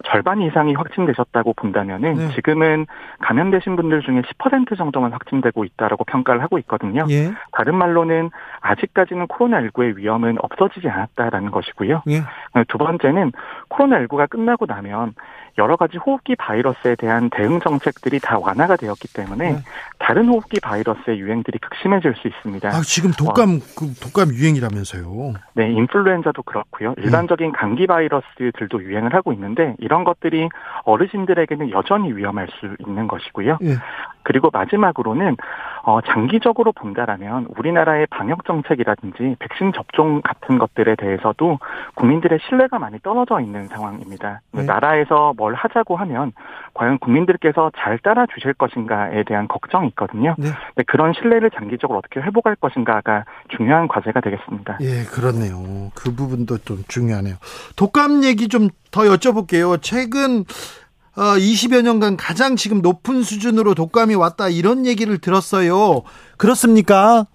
절반 0.04 0.40
이상이 0.42 0.74
확진되셨다고 0.74 1.54
본다면은 1.54 2.14
네. 2.14 2.28
지금은 2.34 2.86
감염되신 3.20 3.76
분들 3.76 4.02
중에 4.02 4.22
10% 4.22 4.76
정도만 4.76 5.12
확진되고 5.12 5.64
있다라고 5.64 6.04
평가를 6.04 6.42
하고 6.42 6.58
있거든요. 6.58 7.06
예. 7.10 7.32
다른 7.52 7.74
말로는 7.76 8.30
아직까지는 8.60 9.26
코로나19의 9.28 9.96
위험은 9.96 10.36
없어지지 10.40 10.88
않았다라는 10.88 11.50
것이고요. 11.50 12.02
예. 12.08 12.22
두 12.68 12.78
번째는 12.78 13.32
코로나19가 13.70 14.28
끝나고 14.28 14.66
나면 14.66 15.14
여러 15.58 15.76
가지 15.76 15.96
호흡기 15.96 16.36
바이러스에 16.36 16.96
대한 16.96 17.30
대응 17.30 17.60
정책들이 17.60 18.20
다 18.20 18.38
완화가 18.38 18.76
되었기 18.76 19.08
때문에 19.12 19.52
네. 19.52 19.58
다른 19.98 20.28
호흡기 20.28 20.60
바이러스의 20.60 21.18
유행들이 21.18 21.58
극심해질 21.58 22.14
수 22.16 22.28
있습니다. 22.28 22.68
아, 22.68 22.80
지금 22.82 23.10
독감 23.12 23.56
어, 23.56 23.58
그 23.76 23.94
독감 23.94 24.34
유행이라면서요? 24.34 25.32
네, 25.54 25.70
인플루엔자도 25.70 26.42
그렇고요. 26.42 26.94
네. 26.96 27.02
일반적인 27.04 27.52
네. 27.52 27.58
감기 27.58 27.86
바이러스들도 27.86 28.82
유행을 28.82 29.14
하고 29.14 29.32
있는데 29.32 29.74
이런 29.86 30.02
것들이 30.04 30.48
어르신들에게는 30.84 31.70
여전히 31.70 32.12
위험할 32.12 32.48
수 32.58 32.76
있는 32.86 33.06
것이고요. 33.06 33.58
네. 33.60 33.74
그리고 34.24 34.50
마지막으로는 34.52 35.36
어, 35.86 36.00
장기적으로 36.00 36.72
본다라면 36.72 37.46
우리나라의 37.56 38.08
방역 38.10 38.44
정책이라든지 38.44 39.36
백신 39.38 39.72
접종 39.72 40.20
같은 40.20 40.58
것들에 40.58 40.96
대해서도 40.96 41.60
국민들의 41.94 42.40
신뢰가 42.48 42.80
많이 42.80 42.98
떨어져 42.98 43.38
있는 43.38 43.68
상황입니다. 43.68 44.40
네. 44.50 44.64
나라에서 44.64 45.32
뭘 45.36 45.54
하자고 45.54 45.96
하면 45.96 46.32
과연 46.74 46.98
국민들께서 46.98 47.70
잘 47.78 47.98
따라 47.98 48.26
주실 48.34 48.52
것인가에 48.54 49.22
대한 49.22 49.46
걱정이 49.46 49.86
있거든요. 49.90 50.34
네. 50.38 50.48
그런 50.88 51.12
신뢰를 51.12 51.52
장기적으로 51.52 52.00
어떻게 52.00 52.18
회복할 52.18 52.56
것인가가 52.56 53.24
중요한 53.56 53.86
과제가 53.86 54.20
되겠습니다. 54.22 54.78
예, 54.80 55.04
그렇네요. 55.04 55.92
그 55.94 56.12
부분도 56.16 56.58
좀 56.58 56.78
중요하네요. 56.88 57.36
독감 57.76 58.24
얘기 58.24 58.48
좀 58.48 58.70
더 58.96 59.02
여쭤볼게요. 59.02 59.78
최근 59.82 60.44
어, 61.16 61.36
20여 61.36 61.82
년간 61.82 62.16
가장 62.16 62.56
지금 62.56 62.82
높은 62.82 63.22
수준으로 63.22 63.74
독감이 63.74 64.14
왔다 64.14 64.48
이런 64.48 64.84
얘기를 64.86 65.16
들었어요. 65.18 66.02
그렇습니까? 66.36 67.26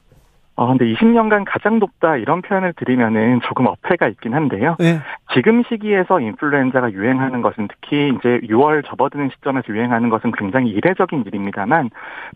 어, 0.61 0.67
근데 0.67 0.85
20년간 0.93 1.43
가장 1.47 1.79
높다 1.79 2.17
이런 2.17 2.43
표현을 2.43 2.73
드리면은 2.73 3.39
조금 3.43 3.65
어폐가 3.65 4.07
있긴 4.09 4.35
한데요. 4.35 4.75
네. 4.77 4.99
지금 5.33 5.63
시기에서 5.67 6.19
인플루엔자가 6.19 6.91
유행하는 6.91 7.41
것은 7.41 7.67
특히 7.67 8.09
이제 8.09 8.39
6월 8.47 8.85
접어드는 8.87 9.31
시점에서 9.33 9.73
유행하는 9.73 10.09
것은 10.09 10.31
굉장히 10.37 10.69
이례적인 10.69 11.23
일입니다만 11.25 11.89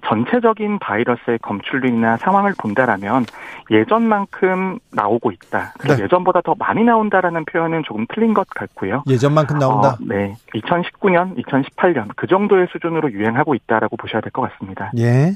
전체적인 0.08 0.80
바이러스의 0.80 1.38
검출률이나 1.44 2.18
상황을 2.18 2.56
본다라면 2.58 3.26
예전만큼 3.70 4.80
나오고 4.92 5.32
있다. 5.32 5.74
네. 5.88 6.04
예전보다 6.04 6.42
더 6.42 6.56
많이 6.58 6.84
나온다라는 6.84 7.46
표현은 7.46 7.84
조금 7.86 8.08
틀린 8.12 8.34
것 8.34 8.50
같고요. 8.50 9.04
예전만큼 9.08 9.60
나온다. 9.60 9.90
어, 9.90 9.98
네. 10.02 10.34
2019년, 10.56 11.38
2018년 11.46 12.08
그 12.16 12.26
정도의 12.26 12.66
수준으로 12.72 13.12
유행하고 13.12 13.54
있다라고 13.54 13.98
보셔야 13.98 14.22
될 14.22 14.32
것 14.32 14.42
같습니다. 14.50 14.92
예. 14.98 15.34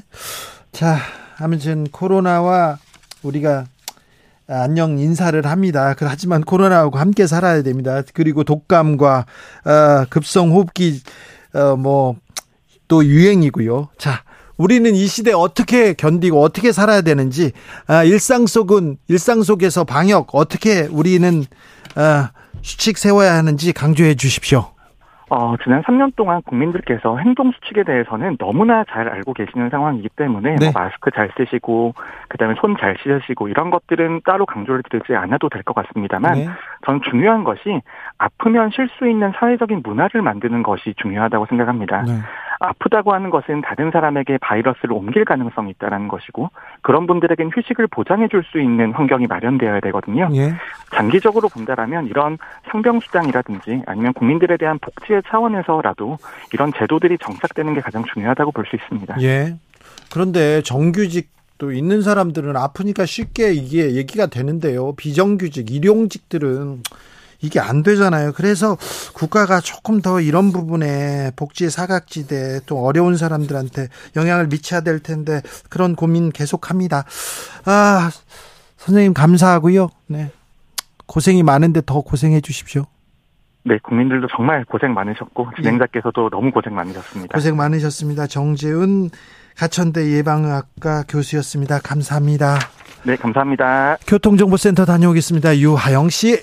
자, 0.72 0.98
아무튼 1.38 1.84
코로나와 1.90 2.78
우리가 3.22 3.66
안녕 4.46 4.98
인사를 4.98 5.44
합니다. 5.46 5.94
하지만 5.98 6.42
코로나하고 6.42 6.98
함께 6.98 7.26
살아야 7.26 7.62
됩니다. 7.62 8.02
그리고 8.14 8.44
독감과 8.44 9.26
어, 9.64 10.04
급성 10.10 10.50
호흡기 10.50 11.02
어, 11.54 11.76
뭐또 11.76 13.04
유행이고요. 13.04 13.90
자, 13.98 14.24
우리는 14.56 14.94
이 14.94 15.06
시대 15.06 15.32
어떻게 15.32 15.94
견디고 15.94 16.42
어떻게 16.42 16.72
살아야 16.72 17.00
되는지 17.00 17.52
아, 17.86 18.04
일상 18.04 18.46
속은 18.46 18.98
일상 19.08 19.42
속에서 19.42 19.84
방역 19.84 20.34
어떻게 20.34 20.82
우리는 20.82 21.44
아, 21.94 22.30
수칙 22.62 22.98
세워야 22.98 23.34
하는지 23.34 23.72
강조해 23.72 24.14
주십시오. 24.14 24.72
어, 25.30 25.56
지난 25.62 25.82
3년 25.82 26.14
동안 26.16 26.42
국민들께서 26.42 27.16
행동 27.18 27.52
수칙에 27.52 27.84
대해서는 27.84 28.36
너무나 28.36 28.82
잘 28.84 29.08
알고 29.08 29.32
계시는 29.32 29.70
상황이기 29.70 30.08
때문에 30.16 30.56
네. 30.56 30.70
뭐 30.72 30.82
마스크 30.82 31.10
잘 31.12 31.30
쓰시고 31.36 31.94
그다음에 32.28 32.54
손 32.60 32.74
잘 32.80 32.96
씻으시고 33.02 33.48
이런 33.48 33.70
것들은 33.70 34.22
따로 34.24 34.46
강조를 34.46 34.82
드리지 34.90 35.14
않아도 35.14 35.48
될 35.48 35.62
것 35.62 35.74
같습니다만 35.74 36.32
네. 36.34 36.48
저는 36.86 37.00
중요한 37.08 37.44
것이 37.44 37.80
아프면 38.18 38.70
쉴 38.70 38.88
수 38.98 39.08
있는 39.08 39.32
사회적인 39.38 39.82
문화를 39.84 40.22
만드는 40.22 40.62
것이 40.62 40.94
중요하다고 40.96 41.46
생각합니다. 41.46 42.02
네. 42.02 42.12
아프다고 42.60 43.12
하는 43.14 43.30
것은 43.30 43.62
다른 43.62 43.90
사람에게 43.90 44.38
바이러스를 44.38 44.92
옮길 44.92 45.24
가능성이 45.24 45.70
있다는 45.70 46.08
것이고 46.08 46.50
그런 46.82 47.06
분들에겐 47.06 47.50
휴식을 47.54 47.88
보장해 47.88 48.28
줄 48.28 48.44
수 48.50 48.60
있는 48.60 48.92
환경이 48.92 49.26
마련되어야 49.26 49.80
되거든요. 49.80 50.28
예. 50.34 50.54
장기적으로 50.94 51.48
본다라면 51.48 52.06
이런 52.06 52.38
상병수당이라든지 52.70 53.82
아니면 53.86 54.12
국민들에 54.12 54.56
대한 54.56 54.78
복지의 54.78 55.22
차원에서라도 55.28 56.18
이런 56.52 56.72
제도들이 56.72 57.18
정착되는 57.18 57.74
게 57.74 57.80
가장 57.80 58.04
중요하다고 58.12 58.52
볼 58.52 58.64
수 58.66 58.76
있습니다. 58.76 59.16
예. 59.22 59.56
그런데 60.12 60.62
정규직 60.62 61.30
또 61.58 61.72
있는 61.72 62.02
사람들은 62.02 62.56
아프니까 62.56 63.04
쉽게 63.06 63.52
이게 63.52 63.94
얘기가 63.94 64.26
되는데요. 64.26 64.94
비정규직, 64.96 65.70
일용직들은 65.70 66.82
이게 67.42 67.60
안 67.60 67.82
되잖아요. 67.82 68.32
그래서 68.32 68.76
국가가 69.14 69.60
조금 69.60 70.00
더 70.00 70.20
이런 70.20 70.52
부분에 70.52 71.32
복지의 71.36 71.70
사각지대 71.70 72.60
또 72.66 72.84
어려운 72.84 73.16
사람들한테 73.16 73.88
영향을 74.16 74.48
미쳐야 74.48 74.82
될 74.82 75.00
텐데 75.00 75.40
그런 75.68 75.96
고민 75.96 76.30
계속합니다. 76.30 77.04
아, 77.64 78.10
선생님 78.76 79.14
감사하고요. 79.14 79.88
네. 80.06 80.30
고생이 81.06 81.42
많은데 81.42 81.82
더 81.84 82.00
고생해 82.02 82.40
주십시오. 82.40 82.84
네, 83.62 83.78
국민들도 83.82 84.28
정말 84.34 84.64
고생 84.64 84.94
많으셨고 84.94 85.48
진행자께서도 85.56 86.22
네. 86.22 86.28
너무 86.30 86.50
고생 86.50 86.74
많으셨습니다. 86.74 87.34
고생 87.34 87.56
많으셨습니다. 87.56 88.26
정재훈 88.26 89.10
가천대 89.56 90.16
예방의학과 90.16 91.04
교수였습니다. 91.08 91.80
감사합니다. 91.80 92.58
네, 93.02 93.16
감사합니다. 93.16 93.98
교통정보센터 94.06 94.86
다녀오겠습니다. 94.86 95.58
유하영 95.58 96.08
씨. 96.08 96.42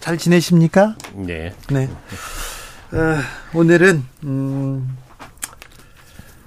잘 0.00 0.18
지내십니까? 0.18 0.96
네. 1.14 1.54
네. 1.70 1.88
어, 2.92 3.18
오늘은 3.54 4.04
음, 4.24 4.96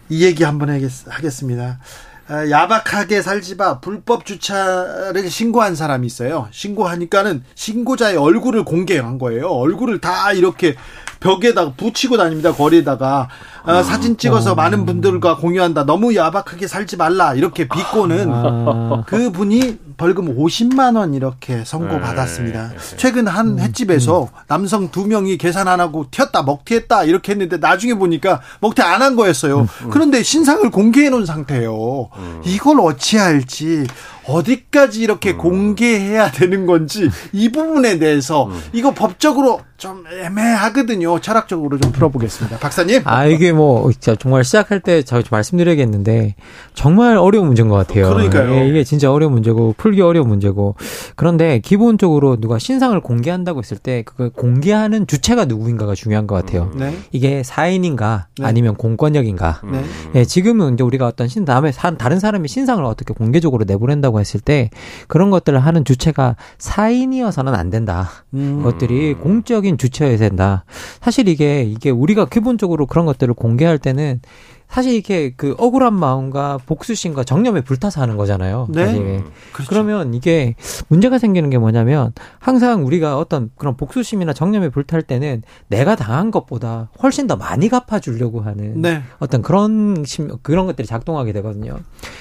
이 0.10 0.24
얘기 0.24 0.44
한번 0.44 0.70
하겠 0.70 1.32
습니다. 1.32 1.80
아, 2.28 2.48
야박하게 2.48 3.24
살지 3.24 3.56
마 3.56 3.80
불법 3.80 4.26
주차를 4.26 5.30
신고한 5.30 5.76
사람이 5.76 6.06
있어요. 6.06 6.48
신고하니까는 6.52 7.44
신고자의 7.56 8.18
얼굴을 8.18 8.64
공개한 8.66 9.18
거예요. 9.18 9.48
얼굴을 9.48 10.00
다 10.00 10.32
이렇게 10.32 10.76
벽에다가 11.20 11.74
붙이고 11.76 12.18
다닙니다. 12.18 12.54
거리에다가 12.54 13.28
아, 13.64 13.84
사진 13.84 14.18
찍어서 14.18 14.54
어. 14.54 14.56
많은 14.56 14.86
분들과 14.86 15.36
공유한다. 15.38 15.86
너무 15.86 16.16
야박하게 16.16 16.66
살지 16.68 16.98
말라. 16.98 17.34
이렇게 17.34 17.68
비꼬는 17.68 18.30
아. 18.32 19.04
그 19.06 19.32
분이 19.32 19.78
벌금 19.98 20.36
50만 20.38 20.96
원 20.96 21.14
이렇게 21.14 21.64
선고 21.66 22.00
받았습니다. 22.00 22.70
네, 22.70 22.76
네. 22.78 22.98
최근 22.98 23.28
한 23.28 23.48
음, 23.50 23.60
횟집에서 23.60 24.24
음. 24.24 24.28
남성 24.48 24.90
두 24.92 25.06
명이 25.06 25.38
계산 25.38 25.68
안 25.68 25.82
하고 25.82 26.06
튀었다 26.10 26.44
먹튀했다 26.44 27.04
이렇게 27.04 27.34
했는데 27.34 27.58
나중에 27.58 27.96
보니까 27.96 28.40
먹튀 28.62 28.82
안 28.82 29.00
한 29.00 29.16
거였어요. 29.16 29.60
음, 29.60 29.68
음. 29.84 29.90
그런데 29.92 30.24
신상을 30.24 30.70
공개해 30.72 31.10
놓은 31.10 31.26
상태예요. 31.26 32.10
음. 32.18 32.42
이걸 32.46 32.80
어찌할지 32.82 33.86
어디까지 34.26 35.02
이렇게 35.02 35.32
음. 35.32 35.38
공개해야 35.38 36.32
되는 36.32 36.66
건지 36.66 37.10
이 37.34 37.50
부분에 37.52 37.98
대해서 38.00 38.46
음. 38.46 38.62
이거 38.74 38.94
법적으로 38.94 39.62
좀 39.80 40.04
애매하거든요. 40.12 41.20
철학적으로 41.22 41.80
좀 41.80 41.92
풀어보겠습니다. 41.94 42.60
박사님. 42.60 43.02
아 43.06 43.26
이게 43.26 43.54
뭐 43.54 43.90
정말 44.20 44.44
시작할 44.44 44.82
때 44.82 45.02
제가 45.04 45.24
말씀드려야겠는데 45.32 46.36
정말 46.74 47.18
어려운 47.18 47.48
문제인 47.48 47.70
것 47.70 47.76
같아요. 47.76 48.10
그러니까요. 48.10 48.56
예, 48.56 48.68
이게 48.68 48.84
진짜 48.84 49.12
어려운 49.12 49.32
문제고 49.32 49.74
풀기 49.78 50.02
어려운 50.02 50.28
문제고 50.28 50.76
그런데 51.16 51.60
기본적으로 51.60 52.36
누가 52.36 52.60
신상을 52.60 53.00
공개한다고 53.00 53.60
했을 53.60 53.78
때 53.78 54.04
그걸 54.04 54.30
공개하는 54.30 55.08
주체가 55.08 55.46
누구인가가 55.46 55.96
중요한 55.96 56.28
것 56.28 56.36
같아요. 56.36 56.72
네. 56.76 56.94
이게 57.12 57.42
사인인가 57.44 58.28
네. 58.38 58.46
아니면 58.46 58.76
공권력인가. 58.76 59.62
네. 59.72 59.84
예, 60.16 60.26
지금은 60.26 60.74
이제 60.74 60.84
우리가 60.84 61.08
어떤 61.08 61.30
신 61.30 61.46
다음에 61.46 61.72
다른 61.72 62.20
사람이 62.20 62.50
신상을 62.50 62.84
어떻게 62.84 63.14
공개적으로 63.14 63.64
내보낸다고 63.66 64.20
했을 64.20 64.42
때 64.42 64.70
그런 65.08 65.30
것들을 65.30 65.58
하는 65.58 65.86
주체가 65.86 66.36
사인이어서는 66.58 67.56
안 67.56 67.70
된다. 67.70 68.10
음. 68.34 68.58
그것들이 68.58 69.14
공적인 69.14 69.69
주체여야 69.78 70.18
된다. 70.18 70.64
사실 71.02 71.28
이게 71.28 71.64
이게 71.64 71.90
우리가 71.90 72.26
기본적으로 72.26 72.86
그런 72.86 73.06
것들을 73.06 73.34
공개할 73.34 73.78
때는 73.78 74.22
사실 74.70 74.94
이렇게 74.94 75.34
그 75.36 75.56
억울한 75.58 75.96
마음과 75.96 76.60
복수심과 76.68 77.24
정념에 77.24 77.62
불타서 77.62 78.02
하는 78.02 78.18
거잖아요. 78.18 78.68
네. 78.70 78.86
사실. 78.86 79.24
그렇죠. 79.52 79.70
그러면 79.70 80.14
이게 80.14 80.54
문제가 80.90 81.18
생기는 81.18 81.50
게 81.50 81.58
뭐냐면 81.58 82.14
항상 82.38 82.86
우리가 82.86 83.18
어떤 83.18 83.50
그런 83.58 83.76
복수심이나 83.76 84.34
정념에 84.34 84.70
불탈 84.70 85.02
때는 85.02 85.42
내가 85.70 85.96
당한 85.96 86.30
것보다 86.30 86.92
훨씬 87.02 87.26
더 87.26 87.36
많이 87.36 87.68
갚아주려고 87.68 88.42
하는 88.42 88.80
네. 88.80 89.02
어떤 89.18 89.42
그런 89.42 90.04
심, 90.06 90.30
그런 90.44 90.68
것들이 90.68 90.88
작동하게 90.88 91.34
되거든요. 91.34 91.80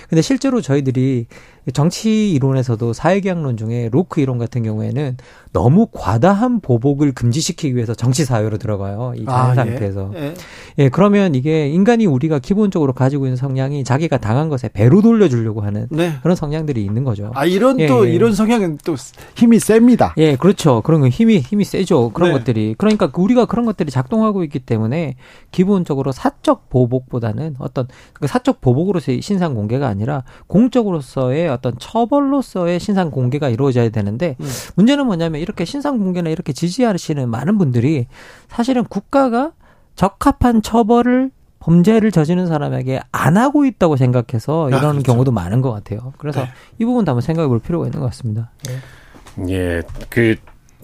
근데 0.08 0.22
실제로 0.22 0.62
저희들이 0.62 1.26
정치 1.72 2.32
이론에서도 2.32 2.92
사회계약론 2.92 3.56
중에 3.56 3.88
로크 3.92 4.20
이론 4.20 4.38
같은 4.38 4.62
경우에는 4.62 5.16
너무 5.52 5.88
과다한 5.92 6.60
보복을 6.60 7.12
금지시키기 7.12 7.74
위해서 7.74 7.94
정치 7.94 8.24
사회로 8.24 8.58
들어가요. 8.58 9.12
이 9.16 9.24
자연 9.24 9.40
아, 9.40 9.50
예. 9.50 9.54
상태에서. 9.54 10.12
예. 10.14 10.34
예. 10.78 10.88
그러면 10.88 11.34
이게 11.34 11.68
인간이 11.68 12.06
우리가 12.06 12.38
기본적으로 12.38 12.92
가지고 12.92 13.26
있는 13.26 13.36
성향이 13.36 13.84
자기가 13.84 14.18
당한 14.18 14.48
것에 14.48 14.68
배로 14.68 15.02
돌려주려고 15.02 15.62
하는 15.62 15.86
네. 15.90 16.14
그런 16.22 16.36
성향들이 16.36 16.84
있는 16.84 17.04
거죠. 17.04 17.32
아 17.34 17.44
이런 17.44 17.80
예, 17.80 17.86
또 17.86 18.06
예. 18.08 18.12
이런 18.12 18.34
성향은 18.34 18.78
또 18.84 18.94
힘이 19.36 19.58
셉니다. 19.58 20.14
예, 20.16 20.36
그렇죠. 20.36 20.82
그런 20.82 21.00
거 21.00 21.08
힘이 21.08 21.38
힘이 21.38 21.64
세죠. 21.64 22.10
그런 22.12 22.30
네. 22.32 22.38
것들이 22.38 22.74
그러니까 22.78 23.10
우리가 23.14 23.46
그런 23.46 23.66
것들이 23.66 23.90
작동하고 23.90 24.44
있기 24.44 24.60
때문에 24.60 25.16
기본적으로 25.50 26.12
사적 26.12 26.68
보복보다는 26.68 27.56
어떤 27.58 27.88
그 28.12 28.26
사적 28.26 28.60
보복으로서의 28.60 29.22
신상 29.22 29.54
공개가 29.54 29.88
아니라 29.88 30.24
공적으로서의 30.46 31.48
어떤 31.58 31.78
처벌로서의 31.78 32.80
신상 32.80 33.10
공개가 33.10 33.48
이루어져야 33.48 33.88
되는데 33.90 34.36
음. 34.40 34.48
문제는 34.76 35.06
뭐냐면 35.06 35.40
이렇게 35.40 35.64
신상 35.64 35.98
공개나 35.98 36.30
이렇게 36.30 36.52
지지하시는 36.52 37.28
많은 37.28 37.58
분들이 37.58 38.06
사실은 38.48 38.84
국가가 38.84 39.52
적합한 39.96 40.62
처벌을 40.62 41.30
범죄를 41.58 42.12
저지른 42.12 42.46
사람에게 42.46 43.00
안 43.10 43.36
하고 43.36 43.64
있다고 43.64 43.96
생각해서 43.96 44.68
이런 44.68 44.84
아, 44.84 44.90
그렇죠. 44.92 45.12
경우도 45.12 45.32
많은 45.32 45.60
것 45.60 45.72
같아요. 45.72 46.12
그래서 46.16 46.42
네. 46.42 46.48
이 46.78 46.84
부분도 46.84 47.10
한번 47.10 47.20
생각해 47.20 47.48
볼 47.48 47.58
필요가 47.58 47.86
있는 47.86 47.98
것 48.00 48.06
같습니다. 48.06 48.50
네. 48.64 49.50
예, 49.50 49.82
그 50.08 50.36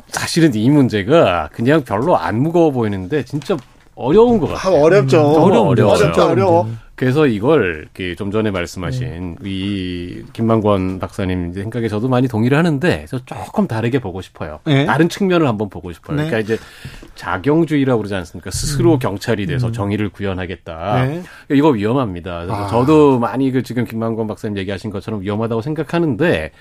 사실은 0.09 0.55
이 0.55 0.69
문제가 0.69 1.49
그냥 1.53 1.83
별로 1.85 2.17
안 2.17 2.41
무거워 2.41 2.73
보이는데 2.73 3.25
진짜 3.25 3.57
어려운 3.95 4.41
것 4.41 4.49
같아요. 4.49 4.83
어렵죠. 4.83 5.21
음, 5.21 5.43
어려워. 5.43 5.69
어렵죠. 5.69 6.23
어려워. 6.23 6.69
그래서 6.97 7.27
이걸 7.27 7.89
좀 8.17 8.31
전에 8.31 8.51
말씀하신 8.53 9.37
네. 9.41 9.51
이 9.51 10.23
김만권 10.33 11.01
박사님 11.01 11.53
생각에 11.53 11.89
저도 11.89 12.09
많이 12.09 12.29
동의를 12.29 12.57
하는데 12.57 13.07
저 13.09 13.19
조금 13.25 13.67
다르게 13.67 13.99
보고 13.99 14.21
싶어요. 14.21 14.61
네. 14.65 14.87
다른 14.87 15.09
측면을 15.09 15.49
한번 15.49 15.69
보고 15.69 15.93
싶어요. 15.93 16.17
네. 16.17 16.27
그러니까 16.27 16.39
이제 16.39 16.63
자경주의라고 17.17 17.99
그러지 17.99 18.15
않습니까? 18.15 18.51
스스로 18.53 18.95
음. 18.95 18.99
경찰이 19.01 19.47
돼서 19.47 19.69
음. 19.69 19.73
정의를 19.73 20.11
구현하겠다. 20.11 21.05
네. 21.07 21.23
이거 21.51 21.71
위험합니다. 21.71 22.47
아. 22.49 22.69
저도 22.69 23.19
많이 23.19 23.51
그 23.51 23.65
지금 23.65 23.85
김만권 23.85 24.29
박사님 24.29 24.57
얘기하신 24.59 24.91
것처럼 24.91 25.21
위험하다고 25.23 25.63
생각하는데 25.63 26.53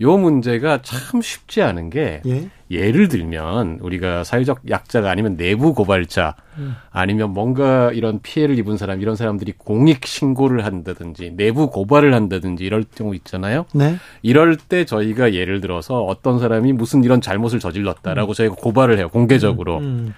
요 0.00 0.16
문제가 0.16 0.80
참 0.82 1.20
쉽지 1.20 1.60
않은 1.62 1.90
게 1.90 2.22
예? 2.26 2.48
예를 2.70 3.08
들면 3.08 3.78
우리가 3.80 4.22
사회적 4.22 4.70
약자가 4.70 5.10
아니면 5.10 5.36
내부 5.36 5.74
고발자 5.74 6.36
음. 6.58 6.76
아니면 6.90 7.30
뭔가 7.30 7.90
이런 7.92 8.20
피해를 8.22 8.58
입은 8.58 8.76
사람 8.76 9.00
이런 9.00 9.16
사람들이 9.16 9.54
공익 9.58 10.06
신고를 10.06 10.64
한다든지 10.64 11.32
내부 11.34 11.70
고발을 11.70 12.14
한다든지 12.14 12.64
이럴 12.64 12.84
경우 12.94 13.14
있잖아요. 13.16 13.66
네. 13.74 13.96
이럴 14.22 14.56
때 14.56 14.84
저희가 14.84 15.34
예를 15.34 15.60
들어서 15.60 16.02
어떤 16.02 16.38
사람이 16.38 16.72
무슨 16.74 17.02
이런 17.02 17.20
잘못을 17.20 17.58
저질렀다라고 17.58 18.32
음. 18.32 18.34
저희가 18.34 18.54
고발을 18.54 18.98
해요 18.98 19.08
공개적으로. 19.08 19.78
음. 19.78 19.82
음. 19.82 20.14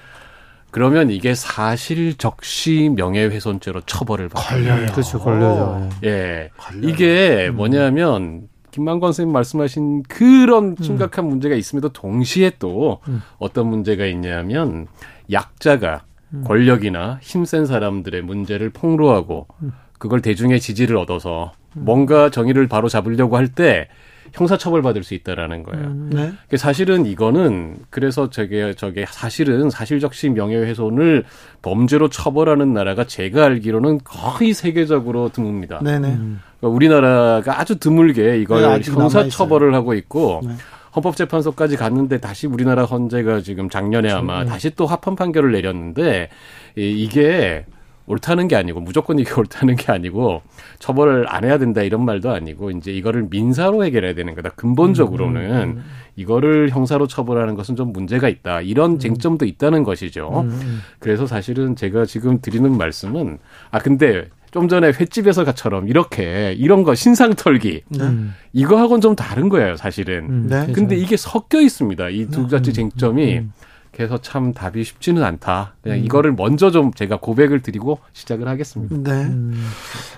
그러면 0.70 1.10
이게 1.10 1.34
사실 1.34 2.16
적시 2.16 2.90
명예훼손죄로 2.94 3.80
처벌을 3.82 4.28
받아요. 4.28 4.62
걸려요. 4.62 4.86
그렇죠, 4.92 5.18
걸려죠. 5.18 5.88
예. 6.04 6.50
걸려요. 6.56 6.88
이게 6.88 7.48
음. 7.48 7.56
뭐냐면 7.56 8.48
김만권 8.70 9.12
선생님 9.12 9.32
말씀하신 9.32 10.02
그런 10.04 10.76
음. 10.78 10.82
심각한 10.82 11.24
음. 11.24 11.30
문제가 11.30 11.54
있음에도 11.54 11.88
동시에 11.90 12.52
또 12.58 13.00
음. 13.08 13.22
어떤 13.38 13.66
문제가 13.68 14.06
있냐면 14.06 14.86
약자가 15.30 16.04
음. 16.34 16.44
권력이나 16.46 17.18
힘센 17.22 17.66
사람들의 17.66 18.22
문제를 18.22 18.70
폭로하고 18.70 19.46
음. 19.62 19.72
그걸 19.98 20.22
대중의 20.22 20.60
지지를 20.60 20.96
얻어서 20.96 21.52
음. 21.76 21.84
뭔가 21.84 22.30
정의를 22.30 22.68
바로 22.68 22.88
잡으려고 22.88 23.36
할 23.36 23.48
때 23.48 23.88
형사처벌 24.32 24.82
받을 24.82 25.02
수 25.02 25.14
있다라는 25.14 25.62
거예요. 25.64 25.92
네. 26.10 26.32
사실은 26.56 27.04
이거는 27.06 27.78
그래서 27.90 28.30
저게 28.30 28.74
저게 28.74 29.04
사실은 29.08 29.70
사실적시 29.70 30.28
명예훼손을 30.28 31.24
범죄로 31.62 32.08
처벌하는 32.08 32.72
나라가 32.72 33.04
제가 33.04 33.44
알기로는 33.44 34.00
거의 34.04 34.54
세계적으로 34.54 35.30
드뭅니다. 35.30 35.82
네네. 35.82 36.00
그러니까 36.00 36.68
우리나라가 36.68 37.58
아주 37.60 37.78
드물게 37.78 38.38
이걸 38.38 38.62
네, 38.62 38.90
형사 38.92 39.26
처벌을 39.28 39.74
하고 39.74 39.94
있고 39.94 40.42
네. 40.44 40.54
헌법재판소까지 40.94 41.76
갔는데 41.76 42.18
다시 42.18 42.46
우리나라 42.46 42.84
헌재가 42.84 43.40
지금 43.42 43.68
작년에 43.70 44.10
아마 44.10 44.44
네. 44.44 44.50
다시 44.50 44.70
또 44.70 44.86
합헌 44.86 45.16
판결을 45.16 45.52
내렸는데 45.52 46.28
이게 46.76 47.64
옳다는 48.06 48.48
게 48.48 48.56
아니고 48.56 48.80
무조건 48.80 49.18
이게 49.18 49.32
옳다는 49.38 49.76
게 49.76 49.92
아니고 49.92 50.42
처벌을 50.78 51.26
안 51.28 51.44
해야 51.44 51.58
된다 51.58 51.82
이런 51.82 52.04
말도 52.04 52.30
아니고 52.30 52.70
이제 52.72 52.92
이거를 52.92 53.28
민사로 53.30 53.84
해결해야 53.84 54.14
되는 54.14 54.34
거다. 54.34 54.50
근본적으로는 54.50 55.40
음, 55.40 55.50
음, 55.50 55.62
음. 55.76 55.84
이거를 56.16 56.70
형사로 56.70 57.06
처벌하는 57.06 57.54
것은 57.54 57.76
좀 57.76 57.92
문제가 57.92 58.28
있다. 58.28 58.60
이런 58.62 58.92
음. 58.92 58.98
쟁점도 58.98 59.46
있다는 59.46 59.84
것이죠. 59.84 60.42
음. 60.44 60.80
그래서 60.98 61.26
사실은 61.26 61.76
제가 61.76 62.04
지금 62.04 62.40
드리는 62.40 62.76
말씀은 62.76 63.38
아 63.70 63.78
근데 63.78 64.28
좀 64.50 64.66
전에 64.66 64.88
횟집에서처럼 64.88 65.88
이렇게 65.88 66.52
이런 66.58 66.82
거 66.82 66.94
신상 66.96 67.34
털기 67.34 67.82
네. 67.88 68.04
이거하고는 68.52 69.00
좀 69.00 69.14
다른 69.14 69.48
거예요 69.48 69.76
사실은. 69.76 70.26
음, 70.28 70.46
네. 70.48 70.72
근데 70.72 70.96
이게 70.96 71.16
섞여 71.16 71.60
있습니다. 71.60 72.08
이두 72.08 72.42
네. 72.42 72.48
가지 72.48 72.72
쟁점이. 72.72 73.42
음, 73.90 73.92
음. 73.92 73.96
그래서 73.96 74.18
참 74.22 74.52
답이 74.52 74.84
쉽지는 74.84 75.22
않다. 75.24 75.74
그냥 75.82 75.98
음. 75.98 76.04
이거를 76.04 76.32
먼저 76.32 76.70
좀 76.70 76.92
제가 76.92 77.18
고백을 77.18 77.62
드리고 77.62 77.98
시작을 78.12 78.48
하겠습니다. 78.48 78.96
네. 78.96 79.10
음. 79.26 79.68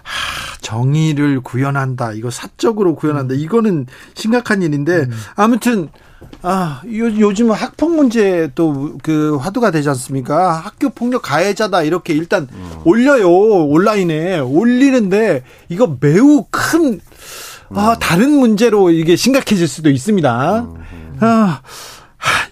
하, 0.02 0.56
정의를 0.60 1.40
구현한다. 1.40 2.12
이거 2.12 2.30
사적으로 2.30 2.94
구현한다. 2.94 3.34
이거는 3.34 3.86
심각한 4.14 4.62
일인데 4.62 5.06
아무튼 5.34 5.88
아, 6.42 6.80
요, 6.86 7.04
요즘 7.18 7.50
학폭 7.50 7.96
문제 7.96 8.50
또 8.54 8.92
그 9.02 9.36
화두가 9.36 9.70
되지 9.72 9.88
않습니까? 9.88 10.52
학교 10.52 10.88
폭력 10.90 11.22
가해자다 11.22 11.82
이렇게 11.82 12.14
일단 12.14 12.46
음. 12.52 12.70
올려요. 12.84 13.28
온라인에 13.28 14.38
올리는데 14.38 15.42
이거 15.68 15.96
매우 16.00 16.46
큰 16.50 17.00
아, 17.74 17.92
음. 17.92 17.96
다른 18.00 18.30
문제로 18.38 18.90
이게 18.90 19.16
심각해질 19.16 19.66
수도 19.66 19.90
있습니다. 19.90 20.60
음. 20.60 21.16
아, 21.20 21.60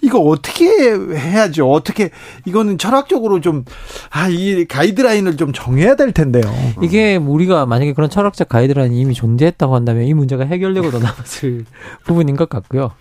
이거 0.02 0.18
어떻게 0.20 0.66
해야죠? 0.66 1.70
어떻게 1.70 2.10
이거는 2.46 2.78
철학적으로 2.78 3.40
좀 3.40 3.64
아 4.12 4.28
이 4.28 4.64
가이드라인을 4.64 5.36
좀 5.36 5.52
정해야 5.52 5.94
될 5.96 6.12
텐데요. 6.12 6.42
이게 6.82 7.16
우리가 7.16 7.66
만약에 7.66 7.92
그런 7.92 8.08
철학적 8.10 8.48
가이드라인이 8.48 8.98
이미 8.98 9.14
존재했다고 9.14 9.74
한다면 9.74 10.04
이 10.04 10.14
문제가 10.14 10.44
해결되고도 10.44 10.98
남았을 10.98 11.64
부분인 12.04 12.36
것 12.36 12.48
같고요. 12.48 12.92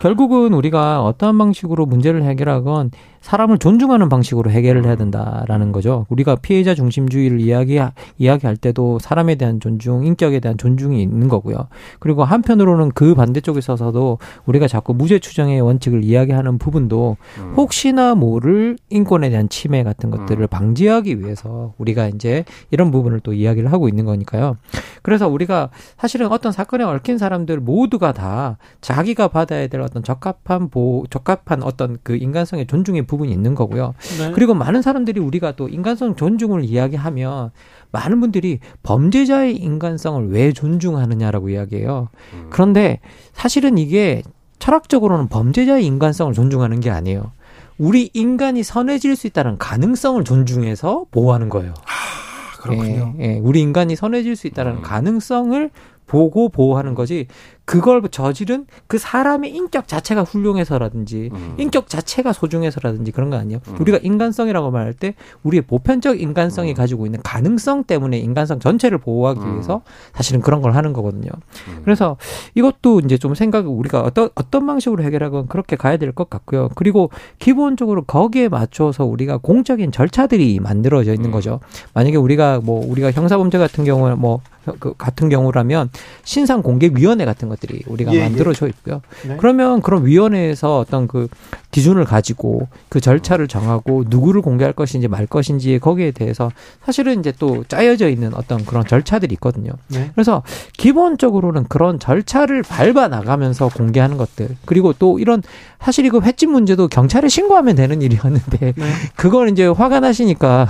결국은 0.00 0.54
우리가 0.54 1.02
어떠한 1.04 1.36
방식으로 1.38 1.86
문제를 1.86 2.22
해결하건 2.24 2.90
사람을 3.26 3.58
존중하는 3.58 4.08
방식으로 4.08 4.52
해결을 4.52 4.86
해야 4.86 4.94
된다라는 4.94 5.72
거죠. 5.72 6.06
우리가 6.10 6.36
피해자 6.36 6.76
중심주의를 6.76 7.40
이야기 7.40 7.80
이야기할 8.18 8.56
때도 8.56 9.00
사람에 9.00 9.34
대한 9.34 9.58
존중, 9.58 10.06
인격에 10.06 10.38
대한 10.38 10.56
존중이 10.56 11.02
있는 11.02 11.26
거고요. 11.26 11.66
그리고 11.98 12.22
한편으로는 12.22 12.92
그 12.94 13.16
반대쪽에 13.16 13.60
서서도 13.60 14.18
우리가 14.46 14.68
자꾸 14.68 14.94
무죄 14.94 15.18
추정의 15.18 15.60
원칙을 15.60 16.04
이야기하는 16.04 16.58
부분도 16.58 17.16
음. 17.38 17.54
혹시나 17.56 18.14
모를 18.14 18.76
인권에 18.90 19.28
대한 19.28 19.48
침해 19.48 19.82
같은 19.82 20.12
것들을 20.12 20.42
음. 20.42 20.46
방지하기 20.46 21.18
위해서 21.18 21.74
우리가 21.78 22.06
이제 22.06 22.44
이런 22.70 22.92
부분을 22.92 23.18
또 23.18 23.32
이야기를 23.32 23.72
하고 23.72 23.88
있는 23.88 24.04
거니까요. 24.04 24.56
그래서 25.02 25.26
우리가 25.26 25.70
사실은 25.96 26.30
어떤 26.30 26.52
사건에 26.52 26.84
얽힌 26.84 27.18
사람들 27.18 27.58
모두가 27.58 28.12
다 28.12 28.56
자기가 28.80 29.28
받아야 29.28 29.66
될 29.66 29.80
어떤 29.80 30.04
적합한 30.04 30.68
보 30.70 31.04
적합한 31.10 31.64
어떤 31.64 31.98
그 32.04 32.16
인간성의 32.16 32.68
존중의 32.68 33.02
부분 33.02 33.15
부분이 33.16 33.32
있는 33.32 33.54
거고요. 33.54 33.94
네. 34.18 34.32
그리고 34.32 34.54
많은 34.54 34.82
사람들이 34.82 35.20
우리가 35.20 35.52
또 35.52 35.68
인간성 35.68 36.16
존중을 36.16 36.64
이야기하면 36.64 37.50
많은 37.92 38.20
분들이 38.20 38.60
범죄자의 38.82 39.56
인간성을 39.56 40.28
왜 40.30 40.52
존중하느냐라고 40.52 41.48
이야기해요. 41.48 42.08
음. 42.34 42.46
그런데 42.50 43.00
사실은 43.32 43.78
이게 43.78 44.22
철학적으로는 44.58 45.28
범죄자의 45.28 45.84
인간성을 45.86 46.32
존중하는 46.32 46.80
게 46.80 46.90
아니에요. 46.90 47.32
우리 47.78 48.10
인간이 48.14 48.62
선해질 48.62 49.16
수 49.16 49.26
있다는 49.26 49.58
가능성을 49.58 50.22
존중해서 50.24 51.06
보호하는 51.10 51.48
거예요. 51.48 51.74
아, 51.84 52.60
그렇군요. 52.60 53.14
예, 53.20 53.24
예, 53.24 53.38
우리 53.38 53.60
인간이 53.60 53.96
선해질 53.96 54.34
수 54.34 54.46
있다는 54.46 54.76
음. 54.76 54.82
가능성을 54.82 55.70
보고 56.06 56.48
보호하는 56.48 56.94
거지 56.94 57.26
그걸 57.66 58.00
저지른 58.10 58.66
그 58.86 58.96
사람의 58.96 59.54
인격 59.54 59.88
자체가 59.88 60.22
훌륭해서라든지 60.22 61.30
음. 61.34 61.54
인격 61.58 61.88
자체가 61.88 62.32
소중해서라든지 62.32 63.10
그런 63.12 63.28
거 63.28 63.36
아니에요. 63.36 63.60
음. 63.68 63.76
우리가 63.80 63.98
인간성이라고 63.98 64.70
말할 64.70 64.94
때 64.94 65.14
우리의 65.42 65.62
보편적 65.62 66.20
인간성이 66.20 66.70
음. 66.70 66.74
가지고 66.74 67.06
있는 67.06 67.20
가능성 67.22 67.84
때문에 67.84 68.18
인간성 68.18 68.60
전체를 68.60 68.98
보호하기 68.98 69.40
음. 69.40 69.52
위해서 69.54 69.82
사실은 70.14 70.40
그런 70.40 70.62
걸 70.62 70.74
하는 70.74 70.92
거거든요. 70.92 71.28
음. 71.68 71.80
그래서 71.84 72.16
이것도 72.54 73.00
이제 73.00 73.18
좀 73.18 73.34
생각 73.34 73.66
우리가 73.66 74.00
어떤 74.00 74.30
어떤 74.36 74.66
방식으로 74.66 75.02
해결하건 75.02 75.48
그렇게 75.48 75.76
가야 75.76 75.96
될 75.98 76.06
것 76.12 76.30
같고요. 76.30 76.70
그리고 76.76 77.10
기본적으로 77.40 78.02
거기에 78.04 78.48
맞춰서 78.48 79.04
우리가 79.04 79.38
공적인 79.38 79.90
절차들이 79.92 80.60
만들어져 80.60 81.12
있는 81.12 81.30
음. 81.30 81.32
거죠. 81.32 81.58
만약에 81.94 82.16
우리가 82.16 82.60
뭐 82.62 82.86
우리가 82.88 83.10
형사범죄 83.10 83.58
같은 83.58 83.84
경우는 83.84 84.18
뭐 84.20 84.40
그 84.78 84.94
같은 84.96 85.28
경우라면 85.28 85.90
신상 86.24 86.62
공개 86.62 86.90
위원회 86.94 87.24
같은 87.24 87.48
것들이 87.48 87.82
우리가 87.86 88.12
예, 88.12 88.18
예. 88.18 88.22
만들어져 88.22 88.66
있고요. 88.68 89.00
네. 89.26 89.36
그러면 89.38 89.80
그런 89.82 90.04
위원회에서 90.04 90.78
어떤 90.78 91.06
그 91.06 91.28
기준을 91.76 92.06
가지고 92.06 92.68
그 92.88 93.02
절차를 93.02 93.48
정하고 93.48 94.04
누구를 94.08 94.40
공개할 94.40 94.72
것인지 94.72 95.08
말 95.08 95.26
것인지 95.26 95.78
거기에 95.78 96.10
대해서 96.10 96.50
사실은 96.82 97.20
이제 97.20 97.34
또 97.38 97.64
짜여져 97.68 98.08
있는 98.08 98.32
어떤 98.32 98.64
그런 98.64 98.86
절차들이 98.86 99.34
있거든요. 99.34 99.72
네. 99.88 100.10
그래서 100.14 100.42
기본적으로는 100.78 101.64
그런 101.68 101.98
절차를 101.98 102.62
밟아 102.62 103.08
나가면서 103.08 103.68
공개하는 103.68 104.16
것들 104.16 104.56
그리고 104.64 104.94
또 104.94 105.18
이런 105.18 105.42
사실 105.78 106.06
이거 106.06 106.20
횟집 106.20 106.50
문제도 106.50 106.88
경찰에 106.88 107.28
신고하면 107.28 107.76
되는 107.76 108.00
일이었는데 108.00 108.72
네. 108.72 108.84
그걸 109.14 109.50
이제 109.50 109.66
화가 109.66 110.00
나시니까 110.00 110.66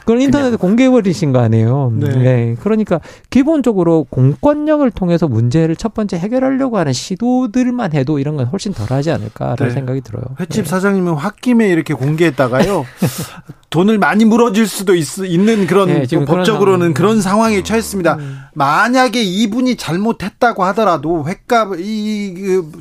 그걸 0.00 0.20
인터넷에 0.20 0.56
공개해 0.56 0.90
버리신 0.90 1.32
거 1.32 1.38
아니에요. 1.38 1.94
네. 1.96 2.08
네. 2.10 2.56
그러니까 2.60 3.00
기본적으로 3.30 4.06
공권력을 4.10 4.88
통해서 4.90 5.28
문제를 5.28 5.76
첫 5.76 5.94
번째 5.94 6.18
해결하려고 6.18 6.76
하는 6.76 6.92
시도들만 6.92 7.94
해도 7.94 8.18
이런 8.18 8.36
건 8.36 8.46
훨씬 8.46 8.74
덜하지 8.74 9.10
않을까라는 9.12 9.68
네. 9.68 9.70
생각이 9.70 10.02
들어요. 10.02 10.24
횟집 10.42 10.64
네. 10.64 10.70
사장님은 10.70 11.14
홧김에 11.14 11.68
이렇게 11.68 11.94
공개했다가요. 11.94 12.84
돈을 13.70 13.98
많이 13.98 14.24
물어줄 14.24 14.66
수도 14.66 14.94
있, 14.94 15.06
는 15.18 15.66
그런 15.66 15.88
네, 15.88 16.06
지금 16.06 16.24
법적으로는 16.26 16.92
그런, 16.92 17.22
상황 17.22 17.52
에 17.52 17.62
처했습니다. 17.62 18.14
음. 18.16 18.40
만약에 18.54 19.22
이분이 19.22 19.76
잘못했다고 19.76 20.64
하더라도 20.64 21.26
횟값 21.26 21.78
이 21.78 22.34
그, 22.36 22.72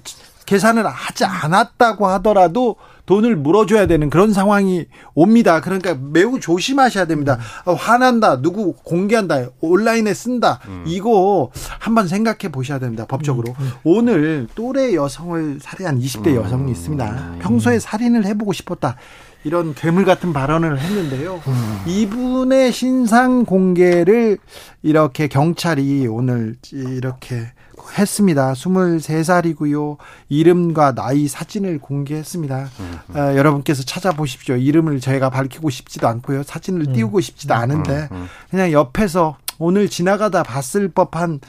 계산을 0.46 0.86
하지 0.86 1.24
않았다고 1.24 2.08
하더라도 2.08 2.76
돈을 3.12 3.36
물어줘야 3.36 3.88
되는 3.88 4.10
그런 4.10 4.32
상황이 4.32 4.86
옵니다. 5.14 5.60
그러니까 5.60 5.98
매우 6.00 6.40
조심하셔야 6.40 7.08
됩니다. 7.08 7.38
어, 7.66 7.74
화난다, 7.74 8.42
누구 8.42 8.72
공개한다, 8.72 9.48
온라인에 9.60 10.14
쓴다, 10.14 10.62
음. 10.70 10.86
이거 10.88 11.52
한번 11.80 12.08
생각해 12.08 12.54
보셔야 12.54 12.80
됩니다. 12.80 13.06
법적으로. 13.06 13.54
음. 13.60 13.66
음. 13.66 13.72
오늘 13.84 14.48
또래 14.56 14.96
여성을 14.96 15.60
살해한 15.62 16.00
20대 16.00 16.28
음. 16.28 16.36
여성이 16.36 16.72
있습니다. 16.72 17.36
평소에 17.40 17.80
살인을 17.80 18.26
해보고 18.28 18.54
싶었다. 18.54 18.96
이런 19.44 19.76
괴물 19.76 20.06
같은 20.06 20.32
발언을 20.32 20.80
했는데요. 20.80 21.42
음. 21.46 21.82
이분의 21.88 22.72
신상 22.72 23.44
공개를 23.44 24.38
이렇게 24.84 25.28
경찰이 25.28 26.08
오늘 26.08 26.56
이렇게 26.72 27.52
했습니다. 27.98 28.54
23살이고요. 28.54 29.98
이름과 30.30 30.94
나이 30.96 31.28
사진을 31.28 31.80
공개했습니다. 31.80 32.70
음, 32.80 33.00
음. 33.10 33.16
어, 33.16 33.36
여러분께서 33.36 33.84
찾아보십시오. 33.84 34.56
이름을 34.56 35.00
저희가 35.00 35.30
밝히고 35.30 35.70
싶지도 35.70 36.08
않고요. 36.08 36.44
사진을 36.44 36.88
음. 36.88 36.94
띄우고 36.94 37.22
싶지도 37.22 37.54
않은데 37.54 38.10
그냥 38.50 38.72
옆에서 38.72 39.38
오늘 39.60 39.90
지나가다 39.90 40.44
봤을 40.44 40.90
법한 40.90 41.40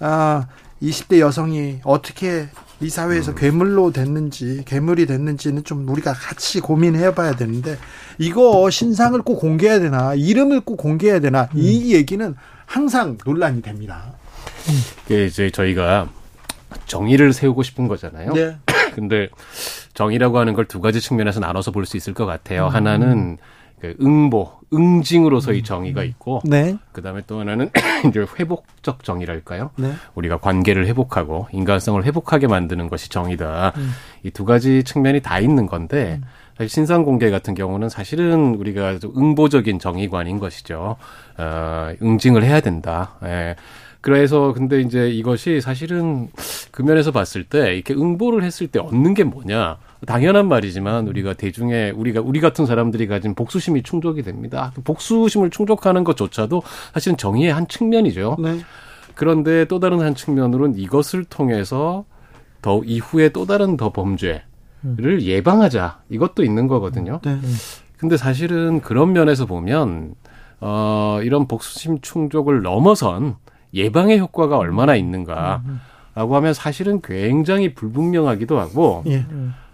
아, 0.00 0.46
20대 0.82 1.18
여성이 1.18 1.80
어떻게 1.84 2.48
이 2.80 2.88
사회에서 2.88 3.34
괴물로 3.34 3.92
됐는지 3.92 4.62
괴물이 4.66 5.06
됐는지는 5.06 5.64
좀 5.64 5.86
우리가 5.88 6.14
같이 6.14 6.60
고민해 6.60 7.14
봐야 7.14 7.36
되는데 7.36 7.76
이거 8.18 8.70
신상을 8.70 9.20
꼭 9.22 9.36
공개해야 9.38 9.80
되나 9.80 10.14
이름을 10.14 10.62
꼭 10.62 10.76
공개해야 10.76 11.20
되나 11.20 11.48
이 11.54 11.94
얘기는 11.94 12.34
항상 12.64 13.18
논란이 13.24 13.60
됩니다. 13.62 14.14
이게 15.06 15.26
이제 15.26 15.50
저희가 15.50 16.08
정의를 16.86 17.32
세우고 17.32 17.62
싶은 17.62 17.88
거잖아요. 17.88 18.32
네. 18.32 18.56
근데 18.94 19.28
정의라고 19.94 20.38
하는 20.38 20.54
걸 20.54 20.64
두 20.66 20.80
가지 20.80 21.00
측면에서 21.00 21.40
나눠서 21.40 21.70
볼 21.72 21.84
수 21.86 21.96
있을 21.96 22.14
것 22.14 22.26
같아요. 22.26 22.66
음. 22.66 22.74
하나는 22.74 23.38
그 23.80 23.94
응보, 24.00 24.52
응징으로서의 24.74 25.60
음. 25.60 25.64
정의가 25.64 26.04
있고, 26.04 26.42
네. 26.44 26.76
그 26.92 27.00
다음에 27.02 27.22
또 27.26 27.40
하나는 27.40 27.70
이제 28.08 28.26
회복적 28.38 29.04
정의랄까요? 29.04 29.70
네. 29.76 29.92
우리가 30.14 30.36
관계를 30.36 30.86
회복하고 30.86 31.48
인간성을 31.52 32.04
회복하게 32.04 32.46
만드는 32.46 32.88
것이 32.88 33.08
정의다. 33.08 33.72
음. 33.76 33.90
이두 34.22 34.44
가지 34.44 34.84
측면이 34.84 35.20
다 35.22 35.38
있는 35.40 35.66
건데, 35.66 36.20
음. 36.60 36.68
신상 36.68 37.04
공개 37.04 37.30
같은 37.30 37.54
경우는 37.54 37.88
사실은 37.88 38.54
우리가 38.56 38.98
좀 38.98 39.12
응보적인 39.16 39.78
정의관인 39.78 40.38
것이죠. 40.38 40.96
어, 41.38 41.92
응징을 42.02 42.44
해야 42.44 42.60
된다. 42.60 43.12
예. 43.24 43.56
그래서 44.00 44.52
근데 44.52 44.80
이제 44.80 45.10
이것이 45.10 45.60
사실은 45.60 46.28
그 46.70 46.82
면에서 46.82 47.10
봤을 47.10 47.44
때 47.44 47.74
이렇게 47.74 47.92
응보를 47.94 48.42
했을 48.42 48.66
때 48.66 48.78
얻는 48.78 49.14
게 49.14 49.24
뭐냐? 49.24 49.76
당연한 50.06 50.48
말이지만 50.48 51.06
우리가 51.08 51.34
대중의 51.34 51.92
우리가 51.92 52.22
우리 52.22 52.40
같은 52.40 52.64
사람들이 52.64 53.06
가진 53.06 53.34
복수심이 53.34 53.82
충족이 53.82 54.22
됩니다. 54.22 54.72
복수심을 54.84 55.50
충족하는 55.50 56.04
것조차도 56.04 56.62
사실은 56.94 57.18
정의의 57.18 57.52
한 57.52 57.68
측면이죠. 57.68 58.36
네. 58.38 58.60
그런데 59.14 59.66
또 59.66 59.80
다른 59.80 60.00
한 60.00 60.14
측면으로는 60.14 60.78
이것을 60.78 61.24
통해서 61.24 62.06
더 62.62 62.80
이후에 62.84 63.30
또 63.30 63.44
다른 63.44 63.76
더 63.76 63.92
범죄를 63.92 64.42
음. 64.84 65.20
예방하자 65.20 66.00
이것도 66.08 66.42
있는 66.42 66.66
거거든요. 66.68 67.20
네. 67.22 67.38
근데 67.98 68.16
사실은 68.16 68.80
그런 68.80 69.12
면에서 69.12 69.44
보면 69.44 70.14
어 70.62 71.20
이런 71.22 71.46
복수심 71.46 72.00
충족을 72.00 72.62
넘어선 72.62 73.36
예방의 73.74 74.18
효과가 74.18 74.58
얼마나 74.58 74.96
있는가라고 74.96 76.36
하면 76.36 76.54
사실은 76.54 77.00
굉장히 77.02 77.74
불분명하기도 77.74 78.58
하고 78.58 79.02
예. 79.06 79.24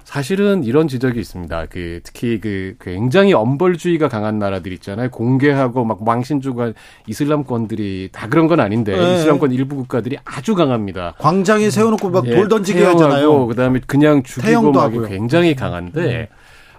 사실은 0.06 0.62
이런 0.62 0.86
지적이 0.86 1.18
있습니다. 1.18 1.66
그 1.66 1.98
특히 2.04 2.38
그 2.38 2.76
굉장히 2.80 3.32
엄벌주의가 3.32 4.08
강한 4.08 4.38
나라들 4.38 4.72
있잖아요. 4.74 5.10
공개하고 5.10 5.84
막 5.84 6.04
망신 6.04 6.40
주고 6.40 6.72
이슬람권들이 7.08 8.10
다 8.12 8.28
그런 8.28 8.46
건 8.46 8.60
아닌데 8.60 8.96
네. 8.96 9.16
이슬람권 9.16 9.50
일부 9.50 9.74
국가들이 9.74 10.16
아주 10.24 10.54
강합니다. 10.54 11.14
광장에 11.18 11.70
세워놓고 11.70 12.10
막돌 12.10 12.38
예, 12.38 12.48
던지게 12.48 12.84
하잖아요. 12.84 13.46
그다음에 13.48 13.80
그냥 13.84 14.22
죽이고 14.22 14.70
막 14.70 14.92
굉장히 15.08 15.56
강한데 15.56 16.28
음. 16.30 16.36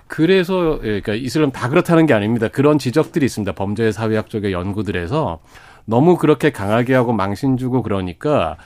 그래서 0.07 0.79
예, 0.83 1.01
그러니까 1.01 1.13
이슬람 1.15 1.51
다 1.51 1.67
그렇다는 1.67 2.05
게 2.05 2.13
아닙니다. 2.13 2.47
그런 2.47 2.79
지적들이 2.79 3.25
있습니다. 3.25 3.51
범죄 3.51 3.91
사회학 3.91 4.29
쪽의 4.29 4.53
연구들에서 4.53 5.39
너무 5.87 6.17
그렇게 6.17 6.51
강하게 6.51 6.93
하고 6.93 7.13
망신 7.13 7.57
주고 7.57 7.81
그러니까 7.81 8.57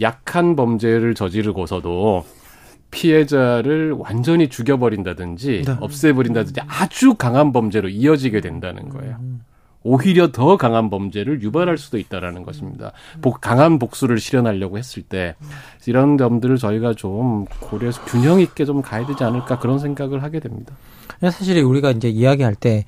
약한 0.00 0.56
범죄를 0.56 1.14
저지르고서도 1.14 2.24
피해자를 2.90 3.92
완전히 3.92 4.48
죽여버린다든지 4.48 5.62
네. 5.66 5.76
없애버린다든지 5.78 6.62
아주 6.66 7.14
강한 7.14 7.52
범죄로 7.52 7.88
이어지게 7.88 8.40
된다는 8.40 8.88
거예요. 8.88 9.18
오히려 9.82 10.30
더 10.32 10.56
강한 10.56 10.90
범죄를 10.90 11.42
유발할 11.42 11.78
수도 11.78 11.98
있다라는 11.98 12.42
것입니다. 12.42 12.92
복, 13.22 13.40
강한 13.40 13.78
복수를 13.78 14.18
실현하려고 14.18 14.76
했을 14.76 15.02
때 15.02 15.36
이런 15.86 16.18
점들을 16.18 16.56
저희가 16.56 16.94
좀 16.94 17.46
고려해서 17.60 18.04
균형 18.04 18.40
있게 18.40 18.64
좀 18.64 18.82
가야 18.82 19.06
되지 19.06 19.22
않을까 19.24 19.58
그런 19.58 19.78
생각을 19.78 20.22
하게 20.22 20.40
됩니다. 20.40 20.74
사실 21.22 21.62
우리가 21.62 21.90
이제 21.92 22.08
이야기할 22.08 22.54
때, 22.54 22.84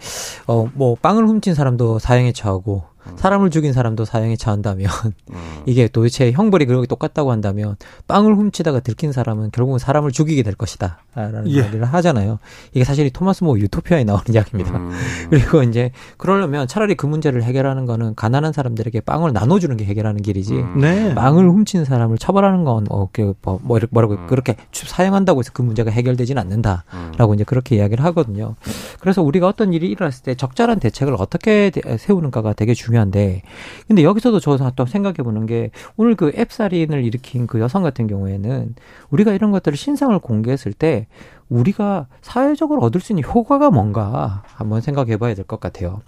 어, 0.46 0.66
뭐, 0.74 0.96
빵을 1.00 1.26
훔친 1.26 1.54
사람도 1.54 1.98
사형에 1.98 2.32
처하고, 2.32 2.84
음. 3.06 3.16
사람을 3.16 3.50
죽인 3.50 3.72
사람도 3.72 4.04
사형에 4.04 4.36
처한다면 4.36 4.88
음. 5.30 5.36
이게 5.66 5.88
도대체 5.88 6.32
형벌이 6.32 6.66
그렇게 6.66 6.86
똑같다고 6.86 7.30
한다면 7.30 7.76
빵을 8.06 8.34
훔치다가 8.36 8.80
들킨 8.80 9.12
사람은 9.12 9.50
결국은 9.52 9.78
사람을 9.78 10.12
죽이게 10.12 10.42
될 10.42 10.54
것이다라는 10.54 11.48
예. 11.48 11.50
이야기를 11.50 11.84
하잖아요. 11.84 12.38
이게 12.72 12.84
사실 12.84 13.06
이 13.06 13.10
토마스 13.10 13.44
모 13.44 13.58
유토피아에 13.58 14.04
나오는 14.04 14.24
이야기입니다. 14.32 14.76
음. 14.76 14.90
그리고 15.30 15.62
이제 15.62 15.90
그러려면 16.16 16.66
차라리 16.66 16.94
그 16.94 17.06
문제를 17.06 17.42
해결하는 17.42 17.86
거는 17.86 18.14
가난한 18.14 18.52
사람들에게 18.52 19.00
빵을 19.00 19.32
나눠주는 19.32 19.76
게 19.76 19.84
해결하는 19.84 20.22
길이지. 20.22 20.54
음. 20.54 20.78
네. 20.78 21.14
빵을 21.14 21.48
훔친 21.48 21.84
사람을 21.84 22.18
처벌하는 22.18 22.64
건 22.64 22.86
어, 22.88 23.08
그 23.12 23.34
뭐, 23.42 23.60
뭐 23.62 23.80
뭐라고 23.90 24.14
음. 24.14 24.26
그렇게 24.26 24.56
사용한다고 24.72 25.40
해서 25.40 25.50
그 25.52 25.62
문제가 25.62 25.90
해결되지는 25.90 26.40
않는다라고 26.40 27.32
음. 27.32 27.34
이제 27.34 27.44
그렇게 27.44 27.76
이야기를 27.76 28.04
하거든요. 28.06 28.54
그래서 29.00 29.22
우리가 29.22 29.48
어떤 29.48 29.72
일이 29.72 29.88
일어났을 29.88 30.22
때 30.22 30.34
적절한 30.34 30.80
대책을 30.80 31.14
어떻게 31.18 31.70
세우는가가 31.98 32.52
되게 32.54 32.74
중요합니다. 32.74 32.91
중요한데 32.92 33.42
근데 33.88 34.04
여기서도 34.04 34.38
저또 34.40 34.86
생각해 34.86 35.16
보는 35.16 35.46
게 35.46 35.70
오늘 35.96 36.14
그 36.14 36.32
앱살인을 36.36 37.04
일으킨 37.04 37.46
그 37.46 37.58
여성 37.60 37.82
같은 37.82 38.06
경우에는 38.06 38.74
우리가 39.10 39.32
이런 39.32 39.50
것들을 39.50 39.76
신상을 39.76 40.16
공개했을 40.18 40.72
때 40.72 41.06
우리가 41.52 42.06
사회적으로 42.20 42.82
얻을 42.82 43.00
수 43.00 43.12
있는 43.12 43.24
효과가 43.24 43.70
뭔가 43.70 44.42
한번 44.54 44.80
생각해 44.80 45.16
봐야 45.18 45.34
될 45.34 45.44
것 45.44 45.60
같아요. 45.60 46.00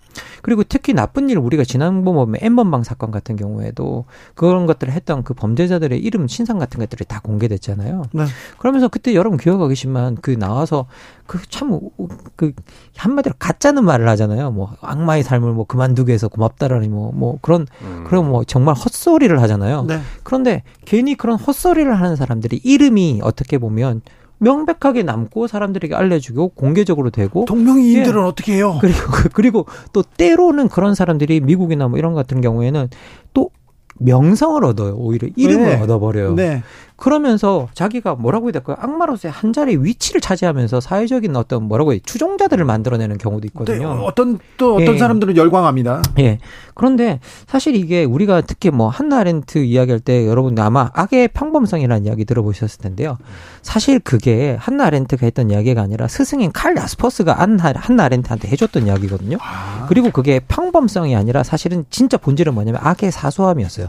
그리고 0.42 0.62
특히 0.62 0.92
나쁜 0.92 1.28
일 1.30 1.38
우리가 1.38 1.64
지난번 1.64 2.14
보면 2.14 2.36
엠번방 2.40 2.82
사건 2.82 3.10
같은 3.10 3.34
경우에도 3.36 4.04
그런 4.34 4.66
것들을 4.66 4.92
했던 4.92 5.24
그 5.24 5.34
범죄자들의 5.34 5.98
이름 5.98 6.28
신상 6.28 6.58
같은 6.58 6.78
것들이 6.80 7.04
다 7.06 7.20
공개됐잖아요. 7.20 8.02
네. 8.12 8.24
그러면서 8.58 8.88
그때 8.88 9.14
여러분 9.14 9.38
기억하고 9.38 9.68
계시면 9.68 10.18
그 10.20 10.30
나와서 10.30 10.86
그참그 11.26 12.52
한마디로 12.96 13.34
가짜는 13.38 13.84
말을 13.84 14.08
하잖아요. 14.10 14.50
뭐 14.50 14.74
악마의 14.82 15.22
삶을 15.22 15.52
뭐 15.52 15.64
그만두게 15.66 16.12
해서 16.12 16.28
고맙다라니 16.28 16.88
뭐뭐 16.88 17.12
뭐 17.14 17.38
그런 17.40 17.66
음. 17.82 18.04
그런 18.06 18.28
뭐 18.28 18.44
정말 18.44 18.74
헛소리를 18.74 19.40
하잖아요. 19.42 19.84
네. 19.84 20.00
그런데 20.22 20.62
괜히 20.84 21.14
그런 21.14 21.38
헛소리를 21.38 21.92
하는 21.92 22.16
사람들이 22.16 22.60
이름이 22.62 23.20
어떻게 23.22 23.58
보면 23.58 24.02
명백하게 24.44 25.02
남고 25.02 25.46
사람들에게 25.46 25.94
알려주고 25.94 26.50
공개적으로 26.50 27.10
되고 27.10 27.46
동명이인들은 27.46 28.20
예. 28.20 28.24
어떻게 28.24 28.54
해요? 28.54 28.78
그리고 28.80 28.98
그리고 29.32 29.66
또 29.92 30.02
때로는 30.02 30.68
그런 30.68 30.94
사람들이 30.94 31.40
미국이나 31.40 31.88
뭐 31.88 31.98
이런 31.98 32.14
같은 32.14 32.40
경우에는 32.40 32.88
또 33.32 33.50
명성을 33.98 34.62
얻어요. 34.64 34.94
오히려 34.96 35.28
이름을 35.36 35.66
네. 35.66 35.80
얻어버려요. 35.80 36.34
네. 36.34 36.62
그러면서 36.96 37.68
자기가 37.74 38.14
뭐라고 38.14 38.46
해야 38.46 38.52
될까요? 38.52 38.76
악마로서의 38.78 39.32
한 39.32 39.52
자리의 39.52 39.84
위치를 39.84 40.20
차지하면서 40.20 40.80
사회적인 40.80 41.34
어떤 41.34 41.64
뭐라고 41.64 41.92
해야 41.92 42.00
추종자들을 42.04 42.64
만들어내는 42.64 43.18
경우도 43.18 43.46
있거든요. 43.48 43.94
네, 43.94 44.00
어떤 44.04 44.38
또 44.56 44.76
어떤 44.76 44.94
예. 44.94 44.98
사람들은 44.98 45.36
열광합니다. 45.36 46.02
예. 46.20 46.38
그런데 46.74 47.18
사실 47.48 47.74
이게 47.74 48.04
우리가 48.04 48.42
특히 48.42 48.70
뭐 48.70 48.88
한나 48.88 49.18
아렌트 49.18 49.58
이야기할 49.58 50.00
때 50.00 50.26
여러분 50.26 50.56
아마 50.58 50.90
악의 50.94 51.28
평범성이라는 51.28 52.06
이야기 52.06 52.24
들어보셨을 52.24 52.80
텐데요. 52.80 53.18
사실 53.62 53.98
그게 53.98 54.56
한나 54.60 54.86
아렌트가 54.86 55.26
했던 55.26 55.50
이야기가 55.50 55.82
아니라 55.82 56.06
스승인 56.06 56.52
칼 56.52 56.76
야스퍼스가 56.76 57.32
한나, 57.34 57.72
한나 57.74 58.04
아렌트한테 58.04 58.48
해줬던 58.48 58.86
이야기거든요. 58.86 59.38
아. 59.40 59.86
그리고 59.88 60.10
그게 60.10 60.40
평범성이 60.46 61.16
아니라 61.16 61.42
사실은 61.42 61.84
진짜 61.90 62.16
본질은 62.16 62.54
뭐냐면 62.54 62.80
악의 62.84 63.10
사소함이었어요. 63.10 63.88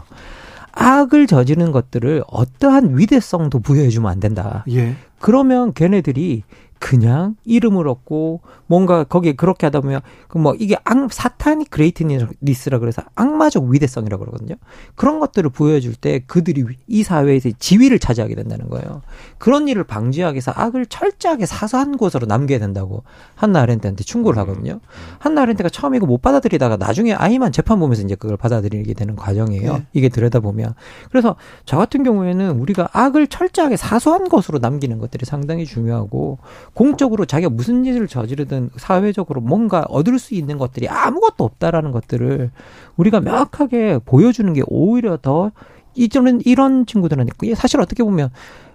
악을 0.76 1.26
저지르는 1.26 1.72
것들을 1.72 2.22
어떠한 2.28 2.98
위대성도 2.98 3.60
부여해주면 3.60 4.10
안 4.10 4.20
된다. 4.20 4.64
예. 4.70 4.94
그러면 5.18 5.72
걔네들이 5.72 6.42
그냥 6.78 7.36
이름을 7.44 7.88
얻고 7.88 8.40
뭔가 8.66 9.04
거기에 9.04 9.32
그렇게 9.32 9.66
하다 9.66 9.80
보면 9.80 10.00
그뭐 10.28 10.54
이게 10.58 10.76
악 10.84 11.12
사탄이 11.12 11.66
그레이트니스라 11.66 12.78
그래서 12.78 13.02
악마적 13.14 13.64
위대성이라고 13.64 14.24
그러거든요. 14.24 14.56
그런 14.94 15.20
것들을 15.20 15.50
보여줄 15.50 15.94
때 15.94 16.20
그들이 16.26 16.64
이 16.86 17.02
사회에서 17.02 17.50
지위를 17.58 17.98
차지하게 17.98 18.34
된다는 18.34 18.68
거예요. 18.68 19.02
그런 19.38 19.68
일을 19.68 19.84
방지하기 19.84 20.34
위해서 20.34 20.52
악을 20.54 20.86
철저하게 20.86 21.46
사소한 21.46 21.96
곳으로 21.96 22.26
남겨야 22.26 22.58
된다고 22.58 23.04
한나 23.34 23.60
아렌트한테 23.60 24.04
충고를 24.04 24.38
하거든요. 24.42 24.80
한나 25.18 25.42
아렌트가 25.42 25.68
처음에 25.68 25.98
이거 25.98 26.06
못 26.06 26.22
받아들이다가 26.22 26.76
나중에 26.76 27.12
아이만 27.12 27.52
재판 27.52 27.78
보면서 27.78 28.02
이제 28.02 28.14
그걸 28.14 28.36
받아들이게 28.36 28.94
되는 28.94 29.16
과정이에요. 29.16 29.72
네. 29.72 29.86
이게 29.92 30.08
들여다보면. 30.08 30.74
그래서 31.10 31.36
저 31.64 31.76
같은 31.76 32.02
경우에는 32.02 32.58
우리가 32.58 32.88
악을 32.92 33.28
철저하게 33.28 33.76
사소한 33.76 34.28
것으로 34.28 34.58
남기는 34.58 34.98
것들이 34.98 35.24
상당히 35.26 35.64
중요하고 35.64 36.38
공적으로 36.74 37.24
자기가 37.24 37.50
무슨 37.50 37.84
일을 37.84 38.06
저지르든 38.08 38.70
사회적으로 38.76 39.40
뭔가 39.40 39.84
얻을 39.88 40.18
수 40.18 40.34
있는 40.34 40.58
것들이 40.58 40.88
아무것도 40.88 41.44
없다라는 41.44 41.90
것들을 41.92 42.50
우리가 42.96 43.20
명확하게 43.20 44.00
보여주는 44.04 44.52
게 44.52 44.62
오히려 44.66 45.16
더 45.16 45.52
이전은 45.94 46.42
이런 46.44 46.84
친구들은 46.86 47.26
사실 47.56 47.80
어떻게 47.80 48.02
보면 48.02 48.30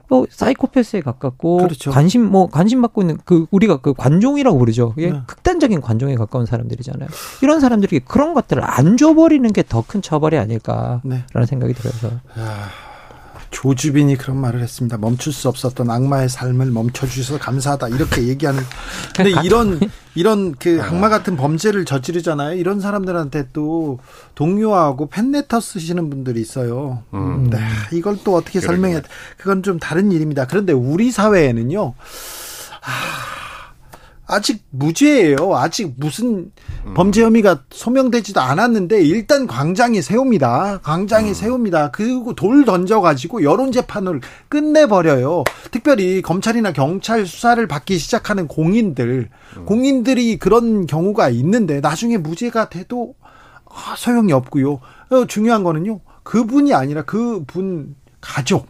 뭐 0.10 0.26
사이코패스에 0.30 1.00
가깝고 1.02 1.58
그렇죠. 1.60 1.90
관심 1.92 2.26
뭐 2.30 2.48
관심 2.50 2.82
받고 2.82 3.02
있는 3.02 3.18
그 3.24 3.46
우리가 3.50 3.78
그 3.78 3.94
관종이라고 3.94 4.58
부르죠. 4.58 4.94
예, 4.98 5.12
네. 5.12 5.22
극단적인 5.26 5.80
관종에 5.80 6.16
가까운 6.16 6.46
사람들이잖아요. 6.46 7.08
이런 7.44 7.62
사람들이 7.62 8.00
그런 8.02 8.34
것들을 8.34 8.62
안 8.66 8.98
줘버리는 8.98 9.50
게 9.54 9.62
더 9.64 9.84
큰 9.88 10.02
처벌이 10.02 10.38
아닐까라는 10.38 11.02
네. 11.06 11.46
생각이 11.48 11.74
들어서. 11.74 12.10
아. 12.36 12.91
조주빈이 13.52 14.16
그런 14.16 14.38
말을 14.38 14.62
했습니다. 14.62 14.98
멈출 14.98 15.34
수 15.34 15.48
없었던 15.50 15.90
악마의 15.90 16.30
삶을 16.30 16.68
멈춰주셔서 16.72 17.40
감사하다. 17.40 17.90
이렇게 17.90 18.28
얘기하는. 18.28 18.64
근데 19.16 19.32
이런, 19.46 19.80
이런 20.16 20.56
그 20.56 20.82
악마 20.82 21.10
같은 21.10 21.36
범죄를 21.36 21.86
저지르잖아요. 21.86 22.58
이런 22.58 22.80
사람들한테 22.80 23.50
또 23.54 24.00
동료하고 24.36 25.10
팬레터 25.10 25.60
쓰시는 25.60 26.10
분들이 26.10 26.42
있어요. 26.42 27.04
음. 27.14 27.50
네. 27.50 27.60
이걸 27.92 28.18
또 28.24 28.36
어떻게 28.36 28.60
설명해. 28.60 29.02
그건 29.38 29.64
좀 29.64 29.80
다른 29.80 30.12
일입니다. 30.12 30.48
그런데 30.48 30.74
우리 30.74 31.12
사회에는요. 31.12 31.94
아, 32.84 33.41
아직 34.32 34.64
무죄예요. 34.70 35.58
아직 35.58 35.94
무슨 35.98 36.54
범죄 36.96 37.22
혐의가 37.22 37.64
소명되지도 37.70 38.40
않았는데 38.40 39.02
일단 39.02 39.46
광장에 39.46 40.02
세웁니다. 40.02 40.80
광장에 40.84 41.30
음. 41.30 41.34
세웁니다. 41.34 41.92
그리고 41.92 42.34
돌 42.34 42.64
던져가지고 42.64 43.44
여론 43.44 43.74
재판을 43.74 44.22
끝내버려요. 44.48 45.44
특별히 45.72 46.22
검찰이나 46.22 46.72
경찰 46.72 47.28
수사를 47.28 47.68
받기 47.68 47.98
시작하는 47.98 48.48
공인들, 48.48 49.30
음. 49.58 49.66
공인들이 49.66 50.40
그런 50.40 50.88
경우가 50.88 51.28
있는데 51.30 51.82
나중에 51.82 52.18
무죄가 52.18 52.70
돼도 52.70 53.16
아, 53.66 53.96
소용이 53.98 54.32
없고요. 54.32 54.80
어, 55.10 55.26
중요한 55.28 55.64
거는요. 55.64 56.00
그분이 56.24 56.74
아니라 56.74 57.04
그분 57.04 57.96
가족, 58.22 58.68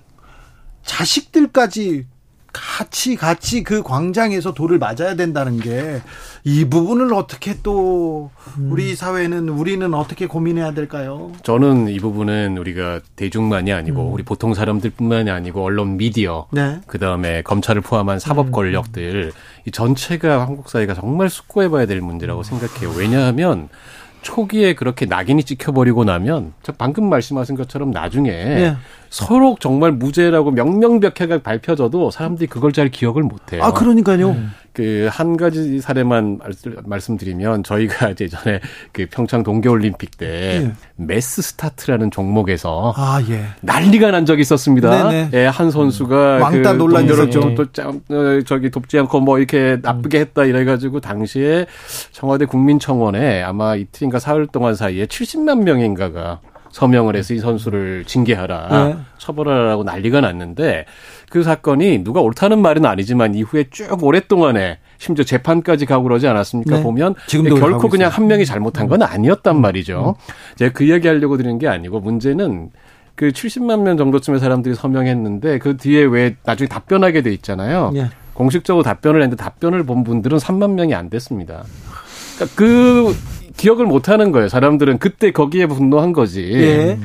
자식들까지 0.83 2.07
같이 2.51 3.15
같이 3.15 3.63
그 3.63 3.83
광장에서 3.83 4.53
돌을 4.53 4.77
맞아야 4.79 5.15
된다는 5.15 5.59
게 5.59 6.01
이 6.43 6.65
부분을 6.65 7.13
어떻게 7.13 7.57
또 7.61 8.31
우리 8.59 8.95
사회는 8.95 9.49
우리는 9.49 9.93
어떻게 9.93 10.25
고민해야 10.25 10.73
될까요? 10.73 11.31
저는 11.43 11.89
이 11.89 11.99
부분은 11.99 12.57
우리가 12.57 13.01
대중만이 13.15 13.71
아니고 13.71 14.07
음. 14.07 14.13
우리 14.13 14.23
보통 14.23 14.55
사람들뿐만이 14.55 15.29
아니고 15.29 15.63
언론 15.63 15.97
미디어 15.97 16.47
네. 16.51 16.79
그다음에 16.87 17.43
검찰을 17.43 17.81
포함한 17.81 18.17
사법 18.17 18.47
음. 18.47 18.51
권력들 18.51 19.31
이 19.65 19.71
전체가 19.71 20.41
한국 20.41 20.69
사회가 20.69 20.95
정말 20.95 21.29
숙고해 21.29 21.69
봐야 21.69 21.85
될 21.85 22.01
문제라고 22.01 22.41
생각해요. 22.41 22.91
왜냐하면 22.97 23.69
초기에 24.23 24.73
그렇게 24.73 25.05
낙인이 25.05 25.43
찍혀버리고 25.43 26.05
나면 26.05 26.53
저 26.63 26.71
방금 26.71 27.07
말씀하신 27.09 27.55
것처럼 27.55 27.91
나중에 27.91 28.31
네. 28.31 28.75
서로 29.11 29.57
정말 29.59 29.91
무죄라고 29.91 30.51
명명백백하게 30.51 31.39
밝혀져도 31.43 32.11
사람들이 32.11 32.47
그걸 32.47 32.71
잘 32.71 32.89
기억을 32.89 33.23
못해요. 33.23 33.61
아 33.61 33.73
그러니까요. 33.73 34.29
음. 34.29 34.51
그한 34.71 35.35
가지 35.35 35.81
사례만 35.81 36.39
말씀 36.85 37.17
드리면 37.17 37.63
저희가 37.63 38.11
예전에 38.17 38.61
그 38.93 39.05
평창 39.11 39.43
동계올림픽 39.43 40.17
때 40.17 40.63
예. 40.63 40.71
mass 40.95 41.41
start라는 41.41 42.09
종목에서 42.09 42.93
아, 42.95 43.21
예. 43.29 43.47
난리가 43.59 44.11
난 44.11 44.25
적이 44.25 44.41
있었습니다. 44.41 45.09
네네. 45.09 45.29
예, 45.33 45.45
한 45.45 45.71
선수가 45.71 46.38
음. 46.38 46.41
왕따 46.41 46.71
그 46.71 46.77
논란이 46.77 47.11
있었죠. 47.11 47.53
또, 47.53 47.65
또 47.65 47.81
어, 47.81 48.41
저기 48.45 48.71
돕지 48.71 48.97
않고 48.97 49.19
뭐 49.19 49.39
이렇게 49.39 49.77
나쁘게 49.81 50.19
음. 50.19 50.21
했다 50.21 50.45
이래가지고 50.45 51.01
당시에 51.01 51.65
청와대 52.13 52.45
국민청원에 52.45 53.43
아마 53.43 53.75
이틀인가 53.75 54.19
사흘 54.19 54.47
동안 54.47 54.75
사이에 54.75 55.05
70만 55.05 55.63
명인가가 55.63 56.39
서명을 56.72 57.15
해서 57.15 57.34
이 57.34 57.39
선수를 57.39 58.06
징계하라, 58.06 58.88
네. 58.88 58.98
처벌하라고 59.18 59.84
난리가 59.84 60.22
났는데 60.22 60.85
그 61.30 61.43
사건이 61.43 62.03
누가 62.03 62.22
옳다는 62.22 62.61
말은 62.61 62.85
아니지만 62.85 63.35
이후에 63.35 63.65
쭉 63.69 64.03
오랫동안에 64.03 64.80
심지어 64.98 65.26
재판까지 65.26 65.85
가고 65.85 66.03
그러지 66.03 66.27
않았습니까? 66.27 66.77
네. 66.77 66.84
보면 66.84 67.15
지금도 67.27 67.56
결코 67.56 67.89
그냥 67.89 68.10
한 68.10 68.27
명이 68.27 68.45
잘못한 68.45 68.88
건 68.88 69.02
아니었단 69.02 69.57
음. 69.57 69.61
말이죠. 69.61 70.15
음. 70.18 70.56
제가 70.57 70.73
그 70.73 70.89
얘기 70.89 71.07
하려고 71.07 71.38
드리는 71.38 71.57
게 71.60 71.68
아니고 71.68 71.99
문제는 71.99 72.69
그 73.15 73.30
70만 73.30 73.81
명 73.81 73.98
정도쯤의 73.98 74.39
사람들이 74.39 74.76
서명했는데 74.76 75.60
그 75.60 75.77
뒤에 75.77 76.03
왜 76.03 76.35
나중에 76.43 76.68
답변하게 76.68 77.22
돼 77.22 77.31
있잖아요. 77.34 77.91
예. 77.95 78.10
공식적으로 78.34 78.84
답변을 78.84 79.22
했는데 79.22 79.43
답변을 79.43 79.84
본 79.84 80.03
분들은 80.03 80.38
3만 80.38 80.72
명이 80.72 80.95
안 80.95 81.10
됐습니다. 81.10 81.64
그러니까 82.35 82.56
그 82.56 83.15
기억을 83.61 83.85
못 83.85 84.09
하는 84.09 84.31
거예요. 84.31 84.49
사람들은 84.49 84.97
그때 84.97 85.29
거기에 85.29 85.67
분노한 85.67 86.13
거지. 86.13 86.51
예. 86.51 86.97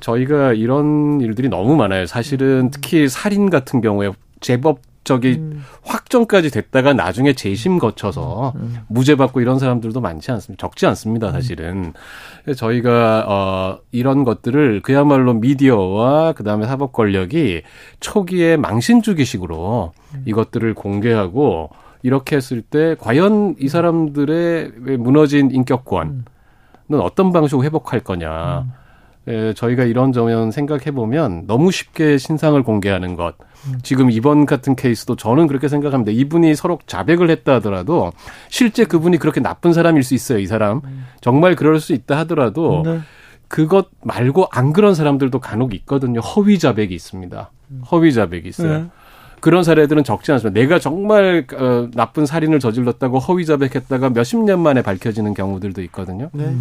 저희가 0.00 0.52
이런 0.52 1.20
일들이 1.20 1.48
너무 1.48 1.74
많아요. 1.74 2.06
사실은 2.06 2.70
특히 2.70 3.08
살인 3.08 3.50
같은 3.50 3.80
경우에 3.80 4.12
제법 4.38 4.78
저기 5.02 5.32
음. 5.40 5.64
확정까지 5.82 6.50
됐다가 6.50 6.92
나중에 6.92 7.32
재심 7.32 7.78
거쳐서 7.78 8.52
음. 8.54 8.76
무죄 8.86 9.16
받고 9.16 9.40
이런 9.40 9.58
사람들도 9.58 10.00
많지 10.00 10.30
않습니다. 10.30 10.64
적지 10.64 10.86
않습니다, 10.86 11.28
음. 11.28 11.32
사실은. 11.32 11.92
음. 12.46 12.54
저희가 12.54 13.24
어 13.26 13.78
이런 13.90 14.22
것들을 14.22 14.82
그야말로 14.82 15.34
미디어와 15.34 16.34
그다음에 16.34 16.66
사법 16.66 16.92
권력이 16.92 17.62
초기에 17.98 18.56
망신 18.58 19.02
주기식으로 19.02 19.92
음. 20.14 20.22
이것들을 20.24 20.72
공개하고 20.74 21.70
이렇게 22.02 22.36
했을 22.36 22.62
때 22.62 22.96
과연 22.98 23.56
이 23.58 23.68
사람들의 23.68 24.72
무너진 24.98 25.50
인격권은 25.50 26.24
어떤 26.92 27.32
방식으로 27.32 27.64
회복할 27.64 28.00
거냐. 28.00 28.66
에, 29.28 29.52
저희가 29.52 29.84
이런저런 29.84 30.50
생각해 30.50 30.92
보면 30.92 31.46
너무 31.46 31.70
쉽게 31.70 32.16
신상을 32.16 32.60
공개하는 32.62 33.16
것. 33.16 33.34
지금 33.82 34.10
이번 34.10 34.46
같은 34.46 34.74
케이스도 34.74 35.16
저는 35.16 35.46
그렇게 35.46 35.68
생각합니다. 35.68 36.10
이분이 36.12 36.54
서로 36.54 36.78
자백을 36.86 37.28
했다 37.28 37.56
하더라도 37.56 38.12
실제 38.48 38.86
그분이 38.86 39.18
그렇게 39.18 39.40
나쁜 39.40 39.74
사람일 39.74 40.02
수 40.02 40.14
있어요. 40.14 40.38
이 40.38 40.46
사람 40.46 40.80
정말 41.20 41.54
그럴 41.54 41.78
수 41.80 41.92
있다 41.92 42.16
하더라도 42.20 42.82
네. 42.84 43.00
그것 43.48 43.88
말고 44.02 44.46
안 44.50 44.72
그런 44.72 44.94
사람들도 44.94 45.38
간혹 45.40 45.74
있거든요. 45.74 46.20
허위 46.20 46.58
자백이 46.58 46.94
있습니다. 46.94 47.50
허위 47.90 48.14
자백이 48.14 48.48
있어요. 48.48 48.78
네. 48.78 48.86
그런 49.40 49.64
사례들은 49.64 50.04
적지 50.04 50.32
않습니다. 50.32 50.60
내가 50.60 50.78
정말 50.78 51.46
어, 51.56 51.88
나쁜 51.94 52.26
살인을 52.26 52.60
저질렀다고 52.60 53.18
허위 53.18 53.44
자백했다가 53.46 54.10
몇십 54.10 54.44
년 54.44 54.60
만에 54.60 54.82
밝혀지는 54.82 55.34
경우들도 55.34 55.82
있거든요. 55.84 56.30
네. 56.32 56.54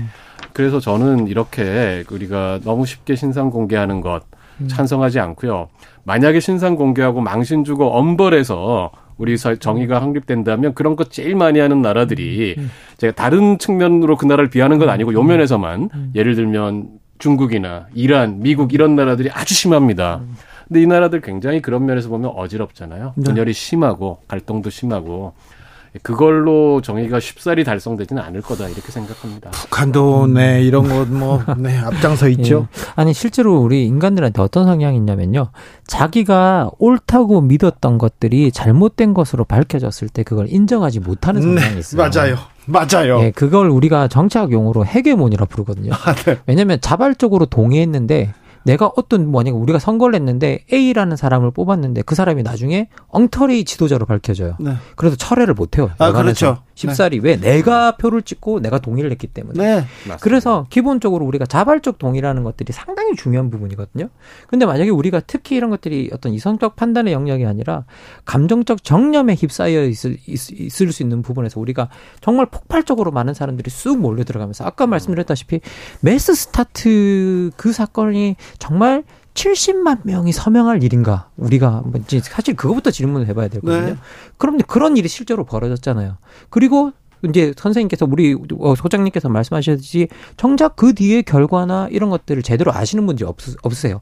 그래서 0.53 0.79
저는 0.79 1.27
이렇게 1.27 2.03
우리가 2.09 2.59
너무 2.63 2.85
쉽게 2.85 3.15
신상 3.15 3.49
공개하는 3.49 4.01
것 4.01 4.23
음. 4.61 4.67
찬성하지 4.67 5.19
않고요. 5.19 5.69
만약에 6.03 6.39
신상 6.39 6.75
공개하고 6.75 7.21
망신 7.21 7.63
주고 7.63 7.91
엄벌해서 7.91 8.91
우리 9.17 9.37
정의가 9.37 10.01
확립된다면 10.01 10.73
그런 10.73 10.95
것 10.95 11.11
제일 11.11 11.35
많이 11.35 11.59
하는 11.59 11.81
나라들이 11.81 12.55
음. 12.57 12.71
제가 12.97 13.13
다른 13.13 13.59
측면으로 13.59 14.15
그 14.15 14.25
나라를 14.25 14.49
비하는 14.49 14.79
건 14.79 14.89
아니고 14.89 15.13
요 15.13 15.23
면에서만 15.23 15.89
예를 16.15 16.35
들면 16.35 16.87
중국이나 17.19 17.87
이란, 17.93 18.39
미국 18.39 18.73
이런 18.73 18.95
나라들이 18.95 19.29
아주 19.29 19.53
심합니다. 19.53 20.21
근데 20.69 20.83
이 20.83 20.87
나라들 20.87 21.19
굉장히 21.21 21.61
그런 21.61 21.85
면에서 21.85 22.09
보면 22.09 22.31
어지럽잖아요. 22.35 23.13
네. 23.15 23.23
분열이 23.23 23.53
심하고 23.53 24.19
갈등도 24.27 24.69
심하고 24.69 25.33
그걸로 26.03 26.81
정의가 26.81 27.19
쉽사리 27.19 27.63
달성되지는 27.63 28.21
않을 28.21 28.41
거다 28.41 28.67
이렇게 28.67 28.91
생각합니다. 28.91 29.49
북한도 29.49 30.27
네 30.27 30.63
이런 30.63 30.87
것뭐 30.87 31.41
네, 31.57 31.75
앞장서 31.79 32.29
있죠. 32.29 32.67
예. 32.71 32.91
아니 32.95 33.13
실제로 33.13 33.59
우리 33.59 33.87
인간들한테 33.87 34.39
어떤 34.39 34.65
성향이 34.65 34.95
있냐면요. 34.97 35.49
자기가 35.87 36.69
옳다고 36.77 37.41
믿었던 37.41 37.97
것들이 37.97 38.51
잘못된 38.51 39.15
것으로 39.15 39.45
밝혀졌을 39.45 40.09
때 40.09 40.21
그걸 40.21 40.47
인정하지 40.47 40.99
못하는 40.99 41.55
네, 41.55 41.61
성향이 41.61 41.79
있어요. 41.79 42.07
맞아요. 42.07 42.35
맞아요. 42.67 43.23
예, 43.23 43.31
그걸 43.31 43.69
우리가 43.69 44.07
정치학 44.09 44.51
용어로 44.51 44.85
해괴몬이라 44.85 45.45
부르거든요. 45.45 45.91
아, 45.93 46.13
네. 46.13 46.37
왜냐하면 46.45 46.79
자발적으로 46.79 47.47
동의했는데 47.47 48.31
내가 48.63 48.91
어떤 48.95 49.29
뭐냐 49.29 49.51
우리가 49.51 49.79
선거를 49.79 50.15
했는데 50.15 50.65
A라는 50.71 51.17
사람을 51.17 51.51
뽑았는데 51.51 52.01
그 52.03 52.15
사람이 52.15 52.43
나중에 52.43 52.89
엉터리 53.07 53.63
지도자로 53.65 54.05
밝혀져요. 54.05 54.55
네. 54.59 54.73
그래서 54.95 55.15
철회를 55.15 55.53
못 55.53 55.77
해요. 55.77 55.91
아, 55.97 56.11
그렇죠. 56.11 56.63
쉽사리 56.79 57.19
네. 57.19 57.29
왜 57.29 57.35
내가 57.35 57.97
표를 57.97 58.21
찍고 58.21 58.61
내가 58.61 58.79
동의를 58.79 59.11
했기 59.11 59.27
때문에. 59.27 59.61
네. 59.61 59.85
그래서 60.21 60.65
기본적으로 60.69 61.25
우리가 61.25 61.45
자발적 61.45 61.97
동의라는 61.97 62.43
것들이 62.43 62.71
상당히 62.71 63.15
중요한 63.15 63.49
부분이거든요. 63.49 64.07
근데 64.47 64.65
만약에 64.65 64.89
우리가 64.89 65.19
특히 65.27 65.57
이런 65.57 65.69
것들이 65.71 66.09
어떤 66.13 66.33
이성적 66.33 66.77
판단의 66.77 67.11
영역이 67.13 67.45
아니라 67.45 67.83
감정적 68.23 68.85
정념에 68.85 69.35
휩싸여 69.35 69.83
있을, 69.85 70.17
있을 70.25 70.91
수 70.93 71.03
있는 71.03 71.21
부분에서 71.21 71.59
우리가 71.59 71.89
정말 72.21 72.45
폭발적으로 72.45 73.11
많은 73.11 73.33
사람들이 73.33 73.69
쑥 73.69 73.99
몰려 73.99 74.23
들어가면서 74.23 74.63
아까 74.63 74.87
말씀드렸다시피 74.87 75.59
mass 75.99 76.33
start 76.33 77.51
그 77.57 77.73
사건이 77.73 78.37
정말 78.57 79.03
70만 79.39 79.99
명이 80.03 80.31
서명할 80.33 80.83
일인가? 80.83 81.29
우리가 81.37 81.81
뭐 81.85 82.01
사실 82.21 82.55
그거부터 82.55 82.91
질문을 82.91 83.27
해봐야 83.27 83.47
되거든요. 83.47 83.85
네. 83.93 83.95
그럼 84.37 84.57
그런 84.59 84.97
일이 84.97 85.07
실제로 85.07 85.45
벌어졌잖아요. 85.45 86.17
그리고 86.49 86.91
이제 87.27 87.53
선생님께서 87.57 88.07
우리 88.09 88.33
어, 88.59 88.75
소장님께서 88.75 89.27
말씀하셨듯이 89.27 90.07
정작 90.37 90.77
그 90.77 90.93
뒤에 90.93 91.21
결과나 91.21 91.89
이런 91.91 92.09
것들을 92.09 92.41
제대로 92.43 92.73
아시는 92.73 93.05
분들이 93.05 93.27
없, 93.27 93.37
없으세요. 93.61 93.99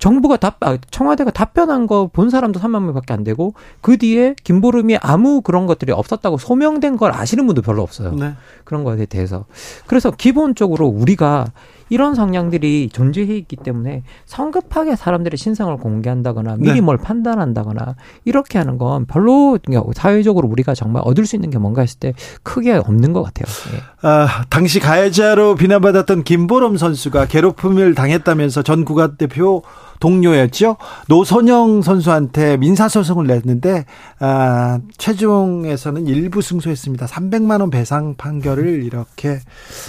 정부가 0.00 0.36
답, 0.36 0.56
아, 0.64 0.76
청와대가 0.90 1.30
답변한 1.30 1.86
거 1.86 2.08
본 2.12 2.30
사람도 2.30 2.58
3만 2.58 2.82
명밖에 2.82 3.14
안 3.14 3.22
되고 3.22 3.54
그 3.80 3.96
뒤에 3.96 4.34
김보름이 4.42 4.96
아무 5.00 5.40
그런 5.40 5.66
것들이 5.66 5.92
없었다고 5.92 6.38
소명된 6.38 6.96
걸 6.96 7.12
아시는 7.12 7.46
분도 7.46 7.62
별로 7.62 7.82
없어요. 7.82 8.12
네. 8.14 8.34
그런 8.64 8.82
거에 8.82 9.06
대해서. 9.06 9.44
그래서 9.86 10.10
기본적으로 10.10 10.86
우리가 10.88 11.46
이런 11.88 12.14
성향들이 12.14 12.90
존재해 12.92 13.36
있기 13.36 13.56
때문에 13.56 14.02
성급하게 14.26 14.96
사람들의 14.96 15.36
신상을 15.36 15.76
공개한다거나 15.76 16.56
미리 16.58 16.74
네. 16.74 16.80
뭘 16.80 16.98
판단한다거나 16.98 17.96
이렇게 18.24 18.58
하는 18.58 18.78
건 18.78 19.06
별로 19.06 19.58
사회적으로 19.94 20.48
우리가 20.48 20.74
정말 20.74 21.02
얻을 21.04 21.26
수 21.26 21.36
있는 21.36 21.50
게 21.50 21.58
뭔가 21.58 21.82
했을 21.82 21.98
때 21.98 22.14
크게 22.42 22.74
없는 22.74 23.12
것 23.12 23.22
같아요. 23.22 23.46
예. 23.74 23.80
아, 24.02 24.44
당시 24.50 24.80
가해자로 24.80 25.54
비난받았던 25.56 26.24
김보름 26.24 26.76
선수가 26.76 27.26
괴롭힘을 27.26 27.94
당했다면서 27.94 28.62
전 28.62 28.84
국가대표 28.84 29.62
동료였죠. 30.00 30.76
노선영 31.08 31.82
선수한테 31.82 32.56
민사소송을 32.56 33.26
냈는데 33.26 33.84
아, 34.20 34.78
최종에서는 34.96 36.06
일부 36.06 36.42
승소했습니다. 36.42 37.06
300만 37.06 37.60
원 37.60 37.70
배상 37.70 38.14
판결을 38.16 38.84
이렇게 38.84 39.40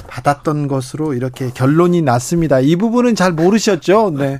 받았던 0.07 0.67
것으로 0.67 1.13
이렇게 1.13 1.49
결론이 1.53 2.01
났습니다. 2.01 2.59
이 2.59 2.75
부분은 2.75 3.15
잘 3.15 3.33
모르셨죠? 3.33 4.11
네. 4.17 4.37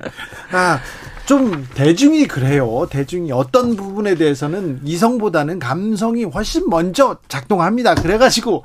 아, 0.52 0.80
좀 1.26 1.64
대중이 1.74 2.26
그래요. 2.26 2.88
대중이 2.90 3.30
어떤 3.30 3.76
부분에 3.76 4.16
대해서는 4.16 4.80
이성보다는 4.84 5.60
감성이 5.60 6.24
훨씬 6.24 6.68
먼저 6.68 7.18
작동합니다. 7.28 7.94
그래가지고 7.94 8.64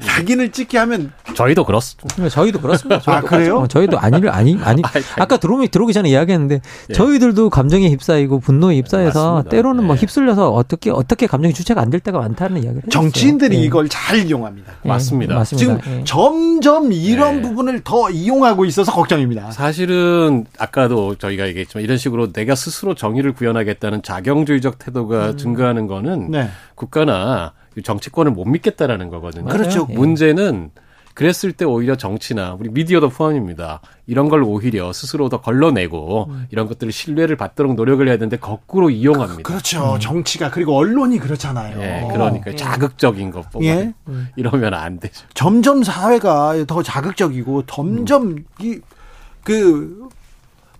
사진을 0.00 0.52
찍게 0.52 0.78
하면 0.78 1.12
저희도 1.34 1.64
그렇습니다. 1.64 2.22
네, 2.22 2.28
저희도 2.28 2.60
그렇습니다. 2.60 3.00
아 3.06 3.20
그래요? 3.20 3.58
어, 3.58 3.66
저희도 3.66 3.98
아니를 3.98 4.30
아니 4.30 4.58
아니 4.62 4.82
아까 5.18 5.36
들어오기 5.36 5.68
들어오기 5.68 5.92
전에 5.92 6.08
이야기했는데 6.10 6.60
예. 6.90 6.92
저희들도 6.92 7.50
감정에 7.50 7.88
휩싸이고 7.90 8.40
분노에 8.40 8.76
휩싸여서 8.76 9.42
네, 9.44 9.50
때로는 9.50 9.84
뭐 9.84 9.96
예. 9.96 10.00
휩쓸려서 10.00 10.50
어떻게 10.52 10.90
어떻게 10.90 11.26
감정이 11.26 11.52
주체가 11.54 11.80
안 11.80 11.86
될 11.86 12.00
때가 12.00 12.18
많다는 12.18 12.62
이야기를 12.64 12.82
정치인들이 12.90 13.56
예. 13.56 13.60
이걸 13.62 13.88
잘 13.88 14.18
이용합니다. 14.26 14.72
예, 14.84 14.88
맞습니다. 14.88 15.34
맞습니다. 15.36 15.80
지금 15.82 15.98
예. 16.00 16.04
점점 16.04 16.92
이런 16.92 17.42
부분을 17.42 17.80
더 17.84 18.10
이용하고 18.10 18.64
있어서 18.64 18.92
걱정입니다. 18.92 19.52
사실은 19.52 20.46
아까도 20.58 21.14
저희가 21.14 21.46
얘기했지만 21.48 21.84
이런 21.84 21.96
식으로 21.96 22.32
내가 22.32 22.54
스스로 22.54 22.94
정의를 22.94 23.32
구현하겠다는 23.34 24.02
자경주의적 24.02 24.78
태도가 24.78 25.30
음. 25.30 25.36
증가하는 25.36 25.86
거는 25.86 26.30
네. 26.32 26.48
국가나 26.74 27.52
정치권을 27.82 28.32
못 28.32 28.44
믿겠다라는 28.44 29.10
거거든요. 29.10 29.46
그렇죠. 29.46 29.86
문제는 29.86 30.70
그랬을 31.16 31.52
때 31.52 31.64
오히려 31.64 31.96
정치나 31.96 32.56
우리 32.60 32.68
미디어도 32.68 33.08
포함입니다. 33.08 33.80
이런 34.06 34.28
걸 34.28 34.42
오히려 34.42 34.92
스스로 34.92 35.30
더 35.30 35.40
걸러내고 35.40 36.26
음. 36.28 36.46
이런 36.50 36.68
것들을 36.68 36.92
신뢰를 36.92 37.36
받도록 37.36 37.74
노력을 37.74 38.06
해야 38.06 38.18
되는데 38.18 38.36
거꾸로 38.36 38.90
이용합니다. 38.90 39.42
그, 39.42 39.52
렇죠 39.54 39.94
음. 39.94 39.98
정치가 39.98 40.50
그리고 40.50 40.76
언론이 40.76 41.18
그렇잖아요. 41.18 41.80
예, 41.80 42.06
그러니까 42.12 42.50
예. 42.52 42.56
자극적인 42.56 43.30
것보다 43.30 43.64
예. 43.64 43.94
음. 44.08 44.28
이러면 44.36 44.74
안 44.74 45.00
되죠. 45.00 45.24
점점 45.32 45.82
사회가 45.82 46.66
더 46.66 46.82
자극적이고 46.82 47.64
점점 47.64 48.22
음. 48.32 48.44
이그 48.60 50.10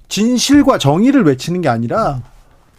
진실과 0.09 0.77
정의를 0.77 1.25
외치는 1.25 1.63
게 1.63 1.71
아니라 1.71 2.21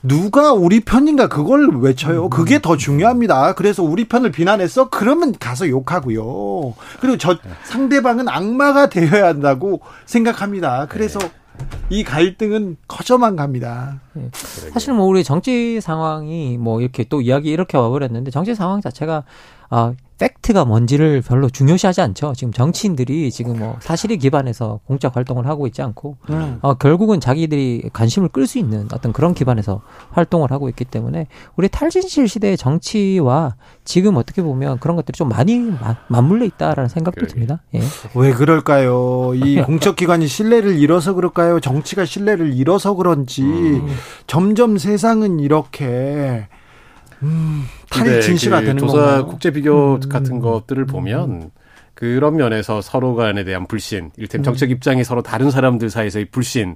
누가 0.07 0.53
우리 0.53 0.79
편인가 0.79 1.27
그걸 1.27 1.69
외쳐요. 1.79 2.29
그게 2.29 2.59
더 2.61 2.77
중요합니다. 2.77 3.53
그래서 3.53 3.83
우리 3.83 4.07
편을 4.07 4.31
비난했어? 4.31 4.89
그러면 4.89 5.33
가서 5.37 5.67
욕하고요. 5.69 6.73
그리고 6.99 7.17
저 7.17 7.37
상대방은 7.63 8.27
악마가 8.29 8.89
되어야 8.89 9.27
한다고 9.27 9.81
생각합니다. 10.05 10.87
그래서 10.89 11.19
네. 11.19 11.31
이 11.89 12.03
갈등은 12.03 12.77
커져만 12.87 13.35
갑니다. 13.35 13.99
네. 14.13 14.29
사실 14.31 14.93
뭐 14.93 15.05
우리 15.05 15.23
정치 15.23 15.81
상황이 15.81 16.57
뭐 16.57 16.81
이렇게 16.81 17.03
또 17.03 17.21
이야기 17.21 17.49
이렇게 17.49 17.77
와버렸는데 17.77 18.31
정치 18.31 18.55
상황 18.55 18.81
자체가 18.81 19.23
아 19.69 19.93
팩트가 20.17 20.65
뭔지를 20.65 21.21
별로 21.21 21.49
중요시하지 21.49 22.01
않죠. 22.01 22.33
지금 22.35 22.51
정치인들이 22.51 23.31
지금 23.31 23.59
뭐 23.59 23.77
사실에 23.81 24.15
기반해서 24.15 24.79
공적 24.85 25.15
활동을 25.15 25.45
하고 25.47 25.67
있지 25.67 25.81
않고 25.81 26.17
음. 26.29 26.59
어, 26.61 26.73
결국은 26.73 27.19
자기들이 27.19 27.89
관심을 27.93 28.29
끌 28.29 28.47
수 28.47 28.57
있는 28.57 28.87
어떤 28.93 29.13
그런 29.13 29.33
기반에서 29.33 29.81
활동을 30.11 30.51
하고 30.51 30.69
있기 30.69 30.85
때문에 30.85 31.27
우리 31.55 31.69
탈진실 31.69 32.27
시대의 32.27 32.57
정치와 32.57 33.55
지금 33.83 34.15
어떻게 34.17 34.41
보면 34.41 34.79
그런 34.79 34.95
것들이 34.95 35.15
좀 35.15 35.29
많이 35.29 35.59
마, 35.59 35.97
맞물려 36.07 36.45
있다라는 36.45 36.89
생각도. 36.89 37.27
듭니다. 37.27 37.61
예. 37.75 37.81
왜 38.15 38.31
그럴까요? 38.31 39.33
이 39.35 39.61
공적 39.61 39.95
기관이 39.97 40.27
신뢰를 40.27 40.77
잃어서 40.79 41.13
그럴까요? 41.13 41.59
정치가 41.59 42.05
신뢰를 42.05 42.53
잃어서 42.53 42.93
그런지 42.93 43.43
음. 43.43 43.87
점점 44.27 44.77
세상은 44.77 45.39
이렇게 45.39 46.47
음, 47.23 47.65
탈이 47.89 48.21
진실화 48.21 48.61
되는 48.61 48.77
조사 48.77 48.97
건가요? 48.97 49.25
국제 49.27 49.51
비교 49.51 49.95
음. 49.95 50.09
같은 50.09 50.39
것들을 50.39 50.85
보면 50.85 51.51
그런 51.93 52.35
면에서 52.35 52.81
서로 52.81 53.15
간에 53.15 53.43
대한 53.43 53.65
불신, 53.65 54.11
일템 54.17 54.43
정책 54.43 54.69
입장이 54.69 55.03
서로 55.03 55.23
다른 55.23 55.49
사람들 55.49 55.89
사이에서의 55.89 56.25
불신, 56.25 56.75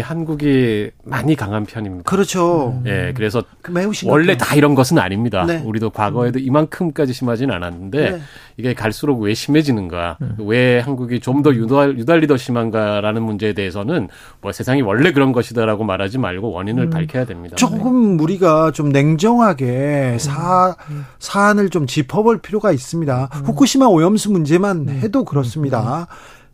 한국이 0.00 0.90
많이 1.04 1.36
강한 1.36 1.66
편입니다. 1.66 2.10
그렇죠. 2.10 2.80
예, 2.86 3.12
그래서 3.14 3.42
매우 3.70 3.92
원래 4.06 4.36
다 4.36 4.54
이런 4.54 4.74
것은 4.74 4.98
아닙니다. 4.98 5.44
네. 5.44 5.62
우리도 5.64 5.90
과거에도 5.90 6.38
이만큼까지 6.38 7.12
심하지는 7.12 7.54
않았는데 7.54 8.10
네. 8.10 8.20
이게 8.56 8.72
갈수록 8.72 9.20
왜 9.20 9.34
심해지는가, 9.34 10.16
음. 10.22 10.36
왜 10.38 10.80
한국이 10.80 11.20
좀 11.20 11.42
더 11.42 11.54
유달, 11.54 11.98
유달리 11.98 12.26
더 12.26 12.36
심한가라는 12.38 13.22
문제에 13.22 13.52
대해서는 13.52 14.08
뭐 14.40 14.52
세상이 14.52 14.80
원래 14.80 15.12
그런 15.12 15.32
것이다라고 15.32 15.84
말하지 15.84 16.16
말고 16.18 16.50
원인을 16.50 16.84
음. 16.84 16.90
밝혀야 16.90 17.26
됩니다. 17.26 17.56
조금 17.56 18.18
우리가 18.18 18.70
좀 18.70 18.88
냉정하게 18.88 20.16
사 20.18 20.74
사안을 21.18 21.68
좀 21.68 21.86
짚어볼 21.86 22.38
필요가 22.38 22.72
있습니다. 22.72 23.28
음. 23.34 23.40
후쿠시마 23.44 23.86
오염수 23.86 24.32
문제만 24.32 24.88
음. 24.88 25.00
해도 25.02 25.24
그렇습니다. 25.24 26.06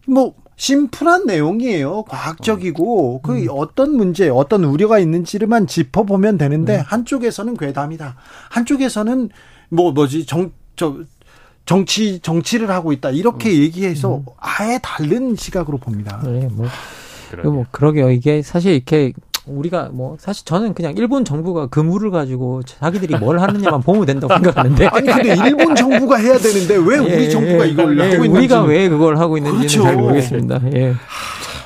뭐 0.09 0.35
심플한 0.63 1.27
내용이에요. 1.27 2.05
과학적이고 2.05 3.23
그 3.23 3.33
음. 3.43 3.47
어떤 3.51 3.97
문제, 3.97 4.29
어떤 4.29 4.63
우려가 4.63 5.01
있는지를만 5.01 5.67
짚어보면 5.67 6.39
되는데 6.39 6.79
음. 6.79 6.85
한쪽에서는 6.87 7.57
괴담이다. 7.57 8.15
한쪽에서는 8.51 9.31
뭐 9.71 9.93
뭐지 9.93 10.25
정 10.27 10.53
저 10.77 10.97
정치 11.65 12.19
정치를 12.21 12.71
하고 12.71 12.93
있다 12.93 13.11
이렇게 13.11 13.51
음. 13.51 13.55
얘기해서 13.55 14.17
음. 14.17 14.25
아예 14.39 14.81
다른 14.83 15.37
시각으로 15.37 15.79
봅니다. 15.79 16.21
네, 16.25 16.49
뭐, 16.51 16.67
뭐 17.45 17.65
그러게요. 17.71 18.11
이게 18.11 18.43
사실 18.43 18.73
이렇게 18.75 19.13
우리가 19.47 19.91
뭐 19.93 20.17
사실 20.21 20.45
저는 20.45 20.75
그냥 20.75 20.95
일본 20.97 21.25
정부가 21.25 21.67
그 21.67 21.81
물을 21.81 22.11
가지고 22.11 22.63
자기들이 22.63 23.17
뭘 23.17 23.41
하느냐만 23.41 23.83
보면 23.83 24.07
된다고 24.07 24.33
생각하는데 24.35 24.87
아니 24.87 25.07
근데 25.07 25.35
일본 25.45 25.75
정부가 25.75 26.17
해야 26.17 26.39
되는데 26.39 26.75
왜 26.77 26.99
우리 26.99 27.25
예, 27.25 27.29
정부가 27.29 27.65
이걸 27.65 27.99
예, 27.99 28.03
하고 28.03 28.25
있는지 28.25 28.39
우리가 28.39 28.63
왜 28.63 28.89
그걸 28.89 29.19
하고 29.19 29.37
있는지는 29.37 29.67
그렇죠. 29.67 29.83
잘 29.83 29.97
모르겠습니다. 29.97 30.61
예. 30.75 30.95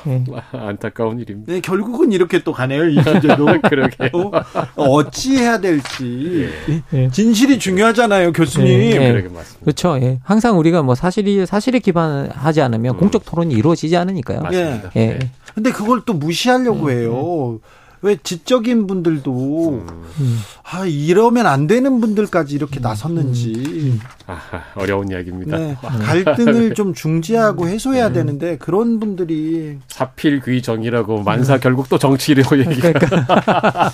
예. 0.06 0.24
안타까운 0.52 1.18
일입니다. 1.20 1.52
네, 1.52 1.60
결국은 1.60 2.12
이렇게 2.12 2.42
또 2.42 2.52
가네요. 2.52 2.88
이 2.88 3.02
주제도. 3.02 3.46
그러게. 3.68 4.10
어, 4.12 4.30
어찌 4.76 5.36
해야 5.36 5.58
될지. 5.60 6.48
예. 6.92 7.10
진실이 7.10 7.58
중요하잖아요, 7.58 8.32
교수님. 8.32 8.68
예. 8.68 8.90
예. 8.92 9.12
그러게 9.12 9.28
맞습니다. 9.28 9.64
그렇죠. 9.64 9.98
예. 10.00 10.18
항상 10.22 10.58
우리가 10.58 10.82
뭐 10.82 10.94
사실이 10.94 11.46
사실에 11.46 11.78
기반하지 11.78 12.60
않으면 12.60 12.94
음. 12.94 12.98
공적 12.98 13.24
토론이 13.24 13.54
이루어지지 13.54 13.96
않으니까요. 13.96 14.40
맞습니다. 14.40 14.90
예. 14.96 15.00
예. 15.00 15.18
근데 15.54 15.70
그걸 15.70 16.02
또 16.04 16.12
무시하려고 16.12 16.86
음. 16.86 16.90
해요. 16.90 17.60
왜 18.06 18.16
지적인 18.22 18.86
분들도 18.86 19.84
음. 20.20 20.38
아 20.62 20.84
이러면 20.86 21.46
안 21.46 21.66
되는 21.66 22.00
분들까지 22.00 22.54
이렇게 22.54 22.78
나섰는지 22.78 23.98
아, 24.28 24.38
어려운 24.76 25.10
이야기입니다. 25.10 25.56
네, 25.56 25.76
갈등을 25.80 26.74
좀 26.74 26.94
중지하고 26.94 27.66
해소해야 27.66 28.08
음. 28.08 28.12
되는데 28.12 28.58
그런 28.58 29.00
분들이 29.00 29.78
사필귀 29.88 30.62
정이라고 30.62 31.24
만사 31.24 31.54
음. 31.54 31.60
결국 31.60 31.88
또 31.88 31.98
정치라고 31.98 32.60
얘기가 32.60 32.92
그러니까. 32.92 33.92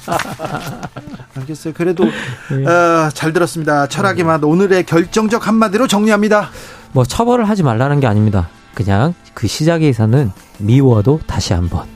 알겠어요. 1.34 1.72
그래도 1.72 2.04
네. 2.04 2.66
어, 2.66 3.08
잘 3.14 3.32
들었습니다. 3.32 3.86
철학의 3.88 4.24
맛 4.24 4.44
오늘의 4.44 4.84
결정적 4.84 5.46
한마디로 5.46 5.86
정리합니다. 5.86 6.50
뭐 6.92 7.04
처벌을 7.04 7.48
하지 7.48 7.62
말라는 7.62 8.00
게 8.00 8.06
아닙니다. 8.06 8.50
그냥 8.74 9.14
그 9.32 9.46
시작에서는 9.46 10.30
미워도 10.58 11.20
다시 11.26 11.54
한번. 11.54 11.91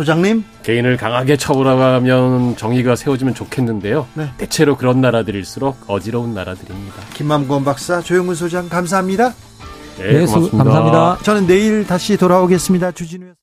소장님 0.00 0.44
개인을 0.62 0.96
강하게 0.96 1.36
처벌하면 1.36 2.56
정의가 2.56 2.96
세워지면 2.96 3.34
좋겠는데요. 3.34 4.06
네. 4.14 4.30
대체로 4.38 4.74
그런 4.78 5.02
나라들일수록 5.02 5.84
어지러운 5.88 6.32
나라들입니다. 6.32 6.96
김만권 7.12 7.64
박사, 7.64 8.00
조영문 8.00 8.34
소장 8.34 8.70
감사합니다. 8.70 9.34
네, 9.98 10.24
고맙습니다. 10.24 10.56
감사합니다. 10.56 11.18
저는 11.22 11.46
내일 11.46 11.86
다시 11.86 12.16
돌아오겠습니다. 12.16 12.92
주진우 12.92 13.34